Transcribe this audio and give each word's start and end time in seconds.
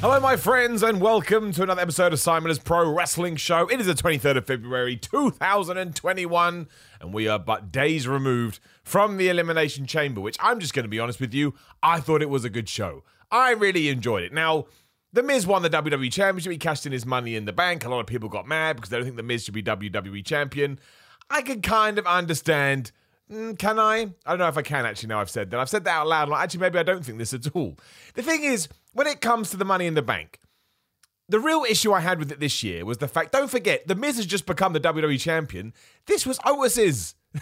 Hello, 0.00 0.18
my 0.18 0.34
friends, 0.34 0.82
and 0.82 0.98
welcome 0.98 1.52
to 1.52 1.62
another 1.62 1.82
episode 1.82 2.14
of 2.14 2.20
Simon's 2.20 2.58
Pro 2.58 2.90
Wrestling 2.90 3.36
Show. 3.36 3.66
It 3.68 3.80
is 3.80 3.86
the 3.86 3.92
23rd 3.92 4.38
of 4.38 4.46
February, 4.46 4.96
2021, 4.96 6.68
and 7.02 7.12
we 7.12 7.28
are 7.28 7.38
but 7.38 7.70
days 7.70 8.08
removed 8.08 8.60
from 8.82 9.18
the 9.18 9.28
Elimination 9.28 9.84
Chamber, 9.84 10.22
which 10.22 10.38
I'm 10.40 10.58
just 10.58 10.72
going 10.72 10.84
to 10.84 10.88
be 10.88 10.98
honest 10.98 11.20
with 11.20 11.34
you, 11.34 11.52
I 11.82 12.00
thought 12.00 12.22
it 12.22 12.30
was 12.30 12.46
a 12.46 12.50
good 12.50 12.66
show. 12.66 13.04
I 13.30 13.50
really 13.50 13.90
enjoyed 13.90 14.22
it. 14.22 14.32
Now, 14.32 14.64
The 15.12 15.22
Miz 15.22 15.46
won 15.46 15.60
the 15.60 15.68
WWE 15.68 16.10
Championship. 16.10 16.52
He 16.52 16.56
cashed 16.56 16.86
in 16.86 16.92
his 16.92 17.04
money 17.04 17.36
in 17.36 17.44
the 17.44 17.52
bank. 17.52 17.84
A 17.84 17.90
lot 17.90 18.00
of 18.00 18.06
people 18.06 18.30
got 18.30 18.48
mad 18.48 18.76
because 18.76 18.88
they 18.88 18.96
don't 18.96 19.04
think 19.04 19.18
The 19.18 19.22
Miz 19.22 19.44
should 19.44 19.52
be 19.52 19.62
WWE 19.62 20.24
Champion. 20.24 20.80
I 21.28 21.42
can 21.42 21.60
kind 21.60 21.98
of 21.98 22.06
understand. 22.06 22.90
Mm, 23.30 23.58
can 23.58 23.78
I? 23.78 23.98
I 24.26 24.30
don't 24.30 24.38
know 24.38 24.48
if 24.48 24.58
I 24.58 24.62
can 24.62 24.86
actually. 24.86 25.08
Now 25.08 25.20
I've 25.20 25.30
said 25.30 25.50
that. 25.50 25.60
I've 25.60 25.68
said 25.68 25.84
that 25.84 25.90
out 25.90 26.08
loud. 26.08 26.28
Like, 26.28 26.42
actually, 26.42 26.60
maybe 26.60 26.78
I 26.78 26.82
don't 26.82 27.04
think 27.04 27.18
this 27.18 27.32
at 27.32 27.54
all. 27.54 27.76
The 28.14 28.22
thing 28.22 28.42
is, 28.42 28.68
when 28.92 29.06
it 29.06 29.20
comes 29.20 29.50
to 29.50 29.56
the 29.56 29.64
money 29.64 29.86
in 29.86 29.94
the 29.94 30.02
bank, 30.02 30.40
the 31.28 31.38
real 31.38 31.64
issue 31.68 31.92
I 31.92 32.00
had 32.00 32.18
with 32.18 32.32
it 32.32 32.40
this 32.40 32.62
year 32.64 32.84
was 32.84 32.98
the 32.98 33.06
fact. 33.06 33.32
Don't 33.32 33.50
forget, 33.50 33.86
The 33.86 33.94
Miz 33.94 34.16
has 34.16 34.26
just 34.26 34.46
become 34.46 34.72
the 34.72 34.80
WWE 34.80 35.20
champion. 35.20 35.72
This 36.06 36.26
was 36.26 36.40
Otis's. 36.44 37.14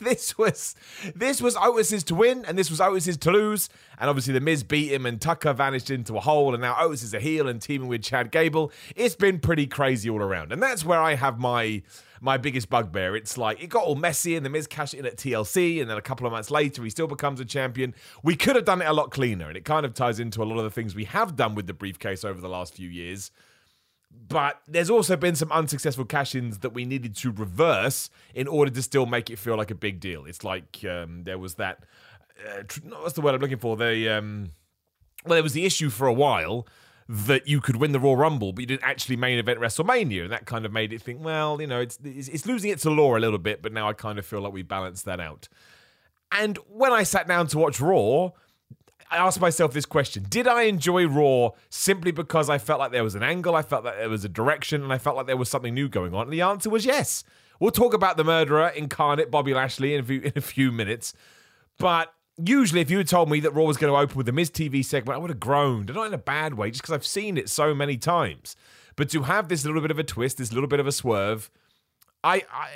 this 0.00 0.36
was 0.36 0.74
this 1.14 1.40
was 1.40 1.56
Otis's 1.56 2.04
to 2.04 2.14
win, 2.14 2.44
and 2.44 2.58
this 2.58 2.68
was 2.70 2.82
Otis's 2.82 3.16
to 3.18 3.30
lose. 3.30 3.70
And 3.98 4.10
obviously, 4.10 4.34
The 4.34 4.40
Miz 4.40 4.62
beat 4.62 4.92
him, 4.92 5.06
and 5.06 5.18
Tucker 5.18 5.54
vanished 5.54 5.90
into 5.90 6.18
a 6.18 6.20
hole, 6.20 6.52
and 6.52 6.60
now 6.60 6.76
Otis 6.78 7.02
is 7.02 7.14
a 7.14 7.20
heel 7.20 7.48
and 7.48 7.62
teaming 7.62 7.88
with 7.88 8.02
Chad 8.02 8.30
Gable. 8.30 8.72
It's 8.94 9.16
been 9.16 9.38
pretty 9.38 9.66
crazy 9.66 10.10
all 10.10 10.20
around, 10.20 10.52
and 10.52 10.62
that's 10.62 10.84
where 10.84 11.00
I 11.00 11.14
have 11.14 11.38
my 11.38 11.82
my 12.20 12.36
biggest 12.36 12.68
bugbear. 12.68 13.16
It's 13.16 13.38
like 13.38 13.62
it 13.62 13.68
got 13.68 13.84
all 13.84 13.94
messy, 13.94 14.36
and 14.36 14.44
The 14.44 14.50
Miz 14.50 14.66
cashed 14.66 14.94
in 14.94 15.06
at 15.06 15.16
TLC, 15.16 15.80
and 15.80 15.90
then 15.90 15.96
a 15.96 16.02
couple 16.02 16.26
of 16.26 16.32
months 16.32 16.50
later, 16.50 16.84
he 16.84 16.90
still 16.90 17.06
becomes 17.06 17.40
a 17.40 17.44
champion. 17.44 17.94
We 18.22 18.36
could 18.36 18.56
have 18.56 18.64
done 18.64 18.82
it 18.82 18.86
a 18.86 18.92
lot 18.92 19.10
cleaner, 19.10 19.48
and 19.48 19.56
it 19.56 19.64
kind 19.64 19.86
of 19.86 19.94
ties 19.94 20.20
into 20.20 20.42
a 20.42 20.44
lot 20.44 20.58
of 20.58 20.64
the 20.64 20.70
things 20.70 20.94
we 20.94 21.04
have 21.04 21.36
done 21.36 21.54
with 21.54 21.66
the 21.66 21.72
briefcase 21.72 22.24
over 22.24 22.40
the 22.40 22.48
last 22.48 22.74
few 22.74 22.88
years. 22.88 23.30
But 24.28 24.60
there's 24.66 24.90
also 24.90 25.16
been 25.16 25.36
some 25.36 25.52
unsuccessful 25.52 26.04
cash 26.04 26.34
ins 26.34 26.58
that 26.58 26.70
we 26.70 26.84
needed 26.84 27.16
to 27.16 27.30
reverse 27.30 28.10
in 28.34 28.48
order 28.48 28.70
to 28.70 28.82
still 28.82 29.06
make 29.06 29.30
it 29.30 29.38
feel 29.38 29.56
like 29.56 29.70
a 29.70 29.74
big 29.74 30.00
deal. 30.00 30.24
It's 30.26 30.44
like 30.44 30.84
um, 30.84 31.24
there 31.24 31.38
was 31.38 31.54
that. 31.54 31.84
Uh, 32.44 32.62
what's 33.00 33.14
the 33.14 33.20
word 33.20 33.34
I'm 33.34 33.40
looking 33.40 33.58
for? 33.58 33.76
The. 33.76 34.08
Um, 34.08 34.50
well, 35.24 35.34
there 35.34 35.42
was 35.42 35.52
the 35.52 35.66
issue 35.66 35.90
for 35.90 36.06
a 36.06 36.12
while 36.12 36.66
that 37.12 37.48
you 37.48 37.60
could 37.60 37.74
win 37.74 37.90
the 37.90 37.98
Royal 37.98 38.16
Rumble, 38.16 38.52
but 38.52 38.60
you 38.60 38.66
didn't 38.66 38.84
actually 38.84 39.16
main 39.16 39.36
event 39.36 39.58
WrestleMania, 39.58 40.22
and 40.22 40.32
that 40.32 40.46
kind 40.46 40.64
of 40.64 40.72
made 40.72 40.92
it 40.92 41.02
think, 41.02 41.24
well, 41.24 41.60
you 41.60 41.66
know, 41.66 41.80
it's 41.80 41.98
it's, 42.04 42.28
it's 42.28 42.46
losing 42.46 42.70
its 42.70 42.84
allure 42.84 43.16
a 43.16 43.20
little 43.20 43.38
bit, 43.38 43.62
but 43.62 43.72
now 43.72 43.88
I 43.88 43.94
kind 43.94 44.16
of 44.16 44.24
feel 44.24 44.40
like 44.40 44.52
we 44.52 44.62
balanced 44.62 45.06
that 45.06 45.18
out. 45.18 45.48
And 46.30 46.56
when 46.68 46.92
I 46.92 47.02
sat 47.02 47.26
down 47.26 47.48
to 47.48 47.58
watch 47.58 47.80
Raw, 47.80 48.30
I 49.10 49.16
asked 49.16 49.40
myself 49.40 49.72
this 49.72 49.86
question 49.86 50.24
Did 50.30 50.46
I 50.46 50.62
enjoy 50.62 51.08
Raw 51.08 51.50
simply 51.68 52.12
because 52.12 52.48
I 52.48 52.58
felt 52.58 52.78
like 52.78 52.92
there 52.92 53.02
was 53.02 53.16
an 53.16 53.24
angle, 53.24 53.56
I 53.56 53.62
felt 53.62 53.84
like 53.84 53.96
there 53.96 54.08
was 54.08 54.24
a 54.24 54.28
direction, 54.28 54.84
and 54.84 54.92
I 54.92 54.98
felt 54.98 55.16
like 55.16 55.26
there 55.26 55.36
was 55.36 55.48
something 55.48 55.74
new 55.74 55.88
going 55.88 56.14
on? 56.14 56.28
And 56.28 56.32
the 56.32 56.42
answer 56.42 56.70
was 56.70 56.86
yes. 56.86 57.24
We'll 57.58 57.72
talk 57.72 57.92
about 57.92 58.18
the 58.18 58.24
murderer 58.24 58.68
incarnate, 58.68 59.32
Bobby 59.32 59.52
Lashley, 59.52 59.94
in 59.94 60.00
a 60.00 60.04
few, 60.04 60.20
in 60.20 60.32
a 60.36 60.40
few 60.40 60.70
minutes. 60.70 61.12
But 61.76 62.14
usually, 62.44 62.80
if 62.80 62.90
you 62.90 62.98
had 62.98 63.08
told 63.08 63.30
me 63.30 63.40
that 63.40 63.52
Raw 63.52 63.64
was 63.64 63.76
going 63.76 63.92
to 63.92 63.98
open 63.98 64.16
with 64.16 64.26
the 64.26 64.32
Miz 64.32 64.50
TV 64.50 64.84
segment, 64.84 65.16
I 65.16 65.18
would 65.18 65.30
have 65.30 65.40
groaned. 65.40 65.90
And 65.90 65.96
not 65.96 66.06
in 66.06 66.14
a 66.14 66.18
bad 66.18 66.54
way, 66.54 66.70
just 66.70 66.82
because 66.82 66.94
I've 66.94 67.06
seen 67.06 67.36
it 67.36 67.48
so 67.48 67.74
many 67.74 67.96
times. 67.96 68.56
But 68.96 69.10
to 69.10 69.22
have 69.22 69.48
this 69.48 69.64
little 69.64 69.80
bit 69.80 69.90
of 69.90 69.98
a 69.98 70.04
twist, 70.04 70.38
this 70.38 70.52
little 70.52 70.68
bit 70.68 70.80
of 70.80 70.86
a 70.86 70.92
swerve, 70.92 71.50
I, 72.22 72.42
I 72.52 72.68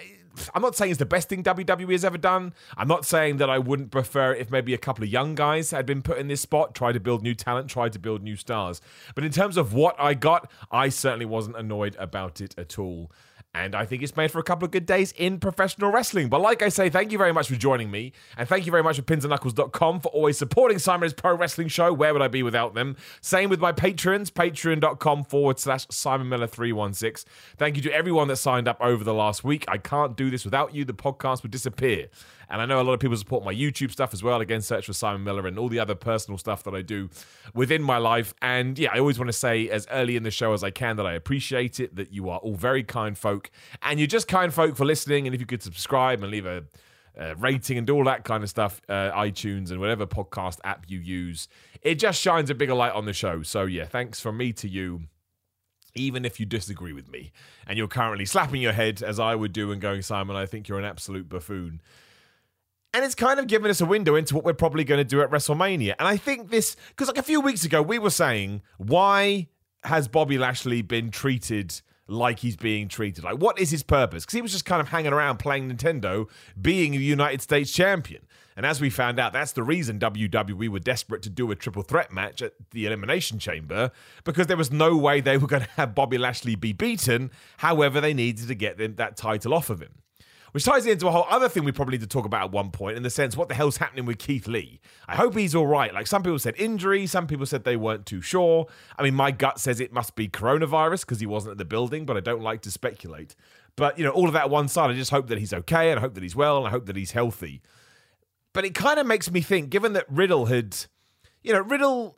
I'm 0.55 0.63
not 0.63 0.75
saying 0.75 0.91
it's 0.91 0.99
the 0.99 1.07
best 1.07 1.29
thing 1.29 1.43
WWE 1.43 1.93
has 1.93 2.05
ever 2.05 2.19
done. 2.19 2.55
I'm 2.77 2.89
not 2.89 3.05
saying 3.05 3.37
that 3.39 3.51
I 3.51 3.59
wouldn't 3.59 3.91
prefer 3.91 4.35
if 4.35 4.51
maybe 4.51 4.75
a 4.75 4.79
couple 4.79 5.05
of 5.05 5.11
young 5.11 5.35
guys 5.35 5.71
had 5.71 5.87
been 5.87 6.03
put 6.03 6.19
in 6.19 6.29
this 6.29 6.41
spot, 6.41 6.75
tried 6.75 6.93
to 6.93 7.01
build 7.01 7.23
new 7.23 7.35
talent, 7.35 7.69
tried 7.69 7.93
to 7.93 7.99
build 7.99 8.23
new 8.23 8.37
stars. 8.37 8.81
But 9.15 9.25
in 9.25 9.33
terms 9.33 9.57
of 9.57 9.73
what 9.73 9.95
I 9.99 10.15
got, 10.15 10.51
I 10.71 10.89
certainly 10.89 11.27
wasn't 11.27 11.57
annoyed 11.57 11.97
about 11.99 12.41
it 12.41 12.55
at 12.59 12.79
all. 12.79 13.11
And 13.55 13.75
I 13.77 13.87
think 13.87 14.03
it's 14.03 14.17
made 14.17 14.33
for 14.33 14.41
a 14.41 14.43
couple 14.43 14.65
of 14.65 14.73
good 14.73 14.85
days 14.85 15.13
in 15.17 15.39
professional 15.39 15.93
wrestling. 15.93 16.29
But 16.29 16.41
like 16.41 16.61
I 16.61 16.69
say, 16.69 16.91
thank 16.91 17.13
you 17.13 17.19
very 17.19 17.33
much 17.33 17.49
for 17.49 17.55
joining 17.55 17.89
me. 17.91 18.13
And 18.37 18.49
thank 18.49 18.67
you 18.67 18.73
very 18.73 18.83
much 18.83 18.97
for 18.97 19.03
pinsandknuckles.com 19.03 20.01
for 20.01 20.09
always 20.09 20.37
supporting 20.37 20.81
Simon's 20.81 21.13
Pro 21.13 21.37
Wrestling 21.37 21.69
Show. 21.69 21.93
Where 21.93 22.13
would 22.13 22.23
I 22.23 22.29
be 22.29 22.43
without 22.43 22.75
them? 22.75 22.97
Same 23.21 23.51
with 23.51 23.61
my 23.61 23.71
patrons, 23.71 24.31
patreon.com 24.31 25.25
forward 25.25 25.61
slash 25.61 25.87
Simon 25.89 26.29
Miller 26.29 26.49
316. 26.49 27.31
Thank 27.57 27.77
you 27.77 27.83
to 27.83 27.93
everyone 27.93 28.27
that 28.29 28.37
signed 28.37 28.67
up 28.67 28.79
over 28.81 29.05
the 29.05 29.15
last 29.15 29.45
week. 29.45 29.65
I 29.69 29.79
can't 29.79 30.17
do 30.17 30.31
this 30.31 30.45
without 30.45 30.75
you. 30.75 30.85
The 30.85 30.93
podcast 30.93 31.43
would 31.43 31.53
disappear. 31.53 32.09
And 32.49 32.61
I 32.61 32.67
know 32.67 32.81
a 32.81 32.85
lot 32.85 32.93
of 32.93 33.01
people 33.01 33.17
support 33.17 33.45
my 33.45 33.55
YouTube 33.55 33.91
stuff 33.91 34.13
as 34.13 34.23
well. 34.23 34.41
Again, 34.41 34.61
search 34.61 34.87
for 34.87 34.93
Simon 34.93 35.25
Miller 35.25 35.47
and 35.47 35.59
all 35.59 35.69
the 35.69 35.79
other 35.79 35.95
personal 35.95 36.39
stuff 36.39 36.63
that 36.65 36.75
I 36.75 36.83
do 36.83 37.09
within 37.55 37.83
my 37.83 37.99
life. 37.99 38.35
And 38.43 38.79
yeah, 38.79 38.91
I 38.93 38.99
always 38.99 39.19
want 39.19 39.29
to 39.29 39.33
say 39.33 39.69
as 39.69 39.87
early 39.91 40.17
in 40.17 40.23
the 40.23 40.31
show 40.31 40.53
as 40.53 40.63
I 40.63 40.71
can 40.71 40.97
that 40.97 41.07
I 41.07 41.15
appreciate 41.15 41.81
it, 41.81 41.97
that 41.97 42.13
you 42.13 42.29
are 42.29 42.39
all 42.39 42.55
very 42.55 42.83
kind 42.83 43.17
folk. 43.17 43.44
And 43.83 43.99
you're 43.99 44.07
just 44.07 44.29
kind 44.29 44.53
folk 44.53 44.77
for 44.77 44.85
listening. 44.85 45.27
And 45.27 45.35
if 45.35 45.41
you 45.41 45.47
could 45.47 45.63
subscribe 45.63 46.23
and 46.23 46.31
leave 46.31 46.47
a 46.47 46.65
uh, 47.19 47.35
rating 47.37 47.79
and 47.79 47.89
all 47.91 48.05
that 48.05 48.25
kind 48.25 48.43
of 48.43 48.51
stuff, 48.51 48.81
uh, 48.89 49.13
iTunes 49.13 49.71
and 49.71 49.81
whatever 49.81 50.07
podcast 50.07 50.59
app 50.65 50.85
you 50.89 50.99
use, 50.99 51.49
it 51.83 51.97
just 51.97 52.21
shines 52.21 52.51
a 52.51 52.55
bigger 52.55 52.75
light 52.75 52.93
on 52.93 53.05
the 53.05 53.13
show. 53.13 53.43
So 53.43 53.65
yeah, 53.65 53.87
thanks 53.87 54.21
from 54.21 54.37
me 54.37 54.53
to 54.55 54.69
you 54.69 55.03
even 55.95 56.25
if 56.25 56.41
you 56.41 56.47
disagree 56.47 56.93
with 56.93 57.11
me 57.11 57.33
and 57.67 57.79
you're 57.79 57.89
currently 57.89 58.25
slapping 58.25 58.61
your 58.61 58.73
head 58.73 59.03
as 59.03 59.21
I 59.21 59.35
would 59.35 59.53
do 59.53 59.73
and 59.73 59.81
going, 59.81 60.03
Simon, 60.03 60.37
I 60.37 60.47
think 60.47 60.69
you're 60.69 60.79
an 60.79 60.85
absolute 60.85 61.29
buffoon. 61.29 61.81
And 62.93 63.05
it's 63.05 63.15
kind 63.15 63.41
of 63.41 63.49
given 63.49 63.71
us 63.71 63.81
a 63.81 63.87
window 63.87 64.15
into 64.15 64.35
what 64.35 64.45
we're 64.45 64.55
probably 64.55 64.85
going 64.85 64.99
to 64.99 65.05
do 65.05 65.21
at 65.21 65.31
WrestleMania. 65.31 65.95
And 65.99 66.07
I 66.07 66.17
think 66.17 66.51
this, 66.51 66.77
because 66.89 67.09
like 67.09 67.19
a 67.19 67.23
few 67.23 67.41
weeks 67.41 67.65
ago, 67.65 67.83
we 67.83 67.99
were 67.99 68.11
saying, 68.11 68.63
why 68.79 69.49
has 69.83 70.07
Bobby 70.07 70.39
Lashley 70.39 70.83
been 70.83 71.11
treated 71.11 71.81
like 72.07 72.41
he's 72.41 72.57
being 72.57 72.89
treated? 72.89 73.25
Like, 73.25 73.39
what 73.39 73.59
is 73.59 73.71
his 73.71 73.83
purpose? 73.83 74.25
Because 74.25 74.35
he 74.35 74.43
was 74.43 74.53
just 74.53 74.65
kind 74.65 74.81
of 74.81 74.89
hanging 74.89 75.13
around 75.13 75.39
playing 75.39 75.71
Nintendo, 75.71 76.29
being 76.61 76.93
the 76.93 76.99
United 76.99 77.43
States 77.43 77.73
champion. 77.73 78.23
And 78.57 78.65
as 78.65 78.81
we 78.81 78.89
found 78.89 79.19
out, 79.19 79.33
that's 79.33 79.53
the 79.53 79.65
reason 79.65 79.99
WWE 79.99 80.69
were 80.69 80.79
desperate 80.79 81.23
to 81.23 81.31
do 81.31 81.51
a 81.51 81.57
triple 81.57 81.83
threat 81.83 82.13
match 82.13 82.41
at 82.41 82.53
the 82.71 82.87
Elimination 82.87 83.41
Chamber 83.41 83.91
because 84.23 84.47
there 84.47 84.57
was 84.57 84.71
no 84.71 84.97
way 84.97 85.21
they 85.21 85.37
were 85.37 85.49
going 85.49 85.65
to 85.65 85.71
have 85.71 85.95
Bobby 85.95 86.19
Lashley 86.19 86.55
be 86.55 86.73
beaten. 86.73 87.33
However, 87.57 88.01
they 88.01 88.15
needed 88.15 88.47
to 88.47 88.55
get 88.55 88.79
that 88.97 89.17
title 89.17 89.55
off 89.55 89.71
of 89.71 89.81
him. 89.81 90.04
Which 90.55 90.63
ties 90.63 90.87
into 90.87 91.09
a 91.09 91.11
whole 91.11 91.27
other 91.29 91.49
thing 91.49 91.65
we 91.65 91.73
probably 91.73 91.99
need 91.99 92.03
to 92.03 92.07
talk 92.07 92.25
about 92.25 92.45
at 92.45 92.53
one 92.53 92.71
point 92.71 92.97
in 92.97 93.03
the 93.03 93.11
sense, 93.11 93.37
what 93.37 93.49
the 93.49 93.57
hell's 93.57 93.79
happening 93.79 94.07
with 94.07 94.19
Keith 94.19 94.47
Lee? 94.47 94.81
I 95.09 95.17
hope 95.17 95.37
he's 95.37 95.53
all 95.53 95.67
right. 95.67 95.93
Like 95.93 96.07
some 96.07 96.23
people 96.23 96.39
said 96.39 96.55
injury, 96.57 97.09
some 97.09 97.27
people 97.27 97.45
said 97.45 97.65
they 97.65 97.77
weren't 97.77 98.07
too 98.07 98.23
sure. 98.23 98.69
I 98.97 99.03
mean, 99.03 99.15
my 99.15 99.33
gut 99.33 99.59
says 99.59 99.81
it 99.81 99.93
must 99.93 100.15
be 100.15 100.29
coronavirus 100.29 101.01
because 101.01 101.19
he 101.19 101.27
wasn't 101.27 101.51
at 101.51 101.59
the 101.59 101.65
building, 101.65 102.07
but 102.07 102.17
I 102.17 102.21
don't 102.21 102.41
like 102.41 102.63
to 102.63 102.71
speculate. 102.71 103.35
But, 103.75 103.99
you 103.99 104.05
know, 104.05 104.13
all 104.13 104.29
of 104.29 104.33
that 104.35 104.49
one 104.49 104.69
side, 104.69 104.91
I 104.91 104.95
just 104.95 105.11
hope 105.11 105.27
that 105.27 105.39
he's 105.39 105.53
okay 105.53 105.91
and 105.91 105.99
I 105.99 106.01
hope 106.01 106.15
that 106.15 106.23
he's 106.23 106.37
well 106.37 106.59
and 106.59 106.69
I 106.69 106.71
hope 106.71 106.87
that 106.87 106.95
he's 106.95 107.11
healthy. 107.11 107.61
But 108.53 108.65
it 108.65 108.77
kind 108.77 109.01
of 109.01 109.07
makes 109.09 109.29
me 109.33 109.41
think, 109.41 109.71
given 109.71 109.95
that 109.95 110.07
Riddle 110.09 110.47
had, 110.47 110.77
you 111.43 111.53
know, 111.53 111.63
Riddle 111.63 112.17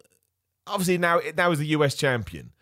obviously 0.67 0.99
now 0.99 1.21
now 1.37 1.53
is 1.53 1.59
the 1.59 1.69
US 1.69 1.95
champion, 1.95 2.53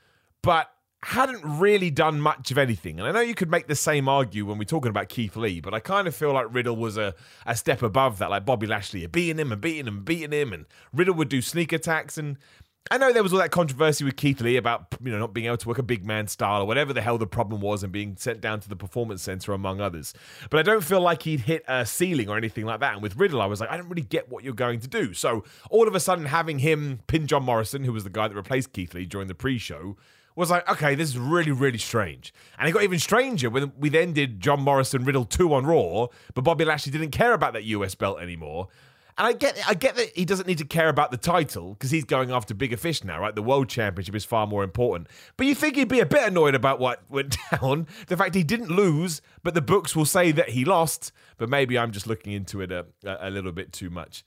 but 0.43 0.71
hadn't 1.04 1.42
really 1.44 1.91
done 1.91 2.20
much 2.20 2.50
of 2.50 2.59
anything. 2.59 2.98
And 2.98 3.09
I 3.09 3.12
know 3.12 3.20
you 3.20 3.34
could 3.34 3.50
make 3.50 3.66
the 3.66 3.75
same 3.75 4.09
argue 4.09 4.47
when 4.47 4.59
we're 4.59 4.65
talking 4.65 4.91
about 4.91 5.09
Keith 5.09 5.36
Lee, 5.36 5.60
but 5.60 5.74
I 5.74 5.80
kind 5.80 6.09
of 6.09 6.15
feel 6.15 6.33
like 6.33 6.47
Riddle 6.51 6.77
was 6.77 6.97
a, 6.97 7.15
a 7.47 7.54
step 7.54 7.83
above 7.83 8.18
that, 8.18 8.30
like 8.30 8.47
Bobby 8.47 8.66
Lashley 8.66 9.06
beating 9.06 9.39
him 9.39 9.53
and 9.53 9.60
beating 9.60 9.86
him 9.86 9.98
and 9.98 10.04
beating 10.04 10.33
him, 10.33 10.53
and 10.53 10.66
Riddle 10.92 11.15
would 11.15 11.28
do 11.28 11.42
sneak 11.42 11.72
attacks. 11.72 12.16
And 12.16 12.39
I 12.91 12.98
know 12.98 13.12
there 13.12 13.22
was 13.22 13.33
all 13.33 13.39
that 13.39 13.51
controversy 13.51 14.04
with 14.04 14.16
Keith 14.16 14.41
Lee 14.42 14.56
about 14.56 14.89
you 15.03 15.10
know 15.10 15.18
not 15.18 15.33
being 15.33 15.47
able 15.47 15.56
to 15.56 15.68
work 15.68 15.78
a 15.78 15.83
big 15.83 16.04
man 16.04 16.27
style 16.27 16.62
or 16.62 16.66
whatever 16.66 16.92
the 16.92 17.01
hell 17.01 17.16
the 17.16 17.27
problem 17.27 17.60
was 17.62 17.83
and 17.83 17.91
being 17.92 18.16
sent 18.16 18.41
down 18.42 18.60
to 18.60 18.68
the 18.68 18.77
performance 18.77 19.22
center 19.22 19.53
among 19.53 19.80
others. 19.80 20.12
But 20.50 20.60
I 20.60 20.62
don't 20.62 20.84
feel 20.84 21.00
like 21.00 21.22
he'd 21.22 21.41
hit 21.41 21.65
a 21.66 21.86
ceiling 21.86 22.28
or 22.28 22.36
anything 22.36 22.66
like 22.66 22.80
that. 22.80 22.95
And 22.95 23.03
with 23.03 23.16
Riddle, 23.16 23.41
I 23.41 23.47
was 23.47 23.60
like, 23.60 23.71
I 23.71 23.77
don't 23.77 23.89
really 23.89 24.03
get 24.03 24.28
what 24.28 24.45
you're 24.45 24.53
going 24.53 24.80
to 24.80 24.89
do. 24.89 25.15
So 25.15 25.45
all 25.71 25.89
of 25.89 25.95
a 25.95 26.00
sudden, 26.00 26.27
having 26.27 26.59
him 26.59 27.00
pin 27.07 27.27
John 27.27 27.45
Morrison, 27.45 27.84
who 27.84 27.92
was 27.92 28.04
the 28.04 28.10
guy 28.10 28.28
that 28.28 28.34
replaced 28.34 28.72
Keith 28.74 28.92
Lee 28.92 29.07
during 29.07 29.28
the 29.28 29.34
pre-show, 29.34 29.97
was 30.36 30.51
like, 30.51 30.69
okay, 30.69 30.95
this 30.95 31.09
is 31.09 31.19
really, 31.19 31.53
really 31.53 31.78
strange. 31.78 32.34
And 32.59 32.69
it 32.69 32.72
got 32.72 32.83
even 32.83 32.98
stranger 32.98 33.51
when 33.51 33.72
we 33.78 33.89
then 33.89 34.13
did 34.13 34.41
John 34.41 34.60
Morrison 34.60 35.04
Riddle 35.04 35.25
2 35.25 35.53
on 35.54 35.66
Raw, 35.66 36.09
but 36.34 36.42
Bobby 36.42 36.65
Lashley 36.65 36.92
didn't 36.92 37.10
care 37.10 37.33
about 37.33 37.53
that 37.53 37.65
US 37.65 37.95
belt 37.95 38.21
anymore. 38.21 38.69
And 39.16 39.28
I 39.28 39.33
get, 39.33 39.57
I 39.69 39.75
get 39.75 39.95
that 39.95 40.10
he 40.16 40.25
doesn't 40.25 40.48
need 40.48 40.59
to 40.59 40.65
care 40.65 40.89
about 40.89 41.13
the 41.13 41.16
title 41.16 41.75
because 41.75 41.92
he's 41.92 42.04
going 42.04 42.33
after 42.33 42.53
bigger 42.53 42.77
fish 42.77 43.04
now, 43.04 43.21
right? 43.21 43.33
The 43.33 43.45
World 43.45 43.69
Championship 43.69 44.15
is 44.16 44.25
far 44.25 44.45
more 44.48 44.65
important. 44.65 45.07
But 45.36 45.47
you 45.47 45.54
think 45.54 45.77
he'd 45.77 45.89
be 45.89 46.01
a 46.01 46.07
bit 46.07 46.27
annoyed 46.27 46.57
about 46.57 46.81
what 46.81 47.09
went 47.09 47.36
down, 47.51 47.86
the 48.09 48.16
fact 48.16 48.34
he 48.34 48.42
didn't 48.42 48.71
lose, 48.71 49.22
but 49.45 49.54
the 49.54 49.63
books 49.63 49.95
will 49.95 50.04
say 50.04 50.33
that 50.33 50.51
he 50.51 50.65
lost. 50.65 51.13
But 51.36 51.48
maybe 51.48 51.78
I'm 51.78 51.92
just 51.92 52.09
looking 52.09 52.33
into 52.33 52.60
it 52.60 52.72
a, 52.72 52.86
a 53.04 53.31
little 53.31 53.53
bit 53.53 53.72
too 53.72 53.89
much. 53.89 54.25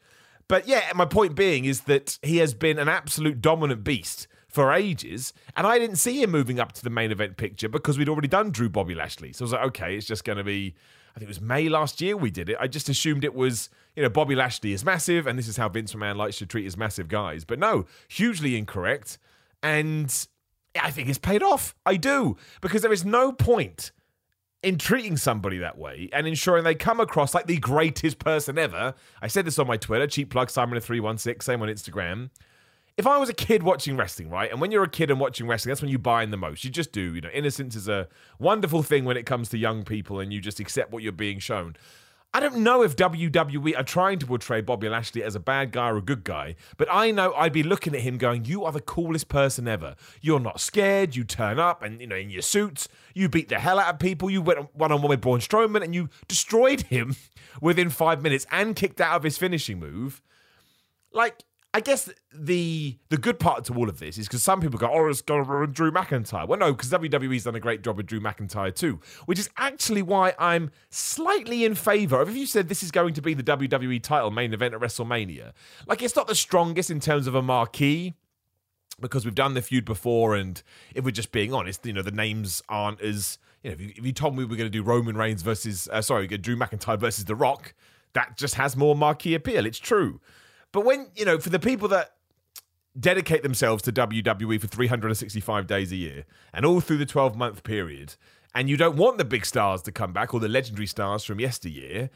But 0.48 0.69
yeah, 0.69 0.89
my 0.95 1.06
point 1.06 1.36
being 1.36 1.65
is 1.65 1.81
that 1.81 2.18
he 2.21 2.38
has 2.38 2.54
been 2.54 2.80
an 2.80 2.88
absolute 2.88 3.42
dominant 3.42 3.83
beast 3.83 4.27
for 4.57 4.74
ages, 4.74 5.33
and 5.56 5.68
I 5.68 5.77
didn't 5.77 5.98
see 5.98 6.24
him 6.24 6.31
moving 6.31 6.59
up 6.59 6.71
to 6.71 6.83
the 6.83 6.89
main 6.89 7.12
event 7.12 7.38
picture 7.38 7.69
because 7.69 7.95
we'd 7.95 8.09
already 8.09 8.27
done 8.27 8.50
Drew 8.50 8.69
Bobby 8.69 8.95
Lashley. 8.95 9.31
So 9.31 9.44
I 9.44 9.45
was 9.45 9.51
like, 9.51 9.65
okay, 9.68 9.95
it's 9.95 10.07
just 10.07 10.24
going 10.24 10.39
to 10.39 10.44
be 10.44 10.74
I 11.15 11.19
think 11.19 11.27
it 11.27 11.30
was 11.30 11.42
May 11.42 11.69
last 11.69 12.01
year 12.01 12.18
we 12.18 12.31
did 12.31 12.50
it. 12.50 12.57
I 12.59 12.65
just 12.65 12.89
assumed 12.89 13.24
it 13.24 13.36
was, 13.36 13.69
you 13.95 14.01
know, 14.01 14.09
Bobby 14.09 14.33
Lashley 14.33 14.74
is 14.74 14.83
massive 14.83 15.27
and 15.27 15.38
this 15.38 15.48
is 15.48 15.57
how 15.57 15.69
Vince 15.69 15.94
McMahon 15.94 16.15
likes 16.15 16.39
to 16.39 16.48
treat 16.48 16.63
his 16.63 16.75
massive 16.75 17.07
guys. 17.07 17.45
But 17.45 17.59
no, 17.59 17.86
hugely 18.07 18.57
incorrect. 18.57 19.19
And 19.62 20.12
I 20.81 20.89
think 20.89 21.07
it's 21.07 21.19
paid 21.19 21.44
off. 21.44 21.75
I 21.86 21.98
do. 21.98 22.36
Because 22.59 22.81
there 22.81 22.92
is 22.94 23.06
no 23.06 23.31
point 23.31 23.92
in 24.63 24.80
treating 24.80 25.18
somebody 25.18 25.59
that 25.59 25.77
way 25.77 26.09
and 26.13 26.25
ensuring 26.25 26.63
they 26.63 26.74
come 26.74 27.00
across 27.00 27.36
like 27.36 27.45
the 27.45 27.57
greatest 27.57 28.18
person 28.18 28.57
ever. 28.57 28.95
I 29.21 29.27
said 29.27 29.45
this 29.45 29.59
on 29.59 29.68
my 29.68 29.77
Twitter, 29.77 30.07
cheap 30.07 30.31
plug 30.31 30.48
Simon316, 30.48 31.44
same 31.44 31.62
on 31.62 31.68
Instagram 31.68 32.31
if 32.97 33.05
I 33.05 33.17
was 33.17 33.29
a 33.29 33.33
kid 33.33 33.61
watching 33.61 33.95
wrestling, 33.95 34.29
right? 34.29 34.51
And 34.51 34.59
when 34.59 34.71
you're 34.71 34.83
a 34.83 34.89
kid 34.89 35.11
and 35.11 35.19
watching 35.19 35.47
wrestling, 35.47 35.69
that's 35.69 35.81
when 35.81 35.91
you 35.91 35.99
buy 35.99 36.23
in 36.23 36.31
the 36.31 36.38
most. 36.38 36.63
You 36.63 36.71
just 36.71 36.91
do. 36.91 37.13
You 37.13 37.21
know, 37.21 37.29
innocence 37.29 37.75
is 37.75 37.88
a 37.88 38.07
wonderful 38.39 38.81
thing 38.81 39.05
when 39.05 39.17
it 39.17 39.27
comes 39.27 39.49
to 39.49 39.57
young 39.57 39.83
people 39.83 40.19
and 40.19 40.33
you 40.33 40.41
just 40.41 40.59
accept 40.59 40.91
what 40.91 41.03
you're 41.03 41.11
being 41.11 41.38
shown. 41.38 41.75
I 42.33 42.39
don't 42.39 42.57
know 42.57 42.81
if 42.81 42.95
WWE 42.95 43.77
are 43.77 43.83
trying 43.83 44.19
to 44.19 44.25
portray 44.25 44.61
Bobby 44.61 44.89
Lashley 44.89 45.23
as 45.23 45.35
a 45.35 45.39
bad 45.39 45.71
guy 45.71 45.89
or 45.89 45.97
a 45.97 46.01
good 46.01 46.23
guy, 46.23 46.55
but 46.75 46.88
I 46.91 47.09
know 47.11 47.33
I'd 47.33 47.53
be 47.53 47.63
looking 47.63 47.95
at 47.95 48.01
him 48.01 48.17
going, 48.17 48.45
"You 48.45 48.65
are 48.65 48.71
the 48.71 48.81
coolest 48.81 49.29
person 49.29 49.67
ever. 49.67 49.95
You're 50.21 50.39
not 50.39 50.59
scared. 50.59 51.15
You 51.15 51.23
turn 51.23 51.57
up 51.57 51.81
and 51.81 52.01
you 52.01 52.05
know 52.05 52.17
in 52.17 52.29
your 52.29 52.41
suits, 52.41 52.89
you 53.13 53.29
beat 53.29 53.47
the 53.47 53.59
hell 53.59 53.79
out 53.79 53.94
of 53.94 53.99
people. 53.99 54.29
You 54.29 54.41
went 54.41 54.75
one 54.75 54.91
on 54.91 55.01
one 55.01 55.09
with 55.09 55.21
Braun 55.21 55.39
Strowman 55.39 55.83
and 55.83 55.95
you 55.95 56.09
destroyed 56.27 56.81
him 56.81 57.15
within 57.61 57.89
five 57.89 58.21
minutes 58.21 58.45
and 58.51 58.75
kicked 58.75 58.99
out 58.99 59.15
of 59.15 59.23
his 59.23 59.38
finishing 59.38 59.79
move." 59.79 60.21
Like 61.13 61.44
I 61.77 61.79
guess 61.79 62.09
the 62.33 62.97
the 63.09 63.18
good 63.18 63.38
part 63.38 63.65
to 63.65 63.74
all 63.75 63.88
of 63.88 64.00
this 64.00 64.18
is 64.18 64.27
because 64.27 64.41
some 64.41 64.62
people 64.62 64.79
go, 64.79 64.89
"Oh, 64.91 65.07
it's 65.09 65.21
going 65.21 65.44
to 65.44 65.47
ruin 65.47 65.74
Drew 65.74 65.91
McIntyre." 65.91 66.47
Well, 66.47 66.57
no, 66.57 66.74
because 66.74 66.89
WWE's 66.89 67.44
done 67.44 67.53
a 67.53 67.59
great 67.59 67.83
job 67.83 67.97
with 67.97 68.07
Drew 68.07 68.19
McIntyre 68.19 68.74
too, 68.75 69.00
which 69.27 69.38
is 69.38 69.47
actually 69.57 70.01
why 70.01 70.33
I'm 70.39 70.71
slightly 70.89 71.65
in 71.65 71.75
favor 71.75 72.19
of. 72.19 72.29
If 72.29 72.35
you 72.35 72.47
said 72.47 72.68
this 72.68 72.81
is 72.81 72.89
going 72.89 73.13
to 73.13 73.21
be 73.21 73.35
the 73.35 73.44
WWE 73.44 74.01
title 74.01 74.31
main 74.31 74.56
event 74.56 74.74
at 74.74 74.79
WrestleMania, 74.79 75.51
like 75.85 76.01
it's 76.01 76.15
not 76.15 76.25
the 76.25 76.33
strongest 76.33 76.89
in 76.89 77.00
terms 77.00 77.27
of 77.27 77.35
a 77.35 77.44
marquee 77.44 78.15
because 79.00 79.23
we've 79.23 79.35
done 79.35 79.53
the 79.53 79.62
feud 79.62 79.85
before, 79.85 80.35
and 80.35 80.63
if 80.95 81.06
we're 81.06 81.12
just 81.12 81.31
being 81.31 81.53
honest, 81.53 81.85
you 81.85 81.94
know 81.94 82.01
the 82.01 82.09
names 82.09 82.63
aren't 82.69 83.01
as 83.01 83.38
you 83.62 83.69
know. 83.69 83.75
If 83.75 83.81
you, 83.81 83.94
if 83.97 84.03
you 84.03 84.13
told 84.13 84.33
me 84.33 84.39
we 84.39 84.45
were 84.45 84.56
going 84.56 84.71
to 84.71 84.75
do 84.75 84.81
Roman 84.81 85.15
Reigns 85.15 85.44
versus, 85.44 85.88
uh, 85.94 86.01
sorry, 86.01 86.25
Drew 86.25 86.56
McIntyre 86.56 86.97
versus 87.00 87.25
The 87.25 87.35
Rock, 87.35 87.75
that 88.13 88.35
just 88.35 88.56
has 88.56 88.75
more 88.75 88.95
marquee 88.95 89.35
appeal. 89.35 89.68
It's 89.68 89.77
true. 89.77 90.19
But 90.72 90.86
when, 90.86 91.08
you 91.16 91.25
know, 91.25 91.40
for 91.40 91.50
the 91.50 91.60
people 91.60 91.88
that 91.90 92.14
dedicate 93.00 93.44
themselves 93.44 93.84
to 93.84 93.92
WWE 93.92 94.60
for 94.60 94.68
365 94.68 95.68
days 95.68 95.92
a 95.92 95.96
year 95.96 96.25
and 96.54 96.66
all 96.66 96.81
through 96.81 96.98
the 96.98 97.06
12 97.06 97.36
month 97.36 97.64
period, 97.64 98.16
and 98.56 98.69
you 98.69 98.78
don't 98.78 98.96
want 98.96 99.18
the 99.18 99.25
big 99.25 99.46
stars 99.46 99.81
to 99.84 99.92
come 99.92 100.14
back 100.14 100.34
or 100.34 100.40
the 100.40 100.48
legendary 100.48 100.88
stars 100.88 101.24
from 101.24 101.40
yesteryear, 101.40 102.10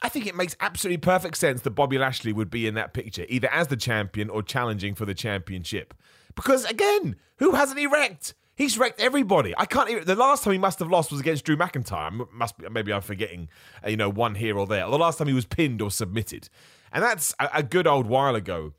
I 0.00 0.08
think 0.08 0.26
it 0.26 0.34
makes 0.34 0.56
absolutely 0.60 0.98
perfect 0.98 1.36
sense 1.36 1.62
that 1.62 1.70
Bobby 1.70 1.98
Lashley 1.98 2.32
would 2.32 2.50
be 2.50 2.66
in 2.66 2.74
that 2.74 2.92
picture, 2.92 3.24
either 3.28 3.48
as 3.52 3.68
the 3.68 3.76
champion 3.76 4.30
or 4.30 4.42
challenging 4.42 4.94
for 4.94 5.04
the 5.04 5.14
championship. 5.14 5.94
Because 6.34 6.64
again, 6.64 7.16
who 7.38 7.52
hasn't 7.52 7.78
he 7.78 7.86
wrecked? 7.86 8.34
He's 8.54 8.76
wrecked 8.76 9.00
everybody. 9.00 9.54
I 9.56 9.64
can't. 9.64 9.88
Even, 9.88 10.04
the 10.04 10.14
last 10.14 10.44
time 10.44 10.52
he 10.52 10.58
must 10.58 10.78
have 10.80 10.90
lost 10.90 11.10
was 11.10 11.20
against 11.20 11.44
Drew 11.44 11.56
McIntyre. 11.56 12.30
Must 12.32 12.58
be, 12.58 12.68
maybe 12.68 12.92
I'm 12.92 13.00
forgetting, 13.00 13.48
uh, 13.84 13.88
you 13.88 13.96
know, 13.96 14.10
one 14.10 14.34
here 14.34 14.58
or 14.58 14.66
there. 14.66 14.88
The 14.88 14.98
last 14.98 15.18
time 15.18 15.28
he 15.28 15.34
was 15.34 15.46
pinned 15.46 15.80
or 15.80 15.90
submitted. 15.90 16.48
And 16.92 17.02
that's 17.02 17.34
a, 17.40 17.48
a 17.54 17.62
good 17.62 17.86
old 17.86 18.06
while 18.06 18.34
ago. 18.34 18.74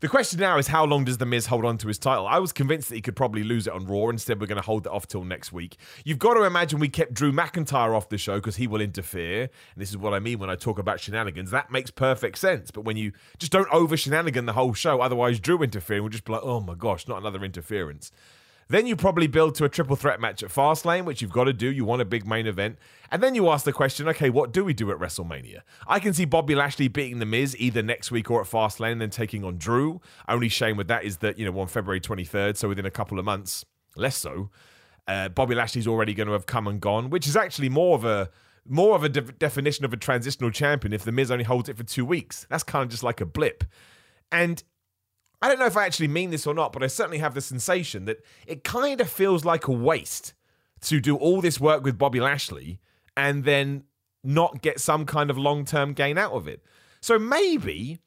The 0.00 0.08
question 0.08 0.40
now 0.40 0.58
is 0.58 0.66
how 0.66 0.84
long 0.84 1.06
does 1.06 1.16
The 1.16 1.24
Miz 1.24 1.46
hold 1.46 1.64
on 1.64 1.78
to 1.78 1.88
his 1.88 1.98
title? 1.98 2.26
I 2.26 2.38
was 2.38 2.52
convinced 2.52 2.90
that 2.90 2.96
he 2.96 3.00
could 3.00 3.16
probably 3.16 3.42
lose 3.42 3.66
it 3.66 3.72
on 3.72 3.86
Raw. 3.86 4.10
Instead, 4.10 4.38
we're 4.38 4.46
going 4.46 4.60
to 4.60 4.66
hold 4.66 4.84
it 4.84 4.92
off 4.92 5.06
till 5.08 5.24
next 5.24 5.54
week. 5.54 5.78
You've 6.04 6.18
got 6.18 6.34
to 6.34 6.42
imagine 6.42 6.78
we 6.80 6.90
kept 6.90 7.14
Drew 7.14 7.32
McIntyre 7.32 7.96
off 7.96 8.10
the 8.10 8.18
show 8.18 8.34
because 8.34 8.56
he 8.56 8.66
will 8.66 8.82
interfere. 8.82 9.44
And 9.44 9.50
this 9.78 9.88
is 9.88 9.96
what 9.96 10.12
I 10.12 10.18
mean 10.18 10.38
when 10.38 10.50
I 10.50 10.54
talk 10.54 10.78
about 10.78 11.00
shenanigans. 11.00 11.50
That 11.50 11.70
makes 11.70 11.90
perfect 11.90 12.36
sense. 12.36 12.70
But 12.70 12.82
when 12.82 12.98
you 12.98 13.12
just 13.38 13.52
don't 13.52 13.72
over 13.72 13.96
shenanigan 13.96 14.44
the 14.44 14.52
whole 14.52 14.74
show, 14.74 15.00
otherwise 15.00 15.40
Drew 15.40 15.62
interfering 15.62 16.02
will 16.02 16.10
just 16.10 16.26
be 16.26 16.32
like, 16.34 16.44
oh 16.44 16.60
my 16.60 16.74
gosh, 16.74 17.08
not 17.08 17.18
another 17.18 17.42
interference. 17.42 18.12
Then 18.68 18.86
you 18.86 18.96
probably 18.96 19.28
build 19.28 19.54
to 19.56 19.64
a 19.64 19.68
triple 19.68 19.94
threat 19.94 20.20
match 20.20 20.42
at 20.42 20.50
Fastlane, 20.50 21.04
which 21.04 21.22
you've 21.22 21.32
got 21.32 21.44
to 21.44 21.52
do. 21.52 21.70
You 21.70 21.84
want 21.84 22.02
a 22.02 22.04
big 22.04 22.26
main 22.26 22.46
event. 22.46 22.78
And 23.12 23.22
then 23.22 23.36
you 23.36 23.48
ask 23.48 23.64
the 23.64 23.72
question, 23.72 24.08
okay, 24.08 24.28
what 24.28 24.52
do 24.52 24.64
we 24.64 24.74
do 24.74 24.90
at 24.90 24.98
WrestleMania? 24.98 25.60
I 25.86 26.00
can 26.00 26.12
see 26.12 26.24
Bobby 26.24 26.56
Lashley 26.56 26.88
beating 26.88 27.20
The 27.20 27.26
Miz 27.26 27.56
either 27.58 27.82
next 27.82 28.10
week 28.10 28.28
or 28.30 28.40
at 28.40 28.48
Fastlane 28.48 28.92
and 28.92 29.00
then 29.00 29.10
taking 29.10 29.44
on 29.44 29.56
Drew. 29.56 30.00
Only 30.28 30.48
shame 30.48 30.76
with 30.76 30.88
that 30.88 31.04
is 31.04 31.18
that, 31.18 31.38
you 31.38 31.50
know, 31.50 31.58
on 31.60 31.68
February 31.68 32.00
23rd, 32.00 32.56
so 32.56 32.68
within 32.68 32.86
a 32.86 32.90
couple 32.90 33.20
of 33.20 33.24
months, 33.24 33.64
less 33.94 34.16
so, 34.16 34.50
uh, 35.06 35.28
Bobby 35.28 35.54
Lashley's 35.54 35.86
already 35.86 36.14
going 36.14 36.26
to 36.26 36.32
have 36.32 36.46
come 36.46 36.66
and 36.66 36.80
gone, 36.80 37.10
which 37.10 37.28
is 37.28 37.36
actually 37.36 37.68
more 37.68 37.94
of 37.94 38.04
a 38.04 38.30
more 38.68 38.96
of 38.96 39.04
a 39.04 39.08
de- 39.08 39.20
definition 39.20 39.84
of 39.84 39.92
a 39.92 39.96
transitional 39.96 40.50
champion 40.50 40.92
if 40.92 41.04
The 41.04 41.12
Miz 41.12 41.30
only 41.30 41.44
holds 41.44 41.68
it 41.68 41.76
for 41.76 41.84
two 41.84 42.04
weeks. 42.04 42.46
That's 42.50 42.64
kind 42.64 42.82
of 42.82 42.88
just 42.88 43.04
like 43.04 43.20
a 43.20 43.26
blip. 43.26 43.62
And 44.32 44.60
I 45.46 45.48
don't 45.48 45.60
know 45.60 45.66
if 45.66 45.76
I 45.76 45.86
actually 45.86 46.08
mean 46.08 46.30
this 46.30 46.44
or 46.44 46.54
not, 46.54 46.72
but 46.72 46.82
I 46.82 46.88
certainly 46.88 47.18
have 47.18 47.34
the 47.34 47.40
sensation 47.40 48.04
that 48.06 48.18
it 48.48 48.64
kind 48.64 49.00
of 49.00 49.08
feels 49.08 49.44
like 49.44 49.68
a 49.68 49.72
waste 49.72 50.34
to 50.80 51.00
do 51.00 51.14
all 51.14 51.40
this 51.40 51.60
work 51.60 51.84
with 51.84 51.96
Bobby 51.96 52.18
Lashley 52.18 52.80
and 53.16 53.44
then 53.44 53.84
not 54.24 54.60
get 54.60 54.80
some 54.80 55.06
kind 55.06 55.30
of 55.30 55.38
long 55.38 55.64
term 55.64 55.92
gain 55.92 56.18
out 56.18 56.32
of 56.32 56.48
it. 56.48 56.64
So 57.00 57.16
maybe, 57.16 58.00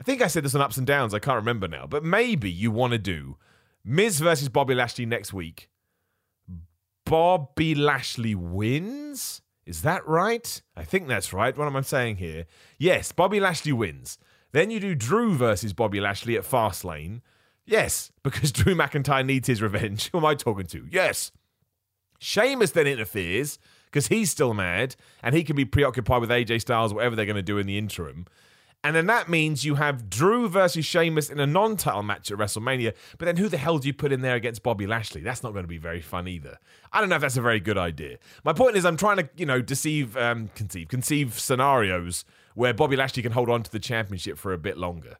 I 0.00 0.02
think 0.02 0.22
I 0.22 0.28
said 0.28 0.46
this 0.46 0.54
on 0.54 0.62
ups 0.62 0.78
and 0.78 0.86
downs, 0.86 1.12
I 1.12 1.18
can't 1.18 1.36
remember 1.36 1.68
now, 1.68 1.86
but 1.86 2.04
maybe 2.04 2.50
you 2.50 2.70
want 2.70 2.94
to 2.94 2.98
do 2.98 3.36
Miz 3.84 4.20
versus 4.20 4.48
Bobby 4.48 4.74
Lashley 4.74 5.04
next 5.04 5.34
week. 5.34 5.68
Bobby 7.04 7.74
Lashley 7.74 8.34
wins? 8.34 9.42
Is 9.66 9.82
that 9.82 10.08
right? 10.08 10.62
I 10.74 10.84
think 10.84 11.06
that's 11.06 11.34
right. 11.34 11.54
What 11.54 11.66
am 11.66 11.76
I 11.76 11.82
saying 11.82 12.16
here? 12.16 12.46
Yes, 12.78 13.12
Bobby 13.12 13.40
Lashley 13.40 13.72
wins. 13.72 14.16
Then 14.52 14.70
you 14.70 14.80
do 14.80 14.94
Drew 14.94 15.34
versus 15.34 15.72
Bobby 15.72 16.00
Lashley 16.00 16.36
at 16.36 16.44
Fastlane. 16.44 17.20
Yes, 17.66 18.12
because 18.22 18.52
Drew 18.52 18.74
McIntyre 18.74 19.24
needs 19.24 19.48
his 19.48 19.62
revenge. 19.62 20.10
Who 20.10 20.18
am 20.18 20.24
I 20.24 20.34
talking 20.34 20.66
to? 20.66 20.86
Yes. 20.90 21.32
Sheamus 22.18 22.72
then 22.72 22.86
interferes 22.86 23.58
because 23.86 24.08
he's 24.08 24.30
still 24.30 24.54
mad 24.54 24.96
and 25.22 25.34
he 25.34 25.44
can 25.44 25.54
be 25.54 25.64
preoccupied 25.64 26.20
with 26.20 26.30
AJ 26.30 26.62
Styles, 26.62 26.92
whatever 26.92 27.14
they're 27.14 27.26
going 27.26 27.36
to 27.36 27.42
do 27.42 27.58
in 27.58 27.66
the 27.66 27.78
interim. 27.78 28.26
And 28.84 28.94
then 28.94 29.06
that 29.06 29.28
means 29.28 29.64
you 29.64 29.74
have 29.74 30.08
Drew 30.08 30.48
versus 30.48 30.84
Sheamus 30.84 31.30
in 31.30 31.40
a 31.40 31.46
non 31.46 31.76
title 31.76 32.04
match 32.04 32.30
at 32.30 32.38
WrestleMania. 32.38 32.94
But 33.18 33.26
then 33.26 33.36
who 33.36 33.48
the 33.48 33.56
hell 33.56 33.78
do 33.78 33.88
you 33.88 33.94
put 33.94 34.12
in 34.12 34.20
there 34.20 34.36
against 34.36 34.62
Bobby 34.62 34.86
Lashley? 34.86 35.20
That's 35.20 35.42
not 35.42 35.52
going 35.52 35.64
to 35.64 35.68
be 35.68 35.78
very 35.78 36.00
fun 36.00 36.28
either. 36.28 36.58
I 36.92 37.00
don't 37.00 37.08
know 37.08 37.16
if 37.16 37.22
that's 37.22 37.36
a 37.36 37.42
very 37.42 37.58
good 37.58 37.76
idea. 37.76 38.18
My 38.44 38.52
point 38.52 38.76
is, 38.76 38.84
I'm 38.84 38.96
trying 38.96 39.16
to, 39.16 39.28
you 39.36 39.46
know, 39.46 39.60
deceive, 39.60 40.16
um, 40.16 40.50
conceive, 40.54 40.88
conceive 40.88 41.38
scenarios 41.38 42.24
where 42.58 42.74
Bobby 42.74 42.96
Lashley 42.96 43.22
can 43.22 43.30
hold 43.30 43.48
on 43.48 43.62
to 43.62 43.70
the 43.70 43.78
championship 43.78 44.36
for 44.36 44.52
a 44.52 44.58
bit 44.58 44.76
longer. 44.76 45.18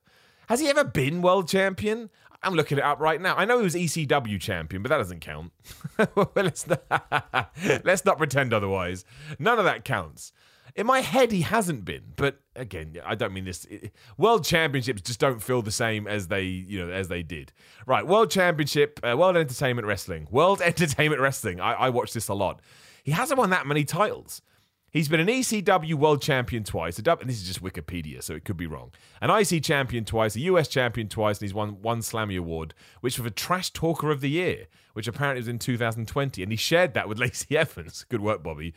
Has 0.49 0.59
he 0.59 0.67
ever 0.67 0.83
been 0.83 1.23
world 1.23 1.47
champion? 1.47 2.11
I'm 2.43 2.55
looking 2.55 2.79
it 2.79 2.85
up 2.85 2.99
right 2.99 3.21
now. 3.21 3.37
I 3.37 3.45
know 3.45 3.59
he 3.59 3.65
was 3.65 3.77
ECW 3.77 4.41
champion, 4.41 4.83
but 4.83 4.89
that 4.89 4.99
doesn't 4.99 5.21
count. 5.21 5.53
let's, 6.35 6.67
not, 6.67 7.53
let's 7.85 8.05
not 8.05 8.19
pretend 8.19 8.53
otherwise. 8.53 9.05
None 9.39 9.61
of 9.61 9.65
that 9.67 9.85
counts. 9.85 10.33
In 10.75 10.85
my 10.85 11.01
head, 11.01 11.31
he 11.31 11.43
hasn't 11.43 11.85
been, 11.85 12.13
but 12.17 12.41
again, 12.57 12.97
I 13.05 13.15
don't 13.15 13.33
mean 13.33 13.45
this. 13.45 13.69
World 14.17 14.45
Championships 14.45 15.03
just 15.03 15.21
don't 15.21 15.41
feel 15.41 15.63
the 15.63 15.71
same 15.71 16.09
as 16.09 16.27
they, 16.27 16.43
you 16.43 16.85
know, 16.85 16.93
as 16.93 17.07
they 17.07 17.23
did. 17.23 17.53
Right, 17.87 18.07
World 18.07 18.33
Championship, 18.33 18.99
uh, 19.05 19.17
World 19.17 19.37
Entertainment 19.37 19.87
Wrestling, 19.87 20.27
World 20.31 20.61
Entertainment 20.65 21.21
Wrestling. 21.21 21.61
I, 21.61 21.75
I 21.75 21.91
watch 21.91 22.13
this 22.13 22.27
a 22.27 22.35
lot. 22.35 22.61
He 23.05 23.13
hasn't 23.13 23.39
won 23.39 23.51
that 23.51 23.67
many 23.67 23.85
titles. 23.85 24.43
He's 24.91 25.09
been 25.09 25.21
an 25.21 25.27
ECW 25.27 25.95
World 25.95 26.23
Champion 26.23 26.65
twice. 26.65 26.99
and 26.99 27.07
this 27.07 27.37
is 27.37 27.47
just 27.47 27.63
Wikipedia, 27.63 28.23
so 28.23 28.35
it 28.35 28.45
could 28.45 28.57
be 28.57 28.67
wrong. 28.67 28.91
An 29.21 29.31
IC 29.31 29.63
Champion 29.63 30.05
twice, 30.05 30.35
a 30.35 30.41
US 30.41 30.67
Champion 30.67 31.09
twice, 31.09 31.39
and 31.39 31.47
he's 31.47 31.55
won 31.55 31.83
one 31.83 32.01
Slammy 32.01 32.39
Award, 32.39 32.73
which 33.01 33.19
was 33.19 33.29
for 33.29 33.35
Trash 33.35 33.71
Talker 33.73 34.11
of 34.11 34.23
the 34.23 34.31
Year, 34.31 34.67
which 34.95 35.07
apparently 35.07 35.41
was 35.41 35.49
in 35.49 35.59
2020. 35.59 36.43
And 36.43 36.51
he 36.51 36.57
shared 36.57 36.95
that 36.95 37.09
with 37.09 37.19
Lacey 37.21 37.57
Evans. 37.57 38.07
Good 38.09 38.23
work, 38.23 38.43
Bobby. 38.43 38.73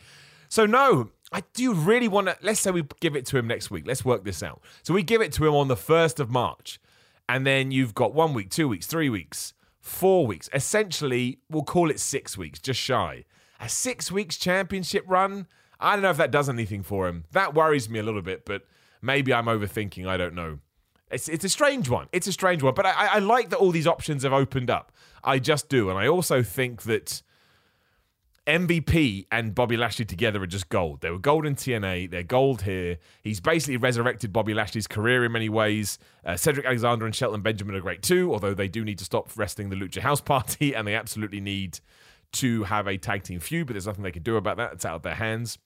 So, 0.50 0.66
no, 0.66 1.10
I 1.32 1.44
do 1.54 1.72
really 1.72 2.08
want 2.08 2.26
to. 2.26 2.36
Let's 2.42 2.60
say 2.60 2.70
we 2.70 2.84
give 3.00 3.16
it 3.16 3.24
to 3.26 3.38
him 3.38 3.46
next 3.46 3.70
week. 3.70 3.86
Let's 3.86 4.04
work 4.04 4.22
this 4.22 4.42
out. 4.42 4.60
So, 4.82 4.92
we 4.92 5.02
give 5.02 5.22
it 5.22 5.32
to 5.34 5.46
him 5.46 5.54
on 5.54 5.68
the 5.68 5.76
1st 5.76 6.20
of 6.20 6.30
March. 6.30 6.78
And 7.26 7.46
then 7.46 7.70
you've 7.70 7.94
got 7.94 8.12
one 8.12 8.34
week, 8.34 8.50
two 8.50 8.68
weeks, 8.68 8.86
three 8.86 9.08
weeks, 9.08 9.54
four 9.80 10.26
weeks. 10.26 10.50
Essentially, 10.52 11.38
we'll 11.48 11.62
call 11.62 11.90
it 11.90 12.00
six 12.00 12.36
weeks, 12.36 12.58
just 12.58 12.80
shy. 12.80 13.24
A 13.60 13.68
six 13.68 14.12
weeks 14.12 14.36
championship 14.36 15.04
run 15.06 15.46
I 15.82 15.94
don't 15.94 16.02
know 16.02 16.10
if 16.10 16.16
that 16.16 16.30
does 16.30 16.48
anything 16.48 16.82
for 16.82 17.08
him. 17.08 17.24
That 17.32 17.54
worries 17.54 17.90
me 17.90 17.98
a 17.98 18.02
little 18.02 18.22
bit, 18.22 18.44
but 18.44 18.62
Maybe 19.02 19.34
I'm 19.34 19.46
overthinking. 19.46 20.06
I 20.06 20.16
don't 20.16 20.34
know. 20.34 20.60
It's, 21.10 21.28
it's 21.28 21.44
a 21.44 21.48
strange 21.48 21.90
one. 21.90 22.08
It's 22.12 22.28
a 22.28 22.32
strange 22.32 22.62
one. 22.62 22.72
But 22.72 22.86
I, 22.86 22.92
I 22.92 23.18
like 23.18 23.50
that 23.50 23.58
all 23.58 23.72
these 23.72 23.88
options 23.88 24.22
have 24.22 24.32
opened 24.32 24.70
up. 24.70 24.92
I 25.24 25.40
just 25.40 25.68
do. 25.68 25.90
And 25.90 25.98
I 25.98 26.06
also 26.06 26.42
think 26.42 26.82
that 26.82 27.22
MVP 28.46 29.26
and 29.30 29.54
Bobby 29.54 29.76
Lashley 29.76 30.04
together 30.04 30.40
are 30.42 30.46
just 30.46 30.68
gold. 30.68 31.00
They 31.00 31.10
were 31.10 31.18
gold 31.18 31.44
in 31.44 31.56
TNA. 31.56 32.10
They're 32.10 32.22
gold 32.22 32.62
here. 32.62 32.98
He's 33.22 33.40
basically 33.40 33.76
resurrected 33.76 34.32
Bobby 34.32 34.54
Lashley's 34.54 34.86
career 34.86 35.24
in 35.24 35.32
many 35.32 35.48
ways. 35.48 35.98
Uh, 36.24 36.36
Cedric 36.36 36.64
Alexander 36.64 37.04
and 37.04 37.14
Shelton 37.14 37.42
Benjamin 37.42 37.74
are 37.74 37.80
great 37.80 38.02
too, 38.02 38.32
although 38.32 38.54
they 38.54 38.68
do 38.68 38.84
need 38.84 38.98
to 38.98 39.04
stop 39.04 39.28
wrestling 39.36 39.68
the 39.68 39.76
Lucha 39.76 40.00
House 40.00 40.20
Party 40.20 40.74
and 40.76 40.86
they 40.86 40.94
absolutely 40.94 41.40
need 41.40 41.80
to 42.32 42.62
have 42.64 42.86
a 42.86 42.96
tag 42.96 43.24
team 43.24 43.40
feud, 43.40 43.66
but 43.66 43.74
there's 43.74 43.86
nothing 43.86 44.04
they 44.04 44.12
can 44.12 44.22
do 44.22 44.36
about 44.36 44.56
that. 44.56 44.72
It's 44.72 44.86
out 44.86 44.94
of 44.94 45.02
their 45.02 45.16
hands. 45.16 45.58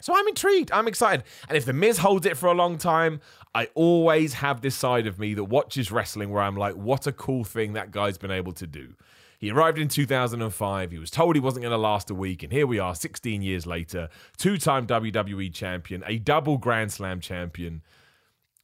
So 0.00 0.14
I'm 0.14 0.28
intrigued. 0.28 0.70
I'm 0.72 0.88
excited. 0.88 1.24
And 1.48 1.56
if 1.56 1.64
The 1.64 1.72
Miz 1.72 1.98
holds 1.98 2.26
it 2.26 2.36
for 2.36 2.46
a 2.46 2.52
long 2.54 2.78
time, 2.78 3.20
I 3.54 3.68
always 3.74 4.34
have 4.34 4.60
this 4.60 4.74
side 4.74 5.06
of 5.06 5.18
me 5.18 5.34
that 5.34 5.44
watches 5.44 5.92
wrestling 5.92 6.30
where 6.30 6.42
I'm 6.42 6.56
like, 6.56 6.74
what 6.74 7.06
a 7.06 7.12
cool 7.12 7.44
thing 7.44 7.74
that 7.74 7.90
guy's 7.90 8.18
been 8.18 8.30
able 8.32 8.52
to 8.52 8.66
do. 8.66 8.94
He 9.38 9.50
arrived 9.50 9.78
in 9.78 9.88
2005. 9.88 10.90
He 10.90 10.98
was 10.98 11.10
told 11.10 11.36
he 11.36 11.40
wasn't 11.40 11.62
going 11.62 11.72
to 11.72 11.78
last 11.78 12.10
a 12.10 12.14
week. 12.14 12.42
And 12.42 12.52
here 12.52 12.66
we 12.66 12.78
are, 12.78 12.94
16 12.94 13.42
years 13.42 13.66
later, 13.66 14.08
two 14.36 14.56
time 14.58 14.86
WWE 14.86 15.52
champion, 15.52 16.02
a 16.06 16.18
double 16.18 16.58
Grand 16.58 16.92
Slam 16.92 17.20
champion. 17.20 17.82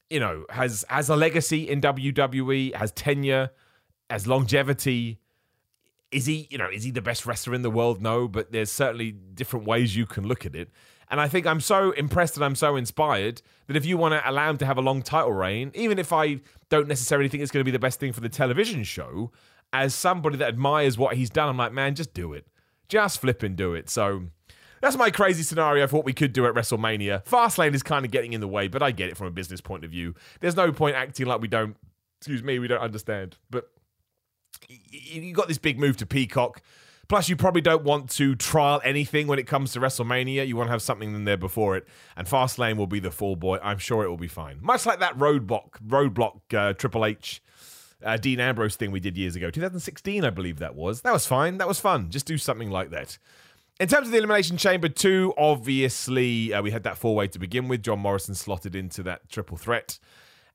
You 0.09 0.21
know, 0.21 0.45
has, 0.51 0.85
has 0.89 1.09
a 1.09 1.17
legacy 1.17 1.69
in 1.69 1.81
WWE, 1.81 2.75
has 2.75 2.91
tenure, 2.93 3.51
has 4.09 4.27
longevity. 4.27 5.21
Is 6.11 6.27
he, 6.27 6.49
you 6.51 6.59
know, 6.59 6.69
is 6.69 6.83
he 6.83 6.91
the 6.91 7.03
best 7.03 7.27
wrestler 7.27 7.55
in 7.55 7.63
the 7.63 7.71
world? 7.71 8.03
No, 8.03 8.27
but 8.27 8.51
there's 8.51 8.73
certainly 8.73 9.13
different 9.13 9.67
ways 9.67 9.95
you 9.95 10.07
can 10.07 10.27
look 10.27 10.45
at 10.45 10.57
it. 10.57 10.71
And 11.11 11.21
I 11.21 11.27
think 11.27 11.47
I'm 11.47 11.61
so 11.61 11.91
impressed 11.91 12.37
and 12.37 12.45
I'm 12.45 12.55
so 12.55 12.77
inspired 12.77 13.43
that 13.67 13.77
if 13.77 13.85
you 13.85 13.97
want 13.97 14.15
to 14.15 14.31
allow 14.31 14.49
him 14.49 14.59
to 14.59 14.67
have 14.67 14.79
a 14.79 14.81
long 14.81 15.03
title 15.03 15.33
reign, 15.33 15.73
even 15.75 15.99
if 15.99 16.13
I 16.13 16.41
don't 16.69 16.87
necessarily 16.87 17.29
think 17.29 17.43
it's 17.43 17.51
going 17.51 17.61
to 17.61 17.65
be 17.65 17.73
the 17.73 17.81
best 17.81 17.99
thing 17.99 18.13
for 18.13 18.21
the 18.21 18.29
television 18.29 18.85
show, 18.85 19.33
as 19.73 19.95
somebody 19.95 20.37
that 20.37 20.49
admires 20.49 20.97
what 20.97 21.17
he's 21.17 21.31
done, 21.31 21.49
I'm 21.49 21.57
like, 21.57 21.73
man, 21.73 21.95
just 21.95 22.15
do 22.15 22.33
it. 22.33 22.47
Just 22.89 23.21
flip 23.21 23.43
and 23.43 23.57
do 23.57 23.75
it. 23.75 23.91
So 23.91 24.25
that's 24.81 24.97
my 24.97 25.11
crazy 25.11 25.43
scenario 25.43 25.87
for 25.87 25.97
what 25.97 26.05
we 26.05 26.13
could 26.13 26.33
do 26.33 26.47
at 26.47 26.55
WrestleMania. 26.55 27.25
Fastlane 27.25 27.75
is 27.75 27.83
kind 27.83 28.05
of 28.05 28.11
getting 28.11 28.33
in 28.33 28.41
the 28.41 28.49
way, 28.49 28.69
but 28.69 28.83
I 28.83 28.93
get 28.93 29.11
it 29.11 29.17
from 29.17 29.27
a 29.27 29.33
business 29.33 29.61
point 29.61 29.85
of 29.85 29.91
view. 29.91 30.15
There's 30.41 30.57
no 30.57 30.73
point 30.73 30.97
acting 30.97 31.27
like 31.27 31.41
we 31.41 31.49
don't, 31.49 31.77
excuse 32.21 32.43
me, 32.43 32.59
we 32.59 32.69
don't 32.69 32.81
understand. 32.81 33.37
But 33.51 33.69
you 34.69 35.33
got 35.35 35.49
this 35.49 35.59
big 35.59 35.79
move 35.79 35.97
to 35.99 36.07
Peacock. 36.07 36.63
Plus, 37.11 37.29
you 37.29 37.35
probably 37.35 37.61
don't 37.61 37.83
want 37.83 38.09
to 38.09 38.37
trial 38.37 38.81
anything 38.85 39.27
when 39.27 39.41
it 39.41 39.49
comes 39.49 39.73
to 39.73 39.81
WrestleMania. 39.81 40.47
You 40.47 40.55
want 40.55 40.69
to 40.69 40.71
have 40.71 40.81
something 40.81 41.13
in 41.13 41.25
there 41.25 41.37
before 41.37 41.77
it. 41.77 41.89
And 42.17 42.25
Fastlane 42.25 42.77
will 42.77 42.87
be 42.87 43.01
the 43.01 43.11
fall 43.11 43.35
boy. 43.35 43.59
I'm 43.65 43.79
sure 43.79 44.05
it 44.05 44.09
will 44.09 44.17
be 44.17 44.29
fine. 44.29 44.59
Much 44.63 44.87
like 44.87 45.01
that 45.01 45.19
roadblock, 45.19 45.71
roadblock 45.85 46.39
uh, 46.55 46.73
Triple 46.75 47.05
H 47.05 47.43
uh, 48.05 48.17
Dean 48.17 48.39
Ambrose 48.39 48.77
thing 48.77 48.93
we 48.93 49.01
did 49.01 49.17
years 49.17 49.35
ago. 49.35 49.51
2016, 49.51 50.25
I 50.25 50.31
believe 50.31 50.61
that 50.61 50.77
was. 50.77 51.01
That 51.01 51.13
was 51.13 51.27
fine. 51.27 51.59
That 51.59 51.67
was 51.67 51.81
fun. 51.81 52.11
Just 52.11 52.27
do 52.27 52.39
something 52.39 52.71
like 52.71 52.91
that. 52.91 53.19
In 53.81 53.89
terms 53.89 54.07
of 54.07 54.13
the 54.13 54.19
Elimination 54.19 54.57
Chamber 54.57 54.89
2, 54.89 55.35
obviously, 55.37 56.55
uh, 56.55 56.63
we 56.63 56.71
had 56.71 56.85
that 56.85 56.97
four 56.97 57.17
way 57.17 57.27
to 57.27 57.41
begin 57.41 57.67
with. 57.67 57.83
John 57.83 57.99
Morrison 57.99 58.37
slotted 58.37 58.77
into 58.77 59.03
that 59.03 59.29
triple 59.29 59.57
threat. 59.57 59.99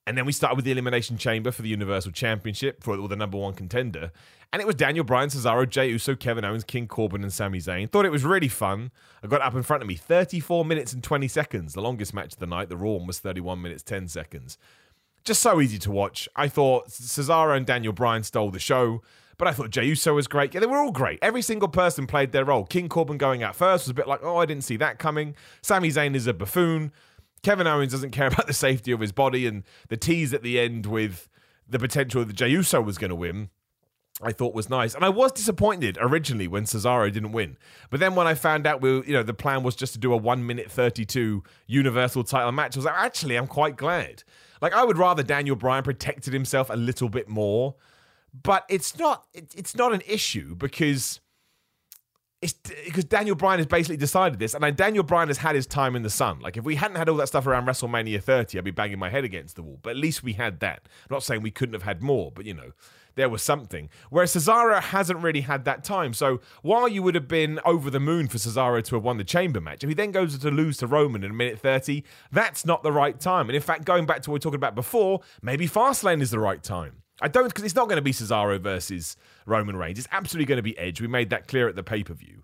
And 0.08 0.18
then 0.18 0.26
we 0.26 0.32
started 0.32 0.56
with 0.56 0.66
the 0.66 0.72
Elimination 0.72 1.18
Chamber 1.18 1.52
for 1.52 1.64
the 1.64 1.70
Universal 1.70 2.12
Championship 2.12 2.84
for 2.84 2.96
the 3.08 3.16
number 3.16 3.38
one 3.38 3.54
contender. 3.54 4.12
And 4.54 4.62
it 4.62 4.66
was 4.66 4.76
Daniel 4.76 5.04
Bryan, 5.04 5.30
Cesaro, 5.30 5.68
Jey 5.68 5.90
Uso, 5.90 6.16
Kevin 6.16 6.46
Owens, 6.46 6.64
King 6.64 6.88
Corbin, 6.88 7.24
and 7.24 7.34
Sami 7.34 7.60
Zayn. 7.60 7.90
Thought 7.90 8.06
it 8.06 8.12
was 8.12 8.24
really 8.24 8.48
fun. 8.48 8.92
I 9.24 9.28
got 9.28 9.42
up 9.42 9.56
in 9.56 9.64
front 9.64 9.82
of 9.82 9.90
me 9.90 9.96
34 9.96 10.64
minutes 10.64 10.94
and 10.94 11.04
20 11.04 11.28
seconds. 11.28 11.74
The 11.74 11.82
longest 11.82 12.14
match 12.14 12.34
of 12.34 12.40
the 12.40 12.46
night. 12.46 12.70
The 12.70 12.78
Raw 12.78 12.92
one 12.92 13.08
was 13.08 13.20
31 13.20 13.62
minutes, 13.62 13.82
10 13.84 14.08
seconds 14.08 14.58
just 15.26 15.42
so 15.42 15.60
easy 15.60 15.80
to 15.80 15.92
watch. 15.92 16.30
I 16.36 16.48
thought 16.48 16.90
Cesaro 16.90 17.58
and 17.58 17.66
Daniel 17.66 17.92
Bryan 17.92 18.24
stole 18.24 18.52
the 18.52 18.60
show, 18.60 19.02
but 19.38 19.48
I 19.48 19.52
thought 19.52 19.72
Jey 19.72 19.86
Uso 19.86 20.14
was 20.14 20.28
great. 20.28 20.54
Yeah, 20.54 20.62
they 20.62 20.68
were 20.68 20.78
all 20.78 20.92
great. 20.92 21.20
Every 21.22 21.42
single 21.42 21.68
person 21.68 22.08
played 22.08 22.32
their 22.32 22.46
role. 22.46 22.64
King 22.64 22.88
Corbin 22.88 23.18
going 23.18 23.44
out 23.44 23.56
first 23.56 23.86
was 23.86 23.90
a 23.90 23.96
bit 23.96 24.08
like, 24.08 24.22
oh, 24.24 24.38
I 24.38 24.46
didn't 24.46 24.64
see 24.64 24.78
that 24.78 25.00
coming. 25.00 25.36
Sami 25.62 25.90
Zayn 25.90 26.16
is 26.16 26.28
a 26.28 26.34
buffoon. 26.34 26.92
Kevin 27.46 27.68
Owens 27.68 27.92
doesn't 27.92 28.12
care 28.12 28.28
about 28.34 28.48
the 28.48 28.54
safety 28.54 28.92
of 28.92 29.00
his 29.00 29.12
body, 29.12 29.48
and 29.48 29.64
the 29.90 29.98
tease 29.98 30.34
at 30.34 30.44
the 30.44 30.60
end 30.60 30.86
with 30.86 31.30
the 31.68 31.80
potential 31.80 32.24
that 32.26 32.34
Jey 32.34 32.50
Uso 32.50 32.82
was 32.82 32.98
going 32.98 33.10
to 33.10 33.16
win. 33.16 33.50
I 34.22 34.32
thought 34.32 34.54
was 34.54 34.70
nice, 34.70 34.96
and 34.96 35.04
I 35.04 35.10
was 35.10 35.34
disappointed 35.34 35.98
originally 36.00 36.48
when 36.48 36.64
Cesaro 36.64 37.12
didn't 37.12 37.34
win. 37.34 37.58
But 37.90 38.00
then 38.00 38.16
when 38.16 38.28
I 38.28 38.34
found 38.34 38.66
out, 38.66 38.82
we, 38.82 38.94
were, 38.94 39.06
you 39.06 39.12
know, 39.12 39.24
the 39.24 39.34
plan 39.34 39.62
was 39.62 39.76
just 39.76 39.92
to 39.94 40.00
do 40.00 40.14
a 40.14 40.18
one 40.18 40.46
minute 40.46 40.72
thirty 40.72 41.06
two 41.06 41.44
Universal 41.68 42.24
Title 42.24 42.52
match, 42.52 42.76
I 42.76 42.80
was 42.80 42.86
like, 42.86 42.96
actually, 42.96 43.36
I'm 43.36 43.48
quite 43.48 43.76
glad 43.76 44.24
like 44.62 44.74
I 44.74 44.84
would 44.84 44.98
rather 44.98 45.24
Daniel 45.24 45.56
Bryan 45.56 45.84
protected 45.84 46.34
himself 46.34 46.70
a 46.70 46.76
little 46.76 47.10
bit 47.10 47.28
more, 47.28 47.76
but 48.34 48.66
it's 48.70 48.98
not 48.98 49.26
it, 49.34 49.54
it's 49.56 49.76
not 49.76 49.94
an 49.94 50.02
issue 50.08 50.56
because 50.56 51.20
it's 52.46 52.54
because 52.86 53.06
Daniel 53.06 53.36
Bryan 53.36 53.60
has 53.60 53.66
basically 53.66 53.98
decided 53.98 54.38
this, 54.38 54.54
and 54.54 54.78
Daniel 54.78 55.04
Bryan 55.04 55.30
has 55.30 55.38
had 55.38 55.56
his 55.56 55.66
time 55.66 55.96
in 55.96 56.04
the 56.04 56.10
sun. 56.10 56.40
Like 56.40 56.58
if 56.58 56.64
we 56.64 56.76
hadn't 56.76 56.98
had 56.98 57.10
all 57.10 57.18
that 57.18 57.28
stuff 57.28 57.48
around 57.48 57.66
WrestleMania 57.66 58.22
30, 58.22 58.58
I'd 58.58 58.64
be 58.64 58.72
banging 58.72 59.00
my 59.00 59.10
head 59.10 59.24
against 59.24 59.56
the 59.56 59.64
wall. 59.64 59.80
But 59.82 59.92
at 59.92 59.98
least 59.98 60.24
we 60.24 60.34
had 60.34 60.60
that. 60.60 60.82
I'm 60.86 61.16
not 61.16 61.24
saying 61.24 61.42
we 61.42 61.52
couldn't 61.52 61.74
have 61.74 61.84
had 61.84 62.04
more, 62.04 62.32
but 62.32 62.46
you 62.46 62.54
know, 62.54 62.72
there 63.16 63.30
was 63.30 63.42
something. 63.42 63.90
Whereas 64.12 64.36
Cesaro 64.36 64.80
hasn't 64.80 65.20
really 65.20 65.42
had 65.42 65.66
that 65.66 65.84
time. 65.84 66.14
So 66.14 66.40
while 66.62 66.88
you 66.88 67.02
would 67.02 67.16
have 67.16 67.28
been 67.28 67.60
over 67.66 67.90
the 67.90 68.00
moon 68.00 68.28
for 68.28 68.38
Cesaro 68.38 68.84
to 68.84 68.96
have 68.96 69.04
won 69.04 69.18
the 69.18 69.24
chamber 69.24 69.60
match, 69.60 69.84
if 69.84 69.90
he 69.90 69.96
then 69.96 70.12
goes 70.12 70.38
to 70.38 70.52
lose 70.52 70.78
to 70.78 70.88
Roman 70.88 71.24
in 71.24 71.32
a 71.32 71.34
minute 71.34 71.60
30, 71.60 72.04
that's 72.32 72.66
not 72.66 72.84
the 72.84 72.92
right 72.92 73.20
time. 73.20 73.50
And 73.50 73.56
in 73.56 73.62
fact, 73.62 73.86
going 73.86 74.06
back 74.06 74.22
to 74.24 74.30
what 74.30 74.34
we 74.34 74.38
were 74.38 74.42
talking 74.42 74.56
about 74.56 74.76
before, 74.76 75.22
maybe 75.42 75.68
Fastlane 75.68 76.22
is 76.22 76.30
the 76.30 76.40
right 76.40 76.62
time. 76.62 77.02
I 77.22 77.28
don't, 77.28 77.48
because 77.48 77.64
it's 77.64 77.76
not 77.76 77.88
going 77.88 77.98
to 77.98 78.02
be 78.02 78.12
Cesaro 78.12 78.60
versus 78.60 79.16
Roman 79.46 79.76
Reigns. 79.78 80.00
It's 80.00 80.08
absolutely 80.12 80.46
going 80.46 80.58
to 80.58 80.64
be 80.64 80.78
Edge. 80.78 81.00
We 81.00 81.08
made 81.08 81.30
that 81.30 81.48
clear 81.48 81.68
at 81.68 81.76
the 81.76 81.84
pay 81.84 82.04
per 82.04 82.14
view. 82.14 82.44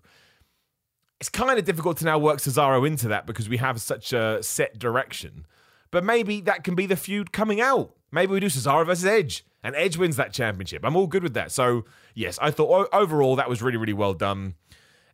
It's 1.20 1.28
kind 1.28 1.58
of 1.58 1.64
difficult 1.64 1.98
to 1.98 2.04
now 2.04 2.18
work 2.18 2.38
Cesaro 2.38 2.86
into 2.86 3.08
that 3.08 3.26
because 3.26 3.48
we 3.48 3.58
have 3.58 3.80
such 3.80 4.12
a 4.12 4.42
set 4.42 4.78
direction. 4.78 5.46
But 5.90 6.04
maybe 6.04 6.40
that 6.40 6.64
can 6.64 6.74
be 6.74 6.86
the 6.86 6.96
feud 6.96 7.32
coming 7.32 7.60
out. 7.60 7.94
Maybe 8.10 8.32
we 8.32 8.40
do 8.40 8.46
Cesaro 8.46 8.84
versus 8.84 9.04
Edge 9.04 9.44
and 9.62 9.76
Edge 9.76 9.96
wins 9.96 10.16
that 10.16 10.32
championship. 10.32 10.84
I'm 10.84 10.96
all 10.96 11.06
good 11.06 11.22
with 11.22 11.34
that. 11.34 11.52
So, 11.52 11.84
yes, 12.14 12.38
I 12.42 12.50
thought 12.50 12.88
overall 12.92 13.36
that 13.36 13.48
was 13.48 13.62
really, 13.62 13.76
really 13.76 13.92
well 13.92 14.14
done. 14.14 14.54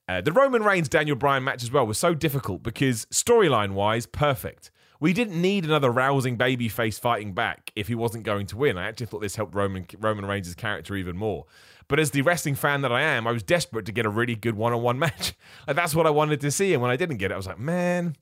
Uh, 0.09 0.23
the 0.23 0.33
Roman 0.33 0.63
Reigns 0.63 0.89
Daniel 0.89 1.17
Bryan 1.17 1.45
match 1.45 1.63
as 1.63 1.71
well 1.71 1.87
was 1.87 1.99
so 1.99 2.15
difficult 2.15 2.63
because 2.63 3.05
storyline 3.07 3.73
wise, 3.73 4.07
perfect. 4.07 4.71
We 5.01 5.13
didn't 5.13 5.41
need 5.41 5.65
another 5.65 5.91
rousing 5.91 6.37
babyface 6.37 6.99
fighting 6.99 7.33
back 7.33 7.73
if 7.77 7.87
he 7.89 7.95
wasn't 7.95 8.25
going 8.25 8.47
to 8.47 8.57
win. 8.57 8.77
I 8.77 8.89
actually 8.89 9.07
thought 9.07 9.21
this 9.21 9.37
helped 9.37 9.55
Roman 9.55 9.87
Roman 9.99 10.27
Reigns' 10.27 10.55
character 10.55 10.97
even 10.97 11.17
more. 11.17 11.47
But 11.87 12.01
as 12.01 12.11
the 12.11 12.23
wrestling 12.23 12.55
fan 12.55 12.83
that 12.83 12.93
I 12.93 13.03
am, 13.03 13.27
I 13.27 13.33
was 13.33 13.43
desperate 13.43 13.87
to 13.87 13.93
get 13.93 14.05
a 14.07 14.11
really 14.11 14.35
good 14.35 14.57
one-on-one 14.57 14.99
match. 14.99 15.35
Like 15.67 15.77
that's 15.77 15.95
what 15.95 16.07
I 16.07 16.11
wanted 16.11 16.41
to 16.41 16.51
see. 16.51 16.73
And 16.73 16.83
when 16.83 16.91
I 16.91 16.97
didn't 16.97 17.17
get 17.17 17.31
it, 17.31 17.35
I 17.35 17.37
was 17.37 17.47
like, 17.47 17.59
man, 17.59 18.17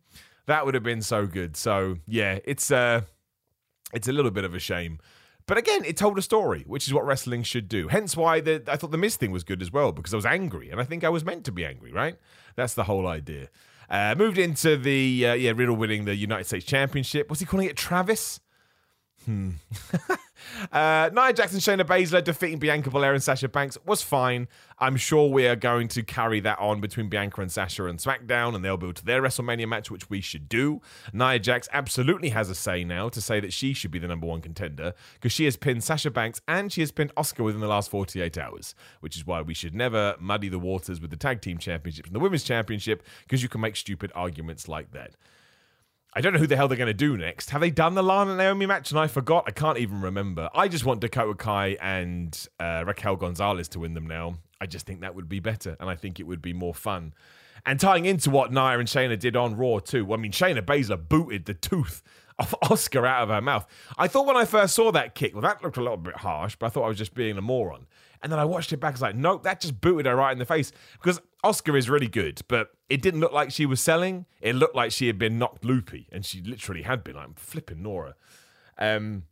that 0.46 0.64
would 0.64 0.74
have 0.74 0.84
been 0.84 1.02
so 1.02 1.26
good. 1.26 1.56
So 1.56 1.96
yeah, 2.06 2.38
it's 2.44 2.70
uh 2.70 3.02
it's 3.92 4.08
a 4.08 4.12
little 4.12 4.30
bit 4.30 4.44
of 4.44 4.54
a 4.54 4.58
shame. 4.58 4.98
But 5.46 5.58
again, 5.58 5.84
it 5.84 5.96
told 5.96 6.18
a 6.18 6.22
story, 6.22 6.64
which 6.66 6.88
is 6.88 6.92
what 6.92 7.06
wrestling 7.06 7.44
should 7.44 7.68
do. 7.68 7.86
Hence 7.86 8.16
why 8.16 8.40
the, 8.40 8.64
I 8.66 8.76
thought 8.76 8.90
the 8.90 8.98
Miz 8.98 9.16
thing 9.16 9.30
was 9.30 9.44
good 9.44 9.62
as 9.62 9.72
well, 9.72 9.92
because 9.92 10.12
I 10.12 10.16
was 10.16 10.26
angry, 10.26 10.70
and 10.70 10.80
I 10.80 10.84
think 10.84 11.04
I 11.04 11.08
was 11.08 11.24
meant 11.24 11.44
to 11.44 11.52
be 11.52 11.64
angry, 11.64 11.92
right? 11.92 12.16
That's 12.56 12.74
the 12.74 12.84
whole 12.84 13.06
idea. 13.06 13.48
Uh, 13.88 14.14
moved 14.16 14.38
into 14.38 14.76
the, 14.76 15.26
uh, 15.26 15.34
yeah, 15.34 15.52
Riddle 15.54 15.76
winning 15.76 16.04
the 16.04 16.16
United 16.16 16.44
States 16.44 16.64
Championship. 16.64 17.30
Was 17.30 17.40
he 17.40 17.46
calling 17.46 17.68
it 17.68 17.76
Travis? 17.76 18.40
Hmm. 19.24 19.50
uh, 20.72 21.10
Nia 21.12 21.32
Jackson, 21.32 21.60
Shayna 21.60 21.84
Baszler 21.84 22.22
defeating 22.22 22.58
Bianca 22.58 22.90
Belair 22.90 23.14
and 23.14 23.22
Sasha 23.22 23.48
Banks 23.48 23.78
was 23.84 24.02
fine. 24.02 24.48
I'm 24.78 24.96
sure 24.96 25.30
we 25.30 25.46
are 25.46 25.56
going 25.56 25.88
to 25.88 26.02
carry 26.02 26.40
that 26.40 26.58
on 26.58 26.80
between 26.80 27.08
Bianca 27.08 27.40
and 27.40 27.50
Sasha 27.50 27.86
and 27.86 27.98
SmackDown, 27.98 28.54
and 28.54 28.64
they'll 28.64 28.76
build 28.76 28.96
to 28.96 29.04
their 29.04 29.22
WrestleMania 29.22 29.66
match, 29.66 29.90
which 29.90 30.10
we 30.10 30.20
should 30.20 30.48
do. 30.48 30.82
Nia 31.12 31.38
Jax 31.38 31.68
absolutely 31.72 32.30
has 32.30 32.50
a 32.50 32.54
say 32.54 32.84
now 32.84 33.08
to 33.08 33.20
say 33.20 33.40
that 33.40 33.52
she 33.52 33.72
should 33.72 33.90
be 33.90 33.98
the 33.98 34.08
number 34.08 34.26
one 34.26 34.42
contender 34.42 34.92
because 35.14 35.32
she 35.32 35.46
has 35.46 35.56
pinned 35.56 35.82
Sasha 35.82 36.10
Banks 36.10 36.40
and 36.46 36.70
she 36.72 36.82
has 36.82 36.92
pinned 36.92 37.14
Asuka 37.16 37.42
within 37.44 37.60
the 37.60 37.68
last 37.68 37.90
48 37.90 38.36
hours, 38.36 38.74
which 39.00 39.16
is 39.16 39.26
why 39.26 39.40
we 39.40 39.54
should 39.54 39.74
never 39.74 40.14
muddy 40.20 40.48
the 40.48 40.58
waters 40.58 41.00
with 41.00 41.10
the 41.10 41.16
Tag 41.16 41.40
Team 41.40 41.58
Championship 41.58 42.06
and 42.06 42.14
the 42.14 42.20
Women's 42.20 42.44
Championship 42.44 43.02
because 43.22 43.42
you 43.42 43.48
can 43.48 43.60
make 43.60 43.76
stupid 43.76 44.12
arguments 44.14 44.68
like 44.68 44.92
that. 44.92 45.14
I 46.16 46.22
don't 46.22 46.32
know 46.32 46.38
who 46.38 46.46
the 46.46 46.56
hell 46.56 46.66
they're 46.66 46.78
going 46.78 46.86
to 46.86 46.94
do 46.94 47.14
next. 47.18 47.50
Have 47.50 47.60
they 47.60 47.70
done 47.70 47.94
the 47.94 48.02
Lana 48.02 48.34
Naomi 48.36 48.64
match? 48.64 48.90
And 48.90 48.98
I 48.98 49.06
forgot. 49.06 49.44
I 49.46 49.50
can't 49.50 49.76
even 49.76 50.00
remember. 50.00 50.48
I 50.54 50.66
just 50.66 50.86
want 50.86 51.02
Dakota 51.02 51.34
Kai 51.34 51.76
and 51.78 52.48
uh, 52.58 52.84
Raquel 52.86 53.16
Gonzalez 53.16 53.68
to 53.68 53.80
win 53.80 53.92
them 53.92 54.06
now. 54.06 54.38
I 54.58 54.64
just 54.64 54.86
think 54.86 55.02
that 55.02 55.14
would 55.14 55.28
be 55.28 55.40
better, 55.40 55.76
and 55.78 55.90
I 55.90 55.94
think 55.94 56.18
it 56.18 56.22
would 56.22 56.40
be 56.40 56.54
more 56.54 56.72
fun. 56.72 57.12
And 57.66 57.78
tying 57.78 58.06
into 58.06 58.30
what 58.30 58.50
Nia 58.50 58.78
and 58.78 58.88
Shayna 58.88 59.18
did 59.18 59.36
on 59.36 59.58
Raw 59.58 59.78
too. 59.78 60.10
I 60.10 60.16
mean, 60.16 60.32
Shayna 60.32 60.62
Baszler 60.62 61.06
booted 61.06 61.44
the 61.44 61.52
tooth 61.52 62.02
of 62.38 62.54
Asuka 62.64 63.06
out 63.06 63.24
of 63.24 63.28
her 63.28 63.42
mouth. 63.42 63.66
I 63.98 64.08
thought 64.08 64.24
when 64.24 64.38
I 64.38 64.46
first 64.46 64.74
saw 64.74 64.90
that 64.92 65.14
kick, 65.14 65.34
well, 65.34 65.42
that 65.42 65.62
looked 65.62 65.76
a 65.76 65.82
little 65.82 65.98
bit 65.98 66.16
harsh, 66.16 66.56
but 66.58 66.64
I 66.64 66.68
thought 66.70 66.84
I 66.84 66.88
was 66.88 66.96
just 66.96 67.12
being 67.12 67.36
a 67.36 67.42
moron. 67.42 67.86
And 68.22 68.32
then 68.32 68.38
I 68.38 68.44
watched 68.44 68.72
it 68.72 68.78
back. 68.78 68.90
I 68.90 68.92
was 68.92 69.02
like, 69.02 69.16
nope, 69.16 69.42
that 69.44 69.60
just 69.60 69.80
booted 69.80 70.06
her 70.06 70.16
right 70.16 70.32
in 70.32 70.38
the 70.38 70.44
face. 70.44 70.72
Because 70.94 71.20
Asuka 71.44 71.76
is 71.76 71.88
really 71.88 72.08
good, 72.08 72.40
but 72.48 72.70
it 72.88 73.02
didn't 73.02 73.20
look 73.20 73.32
like 73.32 73.50
she 73.50 73.66
was 73.66 73.80
selling. 73.80 74.26
It 74.40 74.54
looked 74.54 74.74
like 74.74 74.92
she 74.92 75.06
had 75.06 75.18
been 75.18 75.38
knocked 75.38 75.64
loopy, 75.64 76.08
and 76.10 76.24
she 76.24 76.40
literally 76.42 76.82
had 76.82 77.04
been. 77.04 77.16
I'm 77.16 77.34
flipping 77.34 77.82
Nora. 77.82 78.14
Um, 78.78 79.24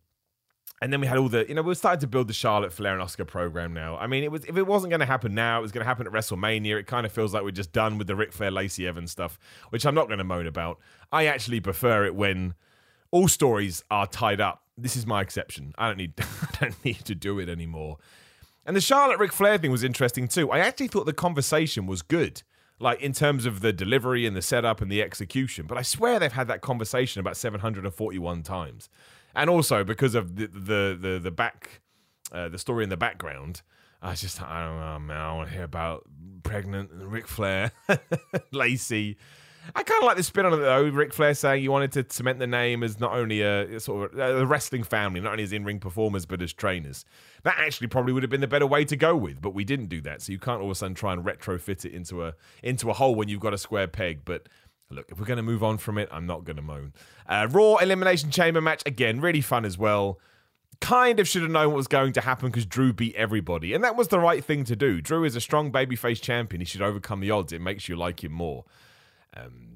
and 0.83 0.93
then 0.93 1.01
we 1.01 1.07
had 1.07 1.17
all 1.17 1.29
the, 1.29 1.47
you 1.49 1.55
know, 1.55 1.63
we 1.63 1.69
were 1.69 1.75
starting 1.75 2.01
to 2.01 2.07
build 2.07 2.29
the 2.29 2.35
Charlotte 2.35 2.73
Flair 2.73 2.99
and 2.99 3.03
Asuka 3.03 3.27
program 3.27 3.73
now. 3.73 3.97
I 3.97 4.07
mean, 4.07 4.23
it 4.23 4.31
was 4.31 4.45
if 4.45 4.57
it 4.57 4.67
wasn't 4.67 4.91
going 4.91 5.01
to 5.01 5.07
happen 5.07 5.35
now, 5.35 5.59
it 5.59 5.63
was 5.63 5.73
going 5.73 5.83
to 5.83 5.87
happen 5.87 6.07
at 6.07 6.13
WrestleMania. 6.13 6.79
It 6.79 6.87
kind 6.87 7.07
of 7.07 7.13
feels 7.13 7.33
like 7.33 7.43
we're 7.43 7.53
just 7.53 7.73
done 7.73 7.97
with 7.97 8.07
the 8.07 8.17
Ric 8.17 8.33
Flair 8.33 8.51
Lacey 8.51 8.87
Evans 8.87 9.11
stuff, 9.11 9.39
which 9.71 9.87
I'm 9.87 9.95
not 9.95 10.09
going 10.09 10.19
to 10.19 10.25
moan 10.25 10.47
about. 10.47 10.79
I 11.11 11.27
actually 11.27 11.61
prefer 11.61 12.05
it 12.05 12.15
when 12.15 12.55
all 13.11 13.29
stories 13.29 13.83
are 13.91 14.07
tied 14.07 14.41
up. 14.41 14.63
This 14.77 14.97
is 14.97 15.07
my 15.07 15.23
exception. 15.23 15.73
I 15.79 15.87
don't 15.89 15.97
need, 15.97 16.15
I 16.21 16.57
don't 16.61 16.85
need 16.85 17.05
to 17.05 17.15
do 17.15 17.39
it 17.39 17.49
anymore. 17.49 17.99
And 18.67 18.75
the 18.75 18.81
Charlotte 18.81 19.19
Ric 19.19 19.33
Flair 19.33 19.59
thing 19.59 19.71
was 19.71 19.85
interesting 19.85 20.27
too. 20.29 20.51
I 20.51 20.59
actually 20.59 20.89
thought 20.89 21.07
the 21.07 21.13
conversation 21.13 21.87
was 21.87 22.03
good, 22.03 22.43
like 22.81 23.01
in 23.01 23.13
terms 23.13 23.45
of 23.47 23.61
the 23.61 23.73
delivery 23.73 24.27
and 24.27 24.35
the 24.35 24.43
setup 24.43 24.81
and 24.81 24.91
the 24.91 25.03
execution. 25.03 25.67
But 25.67 25.79
I 25.79 25.83
swear 25.83 26.19
they've 26.19 26.33
had 26.33 26.49
that 26.49 26.63
conversation 26.63 27.21
about 27.21 27.37
741 27.37 28.43
times, 28.43 28.89
and 29.35 29.51
also 29.51 29.85
because 29.85 30.15
of 30.15 30.37
the 30.37 30.47
the 30.47 30.99
the, 30.99 31.21
the 31.23 31.31
back, 31.31 31.83
uh, 32.33 32.49
the 32.49 32.59
story 32.59 32.85
in 32.85 32.91
the 32.91 32.97
background. 32.97 33.63
I 34.01 34.11
was 34.11 34.21
just 34.21 34.43
I 34.43 34.67
don't 34.67 34.81
know, 34.81 34.99
man. 34.99 35.17
I 35.17 35.35
want 35.35 35.49
to 35.49 35.55
hear 35.55 35.65
about 35.65 36.05
pregnant 36.43 36.91
Ric 36.93 37.27
Flair, 37.27 37.73
Lacey. 38.53 39.17
I 39.75 39.83
kind 39.83 40.03
of 40.03 40.07
like 40.07 40.17
the 40.17 40.23
spin 40.23 40.47
on 40.47 40.53
it 40.53 40.59
though. 40.59 40.89
Ric 40.89 41.13
Flair 41.13 41.35
saying 41.35 41.63
he 41.63 41.69
wanted 41.69 41.93
to 41.93 42.07
cement 42.09 42.39
the 42.39 42.47
name 42.47 42.83
as 42.83 43.01
not 43.01 43.13
only 43.13 43.41
a 43.41 43.81
sort 43.81 44.13
of 44.13 44.19
a 44.19 44.47
wrestling 44.47 44.83
family, 44.83 45.21
not 45.21 45.33
only 45.33 45.45
as 45.45 45.53
in 45.53 45.65
ring 45.65 45.81
performers, 45.81 46.27
but 46.27 46.43
as 46.43 46.53
trainers. 46.53 47.05
That 47.45 47.57
actually 47.59 47.89
probably 47.89 48.13
would 48.13 48.23
have 48.23 48.31
been 48.31 48.41
the 48.41 48.47
better 48.49 48.67
way 48.67 48.85
to 48.85 48.97
go 48.97 49.17
with, 49.17 49.41
but 49.41 49.55
we 49.55 49.65
didn't 49.65 49.87
do 49.87 50.01
that. 50.03 50.23
So 50.23 50.33
you 50.33 50.39
can't 50.39 50.61
all 50.61 50.67
of 50.67 50.73
a 50.73 50.75
sudden 50.75 50.95
try 50.95 51.13
and 51.13 51.25
retrofit 51.25 51.85
it 51.85 51.93
into 51.93 52.25
a 52.25 52.35
into 52.63 52.91
a 52.91 52.93
hole 52.93 53.15
when 53.15 53.29
you've 53.29 53.41
got 53.41 53.55
a 53.55 53.59
square 53.59 53.89
peg. 53.89 54.25
But 54.25 54.49
look, 54.91 55.11
if 55.11 55.19
we're 55.19 55.27
going 55.27 55.39
to 55.39 55.43
move 55.43 55.65
on 55.65 55.79
from 55.79 55.99
it, 55.99 56.09
I'm 56.13 56.27
not 56.27 56.45
going 56.45 56.57
to 56.57 56.63
moan. 56.63 56.93
Uh, 57.27 57.49
Raw 57.51 57.77
Elimination 57.77 58.31
Chamber 58.31 58.61
match 58.61 58.83
again, 58.87 59.21
really 59.21 59.41
fun 59.41 59.65
as 59.65 59.79
well. 59.79 60.19
Kind 60.81 61.21
of 61.21 61.29
should 61.29 61.43
have 61.43 61.51
known 61.51 61.69
what 61.69 61.77
was 61.77 61.87
going 61.87 62.13
to 62.15 62.21
happen 62.21 62.49
because 62.49 62.67
Drew 62.67 62.93
beat 62.93 63.15
everybody, 63.15 63.73
and 63.73 63.83
that 63.85 63.97
was 63.97 64.09
the 64.09 64.19
right 64.19 64.45
thing 64.45 64.65
to 64.65 64.77
do. 64.77 65.01
Drew 65.01 65.25
is 65.25 65.37
a 65.37 65.41
strong 65.41 65.73
babyface 65.73 66.21
champion; 66.21 66.61
he 66.61 66.67
should 66.67 66.83
overcome 66.83 67.21
the 67.21 67.31
odds. 67.31 67.53
It 67.53 67.61
makes 67.61 67.89
you 67.89 67.97
like 67.97 68.23
him 68.23 68.33
more. 68.33 68.65
Um, 69.37 69.75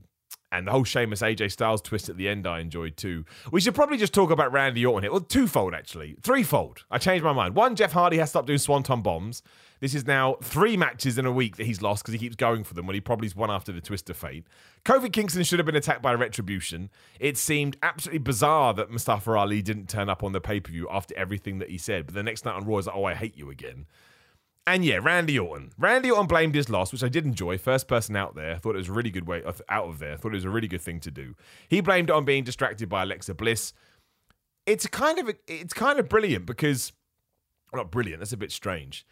and 0.51 0.67
the 0.67 0.73
whole 0.73 0.85
Sheamus 0.85 1.21
AJ 1.21 1.53
Styles 1.53 1.83
twist 1.83 2.09
at 2.09 2.17
the 2.17 2.29
end 2.29 2.47
I 2.47 2.61
enjoyed 2.61 2.97
too. 2.97 3.25
We 3.53 3.61
should 3.61 3.75
probably 3.75 3.99
just 3.99 4.15
talk 4.15 4.31
about 4.31 4.51
Randy 4.51 4.85
Orton 4.85 5.03
here. 5.03 5.13
Well, 5.13 5.21
twofold 5.21 5.75
actually. 5.75 6.17
Threefold. 6.23 6.85
I 6.91 6.99
changed 6.99 7.25
my 7.25 7.33
mind. 7.35 7.55
One, 7.55 7.77
Jeff 7.77 7.93
Hardy 7.93 8.17
has 8.19 8.31
stopped 8.31 8.47
doing 8.47 8.59
swanton 8.59 9.03
bombs. 9.03 9.43
This 9.81 9.95
is 9.95 10.07
now 10.07 10.37
three 10.43 10.77
matches 10.77 11.19
in 11.19 11.27
a 11.27 11.31
week 11.31 11.57
that 11.57 11.67
he's 11.67 11.83
lost 11.83 12.03
because 12.03 12.13
he 12.13 12.19
keeps 12.19 12.35
going 12.35 12.65
for 12.65 12.75
them 12.75 12.87
when 12.87 12.95
he 12.95 13.01
probably's 13.01 13.37
won 13.37 13.51
after 13.51 13.73
the 13.73 13.81
twist 13.81 14.11
of 14.11 14.17
fate. 14.17 14.45
Kofi 14.85 15.13
Kingston 15.13 15.45
should 15.45 15.59
have 15.59 15.67
been 15.67 15.77
attacked 15.77 16.03
by 16.03 16.15
Retribution. 16.15 16.91
It 17.21 17.37
seemed 17.37 17.77
absolutely 17.83 18.19
bizarre 18.19 18.75
that 18.75 18.91
Mustafa 18.91 19.33
Ali 19.33 19.63
didn't 19.63 19.89
turn 19.89 20.09
up 20.09 20.25
on 20.25 20.33
the 20.33 20.41
pay 20.41 20.61
per 20.61 20.73
view 20.73 20.89
after 20.91 21.17
everything 21.17 21.59
that 21.59 21.71
he 21.71 21.79
said. 21.79 22.07
But 22.07 22.15
the 22.15 22.23
next 22.23 22.45
night 22.45 22.57
on 22.57 22.65
Raw 22.65 22.79
is 22.79 22.87
like, 22.87 22.97
oh, 22.97 23.05
I 23.05 23.15
hate 23.15 23.37
you 23.37 23.51
again. 23.51 23.87
And 24.69 24.85
yeah, 24.85 24.99
Randy 25.03 25.39
Orton. 25.39 25.73
Randy 25.79 26.11
Orton 26.11 26.27
blamed 26.27 26.55
his 26.55 26.69
loss, 26.69 26.93
which 26.93 27.03
I 27.03 27.09
did 27.09 27.25
enjoy. 27.25 27.57
First 27.57 27.89
person 27.89 28.15
out 28.17 28.35
there. 28.35 28.59
Thought 28.59 28.75
it 28.75 28.81
was 28.81 28.91
a 28.91 28.93
really 28.93 29.09
good 29.09 29.27
way 29.27 29.43
out 29.71 29.89
of 29.89 29.99
there. 29.99 30.19
Thought 30.19 30.33
it 30.33 30.35
was 30.35 30.45
a 30.45 30.51
really 30.51 30.69
good 30.69 30.83
thing 30.83 31.01
to 31.01 31.11
do. 31.11 31.35
He 31.69 31.81
blamed 31.81 32.11
it 32.11 32.13
on 32.13 32.27
being 32.27 32.45
distracted 32.45 32.87
by 32.87 33.03
Alexa 33.03 33.33
Bliss. 33.33 33.73
It's 34.67 34.87
kind 34.87 35.19
of 35.19 35.35
it's 35.47 35.73
kind 35.73 35.99
of 35.99 36.11
brilliant 36.11 36.45
because 36.45 36.93
well, 37.73 37.83
not 37.83 37.91
brilliant. 37.91 38.21
That's 38.21 38.35
a 38.35 38.37
bit 38.37 38.53
strange. 38.53 39.07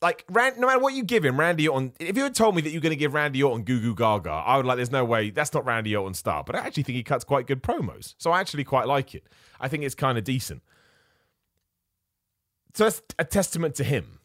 Like, 0.00 0.24
Rand, 0.30 0.58
no 0.58 0.68
matter 0.68 0.78
what 0.78 0.94
you 0.94 1.02
give 1.02 1.24
him, 1.24 1.40
Randy 1.40 1.66
Orton. 1.66 1.92
If 1.98 2.16
you 2.16 2.22
had 2.22 2.34
told 2.36 2.54
me 2.54 2.62
that 2.62 2.70
you're 2.70 2.80
going 2.80 2.90
to 2.90 2.96
give 2.96 3.14
Randy 3.14 3.42
Orton 3.42 3.64
Goo 3.64 3.80
Goo 3.80 3.96
Gaga, 3.96 4.30
I 4.30 4.56
would 4.56 4.66
like. 4.66 4.76
There's 4.76 4.92
no 4.92 5.04
way 5.04 5.30
that's 5.30 5.52
not 5.52 5.66
Randy 5.66 5.96
Orton's 5.96 6.20
style. 6.20 6.44
But 6.44 6.54
I 6.54 6.60
actually 6.60 6.84
think 6.84 6.94
he 6.94 7.02
cuts 7.02 7.24
quite 7.24 7.48
good 7.48 7.64
promos, 7.64 8.14
so 8.16 8.30
I 8.30 8.38
actually 8.38 8.62
quite 8.62 8.86
like 8.86 9.12
it. 9.16 9.26
I 9.58 9.66
think 9.66 9.82
it's 9.82 9.96
kind 9.96 10.18
of 10.18 10.22
decent. 10.22 10.62
So 12.74 12.84
that's 12.84 13.02
a 13.18 13.24
testament 13.24 13.74
to 13.74 13.84
him 13.84 14.20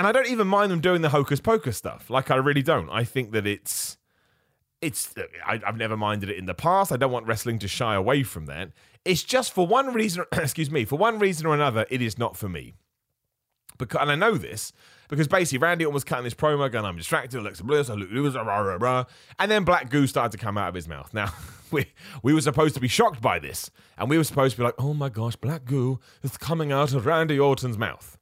and 0.00 0.06
I 0.06 0.12
don't 0.12 0.28
even 0.28 0.46
mind 0.46 0.72
them 0.72 0.80
doing 0.80 1.02
the 1.02 1.10
hocus 1.10 1.40
pocus 1.40 1.76
stuff. 1.76 2.08
Like 2.08 2.30
I 2.30 2.36
really 2.36 2.62
don't. 2.62 2.88
I 2.88 3.04
think 3.04 3.32
that 3.32 3.46
it's 3.46 3.98
it's 4.80 5.12
I, 5.46 5.60
have 5.62 5.76
never 5.76 5.94
minded 5.94 6.30
it 6.30 6.38
in 6.38 6.46
the 6.46 6.54
past. 6.54 6.90
I 6.90 6.96
don't 6.96 7.12
want 7.12 7.26
wrestling 7.26 7.58
to 7.58 7.68
shy 7.68 7.94
away 7.94 8.22
from 8.22 8.46
that. 8.46 8.70
It's 9.04 9.22
just 9.22 9.52
for 9.52 9.66
one 9.66 9.92
reason. 9.92 10.24
excuse 10.32 10.70
me. 10.70 10.86
For 10.86 10.96
one 10.96 11.18
reason 11.18 11.44
or 11.46 11.52
another, 11.52 11.84
it 11.90 12.00
is 12.00 12.16
not 12.16 12.34
for 12.34 12.48
me. 12.48 12.72
Because 13.76 14.00
and 14.00 14.10
I 14.10 14.14
know 14.14 14.38
this 14.38 14.72
because 15.10 15.28
basically 15.28 15.58
Randy 15.58 15.84
Orton 15.84 15.92
was 15.92 16.04
cutting 16.04 16.24
his 16.24 16.32
promo, 16.32 16.72
going, 16.72 16.86
"I'm 16.86 16.96
distracted, 16.96 17.38
Alexa 17.38 17.62
Bliss, 17.62 17.90
I 17.90 17.92
lose, 17.92 18.34
rah, 18.34 18.42
rah, 18.42 18.78
rah. 18.80 19.04
and 19.38 19.50
then 19.50 19.64
black 19.64 19.90
goo 19.90 20.06
started 20.06 20.32
to 20.32 20.42
come 20.42 20.56
out 20.56 20.70
of 20.70 20.74
his 20.74 20.88
mouth. 20.88 21.12
Now 21.12 21.30
we 21.70 21.92
we 22.22 22.32
were 22.32 22.40
supposed 22.40 22.74
to 22.74 22.80
be 22.80 22.88
shocked 22.88 23.20
by 23.20 23.38
this, 23.38 23.70
and 23.98 24.08
we 24.08 24.16
were 24.16 24.24
supposed 24.24 24.56
to 24.56 24.62
be 24.62 24.64
like, 24.64 24.76
"Oh 24.78 24.94
my 24.94 25.10
gosh, 25.10 25.36
black 25.36 25.66
goo 25.66 26.00
is 26.22 26.38
coming 26.38 26.72
out 26.72 26.94
of 26.94 27.04
Randy 27.04 27.38
Orton's 27.38 27.76
mouth." 27.76 28.16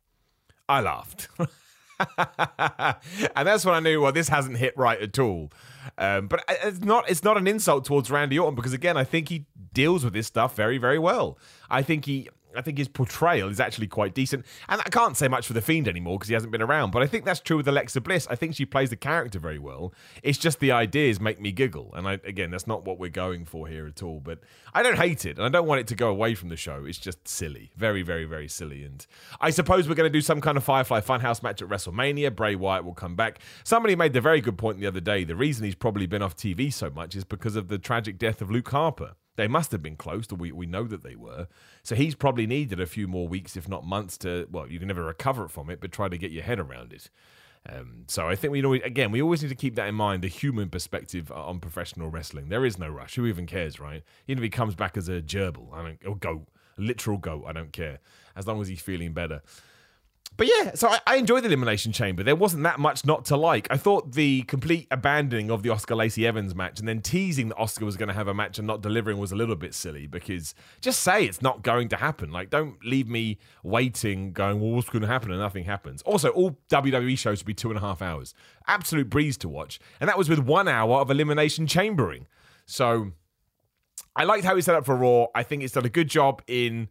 I 0.68 0.80
laughed. 0.80 1.28
and 1.98 3.46
that's 3.48 3.64
when 3.64 3.74
I 3.74 3.80
knew, 3.80 4.00
well, 4.00 4.12
this 4.12 4.28
hasn't 4.28 4.56
hit 4.56 4.76
right 4.76 5.00
at 5.00 5.18
all. 5.18 5.50
Um, 5.96 6.28
but 6.28 6.44
it's 6.48 6.80
not 6.80 7.08
it's 7.08 7.24
not 7.24 7.37
an 7.37 7.46
insult 7.46 7.84
towards 7.84 8.11
Randy 8.11 8.38
Orton 8.38 8.54
because 8.54 8.72
again, 8.72 8.96
I 8.96 9.04
think 9.04 9.28
he 9.28 9.46
deals 9.72 10.04
with 10.04 10.12
this 10.12 10.26
stuff 10.26 10.54
very 10.54 10.78
very 10.78 10.98
well. 10.98 11.38
I 11.70 11.82
think 11.82 12.04
he 12.04 12.28
I 12.58 12.62
think 12.62 12.76
his 12.76 12.88
portrayal 12.88 13.48
is 13.48 13.60
actually 13.60 13.86
quite 13.86 14.14
decent. 14.14 14.44
And 14.68 14.80
I 14.80 14.90
can't 14.90 15.16
say 15.16 15.28
much 15.28 15.46
for 15.46 15.52
The 15.52 15.62
Fiend 15.62 15.86
anymore 15.86 16.18
because 16.18 16.28
he 16.28 16.34
hasn't 16.34 16.50
been 16.50 16.60
around, 16.60 16.90
but 16.90 17.02
I 17.02 17.06
think 17.06 17.24
that's 17.24 17.40
true 17.40 17.56
with 17.56 17.68
Alexa 17.68 18.00
Bliss. 18.00 18.26
I 18.28 18.34
think 18.34 18.56
she 18.56 18.66
plays 18.66 18.90
the 18.90 18.96
character 18.96 19.38
very 19.38 19.60
well. 19.60 19.94
It's 20.22 20.38
just 20.38 20.58
the 20.58 20.72
ideas 20.72 21.20
make 21.20 21.40
me 21.40 21.52
giggle. 21.52 21.92
And 21.94 22.08
I, 22.08 22.14
again, 22.24 22.50
that's 22.50 22.66
not 22.66 22.84
what 22.84 22.98
we're 22.98 23.10
going 23.10 23.44
for 23.44 23.68
here 23.68 23.86
at 23.86 24.02
all. 24.02 24.18
But 24.18 24.40
I 24.74 24.82
don't 24.82 24.96
hate 24.96 25.24
it, 25.24 25.36
and 25.36 25.46
I 25.46 25.48
don't 25.48 25.66
want 25.66 25.80
it 25.80 25.86
to 25.88 25.94
go 25.94 26.08
away 26.08 26.34
from 26.34 26.48
the 26.48 26.56
show. 26.56 26.84
It's 26.84 26.98
just 26.98 27.28
silly. 27.28 27.70
Very, 27.76 28.02
very, 28.02 28.24
very 28.24 28.48
silly. 28.48 28.82
And 28.82 29.06
I 29.40 29.50
suppose 29.50 29.88
we're 29.88 29.94
going 29.94 30.10
to 30.10 30.18
do 30.18 30.20
some 30.20 30.40
kind 30.40 30.56
of 30.56 30.64
Firefly 30.64 31.00
Funhouse 31.00 31.42
match 31.42 31.62
at 31.62 31.68
WrestleMania. 31.68 32.34
Bray 32.34 32.56
Wyatt 32.56 32.84
will 32.84 32.94
come 32.94 33.14
back. 33.14 33.38
Somebody 33.62 33.94
made 33.94 34.12
the 34.12 34.20
very 34.20 34.40
good 34.40 34.58
point 34.58 34.80
the 34.80 34.86
other 34.86 35.00
day. 35.00 35.22
The 35.22 35.36
reason 35.36 35.64
he's 35.64 35.76
probably 35.76 36.06
been 36.06 36.22
off 36.22 36.36
TV 36.36 36.72
so 36.72 36.90
much 36.90 37.14
is 37.14 37.24
because 37.24 37.54
of 37.54 37.68
the 37.68 37.78
tragic 37.78 38.18
death 38.18 38.42
of 38.42 38.50
Luke 38.50 38.68
Harper. 38.68 39.14
They 39.38 39.46
must 39.46 39.70
have 39.70 39.81
been 39.81 39.94
close, 39.94 40.33
or 40.33 40.35
we, 40.35 40.51
we 40.51 40.66
know 40.66 40.83
that 40.83 41.05
they 41.05 41.14
were. 41.14 41.46
So 41.85 41.94
he's 41.94 42.16
probably 42.16 42.44
needed 42.44 42.81
a 42.81 42.87
few 42.87 43.07
more 43.07 43.29
weeks, 43.29 43.57
if 43.57 43.68
not 43.68 43.87
months, 43.87 44.18
to, 44.18 44.48
well, 44.51 44.68
you 44.68 44.81
can 44.81 44.88
never 44.88 45.05
recover 45.05 45.46
from 45.46 45.70
it, 45.70 45.81
but 45.81 45.92
try 45.92 46.09
to 46.09 46.18
get 46.18 46.33
your 46.33 46.42
head 46.42 46.59
around 46.59 46.92
it. 46.92 47.09
Um, 47.68 48.03
so 48.09 48.29
I 48.29 48.35
think 48.35 48.51
we 48.51 48.62
know, 48.62 48.72
again, 48.72 49.12
we 49.12 49.22
always 49.22 49.40
need 49.40 49.51
to 49.51 49.55
keep 49.55 49.77
that 49.77 49.87
in 49.87 49.94
mind 49.94 50.24
the 50.24 50.29
human 50.29 50.70
perspective 50.70 51.31
on 51.31 51.61
professional 51.61 52.11
wrestling. 52.11 52.48
There 52.48 52.64
is 52.64 52.81
no 52.81 52.88
rush. 52.88 53.14
Who 53.14 53.27
even 53.27 53.46
cares, 53.46 53.79
right? 53.79 54.03
Even 54.27 54.42
if 54.42 54.42
he 54.42 54.51
comes 54.51 54.74
back 54.74 54.96
as 54.96 55.09
a 55.09 55.22
gerbil, 55.22 55.72
I 55.72 55.85
don't, 55.85 56.05
or 56.05 56.16
goat, 56.16 56.48
a 56.77 56.81
literal 56.81 57.18
goat, 57.18 57.44
I 57.46 57.53
don't 57.53 57.72
care. 57.72 58.01
As 58.35 58.44
long 58.44 58.61
as 58.61 58.66
he's 58.66 58.81
feeling 58.81 59.12
better 59.12 59.42
but 60.36 60.46
yeah, 60.46 60.74
so 60.74 60.88
I, 60.88 61.00
I 61.06 61.16
enjoyed 61.16 61.42
the 61.42 61.48
Elimination 61.48 61.92
Chamber. 61.92 62.22
There 62.22 62.36
wasn't 62.36 62.62
that 62.62 62.78
much 62.78 63.04
not 63.04 63.24
to 63.26 63.36
like. 63.36 63.66
I 63.70 63.76
thought 63.76 64.12
the 64.12 64.42
complete 64.42 64.86
abandoning 64.90 65.50
of 65.50 65.62
the 65.62 65.70
Asuka 65.70 65.96
Lacey 65.96 66.26
Evans 66.26 66.54
match 66.54 66.78
and 66.78 66.88
then 66.88 67.00
teasing 67.00 67.48
that 67.48 67.58
Asuka 67.58 67.82
was 67.82 67.96
going 67.96 68.08
to 68.08 68.14
have 68.14 68.28
a 68.28 68.34
match 68.34 68.58
and 68.58 68.66
not 68.66 68.80
delivering 68.80 69.18
was 69.18 69.32
a 69.32 69.36
little 69.36 69.56
bit 69.56 69.74
silly 69.74 70.06
because 70.06 70.54
just 70.80 71.00
say 71.02 71.24
it's 71.24 71.42
not 71.42 71.62
going 71.62 71.88
to 71.88 71.96
happen. 71.96 72.30
Like, 72.30 72.50
don't 72.50 72.84
leave 72.84 73.08
me 73.08 73.38
waiting, 73.62 74.32
going, 74.32 74.60
well, 74.60 74.70
what's 74.70 74.88
going 74.88 75.02
to 75.02 75.08
happen? 75.08 75.32
And 75.32 75.40
nothing 75.40 75.64
happens. 75.64 76.02
Also, 76.02 76.28
all 76.30 76.56
WWE 76.68 77.18
shows 77.18 77.40
would 77.40 77.46
be 77.46 77.54
two 77.54 77.70
and 77.70 77.78
a 77.78 77.80
half 77.80 78.00
hours. 78.00 78.34
Absolute 78.68 79.10
breeze 79.10 79.36
to 79.38 79.48
watch. 79.48 79.80
And 80.00 80.08
that 80.08 80.18
was 80.18 80.28
with 80.28 80.38
one 80.38 80.68
hour 80.68 80.98
of 80.98 81.10
Elimination 81.10 81.66
Chambering. 81.66 82.26
So 82.64 83.12
I 84.14 84.24
liked 84.24 84.44
how 84.44 84.54
he 84.54 84.62
set 84.62 84.74
up 84.74 84.84
for 84.84 84.96
Raw. 84.96 85.26
I 85.34 85.42
think 85.42 85.62
it's 85.62 85.74
done 85.74 85.84
a 85.84 85.90
good 85.90 86.08
job 86.08 86.42
in 86.46 86.88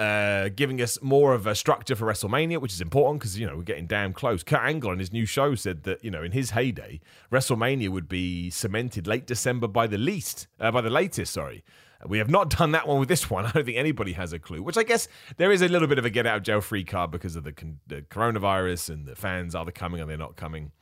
uh, 0.00 0.48
giving 0.56 0.80
us 0.80 0.98
more 1.02 1.34
of 1.34 1.46
a 1.46 1.54
structure 1.54 1.94
for 1.94 2.06
WrestleMania, 2.06 2.58
which 2.58 2.72
is 2.72 2.80
important 2.80 3.20
because 3.20 3.38
you 3.38 3.46
know 3.46 3.56
we're 3.56 3.62
getting 3.62 3.86
damn 3.86 4.14
close. 4.14 4.42
Kurt 4.42 4.62
Angle 4.62 4.90
on 4.90 4.98
his 4.98 5.12
new 5.12 5.26
show 5.26 5.54
said 5.54 5.82
that 5.82 6.02
you 6.02 6.10
know 6.10 6.22
in 6.22 6.32
his 6.32 6.52
heyday, 6.52 7.00
WrestleMania 7.30 7.90
would 7.90 8.08
be 8.08 8.48
cemented 8.48 9.06
late 9.06 9.26
December 9.26 9.68
by 9.68 9.86
the 9.86 9.98
least, 9.98 10.48
uh, 10.58 10.70
by 10.70 10.80
the 10.80 10.88
latest. 10.88 11.34
Sorry, 11.34 11.62
we 12.06 12.16
have 12.16 12.30
not 12.30 12.48
done 12.58 12.72
that 12.72 12.88
one 12.88 12.98
with 12.98 13.10
this 13.10 13.28
one. 13.28 13.44
I 13.44 13.52
don't 13.52 13.66
think 13.66 13.76
anybody 13.76 14.14
has 14.14 14.32
a 14.32 14.38
clue. 14.38 14.62
Which 14.62 14.78
I 14.78 14.84
guess 14.84 15.06
there 15.36 15.52
is 15.52 15.60
a 15.60 15.68
little 15.68 15.86
bit 15.86 15.98
of 15.98 16.06
a 16.06 16.10
get 16.10 16.26
out 16.26 16.38
of 16.38 16.42
jail 16.44 16.62
free 16.62 16.84
card 16.84 17.10
because 17.10 17.36
of 17.36 17.44
the, 17.44 17.52
con- 17.52 17.80
the 17.86 18.00
coronavirus 18.02 18.88
and 18.88 19.06
the 19.06 19.14
fans 19.14 19.54
are 19.54 19.66
they 19.66 19.72
coming, 19.72 20.00
are 20.00 20.06
they're 20.06 20.16
not 20.16 20.36
coming? 20.36 20.72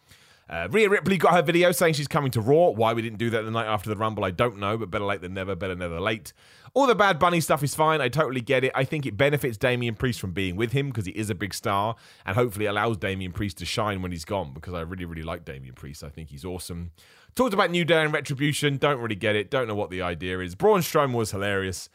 Uh, 0.49 0.67
Rhea 0.71 0.89
Ripley 0.89 1.19
got 1.19 1.35
her 1.35 1.43
video 1.43 1.73
saying 1.73 1.95
she's 1.95 2.09
coming 2.09 2.31
to 2.31 2.41
Raw. 2.41 2.71
Why 2.71 2.95
we 2.95 3.03
didn't 3.03 3.19
do 3.19 3.29
that 3.31 3.43
the 3.43 3.51
night 3.51 3.67
after 3.67 3.91
the 3.91 3.97
Rumble, 3.97 4.25
I 4.25 4.31
don't 4.31 4.59
know, 4.59 4.79
but 4.79 4.91
better 4.91 5.05
late 5.05 5.21
than 5.21 5.35
never, 5.35 5.55
better 5.55 5.75
never 5.75 6.01
late. 6.01 6.33
All 6.75 6.87
the 6.87 6.95
Bad 6.95 7.19
Bunny 7.19 7.41
stuff 7.41 7.63
is 7.63 7.75
fine. 7.75 8.01
I 8.01 8.09
totally 8.09 8.41
get 8.41 8.65
it. 8.65 8.73
I 8.75 8.85
think 8.85 9.05
it 9.05 9.17
benefits 9.17 9.59
Damian 9.59 9.95
Priest 9.95 10.21
from 10.21 10.33
being 10.33 10.57
with 10.57 10.73
him 10.73 10.89
because 10.89 11.05
he 11.05 11.13
is 11.13 11.29
a 11.29 11.35
big 11.35 11.53
star 11.53 11.97
and 12.25 12.35
hopefully 12.35 12.67
allows 12.67 12.97
Damian 12.97 13.33
Priest 13.33 13.59
to 13.59 13.67
shine 13.67 14.01
when 14.01 14.11
he's 14.11 14.25
gone 14.25 14.53
because 14.55 14.75
I 14.75 14.81
really, 14.81 15.05
really 15.05 15.23
like 15.23 15.45
Damian 15.45 15.75
Priest. 15.75 16.03
I 16.03 16.09
think 16.09 16.31
he's 16.31 16.45
awesome. 16.45 16.93
Talked 17.35 17.55
about 17.55 17.71
New 17.71 17.85
Day 17.85 18.03
and 18.03 18.13
Retribution. 18.13 18.79
Don't 18.79 19.01
really 19.01 19.17
get 19.17 19.37
it. 19.37 19.51
Don't 19.51 19.69
know 19.69 19.75
what 19.75 19.91
the 19.91 20.03
idea 20.03 20.41
is. 20.41 20.55
Braun 20.55 20.81
Strowman 20.81 21.15
was 21.15 21.31
hilarious. 21.31 21.89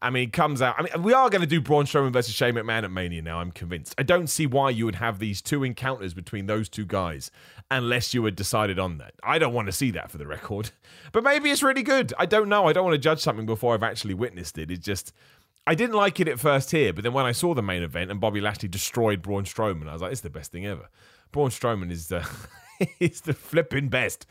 I 0.00 0.10
mean, 0.10 0.24
he 0.24 0.30
comes 0.30 0.62
out. 0.62 0.76
I 0.78 0.82
mean, 0.82 1.02
we 1.02 1.12
are 1.12 1.28
going 1.28 1.40
to 1.40 1.46
do 1.46 1.60
Braun 1.60 1.84
Strowman 1.84 2.12
versus 2.12 2.34
Shane 2.34 2.54
McMahon 2.54 2.84
at 2.84 2.90
Mania 2.90 3.22
now. 3.22 3.40
I'm 3.40 3.50
convinced. 3.50 3.94
I 3.98 4.02
don't 4.02 4.28
see 4.28 4.46
why 4.46 4.70
you 4.70 4.84
would 4.84 4.96
have 4.96 5.18
these 5.18 5.42
two 5.42 5.64
encounters 5.64 6.14
between 6.14 6.46
those 6.46 6.68
two 6.68 6.86
guys 6.86 7.30
unless 7.70 8.14
you 8.14 8.24
had 8.24 8.36
decided 8.36 8.78
on 8.78 8.98
that. 8.98 9.14
I 9.22 9.38
don't 9.38 9.52
want 9.52 9.66
to 9.66 9.72
see 9.72 9.90
that 9.92 10.10
for 10.10 10.18
the 10.18 10.26
record, 10.26 10.70
but 11.12 11.22
maybe 11.24 11.50
it's 11.50 11.62
really 11.62 11.82
good. 11.82 12.12
I 12.18 12.26
don't 12.26 12.48
know. 12.48 12.66
I 12.66 12.72
don't 12.72 12.84
want 12.84 12.94
to 12.94 12.98
judge 12.98 13.20
something 13.20 13.46
before 13.46 13.74
I've 13.74 13.82
actually 13.82 14.14
witnessed 14.14 14.58
it. 14.58 14.70
It's 14.70 14.84
just. 14.84 15.12
I 15.66 15.74
didn't 15.74 15.96
like 15.96 16.18
it 16.18 16.28
at 16.28 16.40
first 16.40 16.70
here, 16.70 16.94
but 16.94 17.04
then 17.04 17.12
when 17.12 17.26
I 17.26 17.32
saw 17.32 17.52
the 17.52 17.60
main 17.60 17.82
event 17.82 18.10
and 18.10 18.18
Bobby 18.18 18.40
Lashley 18.40 18.70
destroyed 18.70 19.20
Braun 19.20 19.44
Strowman, 19.44 19.86
I 19.86 19.92
was 19.92 20.00
like, 20.00 20.12
"It's 20.12 20.22
the 20.22 20.30
best 20.30 20.50
thing 20.50 20.64
ever." 20.64 20.88
Braun 21.30 21.50
Strowman 21.50 21.90
is 21.90 22.08
the 22.08 22.26
is 23.00 23.22
the 23.22 23.34
flipping 23.34 23.88
best, 23.88 24.26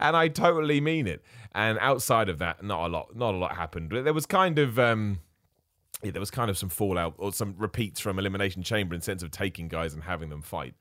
and 0.00 0.16
I 0.16 0.28
totally 0.28 0.80
mean 0.80 1.06
it. 1.06 1.22
And 1.54 1.78
outside 1.80 2.28
of 2.28 2.38
that, 2.38 2.62
not 2.64 2.86
a 2.86 2.88
lot, 2.88 3.14
not 3.16 3.34
a 3.34 3.36
lot 3.36 3.56
happened. 3.56 3.90
But 3.90 4.04
there 4.04 4.14
was 4.14 4.26
kind 4.26 4.58
of. 4.58 4.78
Um, 4.78 5.20
yeah, 6.02 6.10
there 6.10 6.20
was 6.20 6.32
kind 6.32 6.50
of 6.50 6.58
some 6.58 6.68
fallout 6.68 7.14
or 7.18 7.32
some 7.32 7.54
repeats 7.56 8.00
from 8.00 8.18
Elimination 8.18 8.64
Chamber 8.64 8.92
in 8.94 9.00
sense 9.00 9.22
of 9.22 9.30
taking 9.30 9.68
guys 9.68 9.94
and 9.94 10.02
having 10.02 10.30
them 10.30 10.42
fight. 10.42 10.74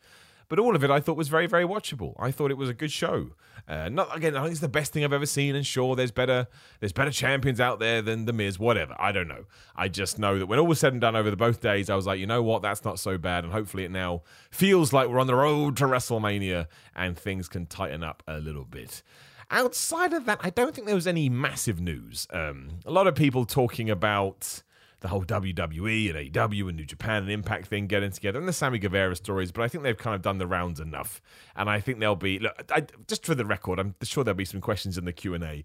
But 0.52 0.60
all 0.60 0.76
of 0.76 0.84
it 0.84 0.92
I 0.92 1.00
thought 1.00 1.16
was 1.16 1.30
very, 1.30 1.48
very 1.48 1.64
watchable. 1.64 2.14
I 2.20 2.30
thought 2.30 2.52
it 2.52 2.58
was 2.58 2.68
a 2.68 2.74
good 2.74 2.92
show. 2.92 3.30
Uh, 3.70 3.88
not 3.88 4.14
again, 4.14 4.36
I 4.36 4.42
think 4.42 4.52
it's 4.52 4.60
the 4.60 4.68
best 4.68 4.92
thing 4.92 5.06
I've 5.06 5.14
ever 5.14 5.26
seen. 5.26 5.56
And 5.56 5.66
sure, 5.66 5.96
there's 5.96 6.12
better, 6.12 6.46
there's 6.82 6.92
better 6.92 7.10
champions 7.10 7.62
out 7.62 7.80
there 7.80 8.02
than 8.02 8.26
the 8.26 8.34
Miz. 8.34 8.60
Whatever, 8.60 8.94
I 9.00 9.14
don't 9.14 9.30
know. 9.30 9.46
I 9.78 9.88
just 9.88 10.20
know 10.20 10.38
that 10.40 10.48
when 10.48 10.60
all 10.60 10.68
was 10.68 10.78
said 10.78 10.92
and 10.92 11.00
done 11.00 11.16
over 11.16 11.30
the 11.30 11.38
both 11.38 11.62
days, 11.62 11.90
I 11.90 11.96
was 11.96 12.06
like, 12.06 12.20
you 12.20 12.28
know 12.28 12.44
what, 12.44 12.62
that's 12.62 12.84
not 12.84 13.00
so 13.00 13.18
bad. 13.18 13.46
And 13.46 13.54
hopefully, 13.54 13.86
it 13.86 13.92
now 13.92 14.24
feels 14.50 14.92
like 14.92 15.08
we're 15.08 15.22
on 15.22 15.28
the 15.28 15.36
road 15.36 15.78
to 15.78 15.86
WrestleMania 15.86 16.68
and 16.98 17.18
things 17.18 17.48
can 17.48 17.66
tighten 17.66 18.04
up 18.04 18.22
a 18.28 18.40
little 18.40 18.66
bit. 18.66 19.04
Outside 19.52 20.12
of 20.12 20.26
that, 20.26 20.42
I 20.44 20.50
don't 20.50 20.76
think 20.76 20.86
there 20.86 20.96
was 20.96 21.08
any 21.08 21.30
massive 21.30 21.80
news. 21.80 22.28
Um, 22.30 22.80
a 22.86 22.92
lot 22.92 23.08
of 23.08 23.16
people 23.16 23.46
talking 23.46 23.90
about 23.90 24.64
the 25.02 25.08
whole 25.08 25.24
WWE 25.24 26.10
and 26.10 26.34
AEW 26.34 26.70
and 26.70 26.78
New 26.78 26.86
Japan 26.86 27.24
and 27.24 27.32
Impact 27.32 27.68
thing 27.68 27.88
getting 27.88 28.12
together 28.12 28.40
and 28.40 28.48
the 28.48 28.54
Sammy 28.54 28.80
Guevara 28.80 29.16
stories, 29.16 29.52
but 29.52 29.64
I 29.64 29.68
think 29.68 29.84
they've 29.84 29.98
kind 29.98 30.16
of 30.16 30.22
done 30.22 30.38
the 30.38 30.48
rounds 30.48 30.80
enough. 30.80 31.22
And 31.56 31.70
I 31.70 31.80
think 31.80 32.00
there'll 32.00 32.16
be 32.16 32.40
look, 32.40 32.54
I, 32.74 32.86
just 33.08 33.26
for 33.26 33.36
the 33.36 33.46
record, 33.46 33.80
I'm 33.80 33.96
sure 34.04 34.24
there'll 34.24 34.38
be 34.38 34.46
some 34.46 34.62
questions 34.62 34.98
in 34.98 35.06
the 35.06 35.14
Q 35.14 35.34
and 35.34 35.44
A. 35.44 35.64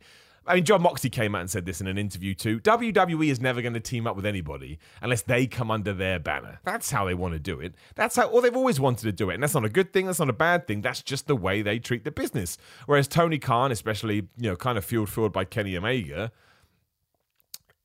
I 0.49 0.55
mean, 0.55 0.65
Jon 0.65 0.81
Moxley 0.81 1.11
came 1.11 1.35
out 1.35 1.41
and 1.41 1.51
said 1.51 1.67
this 1.67 1.81
in 1.81 1.89
an 1.89 1.99
interview 1.99 2.33
too. 2.33 2.61
WWE 2.61 3.31
is 3.31 3.41
never 3.41 3.61
going 3.63 3.75
to 3.75 3.81
team 3.81 4.07
up 4.07 4.15
with 4.15 4.25
anybody 4.25 4.79
unless 5.03 5.23
they 5.23 5.47
come 5.47 5.71
under 5.71 5.93
their 5.93 6.21
banner. 6.21 6.61
That's 6.63 6.91
how 6.91 7.05
they 7.05 7.15
want 7.15 7.35
to 7.35 7.41
do 7.41 7.59
it. 7.61 7.75
That's 7.97 8.15
how, 8.15 8.29
or 8.29 8.41
they've 8.41 8.57
always 8.57 8.79
wanted 8.79 9.03
to 9.03 9.13
do 9.13 9.31
it. 9.31 9.35
And 9.35 9.43
that's 9.43 9.55
not 9.55 9.65
a 9.65 9.69
good 9.69 9.93
thing. 9.93 10.07
That's 10.07 10.21
not 10.21 10.31
a 10.31 10.35
bad 10.35 10.69
thing. 10.69 10.83
That's 10.83 11.03
just 11.03 11.27
the 11.27 11.35
way 11.35 11.63
they 11.63 11.81
treat 11.81 12.05
the 12.05 12.13
business. 12.13 12.59
Whereas 12.87 13.09
Tony 13.09 13.39
Khan, 13.39 13.73
especially, 13.73 14.29
you 14.37 14.51
know, 14.51 14.57
kind 14.57 14.79
of 14.79 14.85
fueled 14.85 15.09
forward 15.09 15.33
by 15.33 15.45
Kenny 15.45 15.77
Omega, 15.77 16.31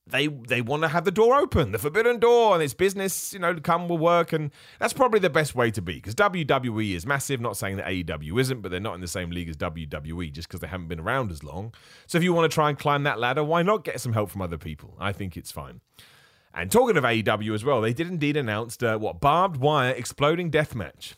they 0.08 0.28
they 0.28 0.62
want 0.62 0.82
to 0.84 0.88
have 0.88 1.06
the 1.06 1.12
door 1.12 1.36
open, 1.36 1.72
the 1.72 1.78
forbidden 1.78 2.20
door, 2.20 2.54
and 2.54 2.64
it's 2.64 2.74
business, 2.74 3.34
you 3.34 3.40
know, 3.40 3.56
come 3.56 3.88
will 3.88 3.98
work, 3.98 4.34
and 4.34 4.52
that's 4.80 4.94
probably 4.94 5.20
the 5.20 5.30
best 5.30 5.56
way 5.56 5.70
to 5.72 5.82
be 5.82 5.96
because 5.96 6.16
WWE 6.16 6.96
is 6.96 7.06
massive. 7.06 7.40
Not 7.40 7.56
saying 7.56 7.78
that 7.78 7.86
AEW 7.86 8.40
isn't, 8.40 8.62
but 8.62 8.72
they're 8.72 8.80
not 8.80 8.96
in 8.96 9.02
the 9.02 9.08
same 9.08 9.30
league 9.30 9.50
as 9.50 9.58
WWE 9.58 10.32
just 10.32 10.48
because 10.48 10.60
they 10.60 10.68
haven't 10.68 10.88
been 10.88 11.00
around 11.00 11.32
as 11.32 11.44
long. 11.44 11.74
So 12.08 12.18
if 12.18 12.24
you 12.24 12.34
want 12.34 12.52
to 12.52 12.54
try 12.54 12.70
and 12.70 12.78
climb 12.78 13.04
that 13.04 13.20
ladder, 13.20 13.44
why 13.44 13.62
not 13.62 13.84
get 13.84 14.02
some 14.02 14.14
help 14.14 14.32
from 14.32 14.42
other 14.42 14.58
people? 14.58 14.96
I 15.00 15.12
think 15.12 15.38
it's 15.38 15.52
fine. 15.52 15.82
And 16.54 16.72
talking 16.72 16.98
of 16.98 17.04
AEW 17.04 17.54
as 17.54 17.64
well, 17.64 17.80
they 17.80 17.94
did 17.94 18.08
indeed 18.08 18.36
announce 18.36 18.82
uh, 18.84 18.98
what 18.98 19.22
barbed 19.22 19.58
wire 19.58 19.92
exploding 19.92 20.50
death 20.50 20.76
match. 20.76 21.16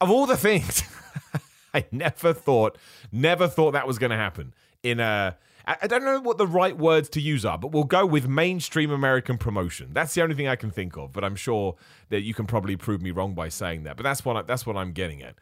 Of 0.00 0.10
all 0.10 0.26
the 0.26 0.36
things, 0.36 0.82
I 1.74 1.86
never 1.90 2.32
thought, 2.32 2.78
never 3.10 3.48
thought 3.48 3.72
that 3.72 3.86
was 3.86 3.98
going 3.98 4.10
to 4.10 4.16
happen 4.16 4.54
in 4.82 5.00
a 5.00 5.36
I 5.66 5.86
don't 5.86 6.04
know 6.04 6.20
what 6.20 6.36
the 6.36 6.46
right 6.46 6.76
words 6.76 7.08
to 7.10 7.20
use 7.20 7.44
are, 7.44 7.56
but 7.56 7.72
we'll 7.72 7.84
go 7.84 8.04
with 8.04 8.28
mainstream 8.28 8.90
American 8.90 9.38
promotion. 9.38 9.90
That's 9.92 10.12
the 10.12 10.22
only 10.22 10.34
thing 10.34 10.46
I 10.46 10.56
can 10.56 10.70
think 10.70 10.96
of, 10.98 11.12
but 11.12 11.24
I'm 11.24 11.36
sure 11.36 11.76
that 12.10 12.20
you 12.22 12.34
can 12.34 12.46
probably 12.46 12.76
prove 12.76 13.00
me 13.00 13.10
wrong 13.10 13.34
by 13.34 13.48
saying 13.48 13.84
that. 13.84 13.96
But 13.96 14.02
that's 14.02 14.24
what 14.24 14.36
I, 14.36 14.42
that's 14.42 14.66
what 14.66 14.76
I'm 14.76 14.92
getting 14.92 15.22
at. 15.22 15.36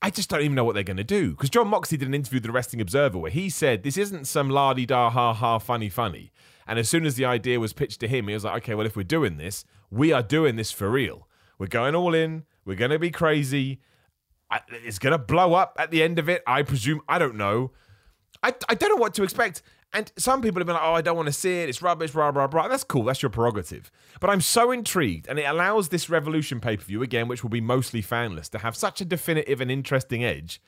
I 0.00 0.10
just 0.10 0.30
don't 0.30 0.40
even 0.40 0.54
know 0.54 0.64
what 0.64 0.74
they're 0.74 0.82
going 0.82 0.96
to 0.98 1.04
do 1.04 1.30
because 1.30 1.50
Jon 1.50 1.68
Moxley 1.68 1.98
did 1.98 2.08
an 2.08 2.14
interview 2.14 2.36
with 2.36 2.44
the 2.44 2.52
Wrestling 2.52 2.80
Observer 2.80 3.18
where 3.18 3.30
he 3.30 3.50
said 3.50 3.82
this 3.82 3.98
isn't 3.98 4.26
some 4.26 4.48
la 4.50 4.72
di 4.72 4.86
da 4.86 5.10
ha 5.10 5.34
ha 5.34 5.58
funny 5.58 5.88
funny. 5.88 6.32
And 6.66 6.78
as 6.78 6.88
soon 6.88 7.04
as 7.04 7.16
the 7.16 7.26
idea 7.26 7.60
was 7.60 7.74
pitched 7.74 8.00
to 8.00 8.08
him, 8.08 8.28
he 8.28 8.34
was 8.34 8.44
like, 8.44 8.62
okay, 8.62 8.74
well 8.74 8.86
if 8.86 8.96
we're 8.96 9.02
doing 9.02 9.36
this, 9.36 9.64
we 9.90 10.12
are 10.12 10.22
doing 10.22 10.56
this 10.56 10.72
for 10.72 10.90
real. 10.90 11.28
We're 11.58 11.66
going 11.66 11.94
all 11.94 12.14
in. 12.14 12.44
We're 12.64 12.76
going 12.76 12.90
to 12.90 12.98
be 12.98 13.10
crazy. 13.10 13.80
It's 14.68 14.98
going 14.98 15.12
to 15.12 15.18
blow 15.18 15.54
up 15.54 15.76
at 15.78 15.90
the 15.90 16.02
end 16.02 16.18
of 16.18 16.28
it. 16.28 16.42
I 16.46 16.62
presume. 16.62 17.00
I 17.08 17.18
don't 17.18 17.36
know. 17.36 17.72
I, 18.44 18.54
I 18.68 18.74
don't 18.74 18.90
know 18.90 18.96
what 18.96 19.14
to 19.14 19.22
expect. 19.22 19.62
And 19.94 20.12
some 20.18 20.42
people 20.42 20.60
have 20.60 20.66
been 20.66 20.74
like, 20.74 20.84
oh, 20.84 20.92
I 20.92 21.00
don't 21.00 21.16
want 21.16 21.28
to 21.28 21.32
see 21.32 21.62
it. 21.62 21.68
It's 21.68 21.80
rubbish, 21.80 22.10
blah, 22.10 22.30
blah, 22.30 22.46
blah. 22.46 22.68
That's 22.68 22.84
cool. 22.84 23.04
That's 23.04 23.22
your 23.22 23.30
prerogative. 23.30 23.90
But 24.20 24.28
I'm 24.28 24.40
so 24.42 24.70
intrigued. 24.70 25.28
And 25.28 25.38
it 25.38 25.44
allows 25.44 25.88
this 25.88 26.10
Revolution 26.10 26.60
pay 26.60 26.76
per 26.76 26.82
view, 26.82 27.02
again, 27.02 27.26
which 27.26 27.42
will 27.42 27.50
be 27.50 27.62
mostly 27.62 28.02
fanless, 28.02 28.50
to 28.50 28.58
have 28.58 28.76
such 28.76 29.00
a 29.00 29.04
definitive 29.04 29.60
and 29.60 29.70
interesting 29.70 30.22
edge. 30.22 30.60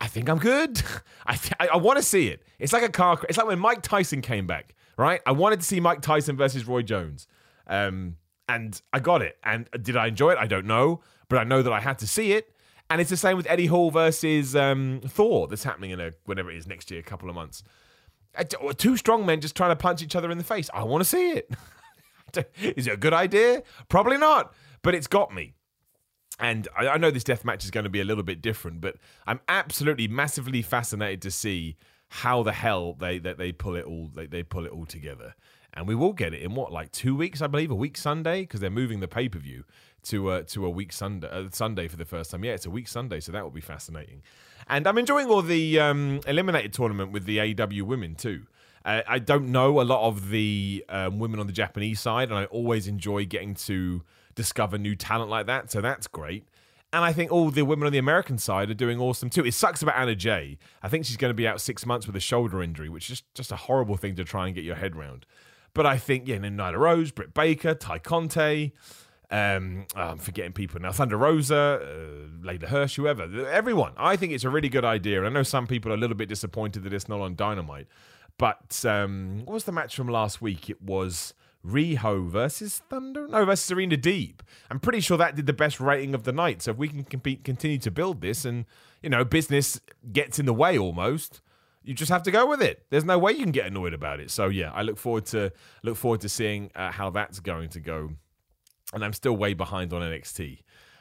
I 0.00 0.06
think 0.06 0.28
I'm 0.28 0.38
good. 0.38 0.80
I, 1.26 1.34
th- 1.34 1.54
I, 1.58 1.68
I 1.68 1.76
want 1.78 1.96
to 1.96 2.02
see 2.02 2.28
it. 2.28 2.44
It's 2.60 2.72
like 2.72 2.84
a 2.84 2.90
car. 2.90 3.18
It's 3.28 3.38
like 3.38 3.48
when 3.48 3.58
Mike 3.58 3.82
Tyson 3.82 4.20
came 4.20 4.46
back, 4.46 4.74
right? 4.96 5.20
I 5.26 5.32
wanted 5.32 5.60
to 5.60 5.66
see 5.66 5.80
Mike 5.80 6.02
Tyson 6.02 6.36
versus 6.36 6.66
Roy 6.66 6.82
Jones. 6.82 7.26
Um, 7.66 8.18
and 8.48 8.80
I 8.92 9.00
got 9.00 9.20
it. 9.22 9.36
And 9.42 9.68
did 9.82 9.96
I 9.96 10.06
enjoy 10.06 10.32
it? 10.32 10.38
I 10.38 10.46
don't 10.46 10.66
know. 10.66 11.00
But 11.28 11.38
I 11.38 11.44
know 11.44 11.62
that 11.62 11.72
I 11.72 11.80
had 11.80 11.98
to 11.98 12.06
see 12.06 12.32
it. 12.32 12.54
And 12.90 13.00
it's 13.00 13.10
the 13.10 13.16
same 13.16 13.36
with 13.36 13.46
Eddie 13.48 13.66
Hall 13.66 13.90
versus 13.90 14.56
um, 14.56 15.00
Thor 15.06 15.46
that's 15.46 15.64
happening 15.64 15.90
in 15.90 16.00
a 16.00 16.12
whenever 16.24 16.50
it 16.50 16.56
is 16.56 16.66
next 16.66 16.90
year, 16.90 17.00
a 17.00 17.02
couple 17.02 17.28
of 17.28 17.34
months. 17.34 17.62
Two 18.76 18.96
strong 18.96 19.26
men 19.26 19.40
just 19.40 19.56
trying 19.56 19.70
to 19.70 19.76
punch 19.76 20.02
each 20.02 20.16
other 20.16 20.30
in 20.30 20.38
the 20.38 20.44
face. 20.44 20.70
I 20.72 20.84
want 20.84 21.02
to 21.02 21.08
see 21.08 21.32
it. 21.32 21.50
is 22.76 22.86
it 22.86 22.92
a 22.92 22.96
good 22.96 23.12
idea? 23.12 23.62
Probably 23.88 24.16
not, 24.16 24.54
but 24.82 24.94
it's 24.94 25.06
got 25.06 25.34
me. 25.34 25.54
And 26.38 26.68
I, 26.76 26.88
I 26.88 26.96
know 26.98 27.10
this 27.10 27.24
death 27.24 27.44
match 27.44 27.64
is 27.64 27.70
going 27.70 27.84
to 27.84 27.90
be 27.90 28.00
a 28.00 28.04
little 28.04 28.22
bit 28.22 28.40
different, 28.40 28.80
but 28.80 28.96
I'm 29.26 29.40
absolutely 29.48 30.08
massively 30.08 30.62
fascinated 30.62 31.20
to 31.22 31.30
see 31.30 31.76
how 32.10 32.42
the 32.42 32.52
hell 32.52 32.94
they 32.94 33.18
they, 33.18 33.34
they 33.34 33.52
pull 33.52 33.76
it 33.76 33.84
all 33.84 34.10
they, 34.14 34.26
they 34.26 34.42
pull 34.42 34.64
it 34.64 34.72
all 34.72 34.86
together. 34.86 35.34
And 35.74 35.86
we 35.86 35.94
will 35.94 36.14
get 36.14 36.32
it 36.32 36.42
in 36.42 36.54
what 36.54 36.72
like 36.72 36.90
two 36.92 37.14
weeks, 37.14 37.42
I 37.42 37.48
believe, 37.48 37.70
a 37.70 37.74
week 37.74 37.96
Sunday 37.96 38.42
because 38.42 38.60
they're 38.60 38.70
moving 38.70 39.00
the 39.00 39.08
pay 39.08 39.28
per 39.28 39.38
view 39.38 39.64
to 40.04 40.30
uh, 40.30 40.42
to 40.48 40.66
a 40.66 40.70
week 40.70 40.92
Sunday 40.92 41.28
uh, 41.28 41.48
Sunday 41.50 41.88
for 41.88 41.96
the 41.96 42.04
first 42.04 42.30
time. 42.30 42.44
Yeah, 42.44 42.52
it's 42.52 42.66
a 42.66 42.70
week 42.70 42.88
Sunday, 42.88 43.20
so 43.20 43.32
that 43.32 43.42
will 43.42 43.50
be 43.50 43.60
fascinating. 43.60 44.22
And 44.68 44.86
I'm 44.86 44.98
enjoying 44.98 45.28
all 45.28 45.42
the 45.42 45.80
um, 45.80 46.20
eliminated 46.26 46.72
tournament 46.72 47.12
with 47.12 47.24
the 47.24 47.40
AW 47.40 47.84
women 47.84 48.14
too. 48.14 48.46
Uh, 48.84 49.02
I 49.06 49.18
don't 49.18 49.50
know 49.50 49.80
a 49.80 49.82
lot 49.82 50.06
of 50.06 50.30
the 50.30 50.84
um, 50.88 51.18
women 51.18 51.40
on 51.40 51.46
the 51.46 51.52
Japanese 51.52 52.00
side, 52.00 52.30
and 52.30 52.38
I 52.38 52.44
always 52.46 52.86
enjoy 52.86 53.26
getting 53.26 53.54
to 53.54 54.02
discover 54.34 54.78
new 54.78 54.94
talent 54.94 55.30
like 55.30 55.46
that. 55.46 55.70
So 55.70 55.80
that's 55.80 56.06
great. 56.06 56.46
And 56.92 57.04
I 57.04 57.12
think 57.12 57.30
all 57.30 57.50
the 57.50 57.62
women 57.62 57.86
on 57.86 57.92
the 57.92 57.98
American 57.98 58.38
side 58.38 58.70
are 58.70 58.74
doing 58.74 58.98
awesome 58.98 59.28
too. 59.28 59.44
It 59.44 59.52
sucks 59.52 59.82
about 59.82 59.96
Anna 59.96 60.14
Jay. 60.14 60.56
I 60.82 60.88
think 60.88 61.04
she's 61.04 61.18
going 61.18 61.30
to 61.30 61.34
be 61.34 61.46
out 61.46 61.60
six 61.60 61.84
months 61.84 62.06
with 62.06 62.16
a 62.16 62.20
shoulder 62.20 62.62
injury, 62.62 62.88
which 62.88 63.10
is 63.10 63.22
just, 63.34 63.52
a 63.52 63.56
horrible 63.56 63.96
thing 63.96 64.16
to 64.16 64.24
try 64.24 64.46
and 64.46 64.54
get 64.54 64.64
your 64.64 64.76
head 64.76 64.96
around. 64.96 65.26
But 65.74 65.84
I 65.84 65.98
think, 65.98 66.26
yeah, 66.26 66.36
Nyla 66.36 66.78
Rose, 66.78 67.10
Britt 67.10 67.34
Baker, 67.34 67.74
Tay 67.74 67.98
Conti, 67.98 68.72
um, 69.30 69.86
oh, 69.94 70.00
I'm 70.00 70.18
forgetting 70.18 70.52
people 70.52 70.80
now. 70.80 70.92
Thunder 70.92 71.16
Rosa, 71.16 71.56
uh, 71.56 72.46
Leyla 72.46 72.64
Hirsch, 72.64 72.96
whoever, 72.96 73.48
everyone. 73.48 73.92
I 73.96 74.16
think 74.16 74.32
it's 74.32 74.44
a 74.44 74.50
really 74.50 74.68
good 74.70 74.84
idea. 74.84 75.22
I 75.22 75.28
know 75.28 75.42
some 75.42 75.66
people 75.66 75.92
are 75.92 75.96
a 75.96 75.98
little 75.98 76.16
bit 76.16 76.28
disappointed 76.28 76.84
that 76.84 76.92
it's 76.92 77.08
not 77.08 77.20
on 77.20 77.36
Dynamite, 77.36 77.88
but 78.38 78.84
um, 78.86 79.42
what 79.44 79.54
was 79.54 79.64
the 79.64 79.72
match 79.72 79.96
from 79.96 80.08
last 80.08 80.40
week? 80.40 80.70
It 80.70 80.80
was 80.80 81.34
Riho 81.66 82.26
versus 82.28 82.80
Thunder, 82.88 83.28
no, 83.28 83.44
versus 83.44 83.64
Serena 83.64 83.96
Deeb. 83.96 84.40
I'm 84.70 84.80
pretty 84.80 85.00
sure 85.00 85.18
that 85.18 85.36
did 85.36 85.46
the 85.46 85.52
best 85.52 85.78
rating 85.78 86.14
of 86.14 86.24
the 86.24 86.32
night. 86.32 86.62
So 86.62 86.70
if 86.70 86.78
we 86.78 86.88
can 86.88 87.04
compete, 87.04 87.44
continue 87.44 87.78
to 87.78 87.90
build 87.90 88.22
this, 88.22 88.46
and 88.46 88.64
you 89.02 89.10
know, 89.10 89.24
business 89.24 89.80
gets 90.10 90.38
in 90.38 90.46
the 90.46 90.54
way 90.54 90.78
almost. 90.78 91.42
You 91.82 91.94
just 91.94 92.10
have 92.10 92.22
to 92.24 92.30
go 92.30 92.46
with 92.46 92.62
it. 92.62 92.84
There's 92.90 93.04
no 93.04 93.18
way 93.18 93.32
you 93.32 93.42
can 93.42 93.52
get 93.52 93.66
annoyed 93.66 93.94
about 93.94 94.20
it. 94.20 94.30
So 94.30 94.48
yeah, 94.48 94.70
I 94.72 94.82
look 94.82 94.98
forward 94.98 95.26
to 95.26 95.52
look 95.82 95.96
forward 95.96 96.20
to 96.22 96.28
seeing 96.28 96.70
uh, 96.74 96.92
how 96.92 97.10
that's 97.10 97.40
going 97.40 97.70
to 97.70 97.80
go 97.80 98.10
and 98.92 99.04
I'm 99.04 99.12
still 99.12 99.36
way 99.36 99.54
behind 99.54 99.92
on 99.92 100.02
NXT. 100.02 100.60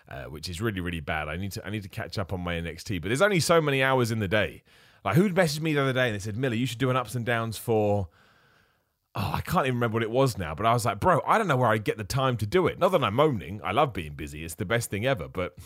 Uh, 0.10 0.24
which 0.24 0.48
is 0.48 0.62
really 0.62 0.80
really 0.80 1.02
bad. 1.02 1.28
I 1.28 1.36
need 1.36 1.52
to 1.52 1.68
I 1.68 1.70
need 1.70 1.84
to 1.84 1.90
catch 1.90 2.18
up 2.18 2.32
on 2.32 2.40
my 2.40 2.54
NXT, 2.56 3.02
but 3.02 3.10
there's 3.10 3.22
only 3.22 3.42
so 3.42 3.60
many 3.60 3.84
hours 3.84 4.10
in 4.10 4.20
the 4.20 4.28
day. 4.30 4.64
Like 5.04 5.18
who'd 5.18 5.36
messaged 5.36 5.60
me 5.60 5.74
the 5.74 5.82
other 5.82 5.92
day 5.92 6.06
and 6.06 6.16
they 6.16 6.20
said, 6.20 6.38
"Miller, 6.38 6.56
you 6.56 6.66
should 6.66 6.78
do 6.78 6.90
an 6.90 6.96
ups 6.96 7.14
and 7.14 7.26
downs 7.26 7.58
for." 7.58 8.08
Oh, 9.16 9.32
I 9.34 9.42
can't 9.42 9.66
even 9.66 9.76
remember 9.76 9.96
what 9.96 10.04
it 10.04 10.12
was 10.12 10.38
now, 10.38 10.56
but 10.56 10.66
I 10.66 10.72
was 10.72 10.86
like, 10.86 11.00
bro, 11.00 11.22
I 11.26 11.38
don't 11.38 11.48
know 11.48 11.58
where 11.58 11.70
I 11.70 11.78
get 11.80 11.98
the 11.98 12.04
time 12.04 12.38
to 12.38 12.46
do 12.46 12.68
it. 12.68 12.78
Not 12.78 12.92
that 12.92 13.04
I'm 13.04 13.16
moaning. 13.16 13.60
I 13.64 13.72
love 13.72 13.92
being 13.92 14.14
busy. 14.14 14.46
It's 14.46 14.54
the 14.56 14.64
best 14.64 14.92
thing 14.92 15.08
ever, 15.08 15.28
but 15.28 15.58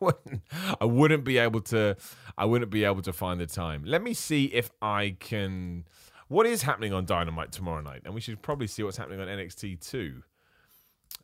I 0.80 0.84
wouldn't 0.84 1.24
be 1.24 1.38
able 1.38 1.60
to 1.62 1.96
I 2.36 2.46
wouldn't 2.46 2.70
be 2.70 2.84
able 2.84 3.02
to 3.02 3.12
find 3.12 3.40
the 3.40 3.46
time. 3.46 3.84
Let 3.84 4.02
me 4.02 4.14
see 4.14 4.46
if 4.46 4.70
I 4.80 5.16
can 5.20 5.84
what 6.28 6.46
is 6.46 6.62
happening 6.62 6.92
on 6.92 7.04
Dynamite 7.04 7.52
tomorrow 7.52 7.80
night? 7.80 8.02
And 8.04 8.14
we 8.14 8.20
should 8.20 8.40
probably 8.40 8.66
see 8.66 8.82
what's 8.82 8.96
happening 8.96 9.20
on 9.20 9.26
NXT 9.28 9.88
too. 9.88 10.22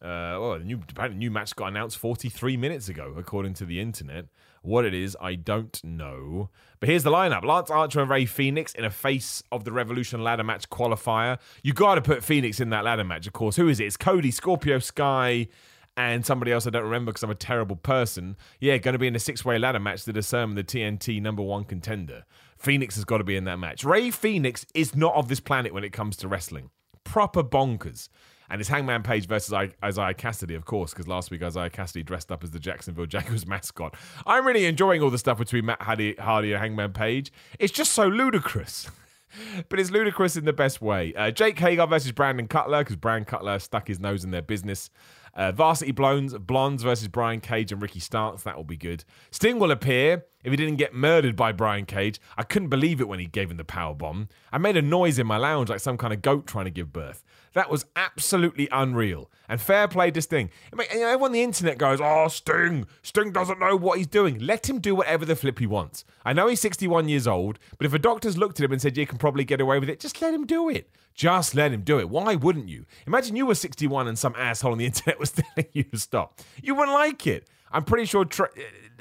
Uh, 0.02 0.36
oh, 0.36 0.58
the 0.58 0.64
new 0.64 0.80
apparently 0.88 1.18
new 1.18 1.30
match 1.30 1.56
got 1.56 1.68
announced 1.68 1.96
43 1.98 2.56
minutes 2.56 2.88
ago, 2.88 3.14
according 3.16 3.54
to 3.54 3.64
the 3.64 3.80
internet. 3.80 4.26
What 4.62 4.84
it 4.84 4.94
is, 4.94 5.16
I 5.20 5.36
don't 5.36 5.82
know. 5.84 6.50
But 6.80 6.88
here's 6.88 7.02
the 7.02 7.10
lineup: 7.10 7.44
Lance 7.44 7.70
Archer 7.70 8.00
and 8.00 8.10
Rey 8.10 8.26
Fenix 8.26 8.74
in 8.74 8.84
a 8.84 8.90
face 8.90 9.42
of 9.50 9.64
the 9.64 9.72
Revolution 9.72 10.22
ladder 10.22 10.44
match 10.44 10.68
qualifier. 10.68 11.38
You 11.62 11.72
got 11.72 11.94
to 11.94 12.02
put 12.02 12.22
Fenix 12.22 12.60
in 12.60 12.70
that 12.70 12.84
ladder 12.84 13.04
match, 13.04 13.26
of 13.26 13.32
course. 13.32 13.56
Who 13.56 13.68
is 13.68 13.80
it? 13.80 13.84
It's 13.84 13.96
Cody, 13.96 14.30
Scorpio 14.30 14.80
Sky, 14.80 15.48
and 15.96 16.26
somebody 16.26 16.52
else 16.52 16.66
I 16.66 16.70
don't 16.70 16.84
remember 16.84 17.12
because 17.12 17.22
I'm 17.22 17.30
a 17.30 17.34
terrible 17.34 17.76
person. 17.76 18.36
Yeah, 18.60 18.76
going 18.78 18.92
to 18.92 18.98
be 18.98 19.06
in 19.06 19.16
a 19.16 19.20
six-way 19.20 19.58
ladder 19.58 19.80
match 19.80 20.04
to 20.04 20.12
determine 20.12 20.56
the 20.56 20.64
TNT 20.64 21.22
number 21.22 21.42
one 21.42 21.64
contender. 21.64 22.24
Fenix 22.58 22.96
has 22.96 23.04
got 23.04 23.18
to 23.18 23.24
be 23.24 23.36
in 23.36 23.44
that 23.44 23.58
match. 23.58 23.84
Rey 23.84 24.10
Fenix 24.10 24.66
is 24.74 24.94
not 24.94 25.14
of 25.14 25.28
this 25.28 25.40
planet 25.40 25.72
when 25.72 25.84
it 25.84 25.92
comes 25.92 26.16
to 26.18 26.28
wrestling. 26.28 26.70
Proper 27.04 27.42
bonkers. 27.42 28.08
And 28.50 28.60
it's 28.60 28.68
Hangman 28.68 29.02
Page 29.02 29.26
versus 29.26 29.52
Isiah 29.52 30.14
Kassidy, 30.14 30.56
of 30.56 30.64
course, 30.64 30.92
because 30.92 31.08
last 31.08 31.30
week 31.30 31.42
Isiah 31.42 31.70
Kassidy 31.70 32.04
dressed 32.04 32.30
up 32.30 32.44
as 32.44 32.50
the 32.50 32.58
Jacksonville 32.58 33.06
Jaguars 33.06 33.46
mascot. 33.46 33.94
I'm 34.26 34.46
really 34.46 34.66
enjoying 34.66 35.02
all 35.02 35.10
the 35.10 35.18
stuff 35.18 35.38
between 35.38 35.66
Matt 35.66 35.82
Hardy, 35.82 36.14
Hardy 36.14 36.52
and 36.52 36.60
Hangman 36.60 36.92
Page. 36.92 37.32
It's 37.58 37.72
just 37.72 37.92
so 37.92 38.06
ludicrous. 38.06 38.88
but 39.68 39.78
it's 39.78 39.90
ludicrous 39.90 40.36
in 40.36 40.44
the 40.44 40.52
best 40.52 40.80
way. 40.80 41.14
Uh, 41.14 41.30
Jake 41.30 41.58
Hager 41.58 41.86
versus 41.86 42.12
Brandon 42.12 42.48
Cutler, 42.48 42.80
because 42.82 42.96
Brandon 42.96 43.24
Cutler 43.24 43.58
stuck 43.58 43.88
his 43.88 44.00
nose 44.00 44.24
in 44.24 44.30
their 44.30 44.42
business. 44.42 44.90
Uh, 45.34 45.52
Varsity 45.52 45.92
Blondes, 45.92 46.34
Blondes 46.34 46.82
versus 46.82 47.08
Brian 47.08 47.40
Cage 47.40 47.70
and 47.70 47.82
Ricky 47.82 48.00
Starks. 48.00 48.42
That 48.44 48.56
will 48.56 48.64
be 48.64 48.78
good. 48.78 49.04
Sting 49.30 49.58
will 49.58 49.70
appear 49.70 50.24
if 50.46 50.52
he 50.52 50.56
didn't 50.56 50.76
get 50.76 50.94
murdered 50.94 51.34
by 51.34 51.50
Brian 51.50 51.84
Cage. 51.84 52.20
I 52.36 52.44
couldn't 52.44 52.68
believe 52.68 53.00
it 53.00 53.08
when 53.08 53.18
he 53.18 53.26
gave 53.26 53.50
him 53.50 53.56
the 53.56 53.64
power 53.64 53.94
bomb. 53.94 54.28
I 54.52 54.58
made 54.58 54.76
a 54.76 54.82
noise 54.82 55.18
in 55.18 55.26
my 55.26 55.38
lounge 55.38 55.68
like 55.68 55.80
some 55.80 55.98
kind 55.98 56.12
of 56.14 56.22
goat 56.22 56.46
trying 56.46 56.66
to 56.66 56.70
give 56.70 56.92
birth. 56.92 57.24
That 57.54 57.68
was 57.68 57.84
absolutely 57.96 58.68
unreal. 58.70 59.28
And 59.48 59.60
fair 59.60 59.88
play 59.88 60.12
to 60.12 60.22
Sting. 60.22 60.50
I 60.72 60.76
mean, 60.76 60.86
everyone 60.92 61.30
on 61.30 61.32
the 61.32 61.42
internet 61.42 61.78
goes, 61.78 62.00
oh, 62.00 62.28
Sting, 62.28 62.86
Sting 63.02 63.32
doesn't 63.32 63.58
know 63.58 63.74
what 63.74 63.98
he's 63.98 64.06
doing. 64.06 64.38
Let 64.38 64.70
him 64.70 64.78
do 64.78 64.94
whatever 64.94 65.24
the 65.24 65.34
flip 65.34 65.58
he 65.58 65.66
wants. 65.66 66.04
I 66.24 66.32
know 66.32 66.46
he's 66.46 66.60
61 66.60 67.08
years 67.08 67.26
old, 67.26 67.58
but 67.76 67.84
if 67.84 67.92
a 67.92 67.98
doctor's 67.98 68.38
looked 68.38 68.60
at 68.60 68.64
him 68.64 68.72
and 68.72 68.80
said, 68.80 68.96
you 68.96 69.06
can 69.06 69.18
probably 69.18 69.44
get 69.44 69.60
away 69.60 69.80
with 69.80 69.90
it, 69.90 69.98
just 69.98 70.22
let 70.22 70.32
him 70.32 70.46
do 70.46 70.68
it. 70.68 70.88
Just 71.16 71.56
let 71.56 71.72
him 71.72 71.80
do 71.80 71.98
it. 71.98 72.08
Why 72.08 72.36
wouldn't 72.36 72.68
you? 72.68 72.84
Imagine 73.06 73.34
you 73.34 73.46
were 73.46 73.56
61 73.56 74.06
and 74.06 74.16
some 74.16 74.34
asshole 74.36 74.72
on 74.72 74.78
the 74.78 74.86
internet 74.86 75.18
was 75.18 75.32
telling 75.32 75.66
you 75.72 75.82
to 75.84 75.98
stop. 75.98 76.40
You 76.62 76.76
wouldn't 76.76 76.94
like 76.94 77.26
it. 77.26 77.48
I'm 77.72 77.84
pretty 77.84 78.04
sure 78.04 78.24
uh, 78.38 78.46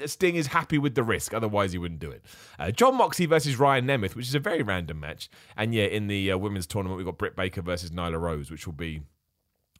Sting 0.04 0.36
is 0.36 0.48
happy 0.48 0.78
with 0.78 0.94
the 0.94 1.02
risk, 1.02 1.32
otherwise 1.32 1.72
he 1.72 1.78
wouldn't 1.78 2.00
do 2.00 2.10
it. 2.10 2.24
Uh, 2.58 2.70
Jon 2.70 2.96
Moxley 2.96 3.26
versus 3.26 3.58
Ryan 3.58 3.86
Nemeth, 3.86 4.14
which 4.14 4.28
is 4.28 4.34
a 4.34 4.40
very 4.40 4.62
random 4.62 5.00
match, 5.00 5.28
and 5.56 5.74
yeah, 5.74 5.84
in 5.84 6.06
the 6.06 6.32
uh, 6.32 6.38
women's 6.38 6.66
tournament 6.66 6.96
we've 6.96 7.06
got 7.06 7.18
Britt 7.18 7.36
Baker 7.36 7.62
versus 7.62 7.90
Nyla 7.90 8.20
Rose, 8.20 8.50
which 8.50 8.66
will 8.66 8.74
be 8.74 9.02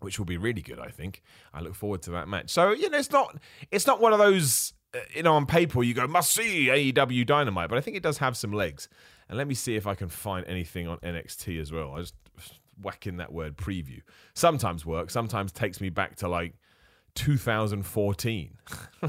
which 0.01 0.19
will 0.19 0.27
be 0.27 0.37
really 0.37 0.63
good. 0.63 0.79
I 0.79 0.89
think 0.89 1.23
I 1.55 1.61
look 1.61 1.75
forward 1.75 2.03
to 2.03 2.11
that 2.13 2.29
match. 2.29 2.51
So 2.51 2.73
you 2.73 2.89
know, 2.91 2.99
it's 2.99 3.11
not 3.11 3.37
it's 3.71 3.87
not 3.87 4.01
one 4.01 4.13
of 4.13 4.19
those 4.19 4.73
uh, 4.95 4.99
you 5.15 5.23
know 5.23 5.35
on 5.35 5.47
paper 5.47 5.83
you 5.83 5.95
go 5.95 6.07
must 6.07 6.33
see 6.33 6.67
AEW 6.67 7.27
Dynamite, 7.27 7.69
but 7.69 7.79
I 7.79 7.81
think 7.81 7.97
it 7.97 8.03
does 8.03 8.19
have 8.19 8.37
some 8.37 8.53
legs. 8.53 8.89
And 9.29 9.37
let 9.37 9.49
me 9.49 9.55
see 9.55 9.75
if 9.75 9.87
I 9.87 9.95
can 9.95 10.09
find 10.09 10.47
anything 10.47 10.87
on 10.87 10.99
NXT 10.99 11.61
as 11.61 11.73
well. 11.73 11.95
I 11.95 12.01
just 12.01 12.15
whack 12.81 13.07
in 13.07 13.17
that 13.17 13.33
word 13.33 13.57
preview. 13.57 14.03
Sometimes 14.35 14.85
works. 14.85 15.13
Sometimes 15.13 15.53
takes 15.53 15.81
me 15.81 15.89
back 15.89 16.17
to 16.17 16.29
like 16.29 16.55
2014. 17.17 18.59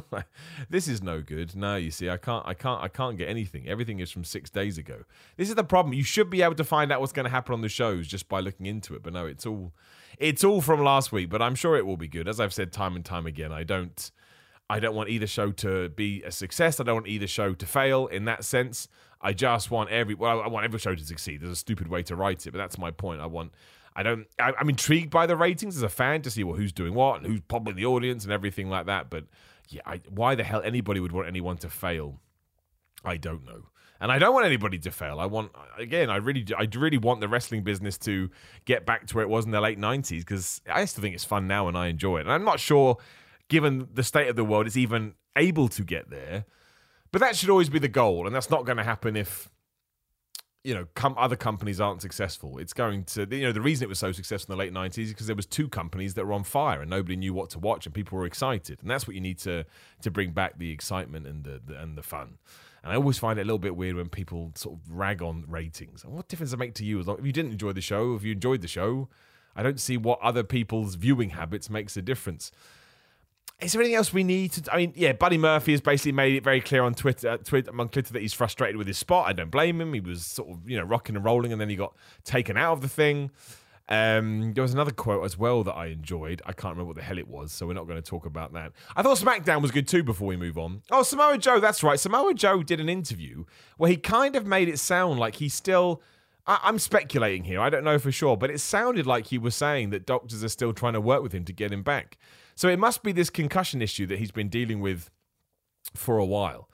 this 0.70 0.88
is 0.88 1.04
no 1.04 1.22
good. 1.22 1.56
No, 1.56 1.76
you 1.76 1.91
see, 1.91 2.10
I 2.10 2.17
can't, 2.17 2.46
I 2.48 2.54
can't, 2.54 2.82
I 2.82 2.88
can't 2.88 3.17
get 3.17 3.30
anything. 3.30 3.67
Everything 3.67 4.00
is 4.00 4.10
from 4.10 4.24
six 4.24 4.50
days 4.50 4.78
ago. 4.78 5.04
This 5.36 5.50
is 5.50 5.56
the 5.56 5.63
problem. 5.63 5.93
You 5.93 6.04
should 6.04 6.30
be 6.30 6.41
able 6.41 6.56
to 6.56 6.63
find 6.63 6.91
out 6.91 7.02
what's 7.02 7.13
going 7.13 7.26
to 7.26 7.30
happen 7.30 7.54
on 7.54 7.62
the 7.62 7.70
shows 7.70 8.08
just 8.08 8.28
by 8.28 8.39
looking 8.39 8.65
into 8.65 8.96
it. 8.96 9.04
But 9.04 9.13
no, 9.13 9.28
it's 9.28 9.46
all, 9.46 9.74
it's 10.17 10.43
all 10.43 10.62
from 10.62 10.84
last 10.84 11.12
week. 11.12 11.30
But 11.30 11.41
I'm 11.41 11.54
sure 11.54 11.76
it 11.76 11.86
will 11.86 11.98
be 11.98 12.08
good. 12.08 12.28
As 12.28 12.39
I've 12.39 12.54
said 12.54 12.72
time 12.72 12.96
and 12.96 13.06
time 13.06 13.28
again, 13.28 13.52
I 13.52 13.63
don't, 13.63 14.12
I 14.70 14.80
don't 14.80 14.96
want 14.96 15.10
either 15.10 15.28
show 15.28 15.52
to 15.52 15.89
be 15.89 16.24
a 16.24 16.32
success. 16.32 16.80
I 16.80 16.84
don't 16.84 16.96
want 16.96 17.08
either 17.08 17.28
show 17.28 17.54
to 17.54 17.65
fail. 17.65 18.08
In 18.08 18.26
that 18.26 18.43
sense, 18.46 18.88
I 19.22 19.34
just 19.34 19.70
want 19.70 19.89
every, 19.89 20.15
well, 20.15 20.41
I 20.41 20.48
want 20.48 20.65
every 20.65 20.80
show 20.80 20.96
to 20.96 21.04
succeed. 21.04 21.41
There's 21.41 21.52
a 21.52 21.56
stupid 21.56 21.88
way 21.88 22.04
to 22.04 22.15
write 22.15 22.48
it, 22.48 22.52
but 22.52 22.58
that's 22.58 22.78
my 22.78 22.91
point. 22.91 23.22
I 23.22 23.26
want 23.26 23.52
I 23.98 24.04
don't. 24.04 24.28
I, 24.40 24.54
am 24.60 24.70
intrigued 24.70 25.10
by 25.10 25.26
the 25.26 25.36
ratings 25.36 25.76
as 25.76 25.82
a 25.82 25.90
fan 25.90 26.22
to 26.22 26.30
see 26.30 26.44
well 26.44 26.56
who's 26.56 26.72
doing 26.72 26.94
what 26.94 27.18
and 27.18 27.26
who's 27.26 27.42
probably 27.42 27.74
the 27.74 27.88
audience 27.88 28.24
and 28.24 28.32
everything 28.32 28.70
like 28.70 28.86
that. 28.86 29.10
But 29.10 29.26
yeah, 29.70 29.82
I, 29.88 30.02
why 30.08 30.36
the 30.36 30.44
hell 30.44 30.62
anybody 30.64 31.00
would 31.00 31.12
want 31.12 31.28
anyone 31.28 31.58
to 31.58 31.70
fail? 31.70 32.20
I 33.04 33.18
don't 33.18 33.44
know. 33.44 33.64
And 34.00 34.12
I 34.12 34.20
don't 34.20 34.36
want 34.36 34.46
anybody 34.46 34.78
to 34.78 34.92
fail. 34.92 35.20
I 35.20 35.26
want 35.26 35.52
again. 35.80 36.12
I 36.12 36.18
really, 36.18 36.46
I 36.56 36.68
really 36.76 37.00
want 37.00 37.22
the 37.22 37.28
wrestling 37.28 37.64
business 37.64 37.98
to 38.00 38.30
get 38.66 38.86
back 38.86 39.08
to 39.08 39.16
where 39.16 39.24
it 39.24 39.30
was 39.30 39.46
in 39.46 39.52
the 39.52 39.60
late 39.60 39.80
'90s 39.80 40.20
because 40.20 40.62
I 40.72 40.86
still 40.86 41.02
think 41.02 41.16
it's 41.16 41.26
fun 41.26 41.48
now 41.48 41.68
and 41.68 41.76
I 41.76 41.88
enjoy 41.88 42.18
it. 42.18 42.22
And 42.22 42.32
I'm 42.32 42.46
not 42.46 42.60
sure, 42.60 42.98
given 43.48 43.88
the 43.92 44.04
state 44.04 44.28
of 44.28 44.36
the 44.36 44.46
world, 44.46 44.68
it's 44.68 44.78
even 44.78 45.16
able 45.36 45.70
to 45.70 45.84
get 45.84 46.12
there. 46.12 46.46
But 47.12 47.22
that 47.22 47.36
should 47.36 47.50
always 47.50 47.70
be 47.70 47.80
the 47.80 47.88
goal, 47.88 48.28
and 48.28 48.36
that's 48.36 48.52
not 48.52 48.66
going 48.66 48.78
to 48.78 48.84
happen 48.84 49.16
if 49.16 49.50
you 50.68 50.74
know, 50.74 50.86
com- 50.96 51.16
other 51.18 51.38
companies 51.38 51.80
aren't 51.80 52.02
successful. 52.02 52.58
It's 52.58 52.74
going 52.74 53.06
to, 53.06 53.26
you 53.32 53.44
know, 53.44 53.54
the 53.54 53.62
reason 53.62 53.86
it 53.86 53.88
was 53.88 54.00
so 54.00 54.12
successful 54.12 54.52
in 54.52 54.58
the 54.58 54.66
late 54.66 54.74
'90s 54.74 54.98
is 54.98 55.10
because 55.14 55.28
there 55.28 55.36
was 55.36 55.46
two 55.46 55.70
companies 55.70 56.16
that 56.16 56.26
were 56.26 56.34
on 56.34 56.44
fire 56.44 56.82
and 56.82 56.90
nobody 56.90 57.16
knew 57.16 57.34
what 57.34 57.50
to 57.52 57.60
watch 57.60 57.86
and 57.86 57.96
people 57.96 58.18
were 58.18 58.26
excited, 58.26 58.80
and 58.82 58.92
that's 58.92 59.08
what 59.08 59.16
you 59.16 59.22
need 59.22 59.38
to 59.40 59.64
to 60.02 60.12
bring 60.12 60.32
back 60.32 60.58
the 60.58 60.70
excitement 60.70 61.26
and 61.26 61.46
the, 61.46 61.62
the 61.66 61.82
and 61.82 61.98
the 61.98 62.04
fun. 62.04 62.38
And 62.84 62.92
I 62.92 62.98
always 62.98 63.18
find 63.18 63.40
it 63.40 63.44
a 63.44 63.46
little 63.46 63.60
bit 63.60 63.78
weird 63.78 63.96
when 63.96 64.10
people 64.10 64.52
sort 64.56 64.76
of 64.76 64.92
rag 64.92 65.22
on 65.22 65.46
ratings. 65.48 66.04
And 66.04 66.12
what 66.12 66.28
difference 66.28 66.50
does 66.50 66.56
it 66.56 66.60
make 66.60 66.74
to 66.76 66.84
you? 66.84 67.00
As 67.00 67.08
long 67.08 67.18
if 67.18 67.26
you 67.26 67.32
didn't 67.32 67.54
enjoy 67.54 67.72
the 67.72 67.80
show, 67.80 68.16
if 68.16 68.24
you 68.24 68.34
enjoyed 68.34 68.62
the 68.62 68.68
show, 68.68 69.08
I 69.56 69.64
don't 69.64 69.80
see 69.80 69.96
what 69.96 70.20
other 70.20 70.44
people's 70.44 70.96
viewing 70.96 71.30
habits 71.30 71.70
makes 71.70 71.96
a 71.96 72.02
difference. 72.02 72.52
Is 73.60 73.74
there 73.74 73.82
anything 73.82 73.96
else 73.96 74.13
we 74.13 74.24
need 74.24 74.52
to? 74.54 74.74
I 74.74 74.78
mean, 74.78 74.93
yeah, 74.96 75.13
Buddy 75.13 75.38
Murphy 75.38 75.72
has 75.72 75.82
basically 75.82 76.12
made 76.12 76.36
it 76.36 76.43
very 76.43 76.62
clear 76.62 76.84
on 76.84 76.93
Twitter, 76.93 77.30
uh, 77.30 77.38
Twitter, 77.38 77.72
among 77.72 77.89
Twitter 77.89 78.13
that 78.13 78.22
he's 78.22 78.34
frustrated 78.34 78.78
with 78.78 78.86
his 78.86 79.00
spot. 79.00 79.28
I 79.28 79.34
don't 79.34 79.50
blame 79.50 79.82
him. 79.82 79.93
He 79.93 80.00
was 80.00 80.24
sort 80.24 80.50
of, 80.50 80.70
you 80.70 80.78
know, 80.78 80.84
rocking 80.84 81.15
and 81.15 81.26
rolling, 81.26 81.52
and 81.52 81.60
then 81.60 81.67
he 81.67 81.76
got 81.76 81.96
taken 82.24 82.56
out 82.56 82.74
of 82.74 82.82
the 82.82 82.88
thing. 82.88 83.32
Um, 83.89 84.54
there 84.54 84.62
was 84.62 84.74
another 84.74 84.91
quote 84.91 85.24
as 85.24 85.39
well 85.39 85.63
that 85.63 85.74
I 85.74 85.88
enjoyed. 85.88 86.41
I 86.46 86.52
can't 86.52 86.74
remember 86.74 86.89
what 86.89 86.98
the 86.98 87.02
hell 87.02 87.17
it 87.17 87.28
was, 87.28 87.52
so 87.52 87.65
we're 87.65 87.74
not 87.74 87.88
going 87.88 88.02
to 88.02 88.08
talk 88.08 88.28
about 88.28 88.54
that. 88.54 88.74
I 88.96 89.02
thought 89.02 89.17
SmackDown 89.17 89.62
was 89.62 89.72
good 89.72 89.88
too 89.88 90.04
before 90.04 90.28
we 90.28 90.38
move 90.38 90.58
on. 90.58 90.84
Oh, 90.91 91.02
Samoa 91.02 91.38
Joe, 91.39 91.60
that's 91.60 91.82
right. 91.82 92.00
Samoa 92.00 92.36
Joe 92.36 92.62
did 92.62 92.80
an 92.80 92.89
interview 92.89 93.46
where 93.78 93.89
he 93.89 93.98
kind 93.98 94.36
of 94.36 94.46
made 94.46 94.70
it 94.70 94.78
sound 94.78 95.20
like 95.20 95.36
he 95.36 95.50
still. 95.50 96.02
I- 96.48 96.60
I'm 96.64 96.80
speculating 96.80 97.44
here. 97.44 97.60
I 97.60 97.70
don't 97.70 97.84
know 97.84 98.00
for 98.00 98.12
sure, 98.12 98.38
but 98.38 98.50
it 98.50 98.60
sounded 98.60 99.06
like 99.06 99.28
he 99.28 99.38
was 99.38 99.54
saying 99.54 99.90
that 99.92 100.06
doctors 100.06 100.44
are 100.44 100.50
still 100.50 100.74
trying 100.74 100.94
to 100.94 101.02
work 101.02 101.22
with 101.22 101.34
him 101.34 101.44
to 101.46 101.54
get 101.54 101.72
him 101.72 101.84
back. 101.84 102.18
So 102.56 102.70
it 102.70 102.80
must 102.80 103.04
be 103.04 103.12
this 103.12 103.30
concussion 103.30 103.82
issue 103.82 104.08
that 104.08 104.20
he's 104.20 104.32
been 104.32 104.50
dealing 104.50 104.80
with 104.80 105.12
for 105.94 106.18
a 106.18 106.26
while. 106.26 106.70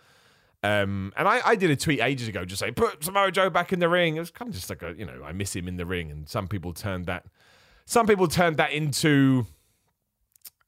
Um, 0.63 1.11
and 1.17 1.27
I, 1.27 1.41
I, 1.45 1.55
did 1.57 1.71
a 1.71 1.75
tweet 1.75 1.99
ages 1.99 2.29
ago 2.29 2.45
just 2.45 2.61
saying, 2.61 2.75
put 2.75 3.03
Samoa 3.03 3.31
Joe 3.31 3.49
back 3.49 3.73
in 3.73 3.79
the 3.79 3.89
ring. 3.89 4.15
It 4.15 4.21
was 4.21 4.31
kind 4.31 4.47
of 4.47 4.55
just 4.55 4.69
like 4.69 4.81
a, 4.81 4.95
you 4.97 5.05
know, 5.05 5.21
I 5.25 5.33
miss 5.33 5.53
him 5.53 5.67
in 5.67 5.75
the 5.75 5.85
ring. 5.85 6.09
And 6.09 6.29
some 6.29 6.47
people 6.47 6.71
turned 6.71 7.05
that, 7.07 7.25
some 7.85 8.07
people 8.07 8.29
turned 8.29 8.55
that 8.57 8.71
into, 8.71 9.45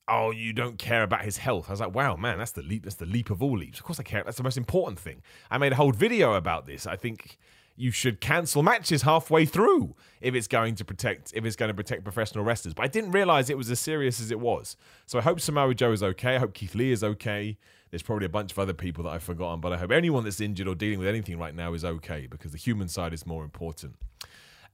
oh, 0.10 0.32
you 0.32 0.52
don't 0.52 0.78
care 0.78 1.04
about 1.04 1.24
his 1.24 1.38
health. 1.38 1.70
I 1.70 1.72
was 1.72 1.80
like, 1.80 1.96
wow, 1.96 2.18
man, 2.18 2.38
that's 2.38 2.52
the 2.52 2.62
leap. 2.62 2.84
That's 2.84 2.98
the 2.98 3.06
leap 3.06 3.30
of 3.30 3.42
all 3.42 3.58
leaps. 3.58 3.80
Of 3.80 3.86
course 3.86 3.98
I 3.98 4.04
care. 4.04 4.22
That's 4.22 4.36
the 4.36 4.44
most 4.44 4.58
important 4.58 5.00
thing. 5.00 5.22
I 5.50 5.58
made 5.58 5.72
a 5.72 5.76
whole 5.76 5.94
video 5.94 6.34
about 6.34 6.66
this. 6.66 6.86
I 6.86 6.98
think 6.98 7.38
you 7.76 7.92
should 7.92 8.22
cancel 8.22 8.64
matches 8.64 9.02
halfway 9.02 9.46
through 9.46 9.96
if 10.22 10.34
it's 10.34 10.48
going 10.48 10.76
to 10.76 10.86
protect 10.86 11.34
if 11.34 11.46
it's 11.46 11.56
going 11.56 11.70
to 11.70 11.74
protect 11.74 12.04
professional 12.04 12.44
wrestlers. 12.44 12.74
But 12.74 12.84
I 12.84 12.88
didn't 12.88 13.12
realize 13.12 13.50
it 13.50 13.58
was 13.58 13.70
as 13.70 13.80
serious 13.80 14.22
as 14.22 14.32
it 14.32 14.40
was. 14.40 14.78
So 15.06 15.20
I 15.20 15.22
hope 15.22 15.40
Samoa 15.40 15.74
Joe 15.74 15.92
is 15.92 16.04
okay. 16.04 16.36
I 16.36 16.40
hope 16.40 16.54
Keith 16.54 16.76
Lee 16.76 16.92
is 16.92 17.04
okay. 17.04 17.58
There's 17.92 18.04
probably 18.04 18.26
a 18.26 18.30
bunch 18.30 18.52
of 18.52 18.60
other 18.60 18.74
people 18.74 19.04
that 19.04 19.12
I've 19.12 19.24
forgotten, 19.24 19.62
but 19.62 19.72
I 19.72 19.78
hope 19.78 19.92
anyone 19.92 20.24
that's 20.24 20.42
injured 20.42 20.68
or 20.68 20.76
dealing 20.76 21.00
with 21.00 21.08
anything 21.08 21.38
right 21.38 21.56
now 21.56 21.74
is 21.74 21.86
okay 21.86 22.28
because 22.30 22.52
the 22.52 22.58
human 22.58 22.88
side 22.88 23.14
is 23.14 23.26
more 23.26 23.44
important. 23.44 23.96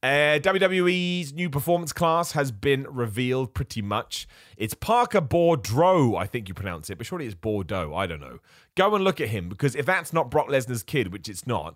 Uh, 0.03 0.39
WWE's 0.39 1.31
new 1.31 1.47
performance 1.47 1.93
class 1.93 2.31
has 2.31 2.51
been 2.51 2.87
revealed 2.89 3.53
pretty 3.53 3.83
much. 3.83 4.27
It's 4.57 4.73
Parker 4.73 5.21
Bordeaux, 5.21 6.15
I 6.15 6.25
think 6.25 6.47
you 6.47 6.55
pronounce 6.55 6.89
it, 6.89 6.97
but 6.97 7.05
surely 7.05 7.27
it's 7.27 7.35
Bordeaux. 7.35 7.93
I 7.93 8.07
don't 8.07 8.19
know. 8.19 8.39
Go 8.75 8.95
and 8.95 9.03
look 9.03 9.21
at 9.21 9.29
him 9.29 9.47
because 9.47 9.75
if 9.75 9.85
that's 9.85 10.11
not 10.11 10.31
Brock 10.31 10.47
Lesnar's 10.47 10.81
kid, 10.81 11.13
which 11.13 11.29
it's 11.29 11.45
not, 11.45 11.75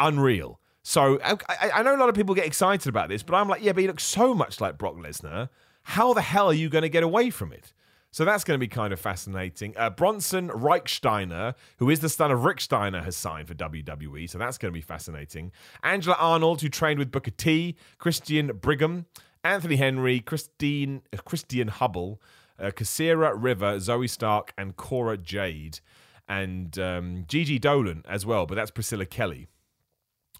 unreal. 0.00 0.60
So 0.82 1.20
I, 1.22 1.70
I, 1.74 1.82
know 1.82 1.94
a 1.94 1.98
lot 1.98 2.08
of 2.08 2.14
people 2.14 2.34
get 2.34 2.46
excited 2.46 2.88
about 2.88 3.10
this, 3.10 3.22
but 3.22 3.34
I'm 3.36 3.48
like, 3.48 3.62
yeah, 3.62 3.72
but 3.72 3.82
he 3.82 3.86
looks 3.86 4.02
so 4.02 4.32
much 4.34 4.60
like 4.60 4.78
Brock 4.78 4.96
Lesnar. 4.96 5.50
How 5.82 6.14
the 6.14 6.22
hell 6.22 6.46
are 6.46 6.54
you 6.54 6.68
going 6.68 6.82
to 6.82 6.88
get 6.88 7.02
away 7.02 7.30
from 7.30 7.52
it? 7.52 7.72
So 8.12 8.24
that's 8.24 8.42
going 8.42 8.56
to 8.56 8.60
be 8.60 8.66
kind 8.66 8.92
of 8.92 8.98
fascinating. 8.98 9.74
Uh, 9.76 9.90
Bronson 9.90 10.48
Rechsteiner, 10.48 11.54
who 11.78 11.90
is 11.90 12.00
the 12.00 12.08
son 12.08 12.32
of 12.32 12.44
Rick 12.44 12.60
Steiner, 12.60 13.02
has 13.02 13.16
signed 13.16 13.46
for 13.46 13.54
WWE, 13.54 14.28
so 14.28 14.36
that's 14.36 14.58
going 14.58 14.72
to 14.72 14.76
be 14.76 14.80
fascinating. 14.80 15.52
Angela 15.84 16.16
Arnold, 16.18 16.60
who 16.60 16.68
trained 16.68 16.98
with 16.98 17.12
Booker 17.12 17.30
T, 17.30 17.76
Christian 17.98 18.48
Brigham, 18.56 19.06
Anthony 19.44 19.76
Henry, 19.76 20.18
Christine, 20.18 21.02
uh, 21.12 21.18
Christian 21.18 21.68
Hubble, 21.68 22.20
uh, 22.58 22.70
Kassira 22.70 23.32
River, 23.36 23.78
Zoe 23.78 24.08
Stark, 24.08 24.52
and 24.58 24.76
Cora 24.76 25.16
Jade, 25.16 25.78
and 26.28 26.76
um, 26.80 27.24
Gigi 27.28 27.60
Dolin 27.60 28.02
as 28.08 28.26
well, 28.26 28.44
but 28.44 28.56
that's 28.56 28.72
Priscilla 28.72 29.06
Kelly. 29.06 29.46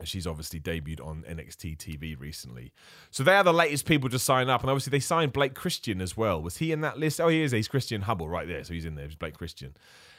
She's 0.04 0.26
obviously 0.26 0.60
debuted 0.60 1.04
on 1.04 1.24
NXT 1.28 1.76
TV 1.76 2.18
recently. 2.18 2.72
So 3.10 3.22
they 3.22 3.34
are 3.34 3.44
the 3.44 3.52
latest 3.52 3.86
people 3.86 4.08
to 4.10 4.18
sign 4.18 4.48
up. 4.48 4.62
And 4.62 4.70
obviously 4.70 4.90
they 4.90 5.00
signed 5.00 5.32
Blake 5.32 5.54
Christian 5.54 6.00
as 6.00 6.16
well. 6.16 6.40
Was 6.42 6.58
he 6.58 6.72
in 6.72 6.80
that 6.80 6.98
list? 6.98 7.20
Oh, 7.20 7.28
he 7.28 7.42
is. 7.42 7.52
He's 7.52 7.68
Christian 7.68 8.02
Hubble 8.02 8.28
right 8.28 8.48
there. 8.48 8.64
So 8.64 8.74
he's 8.74 8.84
in 8.84 8.94
there. 8.94 9.06
He's 9.06 9.14
Blake 9.14 9.36
Christian. 9.36 9.76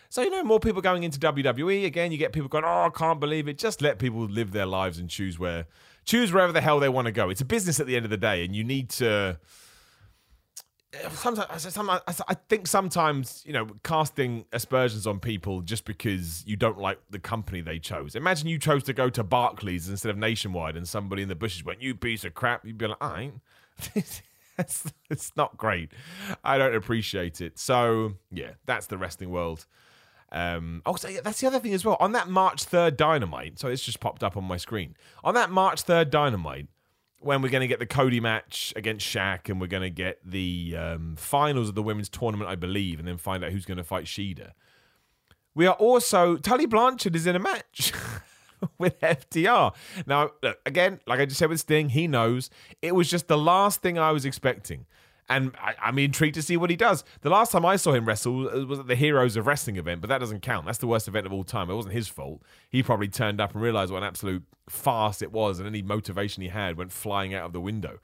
So, 0.09 0.21
you 0.21 0.29
know, 0.29 0.43
more 0.43 0.59
people 0.59 0.81
going 0.81 1.03
into 1.03 1.19
WWE. 1.19 1.85
Again, 1.85 2.11
you 2.11 2.17
get 2.17 2.33
people 2.33 2.49
going, 2.49 2.65
oh, 2.65 2.83
I 2.83 2.89
can't 2.89 3.19
believe 3.19 3.47
it. 3.47 3.57
Just 3.57 3.81
let 3.81 3.97
people 3.97 4.19
live 4.21 4.51
their 4.51 4.65
lives 4.65 4.99
and 4.99 5.09
choose 5.09 5.39
where, 5.39 5.67
choose 6.03 6.33
wherever 6.33 6.51
the 6.51 6.59
hell 6.59 6.79
they 6.81 6.89
want 6.89 7.05
to 7.05 7.13
go. 7.13 7.29
It's 7.29 7.39
a 7.39 7.45
business 7.45 7.79
at 7.79 7.87
the 7.87 7.95
end 7.95 8.03
of 8.03 8.11
the 8.11 8.17
day. 8.17 8.43
And 8.43 8.53
you 8.53 8.63
need 8.65 8.89
to, 8.89 9.39
sometimes, 11.11 11.73
sometimes 11.73 12.01
I 12.27 12.33
think 12.33 12.67
sometimes 12.67 13.43
you 13.45 13.53
know 13.53 13.67
casting 13.83 14.45
aspersions 14.51 15.07
on 15.07 15.19
people 15.19 15.61
just 15.61 15.85
because 15.85 16.45
you 16.45 16.55
don't 16.55 16.77
like 16.77 16.99
the 17.09 17.19
company 17.19 17.61
they 17.61 17.79
chose. 17.79 18.15
Imagine 18.15 18.47
you 18.47 18.59
chose 18.59 18.83
to 18.83 18.93
go 18.93 19.09
to 19.09 19.23
Barclays 19.23 19.89
instead 19.89 20.09
of 20.09 20.17
Nationwide, 20.17 20.75
and 20.75 20.87
somebody 20.87 21.21
in 21.21 21.29
the 21.29 21.35
bushes 21.35 21.63
went, 21.63 21.81
"You 21.81 21.95
piece 21.95 22.23
of 22.23 22.33
crap." 22.33 22.65
You'd 22.65 22.77
be 22.77 22.87
like, 22.87 22.97
"I 23.01 23.21
ain't." 23.21 23.41
it's, 25.09 25.31
not 25.35 25.57
great. 25.57 25.91
I 26.43 26.57
don't 26.57 26.75
appreciate 26.75 27.41
it. 27.41 27.57
So 27.57 28.13
yeah, 28.31 28.51
that's 28.65 28.87
the 28.87 28.97
wrestling 28.97 29.29
world. 29.29 29.65
Um, 30.31 30.81
oh, 30.85 30.95
so 30.95 31.09
yeah, 31.09 31.21
that's 31.21 31.41
the 31.41 31.47
other 31.47 31.59
thing 31.59 31.73
as 31.73 31.83
well. 31.83 31.97
On 31.99 32.13
that 32.13 32.29
March 32.29 32.65
3rd 32.65 32.95
Dynamite, 32.95 33.59
so 33.59 33.67
it's 33.67 33.83
just 33.83 33.99
popped 33.99 34.23
up 34.23 34.37
on 34.37 34.45
my 34.45 34.57
screen. 34.57 34.95
On 35.23 35.33
that 35.33 35.49
March 35.51 35.83
3rd 35.83 36.09
Dynamite, 36.09 36.67
when 37.21 37.41
we're 37.41 37.49
going 37.49 37.61
to 37.61 37.67
get 37.67 37.79
the 37.79 37.85
Cody 37.85 38.19
match 38.19 38.73
against 38.75 39.05
Shaq 39.05 39.49
and 39.49 39.61
we're 39.61 39.67
going 39.67 39.83
to 39.83 39.89
get 39.89 40.19
the 40.25 40.75
um, 40.77 41.15
finals 41.15 41.69
of 41.69 41.75
the 41.75 41.83
women's 41.83 42.09
tournament, 42.09 42.49
I 42.49 42.55
believe, 42.55 42.99
and 42.99 43.07
then 43.07 43.17
find 43.17 43.43
out 43.43 43.51
who's 43.51 43.65
going 43.65 43.77
to 43.77 43.83
fight 43.83 44.05
Shida. 44.05 44.51
We 45.53 45.67
are 45.67 45.75
also 45.75 46.37
Tully 46.37 46.65
Blanchard 46.65 47.15
is 47.15 47.27
in 47.27 47.35
a 47.35 47.39
match 47.39 47.93
with 48.77 48.99
FTR. 49.01 49.73
Now, 50.05 50.31
look, 50.41 50.59
again, 50.65 50.99
like 51.05 51.19
I 51.19 51.25
just 51.25 51.37
said 51.37 51.49
with 51.49 51.59
Sting, 51.59 51.89
he 51.89 52.07
knows 52.07 52.49
it 52.81 52.95
was 52.95 53.09
just 53.09 53.27
the 53.27 53.37
last 53.37 53.81
thing 53.81 53.99
I 53.99 54.11
was 54.11 54.25
expecting 54.25 54.85
and 55.31 55.55
I, 55.59 55.75
am 55.89 55.97
intrigued 55.97 56.35
to 56.35 56.41
see 56.41 56.57
what 56.57 56.69
he 56.69 56.75
does. 56.75 57.03
The 57.21 57.29
last 57.29 57.51
time 57.51 57.65
I 57.65 57.77
saw 57.77 57.93
him 57.93 58.05
wrestle 58.05 58.49
uh, 58.49 58.65
was 58.65 58.79
at 58.79 58.87
the 58.87 58.95
Heroes 58.95 59.35
of 59.37 59.47
Wrestling 59.47 59.77
event, 59.77 60.01
but 60.01 60.09
that 60.09 60.17
doesn't 60.17 60.41
count. 60.41 60.65
That's 60.65 60.77
the 60.77 60.87
worst 60.87 61.07
event 61.07 61.25
of 61.25 61.33
all 61.33 61.43
time. 61.43 61.69
It 61.69 61.75
wasn't 61.75 61.93
his 61.93 62.07
fault. 62.07 62.41
He 62.69 62.83
probably 62.83 63.07
turned 63.07 63.39
up 63.39 63.53
and 63.53 63.61
realized 63.61 63.91
what 63.91 63.99
an 63.99 64.07
absolute 64.07 64.43
farce 64.67 65.21
it 65.21 65.31
was, 65.31 65.59
and 65.59 65.67
any 65.67 65.81
motivation 65.81 66.43
he 66.43 66.49
had 66.49 66.77
went 66.77 66.91
flying 66.91 67.33
out 67.33 67.45
of 67.45 67.53
the 67.53 67.61
window. 67.61 67.99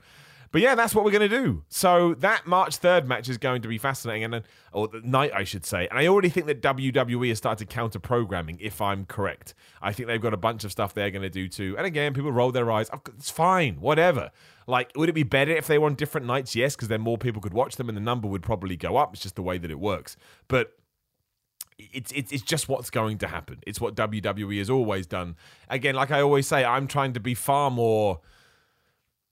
But 0.50 0.62
yeah, 0.62 0.74
that's 0.74 0.94
what 0.94 1.04
we're 1.04 1.10
going 1.10 1.28
to 1.28 1.42
do. 1.42 1.64
So 1.68 2.14
that 2.14 2.46
March 2.46 2.80
3rd 2.80 3.06
match 3.06 3.28
is 3.28 3.38
going 3.38 3.62
to 3.62 3.68
be 3.68 3.78
fascinating, 3.78 4.24
and 4.24 4.34
then, 4.34 4.42
or 4.72 4.88
the 4.88 5.00
night, 5.02 5.32
I 5.34 5.44
should 5.44 5.66
say. 5.66 5.88
And 5.88 5.98
I 5.98 6.06
already 6.06 6.28
think 6.28 6.46
that 6.46 6.62
WWE 6.62 7.28
has 7.28 7.38
started 7.38 7.68
counter 7.68 7.98
programming, 7.98 8.58
if 8.60 8.80
I'm 8.80 9.04
correct. 9.04 9.54
I 9.82 9.92
think 9.92 10.08
they've 10.08 10.20
got 10.20 10.34
a 10.34 10.38
bunch 10.38 10.64
of 10.64 10.72
stuff 10.72 10.94
they're 10.94 11.10
going 11.10 11.22
to 11.22 11.30
do 11.30 11.48
too. 11.48 11.76
And 11.76 11.86
again, 11.86 12.14
people 12.14 12.32
roll 12.32 12.52
their 12.52 12.70
eyes. 12.70 12.90
It's 13.16 13.30
fine, 13.30 13.80
whatever. 13.80 14.30
Like, 14.66 14.92
would 14.96 15.08
it 15.08 15.14
be 15.14 15.22
better 15.22 15.52
if 15.52 15.66
they 15.66 15.78
were 15.78 15.86
on 15.86 15.94
different 15.94 16.26
nights? 16.26 16.54
Yes, 16.54 16.76
because 16.76 16.88
then 16.88 17.00
more 17.00 17.18
people 17.18 17.40
could 17.40 17.54
watch 17.54 17.76
them 17.76 17.88
and 17.88 17.96
the 17.96 18.02
number 18.02 18.28
would 18.28 18.42
probably 18.42 18.76
go 18.76 18.96
up. 18.96 19.14
It's 19.14 19.22
just 19.22 19.36
the 19.36 19.42
way 19.42 19.58
that 19.58 19.70
it 19.70 19.78
works. 19.78 20.16
But 20.46 20.72
it's, 21.78 22.10
it's 22.12 22.32
it's 22.32 22.42
just 22.42 22.68
what's 22.68 22.90
going 22.90 23.18
to 23.18 23.28
happen. 23.28 23.60
It's 23.66 23.80
what 23.80 23.94
WWE 23.94 24.58
has 24.58 24.68
always 24.68 25.06
done. 25.06 25.36
Again, 25.68 25.94
like 25.94 26.10
I 26.10 26.20
always 26.20 26.46
say, 26.46 26.64
I'm 26.64 26.86
trying 26.86 27.12
to 27.12 27.20
be 27.20 27.34
far 27.34 27.70
more 27.70 28.20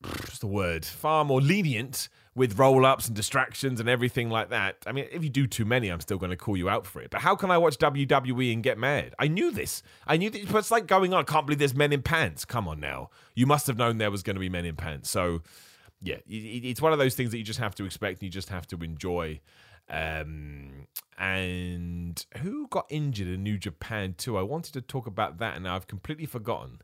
what's 0.03 0.39
the 0.39 0.47
word? 0.47 0.85
Far 0.85 1.25
more 1.25 1.41
lenient 1.41 2.09
with 2.35 2.59
roll 2.59 2.85
ups 2.85 3.07
and 3.07 3.17
distractions 3.17 3.81
and 3.81 3.89
everything 3.89 4.29
like 4.29 4.51
that. 4.51 4.77
I 4.87 4.93
mean, 4.93 5.07
if 5.11 5.25
you 5.25 5.31
do 5.31 5.47
too 5.47 5.65
many, 5.65 5.89
I'm 5.89 6.01
still 6.01 6.19
going 6.19 6.31
to 6.31 6.37
call 6.37 6.57
you 6.57 6.69
out 6.69 6.87
for 6.87 7.01
it. 7.01 7.11
But 7.11 7.23
how 7.23 7.35
can 7.35 7.51
I 7.51 7.57
watch 7.57 7.79
WWE 7.79 8.53
and 8.53 8.63
get 8.63 8.77
mad? 8.77 9.15
I 9.19 9.29
knew 9.29 9.51
this. 9.51 9.83
I 10.07 10.19
knew 10.19 10.29
this, 10.29 10.45
but 10.45 10.59
it's 10.59 10.71
like 10.71 10.87
going 10.87 11.15
on. 11.15 11.21
I 11.21 11.23
can't 11.25 11.47
believe 11.47 11.59
there's 11.59 11.75
men 11.75 11.95
in 11.95 12.03
pants. 12.03 12.45
Come 12.45 12.69
on 12.69 12.79
now. 12.79 13.09
You 13.35 13.47
must 13.47 13.67
have 13.69 13.79
known 13.79 13.97
there 13.97 14.11
was 14.11 14.23
going 14.23 14.37
to 14.37 14.41
be 14.41 14.51
men 14.51 14.67
in 14.67 14.77
pants. 14.77 15.09
So, 15.09 15.41
yeah, 16.03 16.19
it's 16.27 16.83
one 16.83 16.93
of 16.93 16.99
those 16.99 17.15
things 17.15 17.31
that 17.31 17.39
you 17.39 17.45
just 17.45 17.59
have 17.59 17.75
to 17.77 17.87
expect 17.87 18.21
and 18.21 18.25
you 18.25 18.31
just 18.31 18.51
have 18.51 18.67
to 18.69 18.77
enjoy. 18.83 19.41
Um, 19.89 20.89
and 21.19 22.25
who 22.43 22.69
got 22.69 22.87
injured 22.91 23.29
in 23.29 23.43
New 23.43 23.57
Japan 23.57 24.15
too? 24.19 24.37
I 24.37 24.43
wanted 24.43 24.75
to 24.75 24.83
talk 24.83 25.07
about 25.07 25.39
that 25.39 25.57
and 25.57 25.67
I've 25.67 25.87
completely 25.87 26.27
forgotten. 26.27 26.83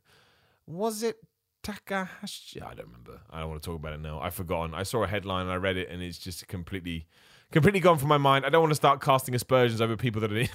Was 0.66 1.02
it 1.02 1.18
Takahashi. 1.62 2.60
I 2.60 2.74
don't 2.74 2.86
remember. 2.86 3.20
I 3.30 3.40
don't 3.40 3.50
want 3.50 3.62
to 3.62 3.66
talk 3.66 3.78
about 3.78 3.92
it 3.92 4.00
now. 4.00 4.20
I've 4.20 4.34
forgotten. 4.34 4.74
I 4.74 4.82
saw 4.82 5.04
a 5.04 5.06
headline 5.06 5.42
and 5.42 5.52
I 5.52 5.56
read 5.56 5.76
it, 5.76 5.88
and 5.90 6.02
it's 6.02 6.18
just 6.18 6.46
completely, 6.48 7.06
completely 7.50 7.80
gone 7.80 7.98
from 7.98 8.08
my 8.08 8.18
mind. 8.18 8.44
I 8.44 8.48
don't 8.48 8.62
want 8.62 8.72
to 8.72 8.76
start 8.76 9.00
casting 9.00 9.34
aspersions 9.34 9.80
over 9.80 9.96
people 9.96 10.20
that 10.22 10.32
are 10.32 10.46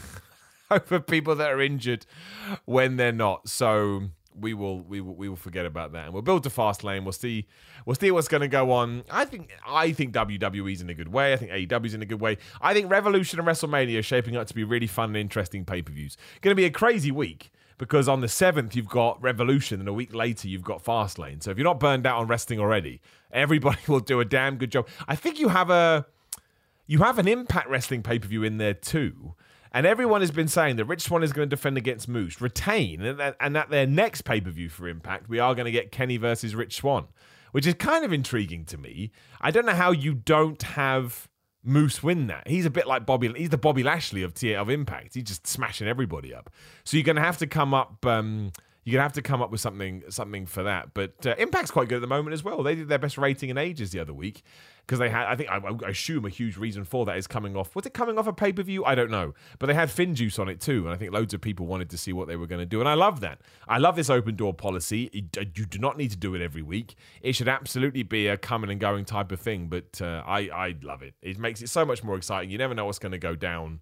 over 0.71 0.99
people 0.99 1.35
that 1.35 1.49
are 1.49 1.61
injured 1.61 2.05
when 2.65 2.97
they're 2.97 3.11
not. 3.11 3.47
So 3.47 4.09
we 4.39 4.53
will 4.53 4.81
we 4.81 5.01
will 5.01 5.15
we 5.15 5.29
will 5.29 5.35
forget 5.35 5.65
about 5.65 5.93
that 5.93 6.05
and 6.05 6.13
we'll 6.13 6.21
build 6.21 6.45
a 6.45 6.49
fast 6.49 6.83
lane. 6.83 7.03
We'll 7.03 7.11
see 7.11 7.47
we'll 7.85 7.95
see 7.95 8.11
what's 8.11 8.27
going 8.27 8.41
to 8.41 8.47
go 8.47 8.71
on. 8.71 9.03
I 9.09 9.25
think 9.25 9.51
I 9.65 9.91
think 9.91 10.13
WWE's 10.13 10.81
in 10.81 10.89
a 10.89 10.93
good 10.93 11.11
way. 11.11 11.33
I 11.33 11.37
think 11.37 11.51
AEW's 11.51 11.93
in 11.93 12.01
a 12.01 12.05
good 12.05 12.21
way. 12.21 12.37
I 12.61 12.73
think 12.73 12.89
Revolution 12.89 13.39
and 13.39 13.47
WrestleMania 13.47 13.99
are 13.99 14.03
shaping 14.03 14.35
up 14.35 14.47
to 14.47 14.53
be 14.53 14.63
really 14.63 14.87
fun 14.87 15.09
and 15.09 15.17
interesting 15.17 15.65
pay 15.65 15.81
per 15.81 15.91
views. 15.91 16.17
Going 16.41 16.51
to 16.51 16.55
be 16.55 16.65
a 16.65 16.71
crazy 16.71 17.11
week 17.11 17.51
because 17.77 18.07
on 18.07 18.21
the 18.21 18.27
7th 18.27 18.75
you've 18.75 18.89
got 18.89 19.21
Revolution 19.21 19.79
and 19.79 19.87
a 19.87 19.93
week 19.93 20.13
later 20.13 20.47
you've 20.47 20.63
got 20.63 20.83
Fastlane. 20.83 21.41
So 21.43 21.51
if 21.51 21.57
you're 21.57 21.65
not 21.65 21.79
burned 21.79 22.05
out 22.05 22.19
on 22.19 22.27
wrestling 22.27 22.59
already, 22.59 23.01
everybody 23.31 23.79
will 23.87 23.99
do 23.99 24.19
a 24.19 24.25
damn 24.25 24.57
good 24.57 24.71
job. 24.71 24.87
I 25.07 25.15
think 25.15 25.39
you 25.39 25.49
have 25.49 25.69
a 25.69 26.05
you 26.89 26.99
have 26.99 27.19
an 27.19 27.27
Impact 27.27 27.69
Wrestling 27.69 28.01
pay-per-view 28.01 28.43
in 28.43 28.57
there 28.57 28.73
too. 28.73 29.35
And 29.73 29.85
everyone 29.85 30.21
has 30.21 30.31
been 30.31 30.47
saying 30.47 30.77
that 30.77 30.85
Rich 30.85 31.01
Swann 31.01 31.21
is 31.21 31.33
going 31.33 31.49
to 31.49 31.55
defend 31.55 31.77
against 31.77 32.07
Moose, 32.07 32.39
retain, 32.39 33.01
and 33.01 33.19
that, 33.19 33.35
and 33.41 33.57
at 33.57 33.69
their 33.69 33.85
next 33.85 34.21
pay 34.21 34.39
per 34.39 34.49
view 34.49 34.69
for 34.69 34.87
Impact, 34.87 35.27
we 35.27 35.39
are 35.39 35.53
going 35.53 35.65
to 35.65 35.71
get 35.71 35.91
Kenny 35.91 36.15
versus 36.15 36.55
Rich 36.55 36.77
Swann, 36.77 37.07
which 37.51 37.67
is 37.67 37.73
kind 37.73 38.05
of 38.05 38.13
intriguing 38.13 38.63
to 38.65 38.77
me. 38.77 39.11
I 39.41 39.51
don't 39.51 39.65
know 39.65 39.75
how 39.75 39.91
you 39.91 40.13
don't 40.13 40.61
have 40.63 41.27
Moose 41.63 42.01
win 42.01 42.27
that. 42.27 42.47
He's 42.47 42.65
a 42.65 42.69
bit 42.69 42.87
like 42.87 43.05
Bobby. 43.05 43.31
He's 43.33 43.49
the 43.49 43.57
Bobby 43.57 43.83
Lashley 43.83 44.23
of 44.23 44.33
T 44.33 44.53
of 44.53 44.69
Impact. 44.69 45.13
He's 45.13 45.23
just 45.23 45.45
smashing 45.45 45.87
everybody 45.87 46.33
up. 46.33 46.49
So 46.83 46.97
you're 46.97 47.03
going 47.03 47.17
to 47.17 47.21
have 47.21 47.37
to 47.39 47.47
come 47.47 47.73
up. 47.73 48.05
Um, 48.05 48.51
you're 48.87 48.93
gonna 48.93 49.03
have 49.03 49.13
to 49.13 49.21
come 49.21 49.41
up 49.41 49.51
with 49.51 49.59
something 49.59 50.01
something 50.07 50.45
for 50.45 50.63
that. 50.63 50.93
But 50.93 51.27
uh, 51.27 51.35
Impact's 51.37 51.71
quite 51.71 51.89
good 51.89 51.97
at 51.97 52.01
the 52.01 52.07
moment 52.07 52.33
as 52.33 52.41
well. 52.41 52.63
They 52.63 52.73
did 52.73 52.87
their 52.87 52.97
best 52.97 53.17
rating 53.17 53.49
in 53.49 53.57
ages 53.57 53.91
the 53.91 53.99
other 53.99 54.13
week 54.13 54.43
because 54.79 54.97
they 54.97 55.09
had. 55.09 55.27
I 55.27 55.35
think 55.35 55.49
I, 55.49 55.57
I, 55.57 55.89
assume 55.89 56.23
a 56.23 56.29
huge 56.29 56.55
reason 56.55 56.85
for 56.85 57.03
that 57.03 57.17
is 57.17 57.27
coming 57.27 57.57
off. 57.57 57.75
Was 57.75 57.85
it 57.85 57.93
coming 57.93 58.17
off 58.17 58.27
a 58.27 58.31
pay 58.31 58.53
per 58.53 58.63
view? 58.63 58.85
I 58.85 58.95
don't 58.95 59.11
know. 59.11 59.33
But 59.59 59.67
they 59.67 59.73
had 59.73 59.89
FinJuice 59.89 60.39
on 60.39 60.47
it 60.47 60.61
too, 60.61 60.85
and 60.85 60.93
I 60.93 60.95
think 60.95 61.11
loads 61.11 61.33
of 61.33 61.41
people 61.41 61.65
wanted 61.65 61.89
to 61.89 61.97
see 61.97 62.13
what 62.13 62.29
they 62.29 62.37
were 62.37 62.47
going 62.47 62.61
to 62.61 62.65
do. 62.65 62.79
And 62.79 62.87
I 62.87 62.93
love 62.93 63.19
that. 63.19 63.41
I 63.67 63.77
love 63.77 63.97
this 63.97 64.09
open 64.09 64.37
door 64.37 64.53
policy. 64.53 65.27
Uh, 65.37 65.43
you 65.53 65.65
do 65.65 65.79
not 65.79 65.97
need 65.97 66.11
to 66.11 66.17
do 66.17 66.33
it 66.33 66.41
every 66.41 66.61
week. 66.61 66.95
It 67.21 67.33
should 67.33 67.49
absolutely 67.49 68.03
be 68.03 68.27
a 68.27 68.37
coming 68.37 68.69
and 68.69 68.79
going 68.79 69.03
type 69.03 69.33
of 69.33 69.41
thing. 69.41 69.67
But 69.67 70.01
uh, 70.01 70.23
I 70.25 70.47
I 70.47 70.75
love 70.81 71.01
it. 71.01 71.13
It 71.21 71.37
makes 71.39 71.61
it 71.61 71.67
so 71.67 71.83
much 71.83 72.05
more 72.05 72.15
exciting. 72.15 72.51
You 72.51 72.57
never 72.57 72.73
know 72.73 72.85
what's 72.85 72.99
going 72.99 73.11
to 73.11 73.17
go 73.17 73.35
down 73.35 73.81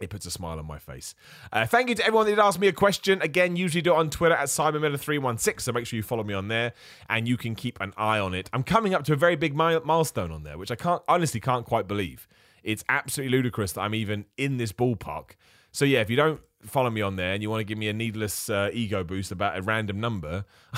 it 0.00 0.10
puts 0.10 0.26
a 0.26 0.30
smile 0.30 0.58
on 0.58 0.66
my 0.66 0.78
face. 0.78 1.14
Uh, 1.52 1.66
thank 1.66 1.88
you 1.88 1.94
to 1.94 2.06
everyone 2.06 2.26
that 2.26 2.38
asked 2.38 2.60
me 2.60 2.68
a 2.68 2.72
question. 2.72 3.20
Again, 3.22 3.56
usually 3.56 3.82
do 3.82 3.92
it 3.92 3.96
on 3.96 4.10
Twitter 4.10 4.34
at 4.34 4.48
Simon 4.48 4.82
Miller316, 4.82 5.60
so 5.60 5.72
make 5.72 5.86
sure 5.86 5.96
you 5.96 6.02
follow 6.02 6.24
me 6.24 6.34
on 6.34 6.48
there 6.48 6.72
and 7.08 7.26
you 7.26 7.36
can 7.36 7.54
keep 7.54 7.80
an 7.80 7.92
eye 7.96 8.18
on 8.18 8.34
it. 8.34 8.48
I'm 8.52 8.62
coming 8.62 8.94
up 8.94 9.04
to 9.04 9.12
a 9.12 9.16
very 9.16 9.36
big 9.36 9.56
mi- 9.56 9.80
milestone 9.84 10.30
on 10.30 10.44
there, 10.44 10.56
which 10.56 10.70
I 10.70 10.76
can't 10.76 11.02
honestly 11.08 11.40
can't 11.40 11.66
quite 11.66 11.88
believe. 11.88 12.28
It's 12.62 12.84
absolutely 12.88 13.36
ludicrous 13.36 13.72
that 13.72 13.80
I'm 13.80 13.94
even 13.94 14.26
in 14.36 14.56
this 14.56 14.72
ballpark. 14.72 15.30
So 15.72 15.84
yeah, 15.84 16.00
if 16.00 16.10
you 16.10 16.16
don't 16.16 16.40
follow 16.62 16.90
me 16.90 17.02
on 17.02 17.16
there 17.16 17.32
and 17.32 17.42
you 17.42 17.50
want 17.50 17.60
to 17.60 17.64
give 17.64 17.78
me 17.78 17.88
a 17.88 17.92
needless 17.92 18.50
uh, 18.50 18.70
ego 18.72 19.04
boost 19.04 19.32
about 19.32 19.58
a 19.58 19.62
random 19.62 20.00
number, 20.00 20.44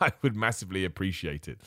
I 0.00 0.12
would 0.22 0.34
massively 0.34 0.84
appreciate 0.84 1.48
it. 1.48 1.60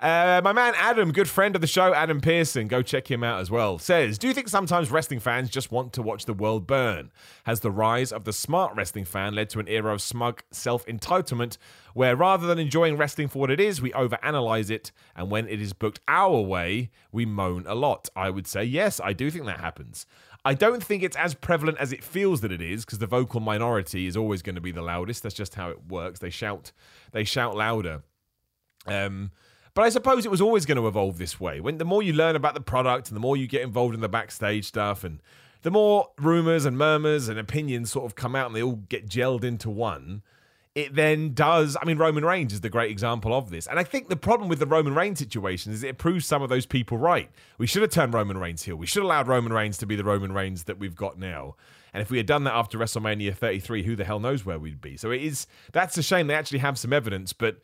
Uh, 0.00 0.40
my 0.44 0.52
man 0.52 0.74
Adam, 0.76 1.12
good 1.12 1.28
friend 1.28 1.54
of 1.54 1.60
the 1.60 1.66
show, 1.66 1.94
Adam 1.94 2.20
Pearson, 2.20 2.68
go 2.68 2.82
check 2.82 3.10
him 3.10 3.24
out 3.24 3.40
as 3.40 3.50
well, 3.50 3.78
says 3.78 4.18
Do 4.18 4.28
you 4.28 4.34
think 4.34 4.48
sometimes 4.48 4.90
wrestling 4.90 5.20
fans 5.20 5.50
just 5.50 5.72
want 5.72 5.92
to 5.94 6.02
watch 6.02 6.24
the 6.24 6.34
world 6.34 6.66
burn? 6.66 7.10
Has 7.44 7.60
the 7.60 7.70
rise 7.70 8.12
of 8.12 8.24
the 8.24 8.32
smart 8.32 8.76
wrestling 8.76 9.04
fan 9.04 9.34
led 9.34 9.48
to 9.50 9.60
an 9.60 9.68
era 9.68 9.92
of 9.92 10.02
smug 10.02 10.42
self 10.50 10.84
entitlement 10.86 11.56
where 11.94 12.14
rather 12.14 12.46
than 12.46 12.58
enjoying 12.58 12.96
wrestling 12.96 13.28
for 13.28 13.38
what 13.38 13.50
it 13.50 13.60
is, 13.60 13.80
we 13.80 13.90
overanalyze 13.92 14.70
it, 14.70 14.92
and 15.14 15.30
when 15.30 15.48
it 15.48 15.62
is 15.62 15.72
booked 15.72 16.00
our 16.08 16.40
way, 16.40 16.90
we 17.10 17.24
moan 17.24 17.64
a 17.66 17.74
lot? 17.74 18.08
I 18.14 18.28
would 18.28 18.46
say 18.46 18.64
yes, 18.64 19.00
I 19.02 19.12
do 19.12 19.30
think 19.30 19.46
that 19.46 19.60
happens. 19.60 20.04
I 20.44 20.54
don't 20.54 20.84
think 20.84 21.02
it's 21.02 21.16
as 21.16 21.34
prevalent 21.34 21.78
as 21.78 21.92
it 21.92 22.04
feels 22.04 22.40
that 22.42 22.52
it 22.52 22.62
is 22.62 22.84
because 22.84 23.00
the 23.00 23.06
vocal 23.08 23.40
minority 23.40 24.06
is 24.06 24.16
always 24.16 24.42
going 24.42 24.54
to 24.54 24.60
be 24.60 24.70
the 24.70 24.82
loudest. 24.82 25.24
That's 25.24 25.34
just 25.34 25.56
how 25.56 25.70
it 25.70 25.88
works. 25.88 26.20
They 26.20 26.30
shout, 26.30 26.70
they 27.10 27.24
shout 27.24 27.56
louder. 27.56 28.02
Um, 28.86 29.32
but 29.76 29.82
I 29.82 29.90
suppose 29.90 30.24
it 30.24 30.30
was 30.30 30.40
always 30.40 30.64
going 30.64 30.78
to 30.78 30.88
evolve 30.88 31.18
this 31.18 31.38
way. 31.38 31.60
When 31.60 31.76
the 31.76 31.84
more 31.84 32.02
you 32.02 32.14
learn 32.14 32.34
about 32.34 32.54
the 32.54 32.62
product 32.62 33.08
and 33.08 33.14
the 33.14 33.20
more 33.20 33.36
you 33.36 33.46
get 33.46 33.60
involved 33.60 33.94
in 33.94 34.00
the 34.00 34.08
backstage 34.08 34.64
stuff 34.64 35.04
and 35.04 35.20
the 35.60 35.70
more 35.70 36.12
rumors 36.18 36.64
and 36.64 36.78
murmurs 36.78 37.28
and 37.28 37.38
opinions 37.38 37.92
sort 37.92 38.06
of 38.06 38.14
come 38.14 38.34
out 38.34 38.46
and 38.46 38.56
they 38.56 38.62
all 38.62 38.80
get 38.88 39.06
gelled 39.06 39.44
into 39.44 39.68
one, 39.68 40.22
it 40.74 40.94
then 40.94 41.34
does. 41.34 41.76
I 41.78 41.84
mean, 41.84 41.98
Roman 41.98 42.24
Reigns 42.24 42.54
is 42.54 42.62
the 42.62 42.70
great 42.70 42.90
example 42.90 43.34
of 43.34 43.50
this. 43.50 43.66
And 43.66 43.78
I 43.78 43.84
think 43.84 44.08
the 44.08 44.16
problem 44.16 44.48
with 44.48 44.60
the 44.60 44.66
Roman 44.66 44.94
Reigns 44.94 45.18
situation 45.18 45.74
is 45.74 45.82
it 45.82 45.98
proves 45.98 46.24
some 46.24 46.40
of 46.40 46.48
those 46.48 46.64
people 46.64 46.96
right. 46.96 47.30
We 47.58 47.66
should 47.66 47.82
have 47.82 47.90
turned 47.90 48.14
Roman 48.14 48.38
Reigns 48.38 48.62
heel. 48.62 48.76
We 48.76 48.86
should 48.86 49.00
have 49.00 49.04
allowed 49.04 49.28
Roman 49.28 49.52
Reigns 49.52 49.76
to 49.76 49.86
be 49.86 49.96
the 49.96 50.04
Roman 50.04 50.32
Reigns 50.32 50.64
that 50.64 50.78
we've 50.78 50.96
got 50.96 51.18
now. 51.18 51.54
And 51.92 52.00
if 52.00 52.10
we 52.10 52.16
had 52.16 52.26
done 52.26 52.44
that 52.44 52.54
after 52.54 52.78
WrestleMania 52.78 53.36
33, 53.36 53.82
who 53.82 53.94
the 53.94 54.04
hell 54.04 54.20
knows 54.20 54.46
where 54.46 54.58
we'd 54.58 54.80
be? 54.80 54.96
So 54.96 55.10
it 55.10 55.22
is 55.22 55.46
that's 55.72 55.98
a 55.98 56.02
shame. 56.02 56.28
They 56.28 56.34
actually 56.34 56.60
have 56.60 56.78
some 56.78 56.94
evidence, 56.94 57.34
but 57.34 57.58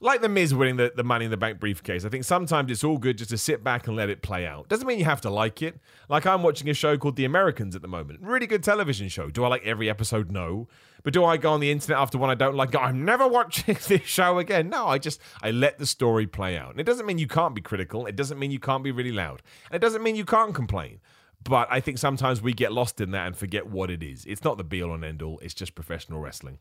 like 0.00 0.22
the 0.22 0.28
Miz 0.28 0.54
winning 0.54 0.76
the, 0.76 0.92
the 0.94 1.04
Money 1.04 1.26
in 1.26 1.30
the 1.30 1.36
Bank 1.36 1.60
briefcase, 1.60 2.04
I 2.04 2.08
think 2.08 2.24
sometimes 2.24 2.70
it's 2.70 2.82
all 2.82 2.96
good 2.96 3.18
just 3.18 3.30
to 3.30 3.38
sit 3.38 3.62
back 3.62 3.86
and 3.86 3.96
let 3.96 4.08
it 4.08 4.22
play 4.22 4.46
out. 4.46 4.68
Doesn't 4.68 4.86
mean 4.86 4.98
you 4.98 5.04
have 5.04 5.20
to 5.22 5.30
like 5.30 5.60
it. 5.62 5.78
Like 6.08 6.26
I'm 6.26 6.42
watching 6.42 6.68
a 6.70 6.74
show 6.74 6.96
called 6.96 7.16
The 7.16 7.26
Americans 7.26 7.76
at 7.76 7.82
the 7.82 7.88
moment. 7.88 8.20
Really 8.22 8.46
good 8.46 8.62
television 8.62 9.08
show. 9.08 9.28
Do 9.28 9.44
I 9.44 9.48
like 9.48 9.64
every 9.64 9.90
episode? 9.90 10.30
No. 10.30 10.68
But 11.02 11.12
do 11.12 11.24
I 11.24 11.36
go 11.36 11.52
on 11.52 11.60
the 11.60 11.70
internet 11.70 12.00
after 12.00 12.16
one 12.16 12.30
I 12.30 12.34
don't 12.34 12.56
like? 12.56 12.74
I'm 12.74 13.04
never 13.04 13.28
watching 13.28 13.76
this 13.88 14.02
show 14.02 14.38
again. 14.38 14.70
No, 14.70 14.86
I 14.86 14.98
just 14.98 15.20
I 15.42 15.50
let 15.50 15.78
the 15.78 15.86
story 15.86 16.26
play 16.26 16.56
out. 16.56 16.70
And 16.70 16.80
it 16.80 16.84
doesn't 16.84 17.06
mean 17.06 17.18
you 17.18 17.28
can't 17.28 17.54
be 17.54 17.60
critical. 17.60 18.06
It 18.06 18.16
doesn't 18.16 18.38
mean 18.38 18.50
you 18.50 18.60
can't 18.60 18.84
be 18.84 18.92
really 18.92 19.12
loud. 19.12 19.42
And 19.70 19.76
it 19.76 19.84
doesn't 19.84 20.02
mean 20.02 20.16
you 20.16 20.24
can't 20.24 20.54
complain. 20.54 21.00
But 21.42 21.68
I 21.70 21.80
think 21.80 21.98
sometimes 21.98 22.42
we 22.42 22.52
get 22.52 22.72
lost 22.72 23.00
in 23.00 23.12
that 23.12 23.26
and 23.26 23.36
forget 23.36 23.66
what 23.66 23.90
it 23.90 24.02
is. 24.02 24.26
It's 24.26 24.44
not 24.44 24.58
the 24.58 24.64
be 24.64 24.82
all 24.82 24.92
and 24.94 25.04
end 25.04 25.22
all. 25.22 25.38
It's 25.40 25.54
just 25.54 25.74
professional 25.74 26.20
wrestling. 26.20 26.58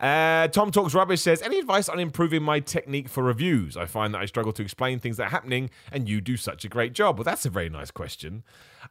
Uh, 0.00 0.48
Tom 0.48 0.70
Talks 0.70 0.94
Rubbish 0.94 1.20
says, 1.20 1.42
Any 1.42 1.58
advice 1.58 1.88
on 1.88 2.00
improving 2.00 2.42
my 2.42 2.58
technique 2.58 3.06
for 3.06 3.22
reviews? 3.22 3.76
I 3.76 3.84
find 3.84 4.14
that 4.14 4.22
I 4.22 4.24
struggle 4.24 4.52
to 4.54 4.62
explain 4.62 4.98
things 4.98 5.18
that 5.18 5.24
are 5.24 5.30
happening, 5.30 5.68
and 5.92 6.08
you 6.08 6.22
do 6.22 6.38
such 6.38 6.64
a 6.64 6.68
great 6.68 6.94
job. 6.94 7.18
Well, 7.18 7.24
that's 7.24 7.44
a 7.44 7.50
very 7.50 7.68
nice 7.68 7.90
question. 7.90 8.42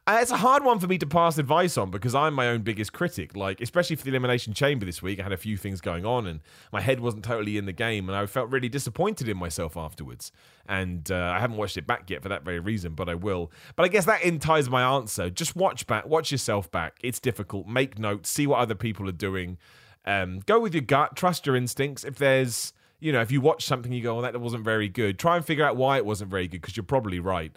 Uh, 0.06 0.18
it's 0.22 0.30
a 0.30 0.36
hard 0.36 0.64
one 0.64 0.78
for 0.78 0.86
me 0.86 0.98
to 0.98 1.06
pass 1.06 1.36
advice 1.36 1.76
on 1.76 1.90
because 1.90 2.14
I'm 2.14 2.32
my 2.32 2.46
own 2.46 2.62
biggest 2.62 2.92
critic. 2.92 3.34
Like, 3.34 3.60
especially 3.60 3.96
for 3.96 4.04
the 4.04 4.10
Elimination 4.10 4.54
Chamber 4.54 4.86
this 4.86 5.02
week, 5.02 5.18
I 5.18 5.24
had 5.24 5.32
a 5.32 5.36
few 5.36 5.56
things 5.56 5.80
going 5.80 6.06
on, 6.06 6.28
and 6.28 6.40
my 6.72 6.80
head 6.80 7.00
wasn't 7.00 7.24
totally 7.24 7.58
in 7.58 7.66
the 7.66 7.72
game, 7.72 8.08
and 8.08 8.16
I 8.16 8.26
felt 8.26 8.48
really 8.48 8.68
disappointed 8.68 9.28
in 9.28 9.36
myself 9.36 9.76
afterwards. 9.76 10.30
And 10.68 11.10
uh, 11.10 11.32
I 11.34 11.40
haven't 11.40 11.56
watched 11.56 11.76
it 11.76 11.88
back 11.88 12.08
yet 12.08 12.22
for 12.22 12.28
that 12.28 12.44
very 12.44 12.60
reason, 12.60 12.94
but 12.94 13.08
I 13.08 13.16
will. 13.16 13.50
But 13.74 13.82
I 13.82 13.88
guess 13.88 14.04
that 14.04 14.20
ties 14.40 14.70
my 14.70 14.82
answer. 14.82 15.28
Just 15.28 15.56
watch 15.56 15.88
back, 15.88 16.06
watch 16.06 16.30
yourself 16.30 16.70
back. 16.70 16.98
It's 17.02 17.18
difficult. 17.18 17.66
Make 17.66 17.98
notes, 17.98 18.30
see 18.30 18.46
what 18.46 18.60
other 18.60 18.76
people 18.76 19.08
are 19.08 19.12
doing. 19.12 19.58
Um, 20.04 20.40
go 20.46 20.60
with 20.60 20.74
your 20.74 20.82
gut, 20.82 21.16
trust 21.16 21.46
your 21.46 21.56
instincts. 21.56 22.04
If 22.04 22.16
there's, 22.16 22.72
you 23.00 23.12
know, 23.12 23.20
if 23.20 23.30
you 23.30 23.40
watch 23.40 23.64
something, 23.64 23.92
you 23.92 24.02
go, 24.02 24.18
"Oh, 24.18 24.22
that 24.22 24.38
wasn't 24.40 24.64
very 24.64 24.88
good." 24.88 25.18
Try 25.18 25.36
and 25.36 25.44
figure 25.44 25.64
out 25.64 25.76
why 25.76 25.96
it 25.98 26.06
wasn't 26.06 26.30
very 26.30 26.48
good 26.48 26.60
because 26.60 26.76
you're 26.76 26.84
probably 26.84 27.20
right. 27.20 27.52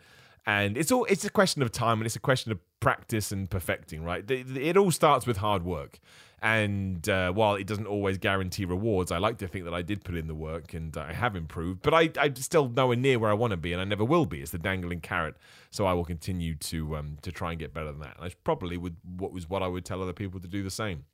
And 0.46 0.78
it's 0.78 0.91
all 0.91 1.06
it's 1.06 1.24
a 1.24 1.30
question 1.30 1.62
of 1.62 1.72
time 1.72 2.00
and 2.00 2.06
it's 2.06 2.16
a 2.16 2.20
question 2.20 2.52
of 2.52 2.60
practice 2.80 3.32
and 3.32 3.50
perfecting, 3.50 4.04
right? 4.04 4.30
It 4.30 4.76
all 4.76 4.91
starts 4.91 5.26
with 5.26 5.38
hard 5.38 5.64
work. 5.64 6.00
And 6.44 7.08
uh, 7.08 7.32
while 7.32 7.56
it 7.56 7.66
doesn't 7.66 7.88
always 7.88 8.18
guarantee 8.18 8.66
rewards, 8.66 9.14
I 9.14 9.18
like 9.18 9.38
to 9.38 9.48
think 9.48 9.64
that 9.64 9.74
I 9.74 9.82
did 9.82 10.04
put 10.04 10.16
in 10.16 10.28
the 10.28 10.36
work 10.36 10.74
and 10.74 10.96
I 10.98 11.14
have 11.14 11.38
improved. 11.38 11.82
But 11.82 11.94
I, 11.94 12.12
I'm 12.20 12.36
still 12.36 12.68
nowhere 12.68 12.98
near 12.98 13.18
where 13.18 13.32
I 13.32 13.34
want 13.34 13.52
to 13.52 13.58
be, 13.58 13.72
and 13.72 13.82
I 13.82 13.86
never 13.86 14.04
will 14.04 14.26
be. 14.26 14.41
It's 14.41 14.52
the 14.52 14.58
dangling 14.58 15.00
carrot. 15.00 15.36
So 15.72 15.86
I 15.86 15.94
will 15.94 16.04
continue 16.04 16.56
to 16.56 16.98
um, 16.98 17.18
to 17.22 17.32
try 17.32 17.52
and 17.52 17.60
get 17.60 17.74
better 17.74 17.94
than 17.94 18.02
that. 18.02 18.18
And 18.18 18.26
I 18.26 18.32
probably 18.44 18.76
would 18.76 18.98
what 19.18 19.32
was 19.32 19.50
what 19.50 19.64
I 19.64 19.68
would 19.68 19.86
tell 19.86 20.02
other 20.04 20.12
people 20.12 20.41
to 20.41 20.48
do 20.50 20.64
the 20.64 20.70
same. 20.70 21.06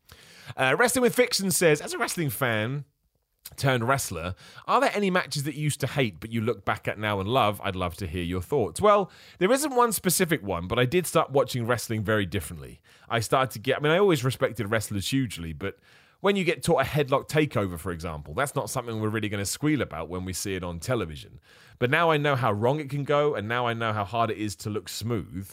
Uh, 0.57 0.75
Wrestling 0.75 1.03
with 1.03 1.13
Fiction 1.13 1.51
says, 1.51 1.79
as 1.79 1.93
a 1.93 1.99
wrestling 1.99 2.31
fan, 2.31 2.85
turned 3.55 3.87
wrestler, 3.87 4.35
are 4.67 4.81
there 4.81 4.91
any 4.93 5.09
matches 5.09 5.43
that 5.43 5.55
you 5.55 5.63
used 5.63 5.79
to 5.81 5.87
hate 5.87 6.19
but 6.19 6.31
you 6.31 6.41
look 6.41 6.65
back 6.65 6.87
at 6.87 6.99
now 6.99 7.19
and 7.19 7.29
love? 7.29 7.59
I'd 7.63 7.75
love 7.75 7.95
to 7.97 8.07
hear 8.07 8.23
your 8.23 8.41
thoughts. 8.41 8.81
Well, 8.81 9.11
there 9.37 9.51
isn't 9.51 9.75
one 9.75 9.91
specific 9.91 10.43
one, 10.43 10.67
but 10.67 10.79
I 10.79 10.85
did 10.85 11.07
start 11.07 11.31
watching 11.31 11.65
wrestling 11.65 12.03
very 12.03 12.25
differently. 12.25 12.81
I 13.09 13.19
started 13.19 13.51
to 13.51 13.59
get, 13.59 13.77
I 13.77 13.79
mean, 13.81 13.91
I 13.91 13.99
always 13.99 14.23
respected 14.23 14.69
wrestlers 14.69 15.09
hugely, 15.09 15.53
but 15.53 15.77
when 16.21 16.35
you 16.35 16.43
get 16.43 16.63
taught 16.63 16.81
a 16.81 16.85
headlock 16.85 17.29
takeover, 17.29 17.79
for 17.79 17.91
example, 17.91 18.33
that's 18.33 18.55
not 18.55 18.69
something 18.69 18.99
we're 18.99 19.09
really 19.09 19.29
going 19.29 19.41
to 19.41 19.45
squeal 19.45 19.81
about 19.81 20.09
when 20.09 20.25
we 20.25 20.33
see 20.33 20.55
it 20.55 20.63
on 20.63 20.79
television. 20.79 21.39
But 21.79 21.89
now 21.89 22.11
I 22.11 22.17
know 22.17 22.35
how 22.35 22.51
wrong 22.51 22.81
it 22.81 22.89
can 22.89 23.05
go, 23.05 23.35
and 23.35 23.47
now 23.47 23.67
I 23.67 23.73
know 23.73 23.93
how 23.93 24.03
hard 24.03 24.29
it 24.29 24.37
is 24.37 24.55
to 24.57 24.69
look 24.69 24.89
smooth 24.89 25.49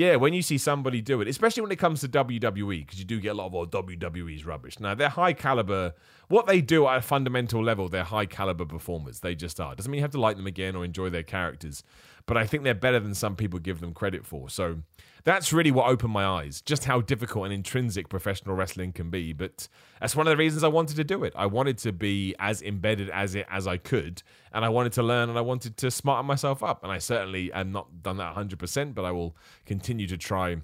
yeah, 0.00 0.16
when 0.16 0.32
you 0.32 0.40
see 0.40 0.56
somebody 0.56 1.02
do 1.02 1.20
it, 1.20 1.28
especially 1.28 1.60
when 1.60 1.72
it 1.72 1.78
comes 1.78 2.00
to 2.00 2.08
WWE, 2.08 2.86
because 2.86 2.98
you 2.98 3.04
do 3.04 3.20
get 3.20 3.32
a 3.32 3.34
lot 3.34 3.48
of 3.48 3.54
oh, 3.54 3.66
WWE's 3.66 4.46
rubbish. 4.46 4.80
Now, 4.80 4.94
they're 4.94 5.10
high 5.10 5.34
caliber. 5.34 5.92
What 6.28 6.46
they 6.46 6.62
do 6.62 6.88
at 6.88 6.96
a 6.96 7.02
fundamental 7.02 7.62
level, 7.62 7.90
they're 7.90 8.04
high 8.04 8.24
caliber 8.24 8.64
performers. 8.64 9.20
They 9.20 9.34
just 9.34 9.60
are. 9.60 9.74
Doesn't 9.74 9.92
mean 9.92 9.98
you 9.98 10.02
have 10.02 10.12
to 10.12 10.20
like 10.20 10.38
them 10.38 10.46
again 10.46 10.74
or 10.74 10.86
enjoy 10.86 11.10
their 11.10 11.22
characters, 11.22 11.84
but 12.26 12.36
I 12.36 12.46
think 12.46 12.64
they're 12.64 12.74
better 12.74 13.00
than 13.00 13.14
some 13.14 13.36
people 13.36 13.58
give 13.58 13.80
them 13.80 13.92
credit 13.92 14.26
for. 14.26 14.48
So 14.48 14.78
that's 15.24 15.52
really 15.52 15.70
what 15.70 15.86
opened 15.86 16.12
my 16.12 16.24
eyes, 16.24 16.60
just 16.60 16.84
how 16.84 17.00
difficult 17.00 17.46
and 17.46 17.54
intrinsic 17.54 18.08
professional 18.08 18.54
wrestling 18.54 18.92
can 18.92 19.10
be. 19.10 19.32
But 19.32 19.68
that's 20.00 20.16
one 20.16 20.26
of 20.26 20.30
the 20.30 20.36
reasons 20.36 20.64
I 20.64 20.68
wanted 20.68 20.96
to 20.96 21.04
do 21.04 21.24
it. 21.24 21.32
I 21.36 21.46
wanted 21.46 21.78
to 21.78 21.92
be 21.92 22.34
as 22.38 22.62
embedded 22.62 23.10
as 23.10 23.34
it 23.34 23.46
as 23.50 23.66
I 23.66 23.76
could, 23.76 24.22
and 24.52 24.64
I 24.64 24.68
wanted 24.68 24.92
to 24.94 25.02
learn 25.02 25.28
and 25.28 25.38
I 25.38 25.42
wanted 25.42 25.76
to 25.78 25.90
smarten 25.90 26.26
myself 26.26 26.62
up. 26.62 26.82
And 26.82 26.92
I 26.92 26.98
certainly 26.98 27.52
am 27.52 27.72
not 27.72 28.02
done 28.02 28.16
that 28.18 28.34
100%, 28.34 28.94
but 28.94 29.04
I 29.04 29.10
will 29.10 29.36
continue 29.66 30.06
to 30.06 30.16
try 30.16 30.58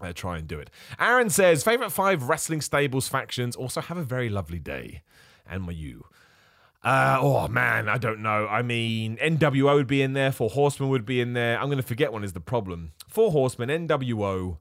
uh, 0.00 0.12
try 0.12 0.36
and 0.36 0.46
do 0.46 0.58
it. 0.58 0.70
Aaron 1.00 1.30
says, 1.30 1.64
favorite 1.64 1.90
five 1.90 2.24
wrestling 2.24 2.60
stables 2.60 3.08
factions. 3.08 3.56
Also, 3.56 3.80
have 3.80 3.96
a 3.96 4.04
very 4.04 4.28
lovely 4.28 4.58
day. 4.58 5.02
And 5.46 5.62
my 5.62 5.72
you. 5.72 6.04
Uh, 6.86 7.18
oh 7.20 7.48
man, 7.48 7.88
I 7.88 7.98
don't 7.98 8.22
know. 8.22 8.46
I 8.46 8.62
mean, 8.62 9.16
NWO 9.16 9.74
would 9.74 9.88
be 9.88 10.02
in 10.02 10.12
there. 10.12 10.30
Four 10.30 10.50
Horsemen 10.50 10.88
would 10.90 11.04
be 11.04 11.20
in 11.20 11.32
there. 11.32 11.58
I'm 11.58 11.66
going 11.66 11.78
to 11.78 11.82
forget 11.82 12.12
one 12.12 12.22
is 12.22 12.32
the 12.32 12.40
problem. 12.40 12.92
Four 13.08 13.32
Horsemen, 13.32 13.88
NWO. 13.88 14.58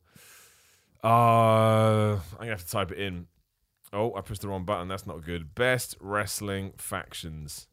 Uh, 1.03 2.15
I'm 2.15 2.19
gonna 2.39 2.49
have 2.49 2.65
to 2.65 2.71
type 2.71 2.91
it 2.91 2.97
in. 2.97 3.27
Oh, 3.93 4.15
I 4.15 4.21
pressed 4.21 4.41
the 4.41 4.47
wrong 4.47 4.65
button. 4.65 4.87
That's 4.87 5.05
not 5.05 5.23
good. 5.23 5.53
Best 5.53 5.97
wrestling 5.99 6.73
factions. 6.77 7.67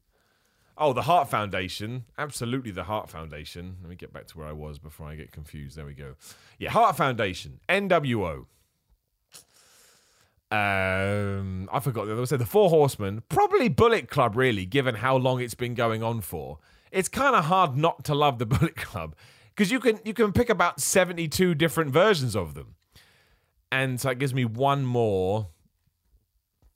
Oh, 0.76 0.92
the 0.92 1.02
Heart 1.02 1.30
Foundation. 1.30 2.04
Absolutely 2.18 2.72
the 2.72 2.84
Heart 2.84 3.08
Foundation. 3.08 3.76
Let 3.80 3.88
me 3.88 3.96
get 3.96 4.12
back 4.12 4.26
to 4.28 4.38
where 4.38 4.48
I 4.48 4.52
was 4.52 4.78
before 4.78 5.06
I 5.06 5.14
get 5.14 5.32
confused. 5.32 5.78
There 5.78 5.86
we 5.86 5.94
go. 5.94 6.16
Yeah, 6.58 6.70
Heart 6.70 6.98
Foundation. 6.98 7.60
NWO. 7.70 8.44
Um, 10.52 11.66
I 11.72 11.80
forgot 11.80 12.04
the 12.04 12.12
other. 12.12 12.26
So 12.26 12.36
the 12.36 12.44
Four 12.44 12.68
Horsemen, 12.68 13.22
probably 13.30 13.70
Bullet 13.70 14.10
Club, 14.10 14.36
really, 14.36 14.66
given 14.66 14.96
how 14.96 15.16
long 15.16 15.40
it's 15.40 15.54
been 15.54 15.72
going 15.72 16.02
on 16.02 16.20
for. 16.20 16.58
It's 16.90 17.08
kind 17.08 17.34
of 17.34 17.46
hard 17.46 17.74
not 17.74 18.04
to 18.04 18.14
love 18.14 18.38
the 18.38 18.44
Bullet 18.54 18.76
Club 18.76 19.16
because 19.48 19.72
you 19.72 19.80
can 19.80 19.98
you 20.04 20.12
can 20.12 20.30
pick 20.30 20.50
about 20.50 20.78
seventy 20.78 21.26
two 21.26 21.54
different 21.54 21.90
versions 21.90 22.36
of 22.36 22.52
them, 22.52 22.74
and 23.70 23.98
so 23.98 24.10
it 24.10 24.18
gives 24.18 24.34
me 24.34 24.44
one 24.44 24.84
more. 24.84 25.48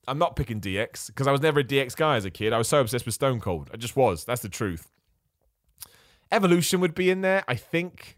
I'm 0.08 0.18
not 0.18 0.36
picking 0.36 0.58
DX 0.58 1.08
because 1.08 1.26
I 1.26 1.32
was 1.32 1.42
never 1.42 1.60
a 1.60 1.64
DX 1.64 1.96
guy 1.96 2.16
as 2.16 2.24
a 2.24 2.30
kid. 2.30 2.54
I 2.54 2.58
was 2.58 2.68
so 2.68 2.80
obsessed 2.80 3.04
with 3.04 3.14
Stone 3.14 3.40
Cold. 3.40 3.68
I 3.74 3.76
just 3.76 3.94
was. 3.94 4.24
That's 4.24 4.40
the 4.40 4.48
truth. 4.48 4.90
Evolution 6.32 6.80
would 6.80 6.94
be 6.94 7.10
in 7.10 7.20
there, 7.20 7.44
I 7.46 7.56
think. 7.56 8.16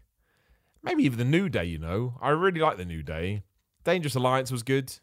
Maybe 0.81 1.03
even 1.03 1.17
the 1.19 1.25
New 1.25 1.49
Day. 1.49 1.65
You 1.65 1.79
know, 1.79 2.13
I 2.21 2.29
really 2.29 2.61
like 2.61 2.77
the 2.77 2.85
New 2.85 3.03
Day. 3.03 3.43
Dangerous 3.83 4.15
Alliance 4.15 4.51
was 4.51 4.63
good. 4.63 4.93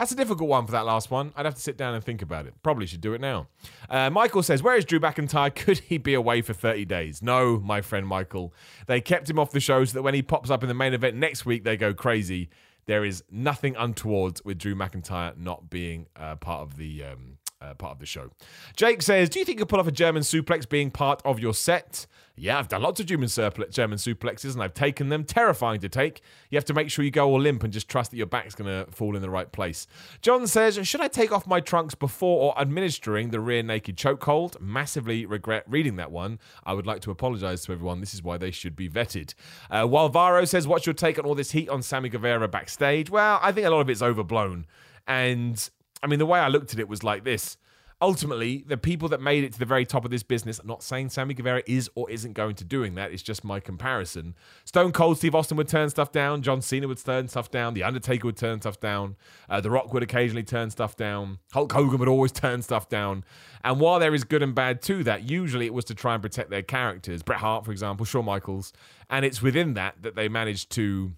That's 0.00 0.12
a 0.12 0.16
difficult 0.16 0.48
one 0.48 0.64
for 0.64 0.72
that 0.72 0.86
last 0.86 1.10
one. 1.10 1.30
I'd 1.36 1.44
have 1.44 1.56
to 1.56 1.60
sit 1.60 1.76
down 1.76 1.92
and 1.92 2.02
think 2.02 2.22
about 2.22 2.46
it. 2.46 2.54
Probably 2.62 2.86
should 2.86 3.02
do 3.02 3.12
it 3.12 3.20
now. 3.20 3.48
Uh, 3.90 4.08
Michael 4.08 4.42
says, 4.42 4.62
Where 4.62 4.74
is 4.74 4.86
Drew 4.86 4.98
McIntyre? 4.98 5.54
Could 5.54 5.80
he 5.80 5.98
be 5.98 6.14
away 6.14 6.40
for 6.40 6.54
30 6.54 6.86
days? 6.86 7.20
No, 7.20 7.58
my 7.58 7.82
friend 7.82 8.06
Michael. 8.06 8.54
They 8.86 9.02
kept 9.02 9.28
him 9.28 9.38
off 9.38 9.50
the 9.50 9.60
show 9.60 9.84
so 9.84 9.92
that 9.92 10.02
when 10.02 10.14
he 10.14 10.22
pops 10.22 10.48
up 10.48 10.62
in 10.62 10.68
the 10.70 10.74
main 10.74 10.94
event 10.94 11.16
next 11.16 11.44
week, 11.44 11.64
they 11.64 11.76
go 11.76 11.92
crazy. 11.92 12.48
There 12.86 13.04
is 13.04 13.22
nothing 13.30 13.76
untoward 13.76 14.40
with 14.42 14.56
Drew 14.56 14.74
McIntyre 14.74 15.36
not 15.36 15.68
being 15.68 16.06
uh, 16.16 16.36
part 16.36 16.62
of 16.62 16.78
the. 16.78 17.04
Um, 17.04 17.36
uh, 17.60 17.74
part 17.74 17.92
of 17.92 17.98
the 17.98 18.06
show. 18.06 18.30
Jake 18.76 19.02
says, 19.02 19.28
Do 19.28 19.38
you 19.38 19.44
think 19.44 19.58
you 19.58 19.64
could 19.64 19.68
pull 19.68 19.80
off 19.80 19.86
a 19.86 19.92
German 19.92 20.22
suplex 20.22 20.68
being 20.68 20.90
part 20.90 21.20
of 21.24 21.38
your 21.38 21.54
set? 21.54 22.06
Yeah, 22.36 22.58
I've 22.58 22.68
done 22.68 22.80
lots 22.80 22.98
of 23.00 23.06
German, 23.06 23.28
German 23.28 23.98
suplexes 23.98 24.54
and 24.54 24.62
I've 24.62 24.72
taken 24.72 25.10
them. 25.10 25.24
Terrifying 25.24 25.80
to 25.80 25.90
take. 25.90 26.22
You 26.48 26.56
have 26.56 26.64
to 26.66 26.74
make 26.74 26.90
sure 26.90 27.04
you 27.04 27.10
go 27.10 27.28
all 27.28 27.38
limp 27.40 27.62
and 27.62 27.70
just 27.72 27.86
trust 27.86 28.12
that 28.12 28.16
your 28.16 28.26
back's 28.26 28.54
going 28.54 28.86
to 28.86 28.90
fall 28.90 29.14
in 29.14 29.20
the 29.20 29.28
right 29.28 29.52
place. 29.52 29.86
John 30.22 30.46
says, 30.46 30.78
Should 30.88 31.02
I 31.02 31.08
take 31.08 31.32
off 31.32 31.46
my 31.46 31.60
trunks 31.60 31.94
before 31.94 32.40
or 32.40 32.58
administering 32.58 33.28
the 33.28 33.40
rear 33.40 33.62
naked 33.62 33.96
chokehold? 33.96 34.58
Massively 34.58 35.26
regret 35.26 35.64
reading 35.68 35.96
that 35.96 36.10
one. 36.10 36.38
I 36.64 36.72
would 36.72 36.86
like 36.86 37.02
to 37.02 37.10
apologize 37.10 37.62
to 37.66 37.72
everyone. 37.72 38.00
This 38.00 38.14
is 38.14 38.22
why 38.22 38.38
they 38.38 38.50
should 38.50 38.74
be 38.74 38.88
vetted. 38.88 39.34
Uh, 39.70 39.84
while 39.84 40.08
Varo 40.08 40.46
says, 40.46 40.66
What's 40.66 40.86
your 40.86 40.94
take 40.94 41.18
on 41.18 41.26
all 41.26 41.34
this 41.34 41.50
heat 41.50 41.68
on 41.68 41.82
Sammy 41.82 42.08
Guevara 42.08 42.48
backstage? 42.48 43.10
Well, 43.10 43.38
I 43.42 43.52
think 43.52 43.66
a 43.66 43.70
lot 43.70 43.80
of 43.80 43.90
it's 43.90 44.00
overblown. 44.00 44.66
And 45.06 45.68
I 46.02 46.06
mean, 46.06 46.18
the 46.18 46.26
way 46.26 46.40
I 46.40 46.48
looked 46.48 46.72
at 46.72 46.80
it 46.80 46.88
was 46.88 47.02
like 47.02 47.24
this 47.24 47.56
ultimately, 48.00 48.64
the 48.66 48.76
people 48.76 49.08
that 49.08 49.20
made 49.20 49.44
it 49.44 49.52
to 49.52 49.58
the 49.58 49.66
very 49.66 49.84
top 49.84 50.04
of 50.04 50.10
this 50.10 50.22
business, 50.22 50.58
I'm 50.58 50.66
not 50.66 50.82
saying 50.82 51.10
Sammy 51.10 51.34
Guevara 51.34 51.62
is 51.66 51.90
or 51.94 52.10
isn't 52.10 52.32
going 52.32 52.54
to 52.56 52.64
doing 52.64 52.94
that. 52.94 53.12
It's 53.12 53.22
just 53.22 53.44
my 53.44 53.60
comparison. 53.60 54.34
Stone 54.64 54.92
Cold 54.92 55.18
Steve 55.18 55.34
Austin 55.34 55.56
would 55.58 55.68
turn 55.68 55.90
stuff 55.90 56.10
down. 56.10 56.42
John 56.42 56.62
Cena 56.62 56.88
would 56.88 57.02
turn 57.04 57.28
stuff 57.28 57.50
down. 57.50 57.74
The 57.74 57.82
Undertaker 57.82 58.26
would 58.26 58.36
turn 58.36 58.60
stuff 58.60 58.80
down. 58.80 59.16
Uh, 59.48 59.60
the 59.60 59.70
Rock 59.70 59.92
would 59.92 60.02
occasionally 60.02 60.42
turn 60.42 60.70
stuff 60.70 60.96
down. 60.96 61.38
Hulk 61.52 61.72
Hogan 61.72 61.98
would 61.98 62.08
always 62.08 62.32
turn 62.32 62.62
stuff 62.62 62.88
down. 62.88 63.24
And 63.62 63.78
while 63.80 63.98
there 63.98 64.14
is 64.14 64.24
good 64.24 64.42
and 64.42 64.54
bad 64.54 64.80
to 64.82 65.04
that, 65.04 65.28
usually 65.28 65.66
it 65.66 65.74
was 65.74 65.84
to 65.86 65.94
try 65.94 66.14
and 66.14 66.22
protect 66.22 66.50
their 66.50 66.62
characters. 66.62 67.22
Bret 67.22 67.40
Hart, 67.40 67.64
for 67.64 67.72
example, 67.72 68.06
Shawn 68.06 68.24
Michaels, 68.24 68.72
and 69.10 69.24
it's 69.24 69.42
within 69.42 69.74
that 69.74 70.02
that 70.02 70.14
they 70.14 70.28
managed 70.28 70.70
to 70.70 71.12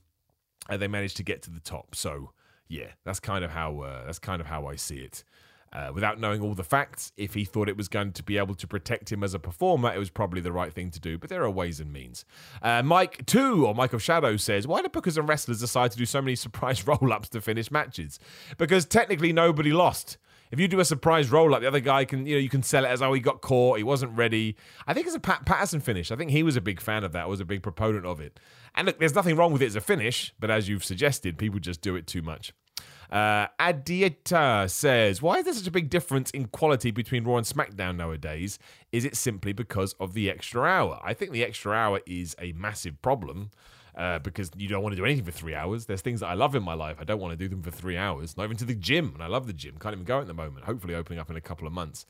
uh, 0.68 0.76
they 0.76 0.89
managed 0.89 1.16
to 1.18 1.22
get 1.22 1.43
to 1.43 1.51
the 1.51 1.61
top. 1.61 1.95
So 1.95 2.33
yeah, 2.73 2.89
that's 3.05 3.20
kind 3.20 3.45
of 3.45 3.51
how 3.51 3.81
uh, 3.81 4.07
that's 4.07 4.18
kind 4.18 4.41
of 4.41 4.47
how 4.47 4.66
I 4.66 4.77
see 4.77 4.97
it. 4.97 5.25
Uh, 5.75 5.91
without 5.95 6.20
knowing 6.20 6.43
all 6.43 6.55
the 6.55 6.64
facts, 6.64 7.12
if 7.16 7.33
he 7.33 7.45
thought 7.45 7.66
it 7.68 7.77
was 7.77 7.89
going 7.89 8.12
to 8.12 8.23
be 8.23 8.37
able 8.37 8.55
to 8.55 8.66
protect 8.66 9.11
him 9.11 9.25
as 9.25 9.33
a 9.33 9.39
performer, 9.39 9.93
it 9.93 9.99
was 9.99 10.11
probably 10.11 10.41
the 10.41 10.53
right 10.53 10.73
thing 10.73 10.91
to 10.91 11.01
do. 11.01 11.16
But 11.16 11.31
there 11.31 11.43
are 11.43 11.51
ways 11.51 11.81
and 11.81 11.91
means. 11.91 12.27
Uh, 12.61 12.83
Mike 12.83 13.25
2, 13.25 13.66
or 13.66 13.85
of 13.85 14.03
Shadow, 14.03 14.37
says, 14.37 14.66
Why 14.66 14.83
do 14.83 14.89
bookers 14.89 15.16
and 15.16 15.27
wrestlers 15.27 15.61
decide 15.61 15.91
to 15.93 15.99
do 15.99 16.05
so 16.05 16.20
many 16.20 16.35
surprise 16.47 16.87
roll 16.87 17.12
ups 17.12 17.31
to 17.31 17.41
finish 17.41 17.70
matches? 17.70 18.18
Because 18.59 18.85
technically 18.85 19.33
nobody 19.33 19.73
lost. 19.73 20.18
If 20.51 20.61
you 20.61 20.68
do 20.68 20.81
a 20.81 20.85
surprise 20.85 21.31
roll 21.31 21.55
up, 21.55 21.62
the 21.62 21.68
other 21.68 21.81
guy 21.81 22.05
can, 22.05 22.27
you 22.27 22.35
know, 22.35 22.41
you 22.41 22.51
can 22.51 22.62
sell 22.62 22.85
it 22.85 22.89
as, 22.89 23.01
oh, 23.01 23.14
he 23.14 23.20
got 23.20 23.41
caught, 23.41 23.79
he 23.79 23.83
wasn't 23.83 24.14
ready. 24.14 24.57
I 24.87 24.93
think 24.93 25.07
it's 25.07 25.16
a 25.16 25.20
Pat 25.20 25.47
Patterson 25.47 25.81
finish. 25.81 26.11
I 26.12 26.16
think 26.16 26.31
he 26.31 26.43
was 26.43 26.57
a 26.57 26.61
big 26.61 26.79
fan 26.79 27.05
of 27.05 27.12
that, 27.12 27.27
was 27.27 27.41
a 27.41 27.47
big 27.47 27.62
proponent 27.62 28.05
of 28.05 28.20
it. 28.20 28.39
And 28.75 28.87
look, 28.87 28.99
there's 28.99 29.14
nothing 29.14 29.37
wrong 29.37 29.55
with 29.55 29.62
it 29.62 29.66
as 29.66 29.77
a 29.77 29.81
finish, 29.81 30.35
but 30.39 30.51
as 30.51 30.68
you've 30.68 30.85
suggested, 30.85 31.39
people 31.39 31.59
just 31.59 31.81
do 31.81 31.97
it 31.97 32.07
too 32.07 32.20
much. 32.20 32.53
Uh, 33.13 33.47
Adieta 33.61 34.71
says, 34.71 35.21
Why 35.21 35.37
is 35.37 35.45
there 35.45 35.53
such 35.53 35.67
a 35.67 35.71
big 35.71 35.91
difference 35.91 36.31
in 36.31 36.47
quality 36.47 36.91
between 36.91 37.25
Raw 37.25 37.37
and 37.37 37.47
SmackDown 37.47 37.97
nowadays? 37.97 38.59
Is 38.91 39.05
it 39.05 39.17
simply 39.17 39.53
because 39.53 39.93
of 40.01 40.15
the 40.15 40.31
extra 40.31 40.63
hour? 40.63 40.99
I 41.05 41.13
think 41.13 41.31
the 41.33 41.45
extra 41.45 41.73
hour 41.73 42.01
is 42.07 42.35
a 42.41 42.53
massive 42.53 43.01
problem. 43.03 43.51
Uh, 43.95 44.19
because 44.21 44.51
you 44.57 44.71
don't 44.71 44.83
want 44.83 44.95
to 44.95 44.97
do 44.97 45.05
anything 45.05 45.23
for 45.23 45.33
three 45.33 45.55
hours. 45.55 45.85
There's 45.85 46.01
things 46.01 46.21
that 46.21 46.29
I 46.29 46.33
love 46.33 46.55
in 46.55 46.63
my 46.63 46.73
life. 46.73 46.97
I 46.99 47.05
don't 47.05 47.21
want 47.21 47.33
to 47.33 47.37
do 47.37 47.47
them 47.47 47.61
for 47.61 47.71
three 47.71 47.99
hours. 47.99 48.39
Not 48.39 48.45
even 48.45 48.57
to 48.57 48.65
the 48.65 48.75
gym. 48.75 49.11
And 49.13 49.23
I 49.23 49.27
love 49.27 49.47
the 49.47 49.53
gym. 49.53 49.77
Can't 49.79 49.93
even 49.93 50.07
go 50.07 50.19
at 50.19 50.27
the 50.27 50.33
moment. 50.33 50.65
Hopefully, 50.65 50.95
opening 50.95 51.19
up 51.19 51.29
in 51.29 51.37
a 51.37 51.43
couple 51.43 51.67
of 51.67 51.75
months. 51.75 52.07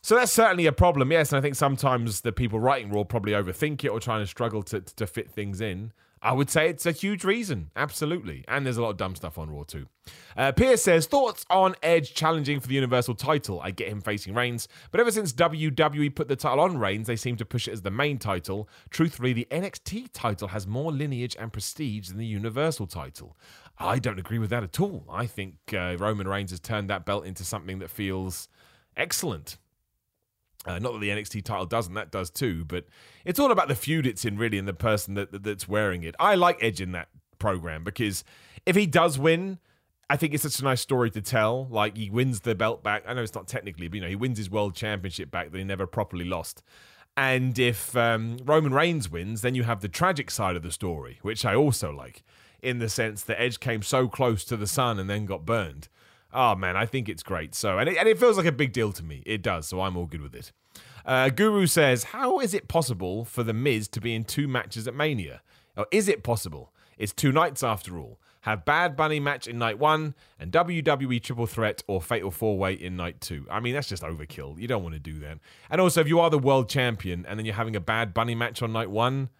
So 0.00 0.14
that's 0.14 0.32
certainly 0.32 0.64
a 0.64 0.72
problem, 0.72 1.12
yes. 1.12 1.30
And 1.30 1.38
I 1.38 1.42
think 1.42 1.56
sometimes 1.56 2.22
the 2.22 2.32
people 2.32 2.58
writing 2.58 2.90
Raw 2.90 3.04
probably 3.04 3.32
overthink 3.32 3.84
it 3.84 3.88
or 3.88 4.00
trying 4.00 4.22
to 4.22 4.26
struggle 4.26 4.62
to, 4.62 4.80
to 4.80 5.06
fit 5.06 5.30
things 5.30 5.60
in. 5.60 5.92
I 6.22 6.32
would 6.32 6.50
say 6.50 6.68
it's 6.68 6.86
a 6.86 6.92
huge 6.92 7.24
reason, 7.24 7.70
absolutely. 7.76 8.44
And 8.48 8.64
there's 8.64 8.76
a 8.76 8.82
lot 8.82 8.90
of 8.90 8.96
dumb 8.96 9.14
stuff 9.14 9.38
on 9.38 9.50
Raw 9.50 9.62
too. 9.64 9.86
Uh, 10.36 10.52
Pierce 10.52 10.82
says 10.82 11.06
thoughts 11.06 11.44
on 11.50 11.74
Edge 11.82 12.14
challenging 12.14 12.60
for 12.60 12.68
the 12.68 12.74
Universal 12.74 13.14
title. 13.16 13.60
I 13.60 13.70
get 13.70 13.88
him 13.88 14.00
facing 14.00 14.34
Reigns, 14.34 14.68
but 14.90 15.00
ever 15.00 15.10
since 15.10 15.32
WWE 15.32 16.14
put 16.14 16.28
the 16.28 16.36
title 16.36 16.60
on 16.60 16.78
Reigns, 16.78 17.06
they 17.06 17.16
seem 17.16 17.36
to 17.36 17.44
push 17.44 17.68
it 17.68 17.72
as 17.72 17.82
the 17.82 17.90
main 17.90 18.18
title. 18.18 18.68
Truthfully, 18.90 19.32
the 19.32 19.46
NXT 19.50 20.08
title 20.12 20.48
has 20.48 20.66
more 20.66 20.92
lineage 20.92 21.36
and 21.38 21.52
prestige 21.52 22.08
than 22.08 22.18
the 22.18 22.26
Universal 22.26 22.86
title. 22.86 23.36
I 23.78 23.98
don't 23.98 24.18
agree 24.18 24.38
with 24.38 24.50
that 24.50 24.64
at 24.64 24.80
all. 24.80 25.04
I 25.08 25.26
think 25.26 25.54
uh, 25.72 25.96
Roman 25.98 26.26
Reigns 26.26 26.50
has 26.50 26.60
turned 26.60 26.90
that 26.90 27.04
belt 27.04 27.26
into 27.26 27.44
something 27.44 27.78
that 27.78 27.90
feels 27.90 28.48
excellent. 28.96 29.58
Uh, 30.68 30.78
not 30.78 30.92
that 30.92 31.00
the 31.00 31.08
NXT 31.08 31.44
title 31.44 31.66
doesn't, 31.66 31.94
that 31.94 32.10
does 32.10 32.30
too, 32.30 32.64
but 32.64 32.86
it's 33.24 33.38
all 33.38 33.50
about 33.50 33.68
the 33.68 33.74
feud 33.74 34.06
it's 34.06 34.24
in, 34.24 34.36
really, 34.36 34.58
and 34.58 34.68
the 34.68 34.74
person 34.74 35.14
that, 35.14 35.32
that 35.32 35.42
that's 35.42 35.66
wearing 35.66 36.02
it. 36.02 36.14
I 36.20 36.34
like 36.34 36.62
Edge 36.62 36.80
in 36.80 36.92
that 36.92 37.08
program 37.38 37.84
because 37.84 38.24
if 38.66 38.76
he 38.76 38.86
does 38.86 39.18
win, 39.18 39.58
I 40.10 40.16
think 40.16 40.34
it's 40.34 40.42
such 40.42 40.60
a 40.60 40.64
nice 40.64 40.80
story 40.80 41.10
to 41.10 41.22
tell. 41.22 41.66
Like 41.70 41.96
he 41.96 42.10
wins 42.10 42.40
the 42.40 42.54
belt 42.54 42.82
back. 42.82 43.04
I 43.06 43.14
know 43.14 43.22
it's 43.22 43.34
not 43.34 43.48
technically, 43.48 43.88
but 43.88 43.96
you 43.96 44.02
know 44.02 44.08
he 44.08 44.16
wins 44.16 44.38
his 44.38 44.50
world 44.50 44.74
championship 44.74 45.30
back 45.30 45.50
that 45.50 45.58
he 45.58 45.64
never 45.64 45.86
properly 45.86 46.24
lost. 46.24 46.62
And 47.16 47.58
if 47.58 47.96
um, 47.96 48.36
Roman 48.44 48.72
Reigns 48.72 49.10
wins, 49.10 49.40
then 49.40 49.54
you 49.54 49.64
have 49.64 49.80
the 49.80 49.88
tragic 49.88 50.30
side 50.30 50.54
of 50.54 50.62
the 50.62 50.70
story, 50.70 51.18
which 51.22 51.44
I 51.44 51.54
also 51.54 51.90
like, 51.90 52.22
in 52.62 52.78
the 52.78 52.88
sense 52.88 53.22
that 53.24 53.40
Edge 53.40 53.58
came 53.58 53.82
so 53.82 54.06
close 54.06 54.44
to 54.44 54.56
the 54.56 54.68
sun 54.68 54.98
and 54.98 55.10
then 55.10 55.26
got 55.26 55.44
burned. 55.44 55.88
Oh 56.32 56.54
man, 56.54 56.76
I 56.76 56.86
think 56.86 57.08
it's 57.08 57.22
great. 57.22 57.54
So, 57.54 57.78
and 57.78 57.88
it, 57.88 57.96
and 57.96 58.08
it 58.08 58.18
feels 58.18 58.36
like 58.36 58.46
a 58.46 58.52
big 58.52 58.72
deal 58.72 58.92
to 58.92 59.02
me. 59.02 59.22
It 59.24 59.42
does. 59.42 59.66
So 59.66 59.80
I'm 59.80 59.96
all 59.96 60.06
good 60.06 60.20
with 60.20 60.34
it. 60.34 60.52
Uh, 61.04 61.30
Guru 61.30 61.66
says, 61.66 62.04
How 62.04 62.38
is 62.38 62.52
it 62.52 62.68
possible 62.68 63.24
for 63.24 63.42
The 63.42 63.54
Miz 63.54 63.88
to 63.88 64.00
be 64.00 64.14
in 64.14 64.24
two 64.24 64.46
matches 64.46 64.86
at 64.86 64.94
Mania? 64.94 65.40
Or 65.76 65.86
is 65.90 66.08
it 66.08 66.22
possible? 66.22 66.72
It's 66.98 67.12
two 67.12 67.32
nights 67.32 67.62
after 67.62 67.98
all. 67.98 68.18
Have 68.42 68.64
Bad 68.64 68.96
Bunny 68.96 69.20
match 69.20 69.46
in 69.46 69.58
night 69.58 69.78
one 69.78 70.14
and 70.38 70.52
WWE 70.52 71.22
Triple 71.22 71.46
Threat 71.46 71.82
or 71.86 72.00
Fatal 72.00 72.30
Four 72.30 72.58
Way 72.58 72.74
in 72.74 72.96
night 72.96 73.20
two. 73.20 73.46
I 73.50 73.60
mean, 73.60 73.74
that's 73.74 73.88
just 73.88 74.02
overkill. 74.02 74.58
You 74.60 74.68
don't 74.68 74.82
want 74.82 74.94
to 74.94 75.00
do 75.00 75.18
that. 75.20 75.38
And 75.70 75.80
also, 75.80 76.00
if 76.00 76.08
you 76.08 76.20
are 76.20 76.30
the 76.30 76.38
world 76.38 76.68
champion 76.68 77.26
and 77.26 77.38
then 77.38 77.46
you're 77.46 77.54
having 77.54 77.76
a 77.76 77.80
Bad 77.80 78.14
Bunny 78.14 78.34
match 78.34 78.62
on 78.62 78.72
night 78.72 78.90
one, 78.90 79.30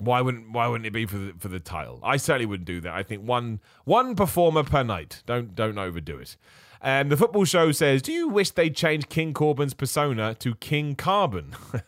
why 0.00 0.20
wouldn't 0.20 0.50
why 0.50 0.66
wouldn't 0.66 0.86
it 0.86 0.92
be 0.92 1.06
for 1.06 1.18
the 1.18 1.34
for 1.38 1.48
the 1.48 1.60
title? 1.60 2.00
I 2.02 2.16
certainly 2.16 2.46
wouldn't 2.46 2.66
do 2.66 2.80
that. 2.80 2.92
I 2.94 3.02
think 3.02 3.22
one 3.22 3.60
one 3.84 4.14
performer 4.14 4.64
per 4.64 4.82
night. 4.82 5.22
Don't 5.26 5.54
don't 5.54 5.78
overdo 5.78 6.18
it. 6.18 6.36
Um, 6.82 7.10
the 7.10 7.16
football 7.16 7.44
show 7.44 7.72
says, 7.72 8.00
"Do 8.00 8.12
you 8.12 8.28
wish 8.28 8.50
they'd 8.50 8.74
change 8.74 9.08
King 9.08 9.34
Corbin's 9.34 9.74
persona 9.74 10.34
to 10.36 10.54
King 10.54 10.94
Carbon? 10.94 11.54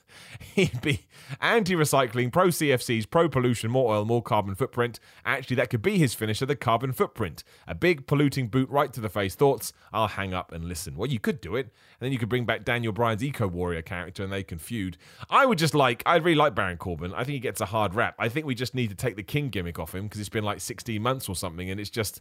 He'd 0.55 0.83
be 0.83 1.07
anti-recycling, 1.41 2.33
pro 2.33 2.49
CFCs, 2.49 3.09
pro 3.09 3.29
pollution, 3.29 3.71
more 3.71 3.95
oil, 3.95 4.05
more 4.05 4.23
carbon 4.23 4.55
footprint. 4.55 5.01
Actually, 5.25 5.57
that 5.57 5.71
could 5.71 5.81
be 5.81 5.97
his 5.99 6.15
finisher, 6.15 6.45
the 6.45 6.57
carbon 6.57 6.93
footprint. 6.93 7.43
A 7.67 7.75
big 7.75 8.07
polluting 8.07 8.49
boot 8.49 8.69
right 8.69 8.93
to 8.93 9.01
the 9.01 9.09
face. 9.09 9.35
Thoughts? 9.35 9.73
I'll 9.93 10.09
hang 10.09 10.35
up 10.35 10.53
and 10.53 10.65
listen. 10.65 10.97
Well, 10.97 11.09
you 11.09 11.19
could 11.19 11.41
do 11.41 11.57
it, 11.57 11.67
and 11.67 12.01
then 12.01 12.13
you 12.13 12.19
could 12.19 12.29
bring 12.29 12.45
back 12.45 12.65
Daniel 12.65 12.93
Bryan's 12.93 13.25
Eco 13.25 13.49
Warrior 13.49 13.83
character, 13.83 14.23
and 14.23 14.33
they 14.33 14.43
can 14.43 14.59
feud. 14.59 14.99
I 15.31 15.47
would 15.47 15.59
just 15.59 15.75
like, 15.75 16.03
I 16.05 16.17
really 16.17 16.37
like 16.37 16.55
Baron 16.55 16.77
Corbin. 16.77 17.15
I 17.15 17.25
think 17.25 17.35
he 17.35 17.41
gets 17.41 17.61
a 17.61 17.67
hard 17.67 17.95
rap. 17.95 18.15
I 18.19 18.29
think 18.29 18.47
we 18.47 18.55
just 18.55 18.75
need 18.75 18.91
to 18.91 18.97
take 18.97 19.17
the 19.17 19.23
King 19.23 19.49
gimmick 19.49 19.79
off 19.79 19.95
him 19.95 20.05
because 20.05 20.21
it's 20.21 20.29
been 20.29 20.45
like 20.45 20.61
16 20.61 21.01
months 21.01 21.29
or 21.29 21.37
something, 21.37 21.71
and 21.71 21.81
it's 21.81 21.91
just, 21.91 22.21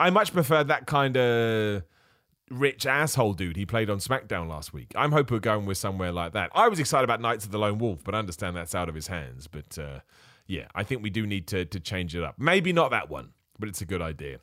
I 0.00 0.10
much 0.10 0.32
prefer 0.32 0.64
that 0.64 0.86
kind 0.86 1.16
of 1.16 1.82
rich 2.50 2.84
asshole 2.84 3.34
dude 3.34 3.56
he 3.56 3.64
played 3.64 3.88
on 3.88 3.98
SmackDown 3.98 4.48
last 4.48 4.72
week. 4.72 4.92
I'm 4.96 5.12
hoping 5.12 5.36
we're 5.36 5.40
going 5.40 5.66
with 5.66 5.78
somewhere 5.78 6.12
like 6.12 6.32
that. 6.32 6.50
I 6.54 6.68
was 6.68 6.78
excited 6.78 7.04
about 7.04 7.20
Knights 7.20 7.44
of 7.44 7.52
the 7.52 7.58
Lone 7.58 7.78
Wolf, 7.78 8.02
but 8.04 8.14
I 8.14 8.18
understand 8.18 8.56
that's 8.56 8.74
out 8.74 8.88
of 8.88 8.94
his 8.94 9.06
hands. 9.06 9.46
But 9.46 9.78
uh, 9.78 10.00
yeah, 10.46 10.66
I 10.74 10.82
think 10.82 11.02
we 11.02 11.10
do 11.10 11.26
need 11.26 11.46
to 11.48 11.64
to 11.64 11.80
change 11.80 12.14
it 12.14 12.24
up. 12.24 12.34
Maybe 12.38 12.72
not 12.72 12.90
that 12.90 13.08
one, 13.08 13.30
but 13.58 13.68
it's 13.68 13.80
a 13.80 13.86
good 13.86 14.02
idea. 14.02 14.38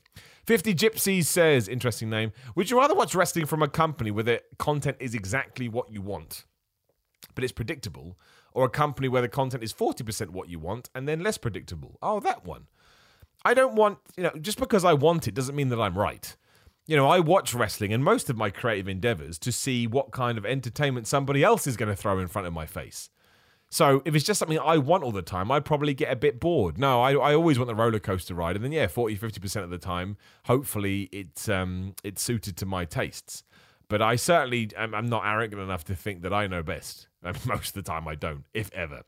50 0.46 0.74
Gypsies 0.74 1.26
says, 1.26 1.68
interesting 1.68 2.10
name. 2.10 2.32
Would 2.56 2.72
you 2.72 2.78
rather 2.78 2.96
watch 2.96 3.14
wrestling 3.14 3.46
from 3.46 3.62
a 3.62 3.68
company 3.68 4.12
where 4.12 4.24
the 4.24 4.42
content 4.58 4.96
is 5.02 5.14
exactly 5.14 5.68
what 5.68 5.92
you 5.92 6.02
want, 6.02 6.46
but 7.36 7.44
it's 7.44 7.52
predictable, 7.52 8.18
or 8.54 8.64
a 8.66 8.70
company 8.70 9.10
where 9.10 9.22
the 9.22 9.28
content 9.28 9.62
is 9.62 9.74
40% 9.74 10.30
what 10.30 10.48
you 10.48 10.58
want 10.58 10.90
and 10.96 11.06
then 11.06 11.20
less 11.20 11.38
predictable? 11.38 11.98
Oh, 12.02 12.22
that 12.22 12.46
one. 12.46 12.68
I 13.44 13.54
don't 13.54 13.76
want, 13.76 14.00
you 14.16 14.24
know, 14.24 14.32
just 14.40 14.58
because 14.58 14.86
I 14.86 14.94
want 14.94 15.28
it 15.28 15.34
doesn't 15.34 15.56
mean 15.56 15.68
that 15.70 15.82
I'm 15.82 15.98
right 15.98 16.36
you 16.88 16.96
know, 16.96 17.08
I 17.08 17.20
watch 17.20 17.54
wrestling 17.54 17.94
and 17.94 18.04
most 18.04 18.30
of 18.30 18.38
my 18.38 18.50
creative 18.50 18.88
endeavors 18.88 19.38
to 19.40 19.52
see 19.52 19.86
what 19.86 20.12
kind 20.12 20.38
of 20.38 20.46
entertainment 20.46 21.06
somebody 21.06 21.44
else 21.44 21.68
is 21.68 21.78
going 21.78 21.90
to 21.90 21.96
throw 21.96 22.18
in 22.20 22.28
front 22.28 22.48
of 22.48 22.54
my 22.54 22.66
face. 22.66 23.10
So 23.70 24.02
if 24.06 24.16
it's 24.16 24.24
just 24.24 24.40
something 24.40 24.58
I 24.58 24.78
want 24.78 25.04
all 25.04 25.12
the 25.12 25.22
time, 25.22 25.52
I'd 25.52 25.66
probably 25.66 25.94
get 25.94 26.12
a 26.12 26.16
bit 26.16 26.40
bored. 26.40 26.78
No, 26.78 27.02
I, 27.02 27.12
I 27.12 27.36
always 27.36 27.60
want 27.60 27.68
the 27.68 27.76
roller 27.76 28.00
coaster 28.00 28.34
ride. 28.34 28.56
And 28.56 28.64
then, 28.64 28.72
yeah, 28.72 28.88
40, 28.88 29.18
50% 29.18 29.64
of 29.64 29.70
the 29.70 29.78
time, 29.78 30.16
hopefully 30.46 31.10
it's, 31.12 31.50
um, 31.50 31.94
it's 32.02 32.22
suited 32.22 32.56
to 32.58 32.66
my 32.66 32.86
tastes. 32.86 33.44
But 33.90 34.02
I 34.02 34.16
certainly 34.16 34.70
am 34.76 34.94
I'm 34.94 35.08
not 35.08 35.26
arrogant 35.26 35.62
enough 35.62 35.84
to 35.86 35.96
think 35.96 36.22
that 36.22 36.34
I 36.34 36.48
know 36.48 36.64
best. 36.64 37.07
Most 37.46 37.70
of 37.70 37.74
the 37.74 37.82
time, 37.82 38.08
I 38.08 38.16
don't, 38.16 38.44
if 38.54 38.72
ever. 38.74 39.02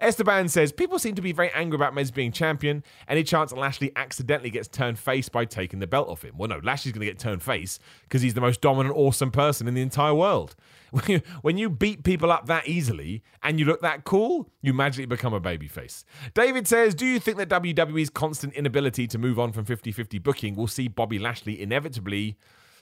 Esteban 0.00 0.48
says 0.48 0.72
people 0.72 0.98
seem 0.98 1.14
to 1.14 1.22
be 1.22 1.32
very 1.32 1.50
angry 1.52 1.76
about 1.76 1.94
Miz 1.94 2.10
being 2.10 2.32
champion. 2.32 2.82
Any 3.08 3.22
chance 3.22 3.52
Lashley 3.52 3.92
accidentally 3.94 4.50
gets 4.50 4.68
turned 4.68 4.98
face 4.98 5.28
by 5.28 5.44
taking 5.44 5.78
the 5.78 5.86
belt 5.86 6.08
off 6.08 6.24
him? 6.24 6.34
Well, 6.36 6.48
no, 6.48 6.60
Lashley's 6.62 6.92
going 6.92 7.06
to 7.06 7.12
get 7.12 7.18
turned 7.18 7.42
face 7.42 7.78
because 8.02 8.20
he's 8.20 8.34
the 8.34 8.40
most 8.40 8.60
dominant, 8.60 8.96
awesome 8.96 9.30
person 9.30 9.68
in 9.68 9.74
the 9.74 9.82
entire 9.82 10.14
world. 10.14 10.56
when 11.42 11.56
you 11.56 11.70
beat 11.70 12.02
people 12.02 12.32
up 12.32 12.46
that 12.46 12.68
easily 12.68 13.22
and 13.42 13.58
you 13.58 13.64
look 13.64 13.80
that 13.80 14.04
cool, 14.04 14.50
you 14.60 14.72
magically 14.72 15.06
become 15.06 15.32
a 15.32 15.40
babyface. 15.40 16.04
David 16.34 16.66
says, 16.66 16.94
Do 16.94 17.06
you 17.06 17.20
think 17.20 17.38
that 17.38 17.48
WWE's 17.48 18.10
constant 18.10 18.54
inability 18.54 19.06
to 19.06 19.18
move 19.18 19.38
on 19.38 19.52
from 19.52 19.64
50 19.64 19.92
50 19.92 20.18
booking 20.18 20.56
will 20.56 20.66
see 20.66 20.88
Bobby 20.88 21.18
Lashley 21.18 21.60
inevitably 21.60 22.36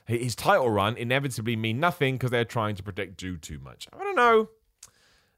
his 0.07 0.35
title 0.35 0.69
run 0.69 0.97
inevitably 0.97 1.55
mean 1.55 1.79
nothing 1.79 2.15
because 2.15 2.31
they're 2.31 2.43
trying 2.43 2.75
to 2.75 2.83
protect 2.83 3.17
Drew 3.17 3.37
too 3.37 3.59
much. 3.59 3.87
I 3.93 3.99
don't 3.99 4.15
know. 4.15 4.49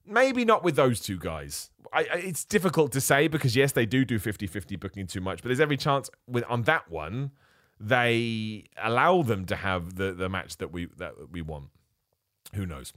Maybe 0.06 0.46
not 0.46 0.64
with 0.64 0.76
those 0.76 1.00
two 1.00 1.18
guys. 1.18 1.70
I, 1.92 2.00
I, 2.00 2.18
it's 2.18 2.44
difficult 2.44 2.92
to 2.94 3.02
say 3.02 3.28
because 3.28 3.56
yes, 3.56 3.72
they 3.72 3.86
do 3.86 4.04
do 4.04 4.20
50-50 4.20 4.80
booking 4.80 5.08
too 5.08 5.22
much, 5.22 5.42
but 5.42 5.50
there's 5.50 5.60
every 5.60 5.78
chance 5.78 6.10
with 6.28 6.44
on 6.50 6.64
that 6.64 6.90
one 6.90 7.32
they 7.80 8.66
allow 8.82 9.22
them 9.24 9.46
to 9.46 9.56
have 9.56 9.96
the, 9.96 10.14
the 10.14 10.30
match 10.30 10.58
that 10.58 10.72
we 10.72 10.88
that 10.98 11.14
we 11.32 11.42
want. 11.42 11.66
Who 12.56 12.66
knows? 12.66 12.94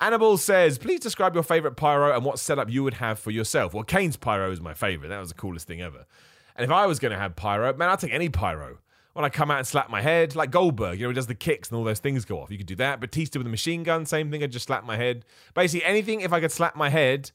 Annabelle 0.00 0.36
says, 0.36 0.78
please 0.78 1.00
describe 1.00 1.34
your 1.34 1.42
favorite 1.42 1.76
pyro 1.76 2.14
and 2.14 2.24
what 2.24 2.38
setup 2.38 2.70
you 2.70 2.82
would 2.82 2.94
have 2.94 3.18
for 3.18 3.30
yourself. 3.30 3.74
Well, 3.74 3.84
Kane's 3.84 4.16
pyro 4.16 4.50
is 4.50 4.60
my 4.60 4.74
favorite. 4.74 5.08
That 5.08 5.20
was 5.20 5.28
the 5.28 5.34
coolest 5.34 5.66
thing 5.66 5.80
ever. 5.80 6.06
And 6.56 6.64
if 6.64 6.70
I 6.70 6.86
was 6.86 6.98
going 6.98 7.12
to 7.12 7.18
have 7.18 7.36
pyro, 7.36 7.72
man, 7.74 7.88
I'd 7.88 7.98
take 7.98 8.12
any 8.12 8.28
pyro 8.28 8.78
when 9.12 9.24
I 9.24 9.28
come 9.28 9.50
out 9.50 9.58
and 9.58 9.66
slap 9.66 9.90
my 9.90 10.00
head, 10.00 10.34
like 10.34 10.50
Goldberg, 10.50 10.98
you 10.98 11.06
know, 11.06 11.10
he 11.10 11.14
does 11.14 11.26
the 11.26 11.34
kicks 11.34 11.68
and 11.68 11.78
all 11.78 11.84
those 11.84 12.00
things 12.00 12.24
go 12.24 12.40
off. 12.40 12.50
You 12.50 12.58
could 12.58 12.66
do 12.66 12.76
that. 12.76 13.00
Batista 13.00 13.38
with 13.38 13.46
a 13.46 13.50
machine 13.50 13.82
gun, 13.82 14.06
same 14.06 14.30
thing. 14.30 14.42
I 14.42 14.46
just 14.46 14.66
slap 14.66 14.84
my 14.84 14.96
head. 14.96 15.24
Basically, 15.54 15.84
anything 15.84 16.20
if 16.20 16.32
I 16.32 16.40
could 16.40 16.52
slap 16.52 16.76
my 16.76 16.88
head 16.88 17.30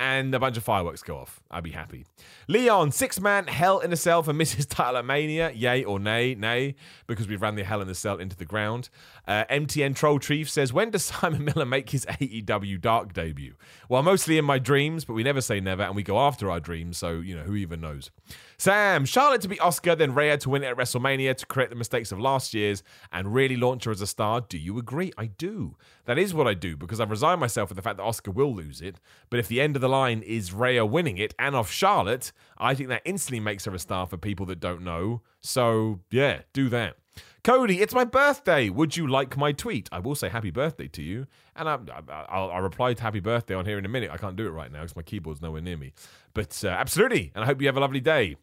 and 0.00 0.34
a 0.34 0.40
bunch 0.40 0.56
of 0.56 0.64
fireworks 0.64 1.02
go 1.02 1.16
off. 1.16 1.40
I'd 1.50 1.62
be 1.62 1.70
happy. 1.70 2.04
Leon, 2.48 2.92
six 2.92 3.20
man 3.20 3.46
Hell 3.46 3.78
in 3.78 3.92
a 3.92 3.96
Cell 3.96 4.22
for 4.22 4.32
Mrs. 4.32 4.96
At 4.96 5.04
Mania. 5.04 5.50
Yay 5.52 5.84
or 5.84 5.98
nay? 5.98 6.34
Nay, 6.34 6.74
because 7.06 7.28
we've 7.28 7.40
ran 7.40 7.54
the 7.54 7.64
Hell 7.64 7.80
in 7.80 7.88
a 7.88 7.94
Cell 7.94 8.18
into 8.18 8.36
the 8.36 8.44
ground. 8.44 8.88
Uh, 9.26 9.44
MTN 9.50 9.96
Troll 9.96 10.18
Chief 10.18 10.50
says, 10.50 10.72
When 10.72 10.90
does 10.90 11.04
Simon 11.14 11.44
Miller 11.44 11.64
make 11.64 11.90
his 11.90 12.06
AEW 12.06 12.80
Dark 12.80 13.12
debut? 13.12 13.54
Well, 13.88 14.02
mostly 14.02 14.38
in 14.38 14.44
my 14.44 14.58
dreams, 14.58 15.04
but 15.04 15.14
we 15.14 15.22
never 15.22 15.40
say 15.40 15.60
never, 15.60 15.82
and 15.82 15.96
we 15.96 16.02
go 16.02 16.18
after 16.18 16.50
our 16.50 16.60
dreams, 16.60 16.98
so, 16.98 17.20
you 17.20 17.36
know, 17.36 17.42
who 17.42 17.54
even 17.56 17.80
knows? 17.80 18.10
Sam, 18.56 19.04
Charlotte 19.04 19.40
to 19.42 19.48
be 19.48 19.56
Asuka, 19.56 19.96
then 19.96 20.14
Rhea 20.14 20.38
to 20.38 20.50
win 20.50 20.62
it 20.62 20.66
at 20.66 20.76
WrestleMania 20.76 21.36
to 21.36 21.46
correct 21.46 21.70
the 21.70 21.76
mistakes 21.76 22.12
of 22.12 22.20
last 22.20 22.54
year's 22.54 22.82
and 23.12 23.34
really 23.34 23.56
launch 23.56 23.84
her 23.84 23.90
as 23.90 24.00
a 24.00 24.06
star. 24.06 24.40
Do 24.40 24.58
you 24.58 24.78
agree? 24.78 25.12
I 25.18 25.26
do. 25.26 25.76
That 26.04 26.18
is 26.18 26.34
what 26.34 26.46
I 26.46 26.54
do 26.54 26.76
because 26.76 27.00
I've 27.00 27.10
resigned 27.10 27.40
myself 27.40 27.70
with 27.70 27.76
the 27.76 27.82
fact 27.82 27.96
that 27.96 28.04
Asuka 28.04 28.32
will 28.32 28.54
lose 28.54 28.80
it. 28.80 29.00
But 29.30 29.40
if 29.40 29.48
the 29.48 29.60
end 29.60 29.76
of 29.76 29.82
the 29.82 29.88
line 29.88 30.22
is 30.22 30.52
Rhea 30.52 30.86
winning 30.86 31.18
it 31.18 31.34
and 31.38 31.56
off 31.56 31.70
Charlotte, 31.70 32.32
I 32.58 32.74
think 32.74 32.88
that 32.90 33.02
instantly 33.04 33.40
makes 33.40 33.64
her 33.64 33.74
a 33.74 33.78
star 33.78 34.06
for 34.06 34.16
people 34.16 34.46
that 34.46 34.60
don't 34.60 34.82
know. 34.82 35.22
So, 35.40 36.00
yeah, 36.10 36.42
do 36.52 36.68
that. 36.68 36.96
Cody, 37.44 37.82
it's 37.82 37.92
my 37.92 38.04
birthday. 38.04 38.70
Would 38.70 38.96
you 38.96 39.06
like 39.06 39.36
my 39.36 39.52
tweet? 39.52 39.90
I 39.92 39.98
will 39.98 40.14
say 40.14 40.30
happy 40.30 40.50
birthday 40.50 40.88
to 40.88 41.02
you. 41.02 41.26
And 41.54 41.68
I, 41.68 41.76
will 41.76 41.92
I'll 42.08 42.62
reply 42.62 42.94
to 42.94 43.02
happy 43.02 43.20
birthday 43.20 43.54
on 43.54 43.66
here 43.66 43.78
in 43.78 43.84
a 43.84 43.88
minute. 43.88 44.10
I 44.10 44.16
can't 44.16 44.34
do 44.34 44.46
it 44.46 44.50
right 44.50 44.72
now 44.72 44.80
because 44.80 44.96
my 44.96 45.02
keyboard's 45.02 45.42
nowhere 45.42 45.60
near 45.60 45.76
me. 45.76 45.92
But 46.32 46.64
uh, 46.64 46.68
absolutely. 46.68 47.32
And 47.34 47.44
I 47.44 47.46
hope 47.46 47.60
you 47.60 47.68
have 47.68 47.76
a 47.76 47.80
lovely 47.80 48.00
day. 48.00 48.36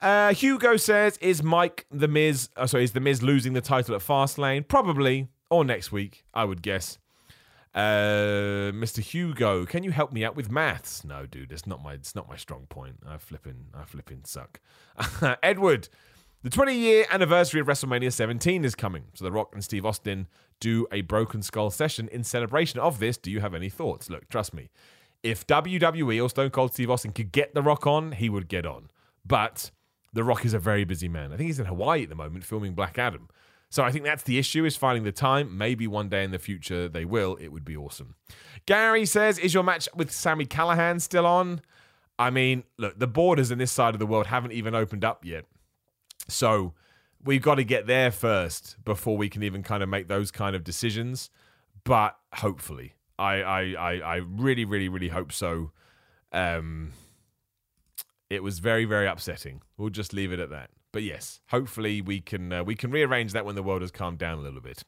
Uh, 0.00 0.32
Hugo 0.34 0.76
says, 0.76 1.16
"Is 1.20 1.42
Mike 1.42 1.86
the 1.90 2.06
Miz? 2.06 2.48
Oh, 2.56 2.66
sorry, 2.66 2.84
is 2.84 2.92
the 2.92 3.00
Miz 3.00 3.22
losing 3.22 3.54
the 3.54 3.60
title 3.60 3.94
at 3.94 4.02
Fastlane? 4.02 4.68
Probably, 4.68 5.28
or 5.50 5.64
next 5.64 5.90
week, 5.90 6.24
I 6.32 6.44
would 6.44 6.62
guess." 6.62 6.98
Uh, 7.74 8.72
Mr. 8.72 9.00
Hugo, 9.00 9.66
can 9.66 9.82
you 9.82 9.90
help 9.90 10.12
me 10.12 10.24
out 10.24 10.36
with 10.36 10.50
maths? 10.50 11.04
No, 11.04 11.26
dude, 11.26 11.50
it's 11.50 11.66
not 11.66 11.82
my 11.82 11.94
it's 11.94 12.14
not 12.14 12.28
my 12.28 12.36
strong 12.36 12.66
point. 12.68 12.96
I 13.06 13.16
flipping 13.16 13.66
I 13.74 13.84
flipping 13.84 14.20
suck. 14.24 14.60
Edward, 15.42 15.88
the 16.46 16.50
20 16.50 16.76
year 16.76 17.06
anniversary 17.10 17.60
of 17.60 17.66
WrestleMania 17.66 18.12
17 18.12 18.64
is 18.64 18.76
coming, 18.76 19.06
so 19.14 19.24
The 19.24 19.32
Rock 19.32 19.50
and 19.52 19.64
Steve 19.64 19.84
Austin 19.84 20.28
do 20.60 20.86
a 20.92 21.00
Broken 21.00 21.42
Skull 21.42 21.72
session 21.72 22.08
in 22.12 22.22
celebration 22.22 22.78
of 22.78 23.00
this. 23.00 23.16
Do 23.16 23.32
you 23.32 23.40
have 23.40 23.52
any 23.52 23.68
thoughts? 23.68 24.08
Look, 24.08 24.28
trust 24.28 24.54
me, 24.54 24.70
if 25.24 25.44
WWE 25.48 26.22
or 26.22 26.28
Stone 26.30 26.50
Cold 26.50 26.72
Steve 26.72 26.88
Austin 26.88 27.10
could 27.10 27.32
get 27.32 27.52
The 27.52 27.62
Rock 27.62 27.84
on, 27.84 28.12
he 28.12 28.28
would 28.28 28.46
get 28.46 28.64
on. 28.64 28.90
But 29.24 29.72
the 30.12 30.22
Rock 30.22 30.44
is 30.44 30.54
a 30.54 30.60
very 30.60 30.84
busy 30.84 31.08
man. 31.08 31.32
I 31.32 31.36
think 31.36 31.48
he's 31.48 31.58
in 31.58 31.66
Hawaii 31.66 32.04
at 32.04 32.10
the 32.10 32.14
moment 32.14 32.44
filming 32.44 32.74
Black 32.74 32.96
Adam. 32.96 33.28
So 33.68 33.82
I 33.82 33.90
think 33.90 34.04
that's 34.04 34.22
the 34.22 34.38
issue 34.38 34.64
is 34.64 34.76
finding 34.76 35.02
the 35.02 35.10
time. 35.10 35.58
Maybe 35.58 35.88
one 35.88 36.08
day 36.08 36.22
in 36.22 36.30
the 36.30 36.38
future 36.38 36.88
they 36.88 37.04
will. 37.04 37.36
It 37.40 37.48
would 37.48 37.64
be 37.64 37.76
awesome. 37.76 38.14
Gary 38.66 39.04
says, 39.04 39.40
"Is 39.40 39.52
your 39.52 39.64
match 39.64 39.88
with 39.96 40.12
Sammy 40.12 40.46
Callahan 40.46 41.00
still 41.00 41.26
on?" 41.26 41.60
I 42.20 42.30
mean, 42.30 42.62
look, 42.78 43.00
the 43.00 43.08
borders 43.08 43.50
in 43.50 43.58
this 43.58 43.72
side 43.72 43.94
of 43.94 43.98
the 43.98 44.06
world 44.06 44.28
haven't 44.28 44.52
even 44.52 44.76
opened 44.76 45.04
up 45.04 45.24
yet. 45.24 45.44
So 46.28 46.74
we've 47.24 47.42
got 47.42 47.56
to 47.56 47.64
get 47.64 47.86
there 47.86 48.10
first 48.10 48.76
before 48.84 49.16
we 49.16 49.28
can 49.28 49.42
even 49.42 49.62
kind 49.62 49.82
of 49.82 49.88
make 49.88 50.08
those 50.08 50.30
kind 50.30 50.56
of 50.56 50.64
decisions. 50.64 51.30
But 51.84 52.16
hopefully, 52.34 52.94
I 53.18 53.34
I 53.42 53.60
I, 53.78 53.92
I 53.98 54.16
really 54.16 54.64
really 54.64 54.88
really 54.88 55.08
hope 55.08 55.32
so. 55.32 55.72
Um, 56.32 56.92
it 58.28 58.42
was 58.42 58.58
very 58.58 58.84
very 58.84 59.06
upsetting. 59.06 59.62
We'll 59.76 59.90
just 59.90 60.12
leave 60.12 60.32
it 60.32 60.40
at 60.40 60.50
that. 60.50 60.70
But 60.92 61.02
yes, 61.02 61.40
hopefully 61.48 62.00
we 62.00 62.20
can 62.20 62.52
uh, 62.52 62.64
we 62.64 62.74
can 62.74 62.90
rearrange 62.90 63.32
that 63.32 63.44
when 63.44 63.54
the 63.54 63.62
world 63.62 63.82
has 63.82 63.90
calmed 63.90 64.18
down 64.18 64.38
a 64.38 64.42
little 64.42 64.60
bit. 64.60 64.82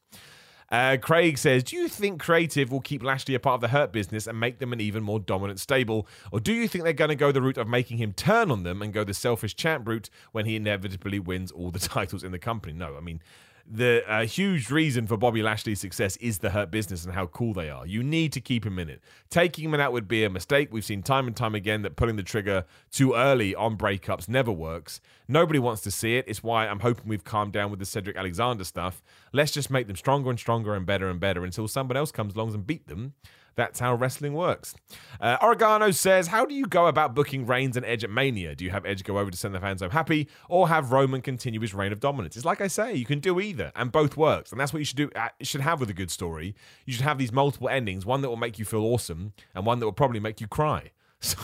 Uh, 0.70 0.98
Craig 1.00 1.38
says, 1.38 1.64
Do 1.64 1.76
you 1.76 1.88
think 1.88 2.20
creative 2.20 2.70
will 2.70 2.80
keep 2.80 3.02
Lashley 3.02 3.34
a 3.34 3.40
part 3.40 3.54
of 3.54 3.60
the 3.62 3.68
Hurt 3.68 3.90
business 3.90 4.26
and 4.26 4.38
make 4.38 4.58
them 4.58 4.72
an 4.72 4.80
even 4.80 5.02
more 5.02 5.18
dominant 5.18 5.60
stable? 5.60 6.06
Or 6.30 6.40
do 6.40 6.52
you 6.52 6.68
think 6.68 6.84
they're 6.84 6.92
going 6.92 7.08
to 7.08 7.14
go 7.14 7.32
the 7.32 7.40
route 7.40 7.56
of 7.56 7.68
making 7.68 7.96
him 7.96 8.12
turn 8.12 8.50
on 8.50 8.64
them 8.64 8.82
and 8.82 8.92
go 8.92 9.02
the 9.02 9.14
selfish 9.14 9.56
champ 9.56 9.88
route 9.88 10.10
when 10.32 10.44
he 10.44 10.56
inevitably 10.56 11.18
wins 11.18 11.50
all 11.50 11.70
the 11.70 11.78
titles 11.78 12.22
in 12.22 12.32
the 12.32 12.38
company? 12.38 12.74
No, 12.74 12.96
I 12.96 13.00
mean, 13.00 13.22
the 13.70 14.02
uh, 14.10 14.24
huge 14.24 14.70
reason 14.70 15.06
for 15.06 15.16
Bobby 15.16 15.42
Lashley's 15.42 15.80
success 15.80 16.16
is 16.16 16.38
the 16.38 16.50
Hurt 16.50 16.70
Business 16.70 17.04
and 17.04 17.14
how 17.14 17.26
cool 17.26 17.52
they 17.52 17.68
are. 17.68 17.86
You 17.86 18.02
need 18.02 18.32
to 18.32 18.40
keep 18.40 18.64
him 18.64 18.78
in 18.78 18.88
it. 18.88 19.02
Taking 19.28 19.64
him 19.64 19.74
out 19.74 19.92
would 19.92 20.08
be 20.08 20.24
a 20.24 20.30
mistake. 20.30 20.68
We've 20.72 20.84
seen 20.84 21.02
time 21.02 21.26
and 21.26 21.36
time 21.36 21.54
again 21.54 21.82
that 21.82 21.96
pulling 21.96 22.16
the 22.16 22.22
trigger 22.22 22.64
too 22.90 23.14
early 23.14 23.54
on 23.54 23.76
breakups 23.76 24.28
never 24.28 24.50
works. 24.50 25.00
Nobody 25.28 25.58
wants 25.58 25.82
to 25.82 25.90
see 25.90 26.16
it. 26.16 26.24
It's 26.26 26.42
why 26.42 26.66
I'm 26.66 26.80
hoping 26.80 27.08
we've 27.08 27.24
calmed 27.24 27.52
down 27.52 27.70
with 27.70 27.78
the 27.78 27.86
Cedric 27.86 28.16
Alexander 28.16 28.64
stuff. 28.64 29.02
Let's 29.32 29.52
just 29.52 29.70
make 29.70 29.86
them 29.86 29.96
stronger 29.96 30.30
and 30.30 30.38
stronger 30.38 30.74
and 30.74 30.86
better 30.86 31.08
and 31.08 31.20
better 31.20 31.44
until 31.44 31.68
someone 31.68 31.96
else 31.96 32.10
comes 32.10 32.34
along 32.34 32.54
and 32.54 32.66
beat 32.66 32.86
them. 32.86 33.12
That's 33.58 33.80
how 33.80 33.96
wrestling 33.96 34.34
works. 34.34 34.76
Uh, 35.20 35.36
Oregano 35.42 35.90
says, 35.90 36.28
How 36.28 36.46
do 36.46 36.54
you 36.54 36.64
go 36.64 36.86
about 36.86 37.16
booking 37.16 37.44
Reigns 37.44 37.76
and 37.76 37.84
Edge 37.84 38.04
at 38.04 38.10
Mania? 38.10 38.54
Do 38.54 38.64
you 38.64 38.70
have 38.70 38.86
Edge 38.86 39.02
go 39.02 39.18
over 39.18 39.32
to 39.32 39.36
send 39.36 39.52
the 39.52 39.58
fans 39.58 39.82
home 39.82 39.90
happy, 39.90 40.28
or 40.48 40.68
have 40.68 40.92
Roman 40.92 41.20
continue 41.20 41.60
his 41.60 41.74
reign 41.74 41.90
of 41.90 41.98
dominance? 41.98 42.36
It's 42.36 42.44
like 42.44 42.60
I 42.60 42.68
say, 42.68 42.94
you 42.94 43.04
can 43.04 43.18
do 43.18 43.40
either, 43.40 43.72
and 43.74 43.90
both 43.90 44.16
works. 44.16 44.52
And 44.52 44.60
that's 44.60 44.72
what 44.72 44.78
you 44.78 44.84
should 44.84 44.96
do. 44.96 45.10
Uh, 45.16 45.30
should 45.42 45.62
have 45.62 45.80
with 45.80 45.90
a 45.90 45.92
good 45.92 46.12
story. 46.12 46.54
You 46.86 46.92
should 46.92 47.02
have 47.02 47.18
these 47.18 47.32
multiple 47.32 47.68
endings, 47.68 48.06
one 48.06 48.20
that 48.20 48.28
will 48.28 48.36
make 48.36 48.60
you 48.60 48.64
feel 48.64 48.84
awesome, 48.84 49.32
and 49.56 49.66
one 49.66 49.80
that 49.80 49.86
will 49.86 49.92
probably 49.92 50.20
make 50.20 50.40
you 50.40 50.46
cry. 50.46 50.92
So, 51.20 51.36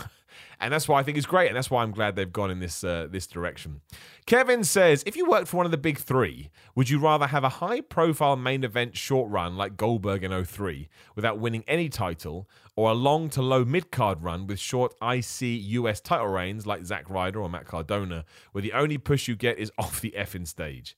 and 0.60 0.72
that's 0.72 0.88
why 0.88 1.00
I 1.00 1.02
think 1.02 1.16
it's 1.18 1.26
great, 1.26 1.48
and 1.48 1.56
that's 1.56 1.70
why 1.70 1.82
I'm 1.82 1.90
glad 1.90 2.16
they've 2.16 2.32
gone 2.32 2.50
in 2.50 2.60
this 2.60 2.84
uh, 2.84 3.06
this 3.10 3.26
direction. 3.26 3.80
Kevin 4.26 4.64
says, 4.64 5.02
if 5.06 5.16
you 5.16 5.28
worked 5.28 5.48
for 5.48 5.58
one 5.58 5.66
of 5.66 5.72
the 5.72 5.78
big 5.78 5.98
three, 5.98 6.50
would 6.74 6.88
you 6.88 6.98
rather 6.98 7.26
have 7.26 7.44
a 7.44 7.48
high 7.48 7.80
profile 7.80 8.36
main 8.36 8.64
event 8.64 8.96
short 8.96 9.30
run 9.30 9.56
like 9.56 9.76
Goldberg 9.76 10.24
in 10.24 10.44
03 10.44 10.88
without 11.14 11.38
winning 11.38 11.64
any 11.68 11.88
title, 11.88 12.48
or 12.76 12.90
a 12.90 12.94
long 12.94 13.28
to 13.30 13.42
low 13.42 13.64
mid 13.64 13.90
card 13.90 14.22
run 14.22 14.46
with 14.46 14.58
short 14.58 14.94
IC 15.02 15.40
US 15.40 16.00
title 16.00 16.28
reigns 16.28 16.66
like 16.66 16.84
Zack 16.84 17.08
Ryder 17.10 17.40
or 17.40 17.48
Matt 17.48 17.66
Cardona, 17.66 18.24
where 18.52 18.62
the 18.62 18.72
only 18.72 18.98
push 18.98 19.28
you 19.28 19.36
get 19.36 19.58
is 19.58 19.70
off 19.78 20.00
the 20.00 20.14
effing 20.16 20.46
stage? 20.46 20.96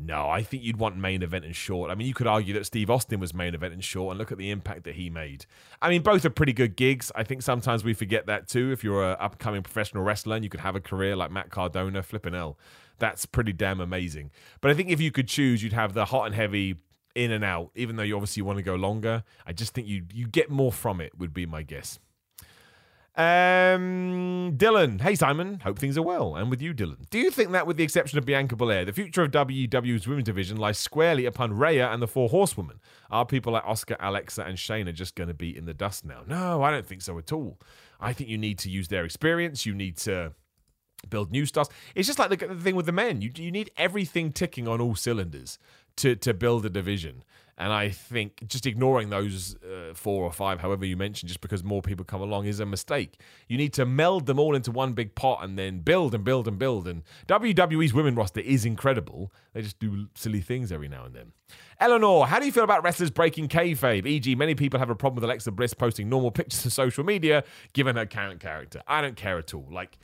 No, 0.00 0.28
I 0.28 0.42
think 0.42 0.62
you'd 0.62 0.76
want 0.76 0.96
main 0.96 1.22
event 1.22 1.44
and 1.44 1.56
short. 1.56 1.90
I 1.90 1.94
mean, 1.94 2.06
you 2.06 2.14
could 2.14 2.26
argue 2.26 2.54
that 2.54 2.66
Steve 2.66 2.88
Austin 2.88 3.18
was 3.18 3.34
main 3.34 3.54
event 3.54 3.72
and 3.72 3.82
short, 3.82 4.12
and 4.12 4.18
look 4.18 4.30
at 4.30 4.38
the 4.38 4.50
impact 4.50 4.84
that 4.84 4.94
he 4.94 5.10
made. 5.10 5.46
I 5.82 5.88
mean, 5.88 6.02
both 6.02 6.24
are 6.24 6.30
pretty 6.30 6.52
good 6.52 6.76
gigs. 6.76 7.10
I 7.14 7.24
think 7.24 7.42
sometimes 7.42 7.84
we 7.84 7.94
forget 7.94 8.26
that 8.26 8.48
too. 8.48 8.70
If 8.70 8.84
you're 8.84 9.04
an 9.04 9.16
upcoming 9.18 9.62
professional 9.62 10.04
wrestler 10.04 10.36
and 10.36 10.44
you 10.44 10.50
could 10.50 10.60
have 10.60 10.76
a 10.76 10.80
career 10.80 11.16
like 11.16 11.30
Matt 11.30 11.50
Cardona, 11.50 12.02
flipping 12.02 12.34
hell, 12.34 12.58
that's 12.98 13.26
pretty 13.26 13.52
damn 13.52 13.80
amazing. 13.80 14.30
But 14.60 14.70
I 14.70 14.74
think 14.74 14.90
if 14.90 15.00
you 15.00 15.10
could 15.10 15.28
choose, 15.28 15.62
you'd 15.62 15.72
have 15.72 15.94
the 15.94 16.06
hot 16.06 16.26
and 16.26 16.34
heavy 16.34 16.76
in 17.14 17.32
and 17.32 17.44
out. 17.44 17.70
Even 17.74 17.96
though 17.96 18.04
you 18.04 18.14
obviously 18.14 18.42
want 18.42 18.58
to 18.58 18.62
go 18.62 18.76
longer, 18.76 19.24
I 19.46 19.52
just 19.52 19.74
think 19.74 19.88
you 19.88 20.04
you 20.12 20.28
get 20.28 20.50
more 20.50 20.72
from 20.72 21.00
it. 21.00 21.18
Would 21.18 21.34
be 21.34 21.46
my 21.46 21.62
guess. 21.62 21.98
Um, 23.18 24.52
Dylan, 24.56 25.00
hey 25.00 25.16
Simon, 25.16 25.58
hope 25.64 25.76
things 25.76 25.98
are 25.98 26.02
well. 26.02 26.36
And 26.36 26.48
with 26.50 26.62
you, 26.62 26.72
Dylan, 26.72 27.10
do 27.10 27.18
you 27.18 27.32
think 27.32 27.50
that, 27.50 27.66
with 27.66 27.76
the 27.76 27.82
exception 27.82 28.16
of 28.16 28.24
Bianca 28.24 28.54
Belair, 28.54 28.84
the 28.84 28.92
future 28.92 29.24
of 29.24 29.32
WWE's 29.32 30.06
women's 30.06 30.26
division 30.26 30.56
lies 30.56 30.78
squarely 30.78 31.26
upon 31.26 31.52
Rhea 31.52 31.90
and 31.90 32.00
the 32.00 32.06
Four 32.06 32.28
Horsewomen? 32.28 32.78
Are 33.10 33.26
people 33.26 33.54
like 33.54 33.64
Asuka, 33.64 33.96
Alexa, 33.98 34.44
and 34.44 34.56
Shayna 34.56 34.94
just 34.94 35.16
going 35.16 35.26
to 35.26 35.34
be 35.34 35.56
in 35.56 35.64
the 35.64 35.74
dust 35.74 36.04
now? 36.04 36.20
No, 36.28 36.62
I 36.62 36.70
don't 36.70 36.86
think 36.86 37.02
so 37.02 37.18
at 37.18 37.32
all. 37.32 37.58
I 38.00 38.12
think 38.12 38.30
you 38.30 38.38
need 38.38 38.60
to 38.60 38.70
use 38.70 38.86
their 38.86 39.04
experience. 39.04 39.66
You 39.66 39.74
need 39.74 39.96
to 39.98 40.34
build 41.10 41.32
new 41.32 41.44
stars. 41.44 41.68
It's 41.96 42.06
just 42.06 42.20
like 42.20 42.30
the, 42.30 42.46
the 42.46 42.54
thing 42.54 42.76
with 42.76 42.86
the 42.86 42.92
men. 42.92 43.20
You 43.20 43.32
you 43.34 43.50
need 43.50 43.72
everything 43.76 44.30
ticking 44.30 44.68
on 44.68 44.80
all 44.80 44.94
cylinders 44.94 45.58
to 45.96 46.14
to 46.14 46.32
build 46.34 46.64
a 46.66 46.70
division. 46.70 47.24
And 47.58 47.72
I 47.72 47.90
think 47.90 48.46
just 48.46 48.66
ignoring 48.66 49.10
those 49.10 49.56
uh, 49.56 49.92
four 49.92 50.24
or 50.24 50.30
five, 50.32 50.60
however 50.60 50.86
you 50.86 50.96
mentioned, 50.96 51.26
just 51.26 51.40
because 51.40 51.64
more 51.64 51.82
people 51.82 52.04
come 52.04 52.20
along, 52.20 52.46
is 52.46 52.60
a 52.60 52.66
mistake. 52.66 53.20
You 53.48 53.58
need 53.58 53.72
to 53.72 53.84
meld 53.84 54.26
them 54.26 54.38
all 54.38 54.54
into 54.54 54.70
one 54.70 54.92
big 54.92 55.16
pot 55.16 55.42
and 55.42 55.58
then 55.58 55.80
build 55.80 56.14
and 56.14 56.22
build 56.22 56.46
and 56.46 56.56
build. 56.56 56.86
And 56.86 57.02
WWE's 57.26 57.92
women 57.92 58.14
roster 58.14 58.38
is 58.38 58.64
incredible. 58.64 59.32
They 59.54 59.62
just 59.62 59.80
do 59.80 60.06
silly 60.14 60.40
things 60.40 60.70
every 60.70 60.86
now 60.86 61.04
and 61.04 61.16
then. 61.16 61.32
Eleanor, 61.80 62.28
how 62.28 62.38
do 62.38 62.46
you 62.46 62.52
feel 62.52 62.62
about 62.62 62.84
wrestlers 62.84 63.10
breaking 63.10 63.48
kayfabe? 63.48 64.06
E.g., 64.06 64.32
many 64.36 64.54
people 64.54 64.78
have 64.78 64.90
a 64.90 64.94
problem 64.94 65.16
with 65.16 65.24
Alexa 65.24 65.50
Bliss 65.50 65.74
posting 65.74 66.08
normal 66.08 66.30
pictures 66.30 66.62
to 66.62 66.70
social 66.70 67.02
media, 67.02 67.42
given 67.72 67.96
her 67.96 68.06
current 68.06 68.38
character. 68.38 68.82
I 68.86 69.00
don't 69.00 69.16
care 69.16 69.36
at 69.36 69.52
all. 69.52 69.66
Like, 69.68 69.98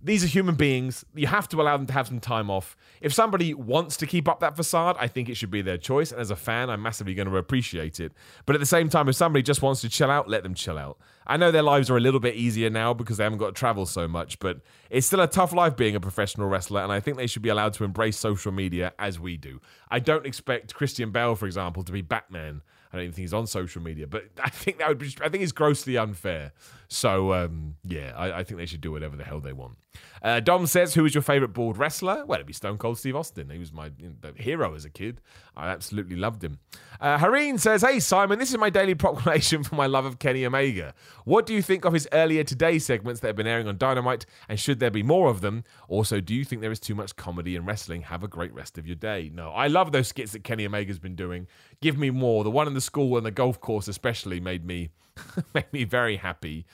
these 0.00 0.22
are 0.22 0.28
human 0.28 0.54
beings. 0.54 1.04
You 1.14 1.26
have 1.26 1.48
to 1.48 1.60
allow 1.60 1.76
them 1.76 1.86
to 1.86 1.92
have 1.92 2.06
some 2.06 2.20
time 2.20 2.50
off. 2.50 2.76
If 3.00 3.12
somebody 3.12 3.52
wants 3.52 3.96
to 3.96 4.06
keep 4.06 4.28
up 4.28 4.40
that 4.40 4.54
facade, 4.54 4.96
I 4.98 5.08
think 5.08 5.28
it 5.28 5.34
should 5.34 5.50
be 5.50 5.60
their 5.60 5.76
choice. 5.76 6.12
And 6.12 6.20
as 6.20 6.30
a 6.30 6.36
fan, 6.36 6.70
I'm 6.70 6.82
massively 6.82 7.14
going 7.14 7.28
to 7.28 7.36
appreciate 7.36 7.98
it. 7.98 8.12
But 8.46 8.54
at 8.54 8.60
the 8.60 8.66
same 8.66 8.88
time, 8.88 9.08
if 9.08 9.16
somebody 9.16 9.42
just 9.42 9.60
wants 9.60 9.80
to 9.80 9.88
chill 9.88 10.10
out, 10.10 10.28
let 10.28 10.44
them 10.44 10.54
chill 10.54 10.78
out. 10.78 10.98
I 11.26 11.36
know 11.36 11.50
their 11.50 11.62
lives 11.62 11.90
are 11.90 11.96
a 11.96 12.00
little 12.00 12.20
bit 12.20 12.36
easier 12.36 12.70
now 12.70 12.94
because 12.94 13.16
they 13.16 13.24
haven't 13.24 13.38
got 13.38 13.48
to 13.48 13.52
travel 13.52 13.86
so 13.86 14.06
much, 14.06 14.38
but 14.38 14.60
it's 14.88 15.06
still 15.06 15.20
a 15.20 15.26
tough 15.26 15.52
life 15.52 15.76
being 15.76 15.96
a 15.96 16.00
professional 16.00 16.48
wrestler. 16.48 16.80
And 16.82 16.92
I 16.92 17.00
think 17.00 17.16
they 17.16 17.26
should 17.26 17.42
be 17.42 17.48
allowed 17.48 17.74
to 17.74 17.84
embrace 17.84 18.16
social 18.16 18.52
media 18.52 18.94
as 18.98 19.18
we 19.18 19.36
do. 19.36 19.60
I 19.90 19.98
don't 19.98 20.26
expect 20.26 20.74
Christian 20.74 21.10
Bale, 21.10 21.34
for 21.34 21.46
example, 21.46 21.82
to 21.82 21.92
be 21.92 22.02
Batman 22.02 22.62
I 22.92 22.96
don't 22.96 23.04
even 23.04 23.14
think 23.14 23.22
he's 23.22 23.34
on 23.34 23.46
social 23.46 23.82
media, 23.82 24.06
but 24.06 24.24
I 24.42 24.48
think 24.48 24.78
that 24.78 24.88
would 24.88 24.98
be. 24.98 25.14
I 25.22 25.28
think 25.28 25.42
it's 25.42 25.52
grossly 25.52 25.96
unfair. 25.96 26.52
So 26.88 27.34
um, 27.34 27.76
yeah, 27.84 28.12
I, 28.16 28.40
I 28.40 28.44
think 28.44 28.58
they 28.58 28.66
should 28.66 28.80
do 28.80 28.92
whatever 28.92 29.16
the 29.16 29.24
hell 29.24 29.40
they 29.40 29.52
want. 29.52 29.76
Uh, 30.22 30.40
Dom 30.40 30.66
says, 30.66 30.94
"Who 30.94 31.04
is 31.04 31.14
your 31.14 31.22
favorite 31.22 31.52
board 31.52 31.76
wrestler?" 31.76 32.24
Well, 32.26 32.36
it'd 32.36 32.46
be 32.46 32.52
Stone 32.52 32.78
Cold 32.78 32.98
Steve 32.98 33.16
Austin. 33.16 33.50
He 33.50 33.58
was 33.58 33.72
my 33.72 33.90
you 33.98 34.14
know, 34.22 34.32
hero 34.36 34.74
as 34.74 34.84
a 34.84 34.90
kid. 34.90 35.20
I 35.56 35.68
absolutely 35.68 36.16
loved 36.16 36.42
him. 36.42 36.58
Uh, 37.00 37.56
says, 37.56 37.82
"Hey 37.82 38.00
Simon, 38.00 38.38
this 38.38 38.50
is 38.50 38.58
my 38.58 38.70
daily 38.70 38.94
proclamation 38.96 39.62
for 39.62 39.74
my 39.74 39.86
love 39.86 40.04
of 40.04 40.18
Kenny 40.18 40.44
Omega. 40.44 40.94
What 41.24 41.46
do 41.46 41.54
you 41.54 41.62
think 41.62 41.84
of 41.84 41.92
his 41.92 42.08
earlier 42.12 42.44
today 42.44 42.78
segments 42.78 43.20
that 43.20 43.28
have 43.28 43.36
been 43.36 43.46
airing 43.46 43.68
on 43.68 43.78
Dynamite, 43.78 44.26
and 44.48 44.58
should 44.58 44.80
there 44.80 44.90
be 44.90 45.02
more 45.02 45.28
of 45.30 45.40
them? 45.40 45.64
Also, 45.88 46.20
do 46.20 46.34
you 46.34 46.44
think 46.44 46.62
there 46.62 46.72
is 46.72 46.80
too 46.80 46.94
much 46.94 47.16
comedy 47.16 47.54
in 47.54 47.64
wrestling? 47.64 48.02
Have 48.02 48.24
a 48.24 48.28
great 48.28 48.52
rest 48.54 48.78
of 48.78 48.86
your 48.86 48.96
day." 48.96 49.30
No, 49.32 49.50
I 49.50 49.68
love 49.68 49.92
those 49.92 50.08
skits 50.08 50.32
that 50.32 50.44
Kenny 50.44 50.66
Omega's 50.66 50.98
been 50.98 51.16
doing. 51.16 51.46
Give 51.80 51.96
me 51.96 52.10
more. 52.10 52.44
The 52.44 52.50
one 52.50 52.66
in 52.66 52.74
the 52.74 52.80
school 52.80 53.16
and 53.16 53.24
the 53.24 53.30
golf 53.30 53.60
course 53.60 53.88
especially 53.88 54.40
made 54.40 54.64
me 54.64 54.90
made 55.54 55.72
me 55.72 55.84
very 55.84 56.16
happy 56.16 56.66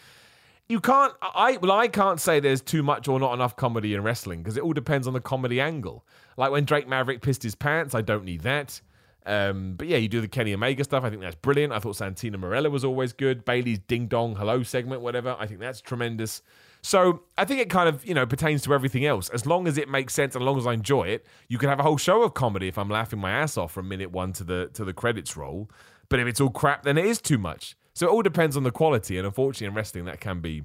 you 0.68 0.80
can't 0.80 1.12
i 1.22 1.56
well 1.58 1.72
i 1.72 1.86
can't 1.86 2.20
say 2.20 2.40
there's 2.40 2.62
too 2.62 2.82
much 2.82 3.06
or 3.08 3.20
not 3.20 3.34
enough 3.34 3.56
comedy 3.56 3.94
in 3.94 4.02
wrestling 4.02 4.42
because 4.42 4.56
it 4.56 4.62
all 4.62 4.72
depends 4.72 5.06
on 5.06 5.12
the 5.12 5.20
comedy 5.20 5.60
angle. 5.60 6.04
Like 6.36 6.50
when 6.50 6.64
drake 6.64 6.88
maverick 6.88 7.22
pissed 7.22 7.42
his 7.42 7.54
pants 7.54 7.94
i 7.94 8.00
don't 8.00 8.24
need 8.24 8.42
that. 8.42 8.80
Um, 9.26 9.74
but 9.76 9.86
yeah 9.86 9.96
you 9.96 10.08
do 10.08 10.20
the 10.20 10.28
kenny 10.28 10.52
omega 10.52 10.84
stuff 10.84 11.04
i 11.04 11.10
think 11.10 11.22
that's 11.22 11.36
brilliant. 11.36 11.72
I 11.72 11.78
thought 11.78 11.96
santina 11.96 12.38
marella 12.38 12.70
was 12.70 12.84
always 12.84 13.12
good. 13.12 13.44
Bailey's 13.44 13.78
ding 13.80 14.06
dong 14.06 14.36
hello 14.36 14.62
segment 14.62 15.02
whatever 15.02 15.36
i 15.38 15.46
think 15.46 15.60
that's 15.60 15.80
tremendous. 15.80 16.42
So 16.82 17.22
i 17.36 17.44
think 17.44 17.60
it 17.60 17.68
kind 17.68 17.88
of 17.88 18.04
you 18.06 18.14
know 18.14 18.26
pertains 18.26 18.62
to 18.62 18.74
everything 18.74 19.04
else. 19.04 19.28
As 19.30 19.44
long 19.46 19.66
as 19.68 19.76
it 19.76 19.88
makes 19.88 20.14
sense 20.14 20.34
and 20.34 20.42
as 20.42 20.46
long 20.46 20.58
as 20.58 20.66
i 20.66 20.72
enjoy 20.72 21.04
it 21.04 21.26
you 21.48 21.58
can 21.58 21.68
have 21.68 21.78
a 21.80 21.82
whole 21.82 21.98
show 21.98 22.22
of 22.22 22.34
comedy 22.34 22.68
if 22.68 22.78
i'm 22.78 22.88
laughing 22.88 23.18
my 23.18 23.30
ass 23.30 23.58
off 23.58 23.72
from 23.72 23.88
minute 23.88 24.10
one 24.10 24.32
to 24.34 24.44
the 24.44 24.70
to 24.74 24.84
the 24.84 24.94
credits 24.94 25.36
roll. 25.36 25.70
But 26.08 26.20
if 26.20 26.26
it's 26.26 26.40
all 26.40 26.50
crap 26.50 26.84
then 26.84 26.96
it 26.96 27.04
is 27.04 27.20
too 27.20 27.38
much 27.38 27.76
so 27.94 28.06
it 28.06 28.10
all 28.10 28.22
depends 28.22 28.56
on 28.56 28.62
the 28.64 28.70
quality, 28.70 29.16
and 29.16 29.26
unfortunately, 29.26 29.68
in 29.68 29.74
wrestling, 29.74 30.04
that 30.04 30.20
can 30.20 30.40
be 30.40 30.64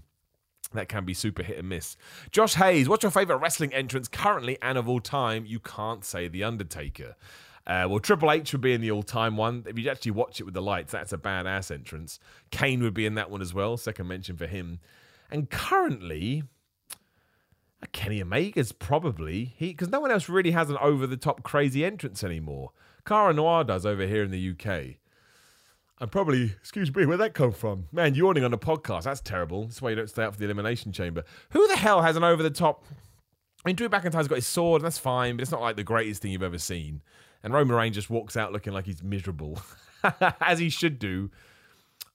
that 0.73 0.87
can 0.87 1.03
be 1.05 1.13
super 1.13 1.41
hit 1.41 1.57
and 1.57 1.69
miss. 1.69 1.97
Josh 2.31 2.53
Hayes, 2.55 2.87
what's 2.87 3.01
your 3.01 3.11
favorite 3.11 3.37
wrestling 3.37 3.73
entrance 3.73 4.07
currently 4.07 4.57
and 4.61 4.77
of 4.77 4.87
all 4.87 4.99
time? 4.99 5.45
You 5.45 5.59
can't 5.59 6.05
say 6.05 6.27
The 6.27 6.43
Undertaker. 6.43 7.15
Uh, 7.65 7.85
well, 7.87 7.99
Triple 7.99 8.31
H 8.31 8.51
would 8.51 8.61
be 8.61 8.73
in 8.73 8.81
the 8.81 8.91
all-time 8.91 9.37
one. 9.37 9.63
If 9.67 9.77
you 9.77 9.89
actually 9.89 10.11
watch 10.11 10.39
it 10.39 10.43
with 10.43 10.55
the 10.55 10.61
lights, 10.61 10.91
that's 10.91 11.13
a 11.13 11.17
badass 11.17 11.69
entrance. 11.69 12.19
Kane 12.49 12.81
would 12.81 12.95
be 12.95 13.05
in 13.05 13.13
that 13.15 13.29
one 13.29 13.41
as 13.41 13.53
well. 13.53 13.77
Second 13.77 14.07
mention 14.07 14.37
for 14.37 14.47
him. 14.47 14.79
And 15.29 15.51
currently, 15.51 16.43
uh, 16.91 17.85
Kenny 17.91 18.21
Omega's 18.21 18.71
probably 18.71 19.53
he 19.55 19.67
because 19.67 19.89
no 19.89 19.99
one 19.99 20.09
else 20.09 20.27
really 20.27 20.51
has 20.51 20.71
an 20.71 20.77
over-the-top 20.81 21.43
crazy 21.43 21.85
entrance 21.85 22.23
anymore. 22.23 22.71
Cara 23.05 23.33
Noir 23.33 23.63
does 23.63 23.85
over 23.85 24.07
here 24.07 24.23
in 24.23 24.31
the 24.31 24.49
UK. 24.51 24.97
I'm 26.01 26.09
probably, 26.09 26.43
excuse 26.43 26.93
me, 26.95 27.05
where'd 27.05 27.19
that 27.19 27.33
come 27.33 27.51
from? 27.51 27.87
Man, 27.91 28.15
yawning 28.15 28.45
on 28.45 28.53
a 28.53 28.57
podcast. 28.57 29.03
That's 29.03 29.19
terrible. 29.19 29.65
That's 29.65 29.81
why 29.81 29.89
you 29.89 29.97
don't 29.97 30.09
stay 30.09 30.23
up 30.23 30.33
for 30.33 30.39
the 30.39 30.45
Elimination 30.45 30.93
Chamber. 30.93 31.25
Who 31.51 31.67
the 31.67 31.75
hell 31.75 32.01
has 32.01 32.15
an 32.15 32.23
over 32.23 32.41
the 32.41 32.49
top? 32.49 32.85
I 33.65 33.69
mean, 33.69 33.75
Drew 33.75 33.89
McIntyre's 33.89 34.29
got 34.29 34.35
his 34.35 34.47
sword, 34.47 34.81
and 34.81 34.85
that's 34.85 34.97
fine, 34.97 35.35
but 35.35 35.41
it's 35.41 35.51
not 35.51 35.59
like 35.59 35.75
the 35.75 35.83
greatest 35.83 36.21
thing 36.21 36.31
you've 36.31 36.43
ever 36.43 36.57
seen. 36.57 37.01
And 37.43 37.53
Roman 37.53 37.75
Reigns 37.75 37.95
just 37.95 38.09
walks 38.09 38.37
out 38.37 38.53
looking 38.53 38.71
like 38.71 38.85
he's 38.85 39.03
miserable, 39.03 39.59
as 40.41 40.59
he 40.59 40.69
should 40.69 40.99
do. 40.99 41.29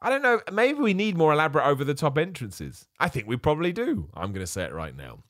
I 0.05 0.11
don't 0.11 0.21
know. 0.21 0.39
Maybe 0.53 0.81
we 0.81 0.93
need 0.93 1.17
more 1.17 1.33
elaborate 1.33 1.67
over 1.67 1.83
the 1.83 1.95
top 1.95 2.19
entrances. 2.19 2.87
I 3.01 3.09
think 3.09 3.27
we 3.27 3.39
probably 3.39 3.73
do. 3.73 4.11
I'm 4.13 4.33
going 4.33 4.45
to 4.45 4.47
say 4.47 4.65
it 4.65 4.75
right 4.75 4.95
now. 4.95 5.21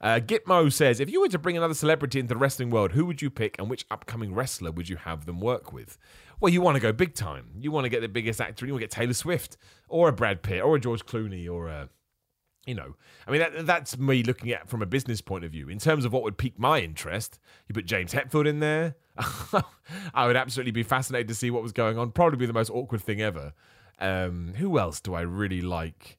Uh, 0.00 0.20
Gitmo 0.24 0.72
says 0.72 1.00
If 1.00 1.10
you 1.10 1.20
were 1.20 1.28
to 1.28 1.38
bring 1.38 1.56
another 1.56 1.74
celebrity 1.74 2.20
into 2.20 2.34
the 2.34 2.38
wrestling 2.38 2.70
world, 2.70 2.92
who 2.92 3.06
would 3.06 3.20
you 3.20 3.28
pick 3.28 3.56
and 3.58 3.68
which 3.68 3.84
upcoming 3.90 4.32
wrestler 4.32 4.70
would 4.70 4.88
you 4.88 4.94
have 4.98 5.26
them 5.26 5.40
work 5.40 5.72
with? 5.72 5.98
Well, 6.38 6.52
you 6.52 6.60
want 6.60 6.76
to 6.76 6.80
go 6.80 6.92
big 6.92 7.14
time. 7.14 7.50
You 7.58 7.72
want 7.72 7.86
to 7.86 7.88
get 7.88 8.02
the 8.02 8.08
biggest 8.08 8.40
actor. 8.40 8.66
You 8.66 8.72
want 8.72 8.82
to 8.82 8.84
get 8.84 8.92
Taylor 8.92 9.14
Swift 9.14 9.56
or 9.88 10.08
a 10.08 10.12
Brad 10.12 10.44
Pitt 10.44 10.62
or 10.62 10.76
a 10.76 10.80
George 10.80 11.04
Clooney 11.06 11.50
or 11.50 11.66
a, 11.66 11.88
you 12.66 12.76
know, 12.76 12.94
I 13.26 13.32
mean, 13.32 13.40
that, 13.40 13.66
that's 13.66 13.98
me 13.98 14.22
looking 14.22 14.52
at 14.52 14.68
from 14.68 14.80
a 14.80 14.86
business 14.86 15.20
point 15.20 15.44
of 15.44 15.50
view. 15.50 15.68
In 15.68 15.80
terms 15.80 16.04
of 16.04 16.12
what 16.12 16.22
would 16.22 16.38
pique 16.38 16.56
my 16.56 16.78
interest, 16.78 17.40
you 17.66 17.74
put 17.74 17.84
James 17.84 18.14
Hetfield 18.14 18.46
in 18.46 18.60
there. 18.60 18.94
I 20.14 20.28
would 20.28 20.36
absolutely 20.36 20.70
be 20.70 20.84
fascinated 20.84 21.26
to 21.28 21.34
see 21.34 21.50
what 21.50 21.64
was 21.64 21.72
going 21.72 21.98
on. 21.98 22.12
Probably 22.12 22.38
be 22.38 22.46
the 22.46 22.52
most 22.52 22.70
awkward 22.70 23.02
thing 23.02 23.20
ever. 23.20 23.54
Um, 24.00 24.54
who 24.56 24.78
else 24.78 25.00
do 25.00 25.14
I 25.14 25.22
really 25.22 25.60
like? 25.60 26.18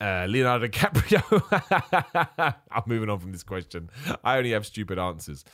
Uh, 0.00 0.26
Leonardo 0.28 0.68
DiCaprio. 0.68 2.54
I'm 2.70 2.82
moving 2.86 3.10
on 3.10 3.18
from 3.18 3.32
this 3.32 3.42
question. 3.42 3.90
I 4.22 4.38
only 4.38 4.52
have 4.52 4.64
stupid 4.64 4.96
answers. 4.96 5.44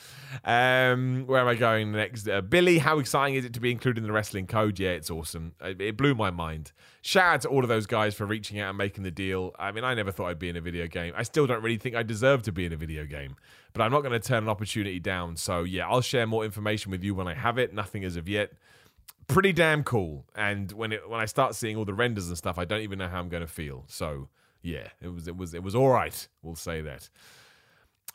Um, 0.44 1.24
where 1.26 1.40
am 1.40 1.48
I 1.48 1.54
going 1.54 1.92
next? 1.92 2.28
Uh, 2.28 2.42
Billy, 2.42 2.76
how 2.78 2.98
exciting 2.98 3.36
is 3.36 3.46
it 3.46 3.54
to 3.54 3.60
be 3.60 3.70
included 3.70 4.02
in 4.02 4.06
the 4.06 4.12
wrestling 4.12 4.46
code? 4.46 4.78
Yeah, 4.78 4.90
it's 4.90 5.10
awesome. 5.10 5.54
It, 5.62 5.80
it, 5.80 5.96
blew 5.96 6.14
my 6.14 6.30
mind. 6.30 6.72
Shout 7.00 7.34
out 7.34 7.40
to 7.42 7.48
all 7.48 7.62
of 7.62 7.68
those 7.68 7.86
guys 7.86 8.14
for 8.14 8.26
reaching 8.26 8.60
out 8.60 8.68
and 8.68 8.76
making 8.76 9.02
the 9.02 9.10
deal. 9.10 9.52
I 9.58 9.72
mean, 9.72 9.82
I 9.82 9.94
never 9.94 10.12
thought 10.12 10.26
I'd 10.26 10.38
be 10.38 10.50
in 10.50 10.56
a 10.56 10.60
video 10.60 10.88
game. 10.88 11.14
I 11.16 11.22
still 11.22 11.46
don't 11.46 11.62
really 11.62 11.78
think 11.78 11.94
I 11.96 12.02
deserve 12.02 12.42
to 12.42 12.52
be 12.52 12.66
in 12.66 12.72
a 12.74 12.76
video 12.76 13.06
game, 13.06 13.36
but 13.72 13.80
I'm 13.80 13.92
not 13.92 14.02
going 14.02 14.12
to 14.12 14.20
turn 14.20 14.42
an 14.42 14.50
opportunity 14.50 15.00
down. 15.00 15.36
So, 15.36 15.62
yeah, 15.62 15.88
I'll 15.88 16.02
share 16.02 16.26
more 16.26 16.44
information 16.44 16.90
with 16.90 17.02
you 17.02 17.14
when 17.14 17.28
I 17.28 17.34
have 17.34 17.56
it. 17.56 17.72
Nothing 17.72 18.04
as 18.04 18.16
of 18.16 18.28
yet 18.28 18.52
pretty 19.26 19.52
damn 19.52 19.84
cool. 19.84 20.24
And 20.34 20.70
when 20.72 20.92
it 20.92 21.08
when 21.08 21.20
I 21.20 21.26
start 21.26 21.54
seeing 21.54 21.76
all 21.76 21.84
the 21.84 21.94
renders 21.94 22.28
and 22.28 22.36
stuff, 22.36 22.58
I 22.58 22.64
don't 22.64 22.80
even 22.80 22.98
know 22.98 23.08
how 23.08 23.20
I'm 23.20 23.28
going 23.28 23.42
to 23.42 23.46
feel. 23.46 23.84
So 23.88 24.28
yeah, 24.62 24.88
it 25.00 25.12
was 25.12 25.28
it 25.28 25.36
was 25.36 25.54
it 25.54 25.62
was 25.62 25.74
all 25.74 25.90
right. 25.90 26.26
We'll 26.42 26.56
say 26.56 26.80
that. 26.82 27.08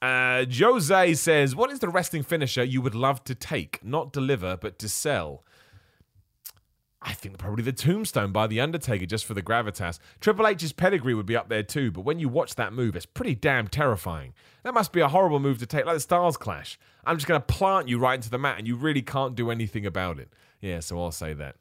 Uh, 0.01 0.45
Jose 0.49 1.13
says, 1.15 1.55
"What 1.55 1.71
is 1.71 1.79
the 1.79 1.89
wrestling 1.89 2.23
finisher 2.23 2.63
you 2.63 2.81
would 2.81 2.95
love 2.95 3.23
to 3.25 3.35
take, 3.35 3.83
not 3.83 4.13
deliver, 4.13 4.57
but 4.57 4.79
to 4.79 4.89
sell?" 4.89 5.43
I 7.01 7.13
think 7.13 7.37
probably 7.37 7.63
the 7.63 7.71
Tombstone 7.71 8.33
by 8.33 8.47
the 8.47 8.59
Undertaker, 8.59 9.05
just 9.05 9.25
for 9.25 9.33
the 9.33 9.41
gravitas. 9.41 9.99
Triple 10.19 10.47
H's 10.47 10.73
pedigree 10.73 11.13
would 11.13 11.25
be 11.25 11.35
up 11.35 11.47
there 11.47 11.63
too, 11.63 11.91
but 11.91 12.01
when 12.01 12.19
you 12.19 12.27
watch 12.27 12.55
that 12.55 12.73
move, 12.73 12.95
it's 12.95 13.05
pretty 13.05 13.35
damn 13.35 13.69
terrifying. 13.69 14.33
That 14.63 14.73
must 14.73 14.91
be 14.91 14.99
a 14.99 15.07
horrible 15.07 15.39
move 15.39 15.59
to 15.59 15.65
take, 15.65 15.85
like 15.85 15.95
the 15.95 16.01
Styles 16.01 16.35
Clash. 16.35 16.77
I'm 17.05 17.15
just 17.15 17.27
going 17.27 17.39
to 17.39 17.45
plant 17.45 17.87
you 17.87 17.99
right 17.99 18.15
into 18.15 18.29
the 18.29 18.37
mat, 18.37 18.57
and 18.57 18.67
you 18.67 18.75
really 18.75 19.01
can't 19.01 19.35
do 19.35 19.49
anything 19.49 19.85
about 19.85 20.19
it. 20.19 20.29
Yeah, 20.61 20.79
so 20.79 21.01
I'll 21.01 21.11
say 21.11 21.33
that. 21.33 21.55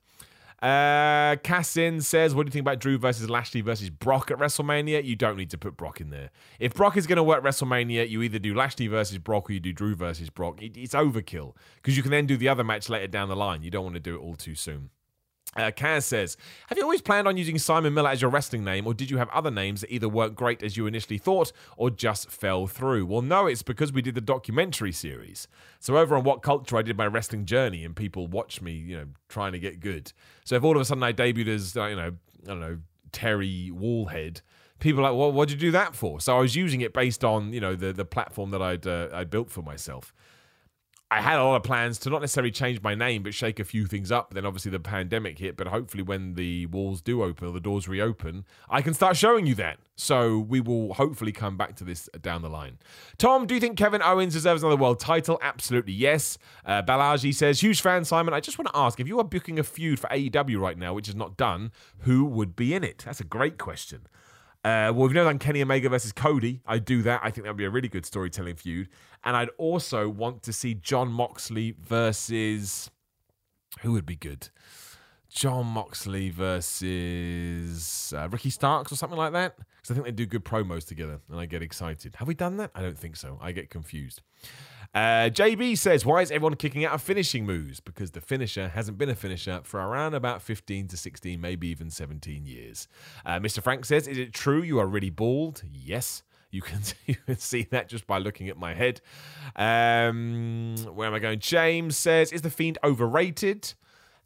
Uh, 0.61 1.37
Cassin 1.45 2.01
says, 2.01 2.35
What 2.35 2.45
do 2.45 2.49
you 2.49 2.53
think 2.53 2.65
about 2.65 2.81
Drew 2.81 2.99
versus 2.99 3.31
Lashley 3.31 3.61
versus 3.61 3.91
Brock 3.91 4.31
at 4.33 4.39
WrestleMania? 4.39 5.05
You 5.05 5.15
don't 5.15 5.37
need 5.37 5.51
to 5.51 5.59
put 5.59 5.77
Brock 5.77 6.01
in 6.01 6.11
there. 6.11 6.31
If 6.59 6.75
Brock 6.75 6.97
is 6.97 7.07
going 7.07 7.17
to 7.17 7.23
work 7.23 7.45
WrestleMania, 7.45 8.09
you 8.09 8.23
either 8.23 8.41
do 8.41 8.55
Lashley 8.55 8.89
versus 8.89 9.19
Brock 9.19 9.49
or 9.49 9.53
you 9.53 9.61
do 9.61 9.73
Drew 9.73 9.95
versus 9.95 10.31
Brock. 10.31 10.61
It, 10.61 10.77
it's 10.77 10.95
overkill 10.95 11.55
because 11.77 11.97
you 11.97 12.03
can 12.03 12.11
then 12.11 12.27
do 12.27 12.37
the 12.37 12.49
other 12.49 12.65
match 12.65 12.89
later 12.89 13.07
down 13.07 13.29
the 13.29 13.37
line. 13.37 13.63
You 13.63 13.71
don't 13.71 13.85
want 13.85 13.95
to 13.95 14.01
do 14.01 14.17
it 14.17 14.19
all 14.19 14.35
too 14.35 14.57
soon. 14.57 14.91
Uh, 15.57 15.71
Kaz 15.71 16.03
says, 16.05 16.37
Have 16.69 16.79
you 16.79 16.85
always 16.85 17.01
planned 17.01 17.27
on 17.27 17.37
using 17.37 17.59
Simon 17.59 17.95
Miller 17.95 18.11
as 18.11 18.21
your 18.21 18.31
wrestling 18.31 18.65
name, 18.65 18.87
or 18.87 18.95
did 18.95 19.11
you 19.11 19.17
have 19.17 19.29
other 19.31 19.51
names 19.51 19.81
that 19.81 19.93
either 19.93 20.09
weren't 20.09 20.37
great 20.37 20.63
as 20.63 20.77
you 20.77 20.87
initially 20.87 21.19
thought 21.19 21.53
or 21.77 21.91
just 21.91 22.31
fell 22.31 22.67
through? 22.67 23.07
Well, 23.07 23.23
no, 23.23 23.47
it's 23.47 23.63
because 23.63 23.93
we 23.93 24.03
did 24.03 24.15
the 24.15 24.21
documentary 24.21 24.93
series. 24.93 25.49
So, 25.81 25.97
over 25.97 26.17
on 26.17 26.25
What 26.25 26.43
Culture, 26.43 26.77
I 26.77 26.83
did 26.83 26.97
my 26.97 27.07
wrestling 27.07 27.47
journey, 27.47 27.85
and 27.85 27.97
people 27.97 28.27
watched 28.27 28.61
me, 28.61 28.73
you 28.73 28.97
know, 28.97 29.07
trying 29.29 29.53
to 29.53 29.59
get 29.59 29.81
good. 29.81 30.13
So, 30.45 30.55
if 30.57 30.65
all 30.65 30.77
of 30.77 30.83
a 30.83 30.85
sudden 30.85 31.03
I 31.03 31.13
debuted 31.13 31.49
as, 31.49 31.77
uh, 31.77 31.87
you 31.87 31.97
know, 31.97 32.13
I 32.45 32.47
don't 32.47 32.61
know, 32.61 32.79
Terry 33.11 33.73
Wallhead, 33.75 34.43
people 34.81 35.03
like, 35.03 35.15
well, 35.15 35.33
what 35.33 35.49
did 35.49 35.61
you 35.61 35.69
do 35.69 35.73
that 35.73 35.97
for? 35.97 36.21
So, 36.21 36.37
I 36.37 36.41
was 36.41 36.55
using 36.57 36.83
it 36.83 36.93
based 36.93 37.25
on, 37.25 37.55
you 37.55 37.61
know, 37.61 37.75
the, 37.75 37.93
the 37.93 38.05
platform 38.05 38.51
that 38.51 38.61
I'd, 38.61 38.87
uh, 38.87 39.09
I 39.13 39.25
built 39.25 39.51
for 39.51 39.63
myself. 39.63 40.13
I 41.11 41.23
had 41.23 41.39
a 41.39 41.45
lot 41.45 41.57
of 41.57 41.63
plans 41.63 41.99
to 42.01 42.11
not 42.11 42.21
necessarily 42.21 42.51
change 42.51 42.83
my 42.83 42.95
name, 42.95 43.23
but 43.23 43.33
shake 43.33 43.59
a 43.59 43.65
few 43.65 43.87
things 43.87 44.13
up. 44.13 44.35
Then 44.35 44.45
obviously 44.45 44.71
the 44.71 44.79
pandemic 44.79 45.39
hit, 45.39 45.57
but 45.57 45.69
hopefully 45.69 46.03
when 46.03 46.35
the 46.35 46.67
walls 46.67 47.01
do 47.01 47.23
open 47.23 47.49
or 47.49 47.53
the 47.53 47.61
doors 47.61 47.89
reopen, 47.89 48.45
I 48.69 48.83
can 48.83 48.93
start 48.93 49.17
showing 49.17 49.47
you 49.47 49.55
that. 49.55 49.79
So 49.97 50.39
we 50.39 50.61
will 50.61 50.93
hopefully 50.95 51.33
come 51.33 51.57
back 51.57 51.77
to 51.77 51.85
this 51.85 52.11
down 52.21 52.43
the 52.43 52.51
line. 52.51 52.79
Tom, 53.17 53.47
do 53.47 53.55
you 53.55 53.61
think 53.61 53.79
Kevin 53.79 54.03
Owens 54.03 54.35
deserves 54.35 54.63
another 54.63 54.81
world 54.81 55.01
title? 55.01 55.39
Absolutely 55.41 55.95
yes. 55.95 56.37
Uh, 56.65 56.83
Balaji 56.83 57.35
says, 57.35 57.61
huge 57.61 57.81
fan, 57.81 58.05
Simon. 58.05 58.35
I 58.35 58.41
just 58.41 58.59
want 58.59 58.69
to 58.69 58.77
ask 58.77 59.01
if 59.01 59.09
you 59.09 59.19
are 59.19 59.25
booking 59.25 59.59
a 59.59 59.65
feud 59.65 59.99
for 59.99 60.09
AEW 60.09 60.61
right 60.61 60.77
now, 60.77 60.93
which 60.93 61.09
is 61.09 61.17
not 61.17 61.39
done, 61.39 61.73
who 62.01 62.27
would 62.27 62.55
be 62.55 62.75
in 62.75 62.85
it? 62.85 63.05
That's 63.07 63.21
a 63.21 63.25
great 63.25 63.57
question. 63.57 64.07
Uh, 64.69 64.93
well, 64.93 65.05
we've 65.07 65.15
never 65.15 65.31
done 65.31 65.39
Kenny 65.39 65.63
Omega 65.63 65.89
versus 65.89 66.13
Cody. 66.13 66.61
I 66.67 66.79
do 66.79 67.01
that. 67.03 67.23
I 67.23 67.31
think 67.31 67.45
that 67.45 67.51
would 67.51 67.57
be 67.57 67.65
a 67.65 67.71
really 67.71 67.89
good 67.89 68.05
storytelling 68.05 68.57
feud. 68.57 68.91
And 69.25 69.35
I'd 69.35 69.49
also 69.57 70.11
want 70.11 70.43
to 70.43 70.53
see 70.53 70.75
Jon 70.75 71.09
Moxley 71.11 71.75
versus. 71.81 72.91
Who 73.81 73.93
would 73.93 74.05
be 74.05 74.17
good? 74.17 74.51
Jon 75.31 75.67
Moxley 75.67 76.29
versus 76.29 78.13
uh, 78.15 78.29
Ricky 78.29 78.51
Starks 78.51 78.93
or 78.93 78.97
something 78.97 79.19
like 79.19 79.33
that. 79.33 79.57
Because 79.57 79.91
I 79.91 79.95
think 79.95 80.05
they 80.05 80.13
do 80.13 80.27
good 80.27 80.45
promos 80.45 80.87
together 80.87 81.21
and 81.31 81.41
I 81.41 81.47
get 81.47 81.63
excited. 81.63 82.17
Have 82.17 82.29
we 82.29 82.35
done 82.35 82.59
that? 82.59 82.71
I 82.75 82.83
don't 82.83 82.99
think 82.99 83.17
so. 83.17 83.39
I 83.41 83.53
get 83.53 83.71
confused. 83.71 84.21
Uh, 84.95 85.29
JB 85.31 85.77
says, 85.77 86.05
Why 86.05 86.23
is 86.23 86.31
everyone 86.31 86.57
kicking 86.57 86.85
out 86.85 86.95
of 86.95 87.03
finishing 87.03 87.45
moves? 87.45 87.81
Because 87.81 88.13
the 88.13 88.21
finisher 88.21 88.69
hasn't 88.69 88.99
been 88.99 89.09
a 89.09 89.15
finisher 89.15 89.61
for 89.63 89.81
around 89.81 90.15
about 90.15 90.43
15 90.43 90.89
to 90.89 90.97
16, 90.97 91.41
maybe 91.41 91.69
even 91.69 91.91
17 91.91 92.47
years. 92.47 92.89
Uh, 93.25 93.39
Mr. 93.39 93.63
Frank 93.63 93.85
says, 93.85 94.09
Is 94.09 94.19
it 94.19 94.33
true 94.33 94.63
you 94.63 94.79
are 94.79 94.87
really 94.87 95.11
bald? 95.11 95.63
Yes. 95.71 96.23
You 96.51 96.63
can, 96.63 96.81
you 97.07 97.17
can 97.27 97.39
see 97.39 97.67
that 97.71 97.89
just 97.89 98.07
by 98.07 98.19
looking 98.19 98.49
at 98.49 98.57
my 98.57 98.75
head. 98.75 99.01
Um, 99.55 100.77
where 100.95 101.09
am 101.09 101.15
I 101.15 101.19
going? 101.19 101.41
James 101.41 101.97
says, 101.97 102.33
Is 102.33 102.43
The 102.43 102.51
Fiend 102.51 102.79
overrated? 102.83 103.75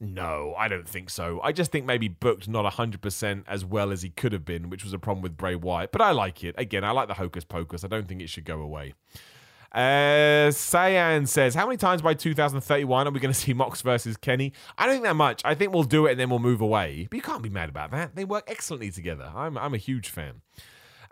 No, 0.01 0.55
I 0.59 0.67
don't 0.67 0.89
think 0.89 1.11
so. 1.11 1.41
I 1.45 1.53
just 1.53 1.71
think 1.71 1.87
maybe 1.87 2.09
booked 2.09 2.49
not 2.49 2.71
100% 2.73 3.45
as 3.47 3.65
well 3.65 3.93
as 3.93 4.03
he 4.03 4.11
could 4.11 4.33
have 4.33 4.45
been, 4.45 4.69
which 4.69 4.83
was 4.83 4.93
a 4.93 4.99
problem 4.99 5.23
with 5.23 5.37
Bray 5.37 5.55
Wyatt. 5.55 5.93
But 5.93 6.01
I 6.01 6.11
like 6.11 6.43
it. 6.43 6.57
Again, 6.59 6.83
I 6.83 6.91
like 6.91 7.07
the 7.07 7.15
hocus 7.15 7.45
pocus. 7.45 7.85
I 7.85 7.87
don't 7.87 8.09
think 8.09 8.21
it 8.21 8.29
should 8.29 8.45
go 8.45 8.61
away. 8.61 8.95
Uh, 9.73 10.51
Sayan 10.51 11.27
says, 11.27 11.55
How 11.55 11.67
many 11.67 11.79
times 11.79 12.03
by 12.03 12.15
2031 12.15 13.07
are 13.07 13.11
we 13.11 13.21
going 13.21 13.33
to 13.35 13.39
see 13.39 13.55
Mox 13.55 13.81
versus 13.83 14.17
Kenny? 14.17 14.53
I 14.77 14.87
don't 14.87 14.97
think 14.97 15.05
that 15.05 15.17
much. 15.17 15.43
I 15.45 15.55
think 15.55 15.73
we'll 15.73 15.85
do 15.85 16.07
it 16.07 16.13
and 16.13 16.21
then 16.21 16.31
we'll 16.31 16.39
move 16.39 16.61
away. 16.61 17.09
But 17.11 17.17
you 17.17 17.23
can't 17.23 17.43
be 17.43 17.49
mad 17.49 17.69
about 17.69 17.91
that. 17.93 18.15
They 18.15 18.25
work 18.25 18.45
excellently 18.47 18.91
together. 18.91 19.33
I'm, 19.35 19.57
I'm 19.57 19.75
a 19.75 19.79
huge 19.79 20.09
fan. 20.09 20.43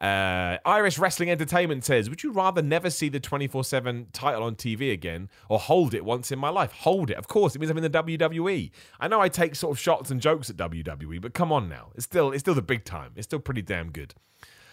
Uh, 0.00 0.56
Irish 0.64 0.98
Wrestling 0.98 1.30
Entertainment 1.30 1.84
says, 1.84 2.08
Would 2.08 2.22
you 2.22 2.32
rather 2.32 2.62
never 2.62 2.88
see 2.88 3.08
the 3.08 3.20
24 3.20 3.64
7 3.64 4.08
title 4.12 4.42
on 4.42 4.56
TV 4.56 4.92
again 4.92 5.28
or 5.48 5.58
hold 5.58 5.92
it 5.92 6.04
once 6.04 6.32
in 6.32 6.38
my 6.38 6.48
life? 6.48 6.72
Hold 6.72 7.10
it. 7.10 7.16
Of 7.16 7.28
course, 7.28 7.54
it 7.54 7.60
means 7.60 7.70
I'm 7.70 7.78
in 7.78 7.82
the 7.82 7.90
WWE. 7.90 8.70
I 8.98 9.08
know 9.08 9.20
I 9.20 9.28
take 9.28 9.54
sort 9.54 9.72
of 9.72 9.78
shots 9.78 10.10
and 10.10 10.20
jokes 10.20 10.48
at 10.48 10.56
WWE, 10.56 11.20
but 11.20 11.34
come 11.34 11.52
on 11.52 11.68
now. 11.68 11.92
It's 11.94 12.04
still, 12.04 12.32
it's 12.32 12.40
still 12.40 12.54
the 12.54 12.62
big 12.62 12.84
time. 12.84 13.12
It's 13.16 13.26
still 13.26 13.40
pretty 13.40 13.62
damn 13.62 13.90
good. 13.90 14.14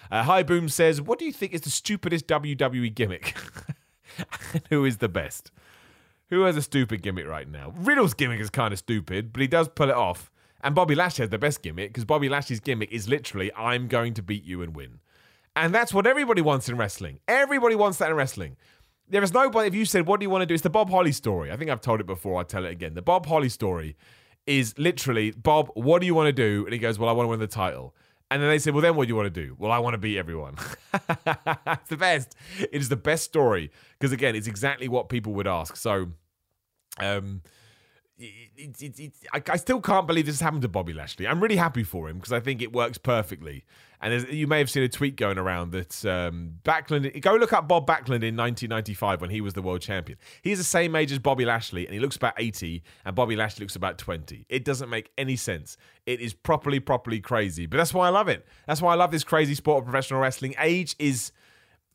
Uh, 0.10 0.24
High 0.24 0.44
Boom 0.44 0.70
says, 0.70 1.02
What 1.02 1.20
do 1.20 1.26
you 1.26 1.34
think 1.34 1.54
is 1.54 1.62
the 1.62 1.70
stupidest 1.70 2.28
WWE 2.28 2.94
gimmick? 2.94 3.36
Who 4.70 4.86
is 4.86 4.98
the 4.98 5.10
best? 5.10 5.52
Who 6.30 6.44
has 6.44 6.58
a 6.58 6.62
stupid 6.62 7.02
gimmick 7.02 7.28
right 7.28 7.50
now? 7.50 7.74
Riddle's 7.78 8.14
gimmick 8.14 8.40
is 8.40 8.50
kind 8.50 8.74
of 8.74 8.80
stupid, 8.80 9.32
but 9.32 9.42
he 9.42 9.48
does 9.48 9.70
pull 9.70 9.90
it 9.90 9.96
off. 9.96 10.30
And 10.62 10.76
Bobby 10.76 10.96
Lashley 10.96 11.24
has 11.24 11.30
the 11.30 11.38
best 11.38 11.62
gimmick 11.62 11.90
because 11.90 12.04
Bobby 12.06 12.30
Lashley's 12.30 12.60
gimmick 12.60 12.92
is 12.92 13.08
literally, 13.08 13.54
I'm 13.56 13.88
going 13.88 14.14
to 14.16 14.22
beat 14.22 14.44
you 14.44 14.62
and 14.62 14.76
win. 14.76 15.00
And 15.56 15.74
that's 15.74 15.94
what 15.94 16.06
everybody 16.06 16.42
wants 16.42 16.68
in 16.70 16.78
wrestling. 16.78 17.20
Everybody 17.28 17.76
wants 17.76 17.98
that 18.00 18.10
in 18.10 18.16
wrestling. 18.16 18.58
There 19.10 19.24
is 19.24 19.34
no 19.34 19.50
point 19.50 19.68
if 19.68 19.76
you 19.76 19.86
said, 19.86 20.06
What 20.06 20.20
do 20.20 20.26
you 20.26 20.30
want 20.30 20.42
to 20.42 20.46
do? 20.46 20.54
It's 20.54 20.64
the 20.64 20.70
Bob 20.70 20.90
Holly 20.90 21.12
story. 21.12 21.52
I 21.52 21.58
think 21.58 21.72
I've 21.72 21.82
told 21.82 22.02
it 22.02 22.06
before. 22.06 22.40
I'll 22.40 22.46
tell 22.46 22.66
it 22.66 22.72
again. 22.72 22.94
The 22.94 23.02
Bob 23.02 23.26
Holly 23.26 23.50
story 23.50 23.96
is 24.46 24.78
literally, 24.78 25.32
Bob, 25.32 25.70
what 25.76 26.00
do 26.00 26.06
you 26.06 26.14
want 26.14 26.28
to 26.28 26.34
do? 26.34 26.66
And 26.66 26.74
he 26.74 26.80
goes, 26.80 27.00
Well, 27.00 27.10
I 27.10 27.14
want 27.14 27.26
to 27.26 27.30
win 27.30 27.40
the 27.40 27.48
title. 27.48 27.96
And 28.30 28.42
then 28.42 28.50
they 28.50 28.60
said, 28.60 28.74
Well, 28.74 28.82
then 28.82 28.96
what 28.96 29.06
do 29.06 29.10
you 29.10 29.16
want 29.16 29.34
to 29.34 29.42
do? 29.46 29.56
Well, 29.58 29.72
I 29.72 29.80
want 29.80 29.94
to 29.94 29.98
beat 29.98 30.18
everyone. 30.18 30.56
it's 30.94 31.90
the 31.90 31.98
best. 31.98 32.36
It 32.60 32.70
is 32.74 32.90
the 32.90 32.98
best 32.98 33.24
story. 33.24 33.72
Because 34.00 34.12
again, 34.12 34.36
it's 34.36 34.48
exactly 34.48 34.88
what 34.88 35.10
people 35.10 35.34
would 35.34 35.48
ask. 35.48 35.76
So, 35.76 36.12
um, 37.00 37.42
it, 38.20 38.82
it, 38.82 39.00
it, 39.00 39.14
I, 39.32 39.42
I, 39.50 39.58
still 39.58 39.80
can't 39.80 40.08
believe 40.08 40.26
this 40.26 40.36
has 40.36 40.42
happened 40.42 40.64
to 40.64 40.68
Bobby 40.68 40.94
Lashley. 40.94 41.28
I'm 41.28 41.40
really 41.40 41.56
happy 41.56 41.84
for 41.84 42.10
him 42.10 42.18
because 42.18 42.34
I 42.34 42.40
think 42.40 42.62
it 42.62 42.74
works 42.74 42.98
perfectly. 42.98 43.64
And 44.02 44.28
you 44.30 44.48
may 44.48 44.60
have 44.60 44.70
seen 44.70 44.84
a 44.84 44.90
tweet 44.90 45.16
going 45.16 45.38
around 45.38 45.72
that 45.72 46.06
um, 46.06 46.56
Backlund. 46.64 47.20
Go 47.22 47.36
look 47.36 47.54
up 47.54 47.68
Bob 47.68 47.88
Backlund 47.88 48.24
in 48.24 48.36
1995 48.36 49.22
when 49.22 49.30
he 49.30 49.42
was 49.42 49.54
the 49.54 49.62
world 49.62 49.82
champion. 49.82 50.20
He's 50.44 50.60
the 50.60 50.64
same 50.64 50.96
age 50.96 51.12
as 51.12 51.20
Bobby 51.20 51.46
Lashley, 51.46 51.86
and 51.86 51.94
he 51.94 52.00
looks 52.00 52.16
about 52.16 52.34
80, 52.38 52.84
and 53.06 53.16
Bobby 53.16 53.36
Lashley 53.36 53.64
looks 53.64 53.76
about 53.76 53.98
20. 53.98 54.46
It 54.50 54.64
doesn't 54.64 54.90
make 54.90 55.12
any 55.18 55.36
sense. 55.36 55.78
It 56.06 56.22
is 56.22 56.34
properly, 56.34 56.80
properly 56.80 57.20
crazy. 57.20 57.66
But 57.66 57.78
that's 57.78 57.94
why 57.94 58.08
I 58.08 58.10
love 58.10 58.28
it. 58.28 58.46
That's 58.68 58.82
why 58.82 58.94
I 58.94 58.96
love 58.96 59.12
this 59.12 59.24
crazy 59.24 59.56
sport 59.56 59.80
of 59.80 59.86
professional 59.86 60.20
wrestling. 60.20 60.54
Age 60.60 60.96
is, 61.00 61.32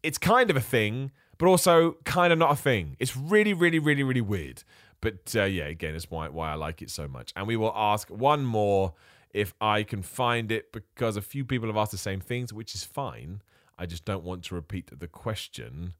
it's 0.02 0.18
kind 0.18 0.50
of 0.50 0.56
a 0.56 0.60
thing, 0.60 1.12
but 1.38 1.46
also 1.46 1.96
kind 2.04 2.32
of 2.32 2.38
not 2.38 2.52
a 2.52 2.56
thing. 2.56 2.96
It's 2.98 3.16
really, 3.16 3.52
really, 3.52 3.78
really, 3.78 4.02
really 4.02 4.20
weird. 4.20 4.64
But 5.00 5.34
uh, 5.34 5.44
yeah, 5.44 5.64
again, 5.64 5.94
it's 5.94 6.10
why 6.10 6.28
why 6.28 6.52
I 6.52 6.54
like 6.54 6.80
it 6.80 6.90
so 6.90 7.08
much. 7.08 7.32
And 7.36 7.46
we 7.46 7.56
will 7.56 7.72
ask 7.74 8.08
one 8.08 8.44
more 8.44 8.94
if 9.34 9.54
I 9.60 9.82
can 9.82 10.02
find 10.02 10.52
it 10.52 10.72
because 10.72 11.16
a 11.16 11.22
few 11.22 11.44
people 11.44 11.68
have 11.68 11.76
asked 11.76 11.92
the 11.92 11.98
same 11.98 12.20
things, 12.20 12.52
which 12.52 12.74
is 12.74 12.84
fine. 12.84 13.42
I 13.78 13.86
just 13.86 14.04
don't 14.04 14.22
want 14.22 14.44
to 14.44 14.54
repeat 14.54 14.90
the 14.98 15.08
question. 15.08 15.94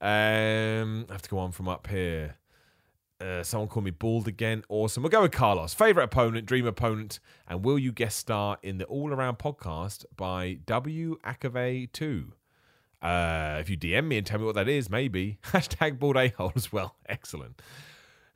Um, 0.00 1.06
I 1.08 1.12
have 1.12 1.22
to 1.22 1.30
go 1.30 1.38
on 1.38 1.52
from 1.52 1.68
up 1.68 1.86
here. 1.86 2.36
Uh, 3.18 3.42
someone 3.42 3.68
called 3.68 3.86
me 3.86 3.90
bald 3.90 4.28
again. 4.28 4.62
Awesome. 4.68 5.02
We'll 5.02 5.10
go 5.10 5.22
with 5.22 5.32
Carlos. 5.32 5.72
Favorite 5.72 6.04
opponent, 6.04 6.44
dream 6.44 6.66
opponent, 6.66 7.18
and 7.48 7.64
will 7.64 7.78
you 7.78 7.92
guest 7.92 8.18
star 8.18 8.58
in 8.62 8.76
the 8.76 8.84
All 8.84 9.10
Around 9.10 9.38
podcast 9.38 10.04
by 10.16 10.58
W 10.66 11.18
Akave 11.24 11.90
2? 11.92 12.32
Uh, 13.02 13.58
if 13.60 13.68
you 13.68 13.76
DM 13.76 14.06
me 14.06 14.18
and 14.18 14.26
tell 14.26 14.38
me 14.38 14.44
what 14.44 14.54
that 14.54 14.68
is, 14.68 14.90
maybe. 14.90 15.38
Hashtag 15.44 15.98
bald 15.98 16.16
a 16.16 16.28
hole 16.28 16.52
as 16.56 16.72
well. 16.72 16.96
Excellent. 17.08 17.60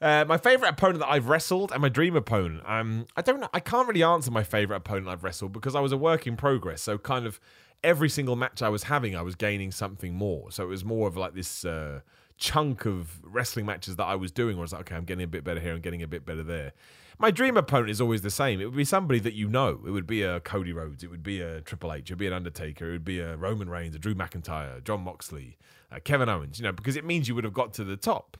Uh, 0.00 0.24
my 0.26 0.38
favorite 0.38 0.68
opponent 0.68 1.00
that 1.00 1.11
I've 1.11 1.28
wrestled 1.28 1.72
and 1.72 1.82
my 1.82 1.90
dream 1.90 2.16
opponent. 2.16 2.62
Um, 2.66 3.06
I 3.16 3.22
don't. 3.22 3.44
I 3.52 3.61
can't 3.61 3.86
really 3.86 4.02
answer 4.02 4.30
my 4.30 4.42
favorite 4.42 4.76
opponent 4.76 5.08
I've 5.08 5.24
wrestled 5.24 5.52
because 5.52 5.74
I 5.74 5.80
was 5.80 5.92
a 5.92 5.96
work 5.96 6.26
in 6.26 6.36
progress. 6.36 6.80
So 6.80 6.96
kind 6.96 7.26
of 7.26 7.38
every 7.84 8.08
single 8.08 8.36
match 8.36 8.62
I 8.62 8.68
was 8.68 8.84
having, 8.84 9.14
I 9.14 9.22
was 9.22 9.34
gaining 9.34 9.72
something 9.72 10.14
more. 10.14 10.50
So 10.50 10.64
it 10.64 10.68
was 10.68 10.84
more 10.84 11.06
of 11.08 11.16
like 11.16 11.34
this 11.34 11.64
uh, 11.64 12.00
chunk 12.41 12.86
of 12.86 13.20
wrestling 13.22 13.66
matches 13.66 13.97
that 13.97 14.05
I 14.05 14.16
was 14.16 14.32
doing 14.32 14.57
where 14.57 14.62
I 14.62 14.64
was 14.64 14.72
like, 14.72 14.80
okay, 14.82 14.97
I'm 14.97 15.05
getting 15.05 15.22
a 15.22 15.28
bit 15.28 15.45
better 15.45 15.61
here, 15.61 15.74
I'm 15.74 15.80
getting 15.80 16.03
a 16.03 16.09
bit 16.09 16.26
better 16.26 16.43
there. 16.43 16.72
My 17.18 17.30
dream 17.30 17.59
opponent 17.59 17.91
is 17.91 18.01
always 18.01 18.22
the 18.22 18.30
same. 18.30 18.62
It 18.62 18.64
would 18.64 18.76
be 18.76 18.84
somebody 18.84 19.20
that 19.20 19.34
you 19.34 19.47
know. 19.47 19.80
It 19.86 19.91
would 19.91 20.07
be 20.07 20.22
a 20.22 20.41
Cody 20.41 20.72
Rhodes. 20.72 21.05
It 21.05 21.11
would 21.11 21.22
be 21.22 21.43
a 21.43 21.61
Triple 21.61 21.93
H. 21.93 22.11
It 22.11 22.14
would 22.14 22.18
be 22.18 22.26
an 22.26 22.32
Undertaker. 22.32 22.88
It 22.88 22.93
would 22.93 23.05
be 23.05 23.20
a 23.20 23.36
Roman 23.36 23.68
Reigns, 23.68 23.95
a 23.95 23.99
Drew 23.99 24.14
McIntyre, 24.14 24.82
Jon 24.82 25.03
Moxley, 25.03 25.59
uh, 25.93 25.99
Kevin 26.03 26.30
Owens. 26.30 26.59
You 26.59 26.64
know, 26.64 26.72
because 26.72 26.97
it 26.97 27.05
means 27.05 27.28
you 27.28 27.34
would 27.34 27.45
have 27.45 27.53
got 27.53 27.74
to 27.74 27.84
the 27.84 27.99
top. 27.99 28.38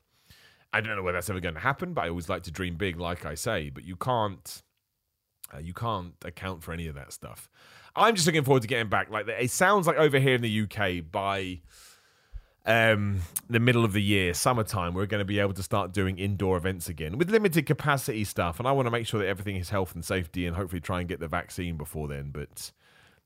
I 0.73 0.81
don't 0.81 0.97
know 0.97 1.03
whether 1.03 1.19
that's 1.19 1.29
ever 1.29 1.41
going 1.41 1.57
to 1.57 1.61
happen, 1.61 1.93
but 1.93 2.07
I 2.07 2.09
always 2.09 2.31
like 2.31 2.45
to 2.45 2.51
dream 2.51 2.77
big, 2.77 2.99
like 2.99 3.27
I 3.27 3.35
say. 3.35 3.69
But 3.69 3.85
you 3.85 3.97
can't, 3.97 4.63
uh, 5.55 5.59
you 5.59 5.75
can't 5.75 6.15
account 6.25 6.63
for 6.63 6.73
any 6.73 6.87
of 6.87 6.95
that 6.95 7.13
stuff. 7.13 7.51
I'm 7.95 8.15
just 8.15 8.27
looking 8.27 8.45
forward 8.45 8.63
to 8.63 8.69
getting 8.69 8.89
back. 8.89 9.11
Like 9.11 9.29
it 9.29 9.51
sounds 9.51 9.87
like 9.87 9.99
over 9.99 10.19
here 10.19 10.37
in 10.37 10.41
the 10.41 10.63
UK 10.63 11.05
by 11.11 11.61
um, 12.67 13.21
the 13.49 13.61
middle 13.61 13.85
of 13.85 13.93
the 13.93 14.03
year, 14.03 14.35
summertime, 14.35 14.95
we're 14.95 15.07
going 15.07 15.21
to 15.21 15.25
be 15.25 15.39
able 15.39 15.55
to 15.55 15.63
start 15.63 15.93
doing 15.93 16.19
indoor 16.19 16.57
events 16.57 16.89
again 16.89 17.19
with 17.19 17.31
limited 17.31 17.67
capacity 17.67 18.25
stuff. 18.25 18.59
And 18.59 18.69
I 18.69 18.73
want 18.73 18.87
to 18.87 18.91
make 18.91 19.07
sure 19.07 19.21
that 19.21 19.29
everything 19.29 19.57
is 19.57 19.71
health 19.71 19.95
and 19.95 20.05
safety, 20.05 20.47
and 20.47 20.57
hopefully 20.57 20.81
try 20.81 21.01
and 21.01 21.09
get 21.09 21.21
the 21.21 21.29
vaccine 21.29 21.77
before 21.77 22.09
then. 22.09 22.31
But 22.33 22.73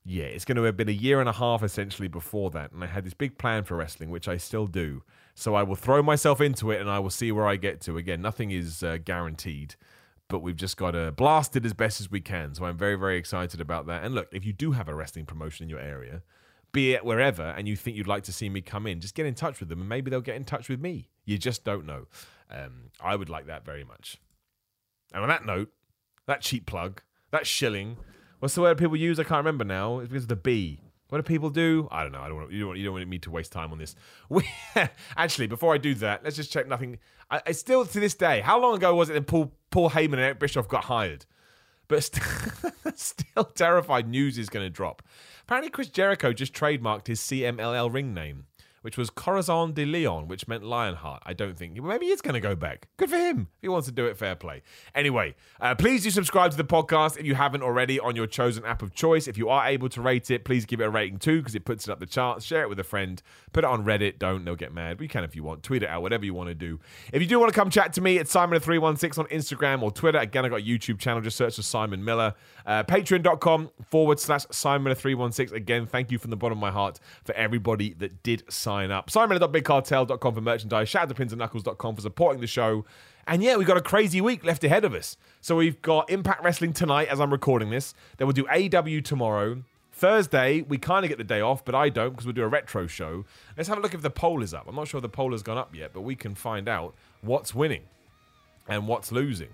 yeah, 0.05 0.25
it's 0.25 0.45
going 0.45 0.57
to 0.57 0.63
have 0.63 0.77
been 0.77 0.89
a 0.89 0.93
year 0.93 1.19
and 1.19 1.27
a 1.27 1.33
half 1.33 1.63
essentially 1.63 2.07
before 2.07 2.51
that, 2.51 2.71
and 2.71 2.83
I 2.83 2.87
had 2.87 3.05
this 3.05 3.13
big 3.13 3.37
plan 3.37 3.63
for 3.63 3.75
wrestling, 3.75 4.09
which 4.09 4.27
I 4.27 4.37
still 4.37 4.67
do. 4.67 5.03
So 5.35 5.53
I 5.53 5.63
will 5.63 5.75
throw 5.75 6.01
myself 6.01 6.39
into 6.39 6.71
it 6.71 6.79
and 6.79 6.89
I 6.89 6.99
will 6.99 7.09
see 7.09 7.31
where 7.31 7.45
I 7.45 7.57
get 7.57 7.81
to. 7.81 7.97
Again, 7.97 8.21
nothing 8.21 8.51
is 8.51 8.81
uh, 8.83 8.97
guaranteed, 9.03 9.75
but 10.29 10.39
we've 10.39 10.55
just 10.55 10.77
got 10.77 10.91
to 10.91 11.11
blast 11.11 11.57
it 11.57 11.65
as 11.65 11.73
best 11.73 11.99
as 11.99 12.09
we 12.09 12.21
can. 12.21 12.55
So 12.55 12.63
I'm 12.63 12.77
very, 12.77 12.95
very 12.95 13.17
excited 13.17 13.59
about 13.59 13.85
that. 13.87 14.05
And 14.05 14.15
look, 14.15 14.29
if 14.31 14.45
you 14.45 14.53
do 14.53 14.71
have 14.71 14.87
a 14.87 14.95
wrestling 14.95 15.25
promotion 15.25 15.65
in 15.65 15.69
your 15.69 15.79
area, 15.79 16.23
be 16.75 16.93
it 16.93 17.05
wherever, 17.05 17.41
and 17.41 17.69
you 17.69 17.77
think 17.77 17.95
you'd 17.95 18.05
like 18.05 18.23
to 18.23 18.33
see 18.33 18.49
me 18.49 18.59
come 18.59 18.85
in, 18.85 18.99
just 18.99 19.15
get 19.15 19.25
in 19.25 19.33
touch 19.33 19.61
with 19.61 19.69
them 19.69 19.79
and 19.79 19.87
maybe 19.87 20.11
they'll 20.11 20.19
get 20.19 20.35
in 20.35 20.43
touch 20.43 20.67
with 20.67 20.81
me. 20.81 21.09
You 21.23 21.37
just 21.37 21.63
don't 21.63 21.85
know. 21.85 22.07
Um, 22.51 22.91
I 23.01 23.15
would 23.15 23.29
like 23.29 23.47
that 23.47 23.65
very 23.65 23.85
much. 23.85 24.17
And 25.13 25.23
on 25.23 25.29
that 25.29 25.45
note, 25.45 25.71
that 26.27 26.41
cheap 26.41 26.65
plug, 26.65 27.01
that 27.31 27.47
shilling, 27.47 27.95
what's 28.39 28.55
the 28.55 28.61
word 28.61 28.77
people 28.77 28.97
use? 28.97 29.21
I 29.21 29.23
can't 29.23 29.37
remember 29.37 29.63
now. 29.63 29.99
It's 29.99 30.09
because 30.09 30.25
of 30.25 30.29
the 30.29 30.35
B. 30.35 30.81
What 31.07 31.19
do 31.19 31.23
people 31.23 31.49
do? 31.49 31.87
I 31.91 32.03
don't 32.03 32.11
know. 32.11 32.19
I 32.19 32.27
don't 32.27 32.35
want 32.35 32.51
you 32.51 32.65
don't, 32.65 32.77
you 32.77 32.83
don't 32.83 32.95
want 32.95 33.07
me 33.07 33.19
to 33.19 33.31
waste 33.31 33.53
time 33.53 33.71
on 33.71 33.77
this. 33.77 33.95
We, 34.29 34.43
actually, 35.15 35.47
before 35.47 35.73
I 35.73 35.77
do 35.77 35.93
that, 35.95 36.25
let's 36.25 36.35
just 36.35 36.51
check 36.51 36.67
nothing. 36.67 36.99
I, 37.31 37.41
I, 37.47 37.51
still 37.53 37.85
to 37.85 37.99
this 38.01 38.15
day, 38.15 38.41
how 38.41 38.59
long 38.59 38.75
ago 38.75 38.93
was 38.95 39.09
it 39.09 39.13
that 39.13 39.27
Paul 39.27 39.53
Paul 39.69 39.91
Heyman 39.91 40.13
and 40.13 40.21
Eric 40.21 40.39
Bischoff 40.39 40.67
got 40.67 40.85
hired? 40.85 41.25
But 41.87 42.03
st- 42.03 42.23
still 42.95 43.43
terrified 43.45 44.07
news 44.07 44.37
is 44.37 44.49
going 44.49 44.65
to 44.65 44.69
drop. 44.69 45.01
Apparently, 45.43 45.69
Chris 45.69 45.89
Jericho 45.89 46.33
just 46.33 46.53
trademarked 46.53 47.07
his 47.07 47.19
CMLL 47.19 47.93
ring 47.93 48.13
name 48.13 48.45
which 48.85 48.99
was 48.99 49.09
Corazon 49.09 49.73
de 49.73 49.83
Leon, 49.83 50.27
which 50.27 50.47
meant 50.47 50.63
Lionheart. 50.63 51.23
I 51.25 51.33
don't 51.33 51.57
think. 51.57 51.81
Maybe 51.81 52.05
he's 52.05 52.21
going 52.21 52.35
to 52.35 52.39
go 52.39 52.55
back. 52.55 52.87
Good 52.97 53.09
for 53.09 53.17
him. 53.17 53.47
If 53.55 53.61
he 53.63 53.67
wants 53.67 53.87
to 53.87 53.91
do 53.91 54.05
it, 54.05 54.15
fair 54.15 54.35
play. 54.35 54.61
Anyway, 54.93 55.33
uh, 55.59 55.73
please 55.73 56.03
do 56.03 56.11
subscribe 56.11 56.51
to 56.51 56.57
the 56.57 56.63
podcast 56.63 57.17
if 57.17 57.25
you 57.25 57.33
haven't 57.33 57.63
already 57.63 57.99
on 57.99 58.15
your 58.15 58.27
chosen 58.27 58.63
app 58.63 58.83
of 58.83 58.93
choice. 58.93 59.27
If 59.27 59.39
you 59.39 59.49
are 59.49 59.65
able 59.65 59.89
to 59.89 60.01
rate 60.03 60.29
it, 60.29 60.45
please 60.45 60.67
give 60.67 60.81
it 60.81 60.83
a 60.83 60.91
rating 60.91 61.17
too 61.17 61.39
because 61.39 61.55
it 61.55 61.65
puts 61.65 61.87
it 61.87 61.91
up 61.91 61.99
the 61.99 62.05
charts. 62.05 62.45
Share 62.45 62.61
it 62.61 62.69
with 62.69 62.79
a 62.79 62.83
friend. 62.83 63.23
Put 63.53 63.63
it 63.63 63.67
on 63.67 63.83
Reddit. 63.83 64.19
Don't. 64.19 64.45
They'll 64.45 64.55
get 64.55 64.71
mad. 64.71 64.99
We 64.99 65.07
can 65.07 65.23
if 65.23 65.35
you 65.35 65.41
want. 65.41 65.63
Tweet 65.63 65.81
it 65.81 65.89
out. 65.89 66.03
Whatever 66.03 66.23
you 66.23 66.35
want 66.35 66.49
to 66.49 66.55
do. 66.55 66.79
If 67.11 67.23
you 67.23 67.27
do 67.27 67.39
want 67.39 67.51
to 67.51 67.59
come 67.59 67.71
chat 67.71 67.91
to 67.93 68.01
me, 68.01 68.19
it's 68.19 68.31
Simon316 68.31 69.17
on 69.17 69.25
Instagram 69.29 69.81
or 69.81 69.89
Twitter. 69.89 70.19
Again, 70.19 70.45
I 70.45 70.49
got 70.49 70.59
a 70.59 70.63
YouTube 70.63 70.99
channel. 70.99 71.21
Just 71.21 71.37
search 71.37 71.55
for 71.55 71.63
Simon 71.63 72.05
Miller. 72.05 72.35
Uh, 72.67 72.83
Patreon.com 72.83 73.71
forward 73.89 74.19
slash 74.19 74.45
Simon316. 74.45 75.53
Again, 75.53 75.87
thank 75.87 76.11
you 76.11 76.19
from 76.19 76.29
the 76.29 76.37
bottom 76.37 76.59
of 76.59 76.61
my 76.61 76.69
heart 76.69 76.99
for 77.23 77.33
everybody 77.33 77.95
that 77.95 78.21
did 78.21 78.43
sign 78.47 78.74
sign 78.75 78.91
up. 78.91 79.09
Simon.bigcartel.com 79.09 80.35
for 80.35 80.41
merchandise. 80.41 80.89
Shout 80.89 81.03
out 81.03 81.15
to 81.15 81.25
pinsandknuckles.com 81.25 81.95
for 81.95 82.01
supporting 82.01 82.41
the 82.41 82.47
show. 82.47 82.85
And 83.27 83.41
yeah, 83.41 83.55
we've 83.55 83.67
got 83.67 83.77
a 83.77 83.81
crazy 83.81 84.21
week 84.21 84.43
left 84.43 84.63
ahead 84.63 84.85
of 84.85 84.93
us. 84.93 85.17
So 85.41 85.55
we've 85.55 85.81
got 85.81 86.09
Impact 86.09 86.43
Wrestling 86.43 86.73
tonight 86.73 87.07
as 87.07 87.19
I'm 87.19 87.31
recording 87.31 87.69
this. 87.69 87.93
Then 88.17 88.27
we'll 88.27 88.33
do 88.33 88.45
AEW 88.45 89.03
tomorrow. 89.03 89.63
Thursday, 89.93 90.61
we 90.61 90.77
kind 90.77 91.05
of 91.05 91.09
get 91.09 91.17
the 91.17 91.23
day 91.23 91.39
off, 91.39 91.63
but 91.63 91.73
I 91.73 91.87
don't 91.87 92.09
because 92.09 92.25
we'll 92.25 92.33
do 92.33 92.43
a 92.43 92.49
retro 92.49 92.85
show. 92.85 93.23
Let's 93.55 93.69
have 93.69 93.77
a 93.77 93.81
look 93.81 93.93
if 93.93 94.01
the 94.01 94.09
poll 94.09 94.43
is 94.43 94.53
up. 94.53 94.65
I'm 94.67 94.75
not 94.75 94.89
sure 94.89 94.99
the 94.99 95.07
poll 95.07 95.31
has 95.31 95.41
gone 95.41 95.57
up 95.57 95.73
yet, 95.73 95.91
but 95.93 96.01
we 96.01 96.15
can 96.15 96.35
find 96.35 96.67
out 96.67 96.93
what's 97.21 97.55
winning 97.55 97.83
and 98.67 98.87
what's 98.89 99.11
losing. 99.13 99.49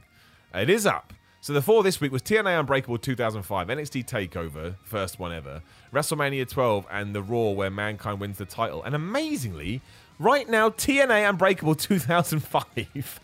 It 0.53 0.69
is 0.69 0.87
up. 0.87 1.13
So 1.43 1.53
the 1.53 1.61
four 1.63 1.81
this 1.81 1.99
week 1.99 2.11
was 2.11 2.21
TNA 2.21 2.59
Unbreakable 2.59 2.99
2005, 2.99 3.67
NXT 3.67 4.05
Takeover, 4.05 4.75
first 4.83 5.17
one 5.17 5.33
ever, 5.33 5.63
WrestleMania 5.91 6.47
12, 6.47 6.85
and 6.91 7.15
the 7.15 7.23
Raw 7.23 7.49
where 7.49 7.71
Mankind 7.71 8.19
wins 8.19 8.37
the 8.37 8.45
title. 8.45 8.83
And 8.83 8.93
amazingly, 8.93 9.81
right 10.19 10.47
now 10.47 10.69
TNA 10.69 11.27
Unbreakable 11.27 11.73
2005 11.73 13.19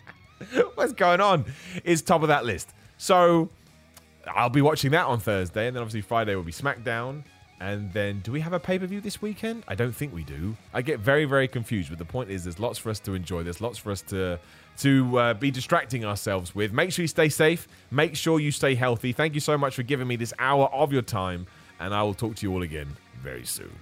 What's 0.74 0.92
going 0.94 1.20
on? 1.20 1.44
Is 1.84 2.02
top 2.02 2.22
of 2.22 2.28
that 2.28 2.44
list. 2.44 2.74
So 2.98 3.48
I'll 4.26 4.50
be 4.50 4.60
watching 4.60 4.90
that 4.90 5.06
on 5.06 5.20
Thursday, 5.20 5.68
and 5.68 5.76
then 5.76 5.82
obviously 5.82 6.00
Friday 6.00 6.34
will 6.34 6.42
be 6.42 6.50
SmackDown. 6.50 7.22
And 7.60 7.90
then, 7.92 8.20
do 8.20 8.32
we 8.32 8.40
have 8.40 8.52
a 8.52 8.60
pay 8.60 8.78
per 8.78 8.86
view 8.86 9.00
this 9.00 9.22
weekend? 9.22 9.64
I 9.68 9.76
don't 9.76 9.94
think 9.94 10.12
we 10.12 10.24
do. 10.24 10.56
I 10.74 10.82
get 10.82 10.98
very, 11.00 11.24
very 11.24 11.48
confused. 11.48 11.88
But 11.88 11.98
the 11.98 12.04
point 12.04 12.28
is, 12.28 12.44
there's 12.44 12.58
lots 12.58 12.78
for 12.78 12.90
us 12.90 13.00
to 13.00 13.14
enjoy. 13.14 13.44
There's 13.44 13.62
lots 13.62 13.78
for 13.78 13.92
us 13.92 14.02
to 14.02 14.38
to 14.78 15.18
uh, 15.18 15.34
be 15.34 15.50
distracting 15.50 16.04
ourselves 16.04 16.54
with. 16.54 16.72
Make 16.72 16.92
sure 16.92 17.02
you 17.02 17.08
stay 17.08 17.28
safe. 17.28 17.66
Make 17.90 18.16
sure 18.16 18.40
you 18.40 18.50
stay 18.50 18.74
healthy. 18.74 19.12
Thank 19.12 19.34
you 19.34 19.40
so 19.40 19.56
much 19.56 19.74
for 19.74 19.82
giving 19.82 20.06
me 20.06 20.16
this 20.16 20.32
hour 20.38 20.66
of 20.66 20.92
your 20.92 21.02
time, 21.02 21.46
and 21.80 21.94
I 21.94 22.02
will 22.02 22.14
talk 22.14 22.36
to 22.36 22.46
you 22.46 22.52
all 22.52 22.62
again 22.62 22.96
very 23.22 23.44
soon. 23.44 23.72